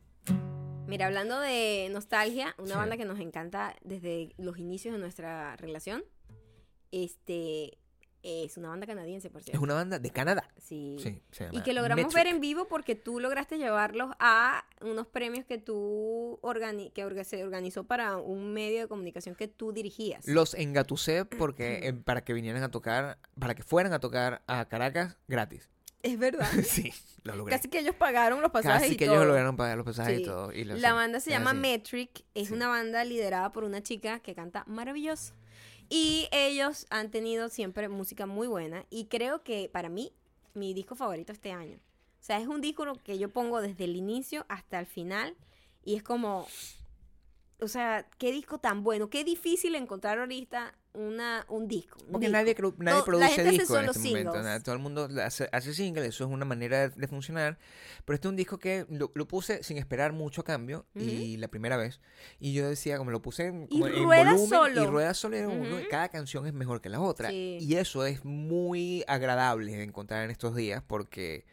Mira, 0.86 1.08
hablando 1.08 1.40
de 1.40 1.88
nostalgia, 1.92 2.54
una 2.60 2.68
Sí. 2.68 2.76
banda 2.76 2.98
que 2.98 3.06
nos 3.06 3.20
encanta 3.20 3.76
desde 3.82 4.36
los 4.38 4.60
inicios 4.60 4.94
de 4.94 5.00
nuestra 5.00 5.56
relación, 5.56 6.04
este 6.92 7.78
es 8.24 8.58
una 8.58 8.70
banda 8.70 8.86
canadiense, 8.86 9.30
por 9.30 9.42
Es 9.42 9.46
cierto. 9.46 9.64
una 9.64 9.74
banda 9.74 10.00
de 10.00 10.10
Canadá. 10.12 10.48
Sí. 10.58 10.98
Sí, 11.02 11.22
se 11.32 11.50
Y 11.52 11.62
que 11.64 11.74
logramos 11.74 12.06
Metric. 12.06 12.24
ver 12.24 12.28
en 12.34 12.40
vivo 12.42 12.68
porque 12.68 12.96
tú 12.96 13.20
lograste 13.20 13.58
llevarlos 13.58 14.12
a 14.20 14.64
unos 14.82 15.08
premios 15.08 15.46
que 15.46 15.58
tú 15.58 16.38
organi 16.42 16.92
que 16.92 17.06
orga- 17.06 17.24
se 17.24 17.44
organizó 17.44 17.84
para 17.84 18.18
un 18.18 18.54
medio 18.54 18.82
de 18.82 18.88
comunicación 18.88 19.36
que 19.36 19.48
tú 19.48 19.72
dirigías. 19.74 20.28
Los 20.28 20.54
engatusé 20.54 21.26
porque 21.26 21.80
eh, 21.88 21.94
para 21.94 22.24
que 22.24 22.34
vinieran 22.34 22.64
a 22.64 22.72
tocar, 22.72 23.18
para 23.40 23.56
que 23.56 23.64
fueran 23.64 23.94
a 23.94 24.00
tocar 24.00 24.42
a 24.48 24.66
Caracas 24.70 25.18
gratis. 25.28 25.70
Es 26.04 26.18
verdad. 26.18 26.48
sí, 26.66 26.92
lo 27.24 27.36
logré. 27.36 27.56
Casi 27.56 27.70
que 27.70 27.78
ellos 27.80 27.94
pagaron 27.96 28.42
los 28.42 28.50
pasajes 28.52 28.82
Casi 28.82 28.94
y 28.94 28.98
que 28.98 29.06
todo. 29.06 29.16
ellos 29.18 29.28
lograron 29.28 29.56
pagar 29.56 29.78
los 29.78 29.86
pasajes 29.86 30.16
Sí. 30.18 30.22
y 30.24 30.26
todo. 30.26 30.52
y 30.52 30.64
La 30.64 30.94
banda 30.94 31.20
se 31.20 31.30
es 31.30 31.38
llama 31.38 31.52
así. 31.52 31.60
Metric, 31.60 32.24
es 32.34 32.48
Sí. 32.48 32.54
una 32.54 32.68
banda 32.68 33.04
liderada 33.04 33.52
por 33.52 33.64
una 33.64 33.84
chica 33.84 34.20
que 34.20 34.34
canta 34.34 34.64
maravilloso. 34.68 35.34
Y 35.94 36.30
ellos 36.32 36.88
han 36.90 37.12
tenido 37.12 37.50
siempre 37.50 37.90
música 37.90 38.26
muy 38.26 38.48
buena 38.48 38.86
y 38.90 39.08
creo 39.08 39.44
que 39.44 39.70
para 39.70 39.90
mí 39.90 40.14
mi 40.54 40.74
disco 40.74 40.96
favorito 40.96 41.34
este 41.34 41.52
año. 41.52 41.80
O 42.22 42.24
sea, 42.24 42.40
es 42.40 42.48
un 42.48 42.62
disco 42.62 42.86
que 43.04 43.20
yo 43.20 43.28
pongo 43.28 43.60
desde 43.60 43.84
el 43.84 43.98
inicio 43.98 44.46
hasta 44.48 44.80
el 44.80 44.86
final 44.86 45.36
y 45.84 45.98
es 45.98 46.04
como, 46.04 46.48
o 47.62 47.68
sea, 47.68 48.08
qué 48.18 48.32
disco 48.32 48.58
tan 48.60 48.84
bueno, 48.84 49.10
qué 49.10 49.24
difícil 49.24 49.76
encontrar 49.76 50.20
ahorita 50.20 50.74
una, 50.94 51.46
un 51.48 51.68
disco. 51.70 52.00
un 52.06 52.12
Porque 52.12 52.28
disco. 52.28 52.38
nadie, 52.40 52.56
nadie 52.80 52.96
Todo- 52.98 53.06
produce 53.06 53.44
discos 53.46 53.78
en 53.80 53.86
este 53.90 54.00
momento. 54.10 54.34
nada, 54.42 54.60
Todo 54.62 54.76
el 54.76 54.82
mundo 54.82 55.08
hace, 55.24 55.48
hace 55.54 55.74
singles, 55.74 56.10
eso 56.10 56.26
es 56.26 56.30
una 56.32 56.44
manera 56.44 56.90
de, 56.90 56.96
de 56.96 57.08
funcionar. 57.08 57.58
Pero 58.04 58.16
este 58.16 58.28
es 58.28 58.30
un 58.30 58.36
disco 58.36 58.58
que 58.58 58.86
lo, 58.90 59.12
lo 59.14 59.28
puse 59.28 59.64
sin 59.64 59.78
esperar 59.78 60.12
mucho 60.12 60.44
cambio 60.44 60.86
y 60.96 61.38
la 61.38 61.48
primera 61.48 61.78
vez. 61.78 62.02
Y 62.40 62.52
yo 62.54 62.68
decía, 62.68 62.98
como 62.98 63.12
lo 63.12 63.22
puse 63.22 63.46
en, 63.46 63.68
Y 63.70 63.80
como 63.80 63.88
en 63.88 64.04
rueda 64.04 64.32
volumen 64.34 64.50
solo. 64.50 64.84
y 64.84 64.88
rueda 64.88 65.14
solo 65.14 65.38
en 65.38 65.46
uno, 65.48 65.76
Ujú. 65.78 65.86
cada 65.90 66.10
canción 66.10 66.46
es 66.48 66.54
mejor 66.54 66.82
que 66.82 66.90
la 66.90 67.00
otra. 67.00 67.30
Sí. 67.30 67.58
Y 67.62 67.76
eso 67.76 68.06
es 68.06 68.26
muy 68.26 69.06
agradable 69.08 69.72
de 69.78 69.84
encontrar 69.84 70.26
en 70.26 70.32
estos 70.32 70.56
días 70.56 70.84
porque 70.86 71.46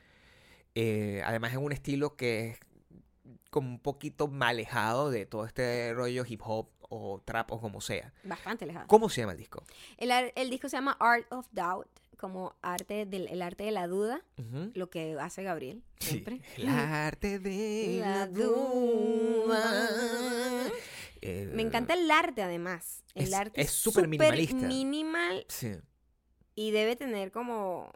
eh, 0.74 1.22
además 1.24 1.52
es 1.52 1.58
un 1.58 1.72
estilo 1.72 2.16
que 2.16 2.48
es 2.50 2.58
como 3.50 3.68
un 3.70 3.78
poquito 3.80 4.30
alejado 4.40 5.10
de 5.10 5.26
todo 5.26 5.44
este 5.46 5.92
rollo 5.94 6.24
hip 6.26 6.40
hop 6.44 6.68
o 6.90 7.20
trap 7.24 7.52
o 7.52 7.60
como 7.60 7.80
sea. 7.80 8.12
Bastante 8.24 8.66
lejano. 8.66 8.86
¿Cómo 8.88 9.08
se 9.08 9.20
llama 9.22 9.32
el 9.32 9.38
disco? 9.38 9.62
El, 9.96 10.10
el 10.34 10.50
disco 10.50 10.68
se 10.68 10.76
llama 10.76 10.96
Art 11.00 11.26
of 11.32 11.46
Doubt, 11.52 11.86
como 12.18 12.54
arte 12.62 13.06
del 13.06 13.28
el 13.28 13.42
arte 13.42 13.64
de 13.64 13.70
la 13.70 13.86
duda, 13.86 14.22
lo 14.74 14.90
que 14.90 15.16
hace 15.20 15.42
Gabriel 15.42 15.82
Sí, 16.00 16.10
siempre. 16.10 16.40
El 16.56 16.68
arte 16.68 17.38
de 17.38 17.98
La 18.00 18.26
duda. 18.26 19.88
Me 21.22 21.62
encanta 21.62 21.94
el 21.94 22.10
arte 22.10 22.42
además. 22.42 23.02
El 23.14 23.24
Es- 23.28 23.34
arte 23.34 23.60
es 23.60 23.70
súper 23.70 24.06
minimalista. 24.08 24.54
minimal 24.56 25.44
Sí. 25.48 25.72
y 26.54 26.70
debe 26.70 26.96
tener 26.96 27.32
como 27.32 27.92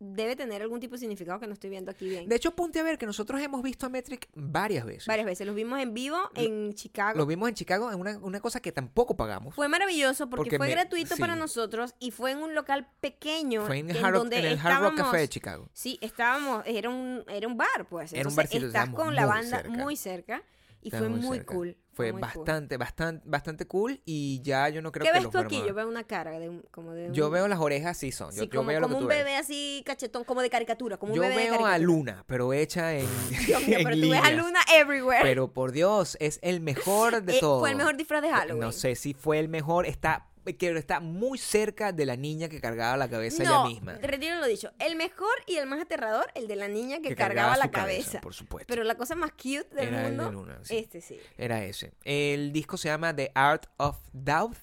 debe 0.00 0.36
tener 0.36 0.62
algún 0.62 0.78
tipo 0.78 0.92
de 0.94 0.98
significado 1.00 1.40
que 1.40 1.46
no 1.48 1.52
estoy 1.54 1.70
viendo 1.70 1.90
aquí 1.90 2.08
bien. 2.08 2.28
De 2.28 2.36
hecho, 2.36 2.52
ponte 2.54 2.78
a 2.78 2.82
ver 2.84 2.98
que 2.98 3.06
nosotros 3.06 3.40
hemos 3.40 3.62
visto 3.62 3.86
a 3.86 3.88
Metric 3.88 4.28
varias 4.34 4.84
veces. 4.84 5.06
Varias 5.06 5.26
veces 5.26 5.46
los 5.46 5.56
vimos 5.56 5.80
en 5.80 5.92
vivo 5.92 6.18
en 6.34 6.72
Chicago. 6.74 7.18
Lo 7.18 7.26
vimos 7.26 7.48
en 7.48 7.54
Chicago 7.56 7.90
en 7.90 7.98
una, 7.98 8.16
una 8.18 8.40
cosa 8.40 8.60
que 8.60 8.70
tampoco 8.70 9.16
pagamos. 9.16 9.54
Fue 9.54 9.66
maravilloso 9.68 10.30
porque, 10.30 10.42
Porque 10.50 10.56
fue 10.58 10.66
me- 10.68 10.72
gratuito 10.74 11.16
para 11.16 11.34
sí. 11.34 11.40
nosotros 11.40 11.94
y 11.98 12.12
fue 12.12 12.30
en 12.30 12.38
un 12.38 12.54
local 12.54 12.88
pequeño 13.00 13.66
Fue 13.66 13.78
en, 13.78 13.90
en 13.90 13.96
Hard 13.96 14.12
Rock- 14.12 14.20
donde 14.22 14.38
en 14.38 14.44
el 14.46 14.58
Hard 14.58 14.82
Rock 14.82 14.96
Café 14.98 15.16
de 15.18 15.28
Chicago. 15.28 15.68
Sí, 15.72 15.98
estábamos, 16.00 16.62
era 16.66 16.88
un, 16.90 17.24
era 17.28 17.48
un 17.48 17.56
bar, 17.56 17.86
pues. 17.88 18.12
Era 18.12 18.20
un 18.22 18.30
Entonces, 18.30 18.36
barcito, 18.36 18.66
estás 18.66 18.82
estábamos 18.84 19.00
con 19.04 19.14
la 19.16 19.22
muy 19.22 19.30
banda 19.30 19.56
cerca. 19.62 19.70
muy 19.70 19.96
cerca 19.96 20.42
y 20.80 20.90
fue 20.90 21.08
muy 21.08 21.38
cerca. 21.38 21.54
cool. 21.54 21.76
Fue 21.98 22.12
muy 22.12 22.22
cool. 22.22 22.30
bastante, 22.38 22.76
bastante, 22.76 23.22
bastante 23.28 23.66
cool 23.66 24.00
y 24.04 24.40
ya 24.42 24.68
yo 24.68 24.80
no 24.82 24.92
creo 24.92 25.02
¿Qué 25.04 25.08
que 25.10 25.12
ves 25.14 25.22
los 25.24 25.32
tú 25.32 25.38
aquí? 25.38 25.60
a- 25.60 25.66
Yo 25.66 25.74
veo 25.74 25.88
una 25.88 26.04
cara 26.04 26.38
de 26.38 26.48
un, 26.48 26.62
como 26.70 26.92
de 26.92 27.08
un- 27.08 27.12
Yo 27.12 27.28
veo 27.28 27.48
las 27.48 27.58
orejas, 27.58 27.96
sí 27.96 28.12
son. 28.12 28.30
Yo, 28.30 28.42
sí, 28.42 28.48
yo 28.52 28.58
como, 28.60 28.68
veo 28.68 28.78
lo 28.80 28.86
como 28.86 28.98
que 28.98 29.02
un 29.02 29.08
ves. 29.08 29.18
bebé 29.18 29.36
así 29.36 29.82
cachetón, 29.84 30.22
como 30.22 30.40
de 30.42 30.48
caricatura, 30.48 30.96
como 30.96 31.12
un 31.12 31.16
Yo 31.16 31.22
bebé 31.22 31.34
de 31.34 31.40
veo 31.40 31.54
a 31.54 31.58
caricatura. 31.58 31.78
Luna, 31.78 32.24
pero 32.28 32.52
hecha 32.52 32.94
en, 32.94 33.08
Dios 33.46 33.60
mío, 33.66 33.78
en 33.78 33.84
pero 33.84 33.96
tú 34.00 34.10
ves 34.10 34.20
a. 34.22 34.30
Luna 34.30 34.60
everywhere. 34.76 35.22
Pero 35.22 35.52
por 35.52 35.72
Dios, 35.72 36.16
es 36.20 36.38
el 36.42 36.60
mejor 36.60 37.20
de 37.22 37.32
Eh, 37.36 37.40
todos. 37.40 37.60
Fue 37.60 37.70
el 37.72 37.76
mejor 37.76 37.96
disfraz 37.96 38.22
de 38.22 38.30
Halloween. 38.30 38.60
No 38.60 38.70
sé 38.70 38.94
si 38.94 39.12
fue 39.14 39.40
el 39.40 39.48
mejor. 39.48 39.84
Está, 39.84 40.27
que 40.56 40.70
está 40.76 41.00
muy 41.00 41.38
cerca 41.38 41.92
de 41.92 42.06
la 42.06 42.16
niña 42.16 42.48
que 42.48 42.60
cargaba 42.60 42.96
la 42.96 43.08
cabeza 43.08 43.42
no, 43.44 43.50
ella 43.50 43.68
misma. 43.68 43.92
retiro 43.98 44.36
lo 44.36 44.46
dicho. 44.46 44.72
El 44.78 44.96
mejor 44.96 45.34
y 45.46 45.56
el 45.56 45.66
más 45.66 45.80
aterrador, 45.80 46.26
el 46.34 46.48
de 46.48 46.56
la 46.56 46.68
niña 46.68 46.98
que, 46.98 47.08
Que 47.08 47.16
cargaba, 47.16 47.56
la 47.56 47.70
cabeza. 47.70 48.20
Por 48.20 48.34
supuesto. 48.34 48.66
Pero 48.68 48.84
la 48.84 48.96
cosa 48.96 49.14
más 49.14 49.32
cute 49.32 49.68
del 49.74 49.88
Era 49.88 50.06
el 50.06 50.14
mundo, 50.14 50.24
de 50.26 50.32
Luna, 50.32 50.58
sí. 50.62 50.76
este 50.76 51.00
sí. 51.00 51.18
Era 51.36 51.64
ese. 51.64 51.92
El 52.04 52.52
disco 52.52 52.76
se 52.76 52.88
llama 52.88 53.14
The 53.14 53.30
Art 53.34 53.66
of 53.76 53.98
Doubt. 54.12 54.56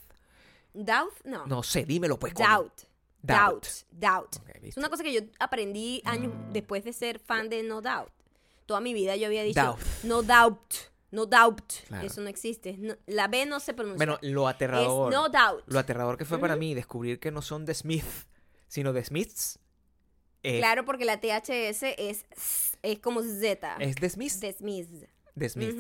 Doubt, 0.74 1.14
no. 1.24 1.46
No 1.46 1.64
sé, 1.64 1.86
dímelo 1.86 2.20
pues. 2.20 2.34
Doubt. 2.34 2.82
Doubt. 3.22 3.66
Doubt. 3.92 4.36
Es 4.62 4.78
una 4.78 4.90
cosa 4.90 5.04
que 5.04 5.14
yo 5.14 5.22
aprendí 5.40 6.02
años 6.06 6.34
después 6.52 6.84
de 6.84 6.94
ser 6.94 7.20
fan 7.20 7.50
de 7.50 7.64
No 7.64 7.82
Doubt. 7.82 8.12
Toda 8.66 8.82
mi 8.82 8.94
vida 8.94 9.16
yo 9.16 9.28
había 9.28 9.44
dicho 9.44 9.62
Doubt. 9.62 9.80
No 10.04 10.22
Doubt. 10.22 10.74
No 11.16 11.26
Doubt. 11.26 11.72
Claro. 11.88 12.06
Eso 12.06 12.22
no 12.22 12.28
existe. 12.28 12.76
No- 12.78 12.96
la 13.08 13.28
B 13.28 13.46
no 13.46 13.60
se 13.60 13.74
pronuncia. 13.74 13.98
Bueno, 13.98 14.18
lo 14.22 14.48
es 14.50 14.56
aterrador. 14.56 15.12
No 15.14 15.30
Doubt. 15.30 15.64
Lo 15.68 15.80
aterrador 15.80 16.18
que 16.18 16.26
fue 16.26 16.40
para 16.40 16.56
mí 16.56 16.74
descubrir 16.76 17.20
que 17.20 17.32
no 17.32 17.42
son 17.42 17.66
de 17.66 17.74
Smith, 17.74 18.04
sino 18.68 18.92
de 18.94 19.04
Smiths. 19.04 19.60
Eh, 20.44 20.60
Claro, 20.60 20.86
porque 20.86 21.06
la 21.06 21.20
THS 21.20 21.84
es, 21.98 22.26
es 22.84 23.00
como 23.00 23.24
Z. 23.24 23.78
Es 23.80 23.96
de 23.96 24.10
Smith. 24.10 24.34
de 24.34 24.54
Smith. 24.54 24.90
De 25.34 25.50
Smith. 25.50 25.76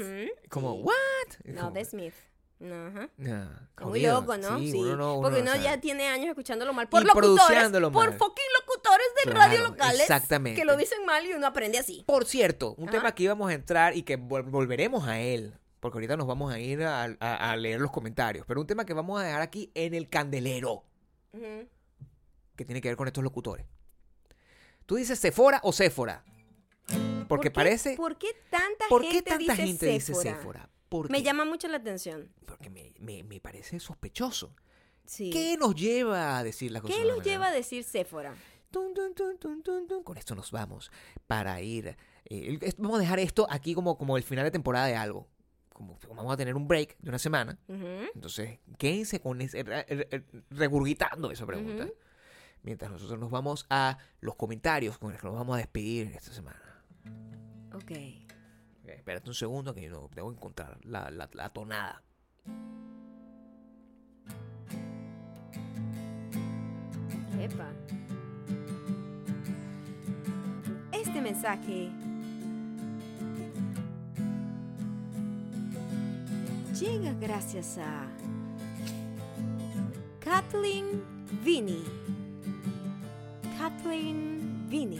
Como, 0.49 0.73
sí. 0.75 0.81
¿what? 0.83 1.45
No, 1.53 1.61
Como, 1.61 1.71
de 1.71 1.85
Smith. 1.85 2.13
Ajá. 2.61 3.09
nah, 3.17 3.49
Muy 3.81 4.01
loco, 4.01 4.37
¿no? 4.37 4.57
Sí, 4.59 4.71
Sí. 4.71 4.77
uno 4.77 4.95
no- 4.95 5.13
uno 5.15 5.21
porque 5.29 5.41
no 5.43 5.51
uno 5.51 5.61
ya 5.61 5.79
tiene 5.79 6.07
años 6.07 6.29
escuchándolo 6.29 6.71
mal. 6.73 6.87
Por 6.87 7.01
Y 7.03 7.05
locutores. 7.05 7.35
produciéndolo 7.45 7.91
Por 7.91 8.09
mal. 8.11 8.17
fucking 8.17 8.45
locutores 8.61 9.07
de 9.17 9.31
Claro, 9.31 9.39
radio 9.39 9.63
locales. 9.69 10.01
exactamente. 10.01 10.59
Que 10.59 10.65
lo 10.65 10.77
dicen 10.77 11.05
mal 11.05 11.25
y 11.25 11.33
uno 11.33 11.47
aprende 11.47 11.77
así. 11.77 12.03
Por 12.07 12.25
cierto, 12.25 12.73
un 12.77 12.87
Ajá. 12.87 12.97
tema 12.97 13.11
que 13.13 13.23
íbamos 13.23 13.49
a 13.49 13.53
entrar 13.53 13.95
y 13.97 14.03
que 14.03 14.17
vol- 14.17 14.49
volveremos 14.49 15.05
a 15.07 15.19
él, 15.19 15.53
porque 15.81 15.97
ahorita 15.97 16.15
nos 16.15 16.27
vamos 16.27 16.53
a 16.53 16.57
ir 16.59 16.81
a, 16.83 17.03
a- 17.19 17.51
a 17.51 17.55
leer 17.57 17.81
los 17.81 17.91
comentarios, 17.91 18.45
pero 18.47 18.61
un 18.61 18.67
tema 18.67 18.85
que 18.85 18.93
vamos 18.93 19.19
a 19.19 19.23
dejar 19.25 19.41
aquí 19.41 19.69
en 19.75 19.93
el 19.93 20.07
candelero, 20.09 20.85
que 22.55 22.63
tiene 22.63 22.79
que 22.79 22.87
ver 22.87 22.95
con 22.97 23.07
estos 23.07 23.23
locutores. 23.23 23.65
¿Tú 24.85 24.95
dices 24.95 25.19
Sephora 25.19 25.59
o 25.63 25.73
Sephora? 25.73 26.23
Porque 26.87 27.25
¿Por 27.27 27.41
qué- 27.41 27.51
parece... 27.51 27.95
¿Por 27.97 28.17
qué 28.17 28.27
tanta 28.49 28.85
¿Por 28.87 29.01
qué 29.01 29.11
gente 29.11 29.29
tanta 29.31 29.53
dice 29.53 29.55
gente 29.55 29.85
dice 29.87 30.13
Sephora? 30.15 30.69
Sephora? 30.97 31.07
¿Por 31.07 31.11
Me 31.11 31.23
llama 31.23 31.45
mucho 31.45 31.67
la 31.67 31.77
atención. 31.77 32.29
Porque 32.45 32.69
me, 32.69 32.93
me- 32.99 33.23
me 33.23 33.39
parece 33.39 33.79
sospechoso. 33.79 34.55
Sí. 35.05 35.29
¿Qué 35.29 35.55
nos 35.57 35.75
lleva 35.75 36.37
a 36.37 36.43
decir 36.43 36.71
las 36.71 36.81
cosas? 36.81 36.97
¿Qué 36.97 37.05
manera? 37.05 37.23
lleva 37.23 37.47
a 37.47 37.51
decir 37.51 37.83
Sephora? 37.83 38.33
Tun, 38.71 38.93
tun, 38.93 39.13
tun. 39.15 40.03
Con 40.03 40.17
esto 40.17 40.35
nos 40.35 40.51
vamos 40.51 40.91
para 41.27 41.61
ir. 41.61 41.95
eh, 42.25 42.59
vamos 42.77 42.97
a 42.97 43.01
dejar 43.01 43.19
esto 43.19 43.47
aquí 43.49 43.73
como, 43.73 43.97
como 43.97 44.17
el 44.17 44.23
final 44.23 44.43
de 44.45 44.51
temporada 44.51 44.87
de 44.87 44.95
algo. 44.95 45.27
Como, 45.71 45.97
como 45.99 46.15
vamos 46.15 46.33
a 46.33 46.37
tener 46.37 46.55
un 46.55 46.67
break 46.67 46.97
de 46.99 47.09
una 47.09 47.19
semana. 47.19 47.57
Ujú. 47.67 47.85
Entonces, 48.15 48.59
quédense 48.77 49.19
con 49.19 49.41
ese, 49.41 49.61
re- 49.63 49.83
re- 49.83 50.25
regurgitando 50.49 51.31
esa 51.31 51.45
pregunta. 51.45 51.83
Ujú. 51.85 51.93
Mientras 52.63 52.89
nosotros 52.91 53.19
nos 53.19 53.29
vamos 53.29 53.65
a 53.69 53.97
los 54.21 54.35
comentarios 54.35 54.97
con 54.97 55.11
los 55.11 55.21
que 55.21 55.27
nos 55.27 55.35
vamos 55.35 55.53
a 55.55 55.57
despedir 55.59 56.07
esta 56.15 56.31
semana. 56.33 56.83
Ok. 57.73 57.91
Espérate 58.95 59.29
un 59.29 59.35
segundo 59.35 59.73
que 59.73 59.87
no 59.89 60.09
debo 60.15 60.31
encontrar 60.31 60.77
la, 60.83 61.09
la- 61.11 61.29
la 61.33 61.49
tonada. 61.49 62.01
Epa. 67.39 67.69
Este 70.91 71.21
mensaje 71.21 71.89
llega 76.79 77.13
gracias 77.13 77.77
a 77.77 78.07
Kathleen 80.19 81.03
Vini. 81.43 81.83
Kathleen 83.57 84.65
Vini. 84.69 84.99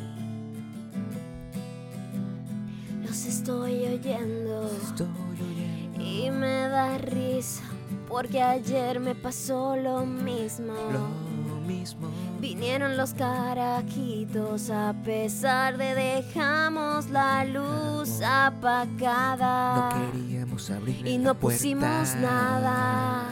Los 3.16 3.26
estoy 3.28 3.86
oyendo 3.86 4.70
Estoy 4.84 5.08
oyendo 5.32 6.04
y 6.04 6.30
me 6.32 6.68
da 6.68 6.98
risa 6.98 7.64
porque 8.10 8.42
ayer 8.44 9.00
me 9.00 9.16
pasó 9.16 9.78
lo 9.78 10.06
mismo. 10.06 10.74
lo 10.92 11.62
mismo. 11.66 12.10
Vinieron 12.42 12.98
los 12.98 13.14
carajitos 13.14 14.70
a 14.70 14.94
pesar 15.06 15.78
de 15.78 15.96
dejamos 15.96 17.10
la 17.10 17.46
luz 17.46 18.20
No 18.20 18.28
apagada. 18.28 19.90
queríamos 20.12 20.70
abrir 20.70 21.08
y 21.08 21.18
no 21.18 21.36
pusimos 21.36 22.16
nada. 22.16 23.24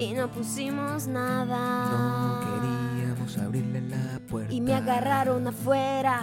Y 0.00 0.14
no 0.14 0.28
pusimos 0.32 1.06
No 1.06 1.12
nada. 1.46 2.40
queríamos 2.40 3.38
abrirle 3.38 3.82
la 3.82 4.18
puerta. 4.28 4.52
y 4.52 4.60
me 4.60 4.74
agarraron 4.74 5.46
afuera. 5.46 6.22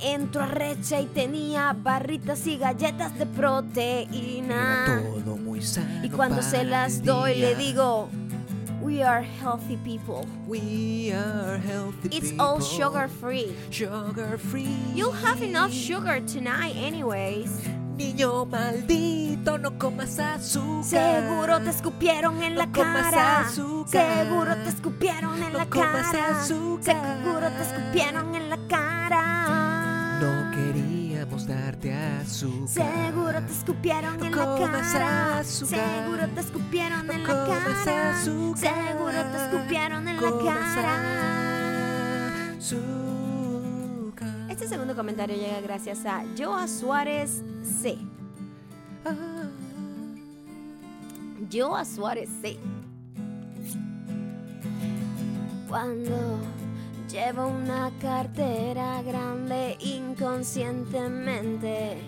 Entro 0.00 0.42
a 0.42 0.46
Recha 0.46 1.00
y 1.00 1.06
tenía 1.06 1.72
barritas 1.72 2.46
y 2.46 2.56
galletas 2.56 3.14
de 3.14 3.22
Era 3.24 3.32
proteína. 3.32 5.02
todo 5.24 5.36
muy 5.36 5.60
sano. 5.62 6.04
Y 6.04 6.10
cuando 6.10 6.40
se 6.42 6.64
las 6.64 7.02
doy 7.02 7.34
le 7.36 7.54
digo, 7.56 8.08
We 8.80 9.02
are 9.02 9.22
healthy 9.24 9.76
people. 9.78 10.24
We 10.46 11.12
are 11.12 11.58
healthy 11.58 12.16
It's 12.16 12.32
all 12.38 12.62
sugar 12.62 13.08
free. 13.08 13.52
Sugar 13.70 14.38
free. 14.38 14.76
You'll 14.94 15.12
have 15.12 15.42
enough 15.42 15.72
sugar 15.72 16.20
tonight 16.24 16.76
anyways. 16.76 17.50
Niño 17.96 18.46
maldito, 18.46 19.58
no 19.58 19.76
comas 19.76 20.20
azúcar. 20.20 20.84
Seguro 20.84 21.60
te 21.60 21.70
escupieron 21.70 22.40
en 22.44 22.56
la 22.56 22.66
No 22.66 22.72
cara. 22.72 23.40
azúcar. 23.40 24.24
Seguro 24.24 24.54
te 24.54 24.68
escupieron 24.68 25.42
en 25.42 25.52
No 25.52 25.58
la 25.58 25.66
comas 25.66 26.06
cara. 26.12 26.40
azúcar. 26.40 27.18
Seguro 27.24 27.48
te 27.50 27.62
escupieron 27.62 28.34
en 28.36 28.47
la 28.47 28.47
cara. 28.47 28.47
Azúcar. 31.52 32.68
Seguro 32.68 33.42
te 33.42 33.52
escupieron 33.52 34.18
No 34.18 34.24
en 34.26 34.36
la 34.36 34.44
cara. 34.92 35.38
azúcar. 35.38 35.80
Seguro 36.04 36.28
te 36.34 36.40
escupieron 36.40 37.06
No 37.06 37.12
en 37.12 37.22
la 37.22 37.28
cara. 37.28 38.10
azúcar. 38.10 38.74
Seguro 38.86 39.12
te 39.32 39.36
escupieron 39.44 40.08
en 40.08 40.16
la 40.16 40.30
cara. 40.44 40.94
azúcar. 42.58 44.50
Este 44.50 44.68
segundo 44.68 44.94
comentario 44.94 45.36
llega 45.36 45.60
gracias 45.60 46.04
a 46.04 46.22
Joa 46.36 46.66
Suárez 46.68 47.42
C. 47.82 47.96
Ah. 49.04 49.14
Joa 51.50 51.84
Suárez 51.84 52.28
C. 52.42 52.58
Cuando 55.68 56.38
llevo 57.10 57.46
una 57.46 57.90
cartera 58.00 59.02
grande 59.02 59.76
inconscientemente, 59.80 61.98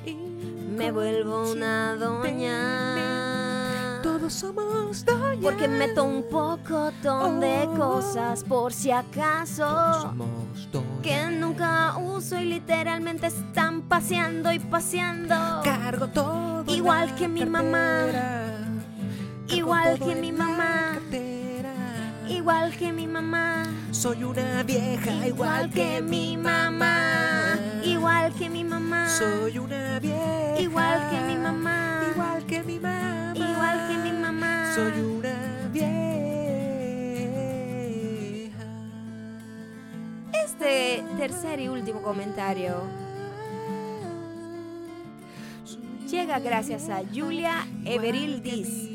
me 0.77 0.91
vuelvo 0.93 1.51
una 1.53 1.95
doña. 1.97 4.01
Todos 4.03 4.33
somos 4.33 5.05
doña. 5.05 5.41
Porque 5.43 5.69
meto 5.69 6.05
un 6.05 6.25
poco 6.31 6.91
de 7.41 7.67
Oh. 7.69 7.75
cosas 7.77 8.43
por 8.45 8.73
si 8.73 8.89
Todos 8.91 9.05
acaso. 9.05 10.01
somos 10.03 10.71
doña. 10.73 11.03
Que 11.03 11.27
nunca 11.31 11.97
uso 11.99 12.39
y 12.41 12.45
literalmente 12.47 13.27
están 13.27 13.83
paseando 13.83 14.51
y 14.53 14.59
paseando. 14.59 15.35
Cargo 15.65 16.09
todo. 16.09 16.65
Igual 16.75 17.15
que 17.15 17.29
mi 17.29 17.41
cartera. 17.41 17.63
mamá. 17.63 18.07
Igual 19.49 19.99
que 19.99 20.15
mi 20.15 20.33
mamá. 20.33 20.93
cartera. 20.95 21.73
Igual 22.29 22.75
que 22.77 22.93
mi 22.93 23.07
mamá. 23.07 23.65
Soy 23.93 24.25
una 24.25 24.63
vieja 24.63 25.27
igual 25.27 25.71
que 25.71 26.01
mi 26.01 26.37
mamá. 26.37 27.59
Igual 27.85 28.33
que 28.35 28.49
mi 28.49 28.63
mamá. 28.63 29.09
Soy 29.09 29.59
una 29.59 29.99
vieja. 29.99 30.61
Igual 30.61 31.11
que 31.11 31.21
mi 31.21 31.37
mamá. 31.37 32.07
Igual 32.13 32.47
que 32.47 32.63
mi 32.63 32.79
mamá. 32.79 33.33
Igual 33.35 33.89
que 33.89 33.97
mi 33.99 34.13
mamá. 34.13 34.73
Soy 34.75 35.01
una 35.01 35.69
vieja. 35.73 35.91
Este 40.33 41.05
tercer 41.19 41.61
y 41.61 41.69
último 41.69 42.01
comentario 42.03 42.83
llega 46.09 46.39
gracias 46.41 46.89
a 46.89 47.03
Julia 47.13 47.67
Everil 47.85 48.43
Diz. 48.43 48.91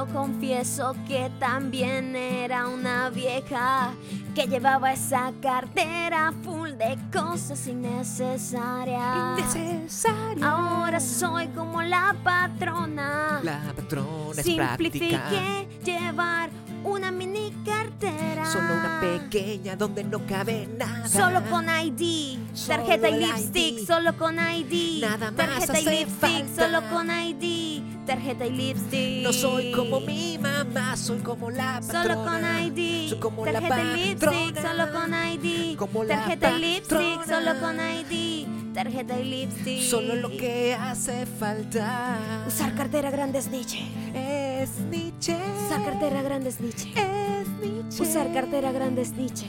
Yo 0.00 0.06
confieso 0.14 0.96
que 1.06 1.30
también 1.38 2.16
era 2.16 2.68
una 2.68 3.10
vieja 3.10 3.92
que 4.34 4.46
llevaba 4.46 4.92
esa 4.92 5.30
cartera 5.42 6.32
full 6.42 6.70
de 6.70 6.96
cosas 7.12 7.66
innecesarias. 7.66 9.38
Innecesaria. 9.38 10.50
Ahora 10.50 11.00
soy 11.00 11.48
como 11.48 11.82
la 11.82 12.16
patrona. 12.24 13.40
La 13.42 13.60
patrona 13.76 14.40
es 14.40 14.48
práctica. 14.48 15.28
Simplifiqué 15.32 15.68
llevar 15.84 16.48
una 16.84 17.10
mini 17.10 17.52
cartera. 17.64 18.44
Solo 18.50 18.64
una 18.74 19.00
pequeña 19.00 19.76
donde 19.76 20.04
no 20.04 20.26
cabe 20.26 20.68
nada. 20.78 21.08
Solo 21.08 21.42
con 21.50 21.66
ID, 21.68 22.38
Solo 22.54 22.76
tarjeta 22.78 23.08
y 23.08 23.18
lipstick, 23.20 23.78
ID. 23.78 23.86
solo 23.86 24.16
con 24.16 24.36
ID. 24.38 25.00
Nada 25.02 25.30
más 25.30 25.66
tarjeta 25.66 25.80
y 25.80 25.84
lipstick, 25.84 26.46
falta. 26.46 26.66
solo 26.66 26.90
con 26.90 27.10
ID. 27.10 27.82
Tarjeta 28.06 28.46
y 28.46 28.50
lipstick. 28.50 29.22
No 29.22 29.32
soy 29.32 29.72
como 29.72 30.00
mi 30.00 30.38
mamá, 30.38 30.96
soy 30.96 31.18
como 31.18 31.50
la 31.50 31.80
patrona. 31.80 32.02
Solo 32.02 32.24
con 32.24 32.44
ID. 32.64 33.08
Soy 33.10 33.18
como 33.18 33.46
la 33.46 33.52
tarjeta 33.52 33.82
y 33.82 33.96
lipstick, 34.08 34.62
solo 34.62 34.92
con 34.92 35.14
ID. 35.14 35.76
Como 35.76 36.04
la 36.04 36.14
tarjeta 36.16 36.50
y 36.52 36.58
lipstick, 36.60 37.24
solo 37.26 37.60
con 37.60 37.76
ID. 37.76 38.46
Tarjeta 38.74 39.18
y 39.20 39.24
lipstick. 39.24 39.82
Solo 39.82 40.14
lo 40.14 40.30
que 40.30 40.74
hace 40.74 41.26
falta. 41.26 42.18
Usar 42.46 42.74
cartera 42.74 43.10
grande 43.10 43.38
es 43.38 43.48
Nietzsche. 43.48 43.80
es 44.14 44.70
Nietzsche. 44.90 44.99
Usar 45.18 45.84
cartera 45.84 46.22
grande 46.22 46.50
es 46.50 46.60
Nietzsche. 46.60 46.92
es 46.94 47.48
Nietzsche. 47.60 48.02
Usar 48.02 48.32
cartera 48.32 48.70
grande 48.72 49.02
es 49.02 49.12
Nietzsche. 49.12 49.46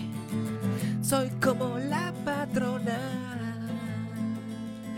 Soy 1.04 1.30
como 1.42 1.78
la 1.78 2.12
patrona. 2.26 2.98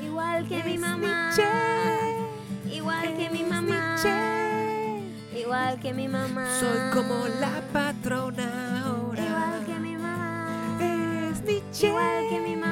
Igual 0.02 0.48
que 0.48 0.64
mi 0.64 0.74
Es 0.76 0.80
mamá. 0.80 1.32
Nietzsche. 1.36 2.76
Igual 2.78 3.18
que 3.18 3.30
mi 3.30 3.42
Es 3.42 3.50
mamá. 3.50 3.96
Nietzsche. 4.04 5.40
Igual 5.42 5.80
que 5.82 5.94
mi 5.94 6.08
mamá. 6.08 6.48
Soy 6.60 6.80
como 6.94 7.26
la 7.40 7.62
patrona 7.74 8.86
ahora. 8.86 9.22
Igual 9.24 9.66
que 9.66 9.80
mi 9.80 9.98
mamá. 9.98 10.78
Es 10.80 11.42
Nietzsche. 11.44 11.88
Igual 11.88 12.30
que 12.30 12.40
mi 12.40 12.56
mamá. 12.56 12.63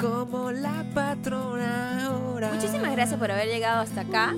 Como 0.00 0.50
la 0.50 0.84
patrona 0.94 2.06
ahora. 2.06 2.52
Muchísimas 2.52 2.92
gracias 2.92 3.18
por 3.18 3.30
haber 3.30 3.48
llegado 3.48 3.80
hasta 3.80 4.02
acá. 4.02 4.34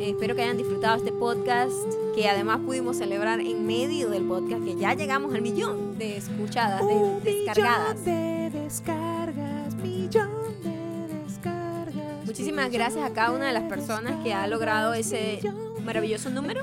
Eh, 0.00 0.10
espero 0.10 0.34
que 0.34 0.42
hayan 0.42 0.56
disfrutado 0.56 0.96
este 0.96 1.12
podcast, 1.12 1.72
que 2.14 2.28
además 2.28 2.60
pudimos 2.64 2.96
celebrar 2.96 3.40
en 3.40 3.66
medio 3.66 4.10
del 4.10 4.24
podcast 4.24 4.64
que 4.64 4.76
ya 4.76 4.94
llegamos 4.94 5.34
al 5.34 5.42
millón 5.42 5.98
de 5.98 6.16
escuchadas, 6.16 6.80
de 6.80 6.94
Un 6.94 7.22
descargadas. 7.22 7.96
millón 8.00 8.04
de 8.04 8.50
descargas, 8.60 9.74
millón 9.76 10.30
de 10.62 11.14
descargas. 11.24 12.24
Muchísimas 12.26 12.70
gracias 12.70 13.04
a 13.04 13.12
cada 13.12 13.32
una 13.32 13.46
de 13.46 13.52
las 13.52 13.64
personas 13.64 14.22
que 14.24 14.34
ha 14.34 14.46
logrado 14.46 14.94
ese 14.94 15.40
maravilloso 15.84 16.30
número. 16.30 16.62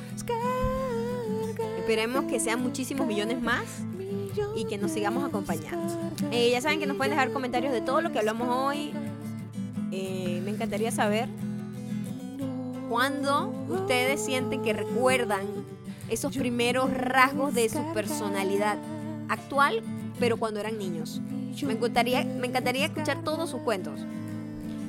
Esperemos 1.78 2.26
que 2.26 2.40
sean 2.40 2.62
muchísimos 2.62 3.06
millones 3.08 3.42
más 3.42 3.64
y 4.56 4.66
que 4.66 4.78
nos 4.78 4.92
sigamos 4.92 5.24
acompañando. 5.24 5.94
Eh, 6.32 6.50
ya 6.52 6.62
saben 6.62 6.80
que 6.80 6.86
nos 6.86 6.98
pueden 6.98 7.12
dejar 7.12 7.32
comentarios 7.32 7.74
de 7.74 7.82
todo 7.82 8.02
lo 8.02 8.12
que 8.12 8.20
hablamos 8.20 8.48
hoy. 8.50 8.94
Eh, 9.92 10.42
me 10.44 10.52
encantaría 10.52 10.92
saber 10.92 11.30
cuándo 12.90 13.54
ustedes 13.70 14.24
sienten 14.24 14.62
que 14.62 14.74
recuerdan 14.74 15.46
esos 16.10 16.36
primeros 16.36 16.92
rasgos 16.94 17.54
de 17.54 17.70
su 17.70 17.94
personalidad 17.94 18.78
actual, 19.30 19.82
pero 20.20 20.38
cuando 20.38 20.60
eran 20.60 20.78
niños. 20.78 21.22
Me 21.66 21.74
encantaría, 21.74 22.24
me 22.24 22.48
encantaría 22.48 22.86
escuchar 22.86 23.24
todos 23.24 23.50
sus 23.50 23.62
cuentos 23.62 24.02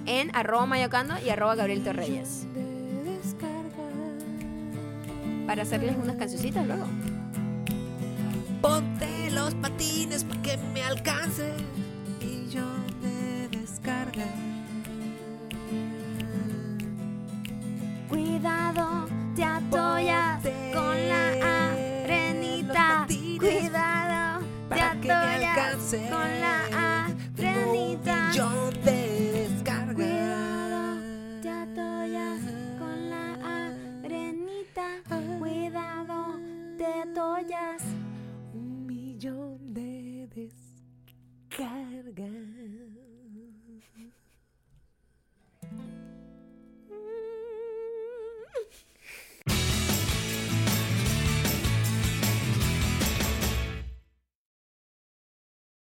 en 0.07 0.35
arroba 0.35 0.67
mayocando 0.67 1.15
y 1.25 1.31
arroba 1.31 1.55
Gabriel 1.55 1.83
Torreyes 1.85 2.47
para 5.47 5.63
hacerles 5.63 5.97
unas 5.97 6.17
cancioncitas 6.17 6.67
luego. 6.67 6.87
Ponte 8.61 9.16
los 9.37 9.55
patines 9.57 10.25
para 10.25 10.41
que 10.41 10.57
me 10.73 10.83
alcance 10.83 11.53
y 12.23 12.49
yo 12.49 12.65
me 13.03 13.49
descargue. 13.49 14.25
Cuidado, 18.09 19.07
te 19.35 19.45
atollas 19.45 20.43
con 20.73 21.09
la 21.11 21.75
arenita. 22.05 22.77
Ah. 22.79 23.07
Cuidado, 23.39 24.47
te 24.71 24.81
atollas 24.81 25.97
con 26.11 26.29
la 26.41 27.05
arenita. 27.37 28.33
Yo 28.33 28.71
te 28.85 28.99
descargue. 29.37 29.95
Cuidado, 29.95 30.99
te 31.43 31.51
atollas 31.51 32.41
con 32.79 33.11
la 33.11 33.35
arenita. 34.03 34.87
Cuidado, 35.39 36.41
te 36.79 36.87
atollas 36.87 37.86
carga. 41.57 42.56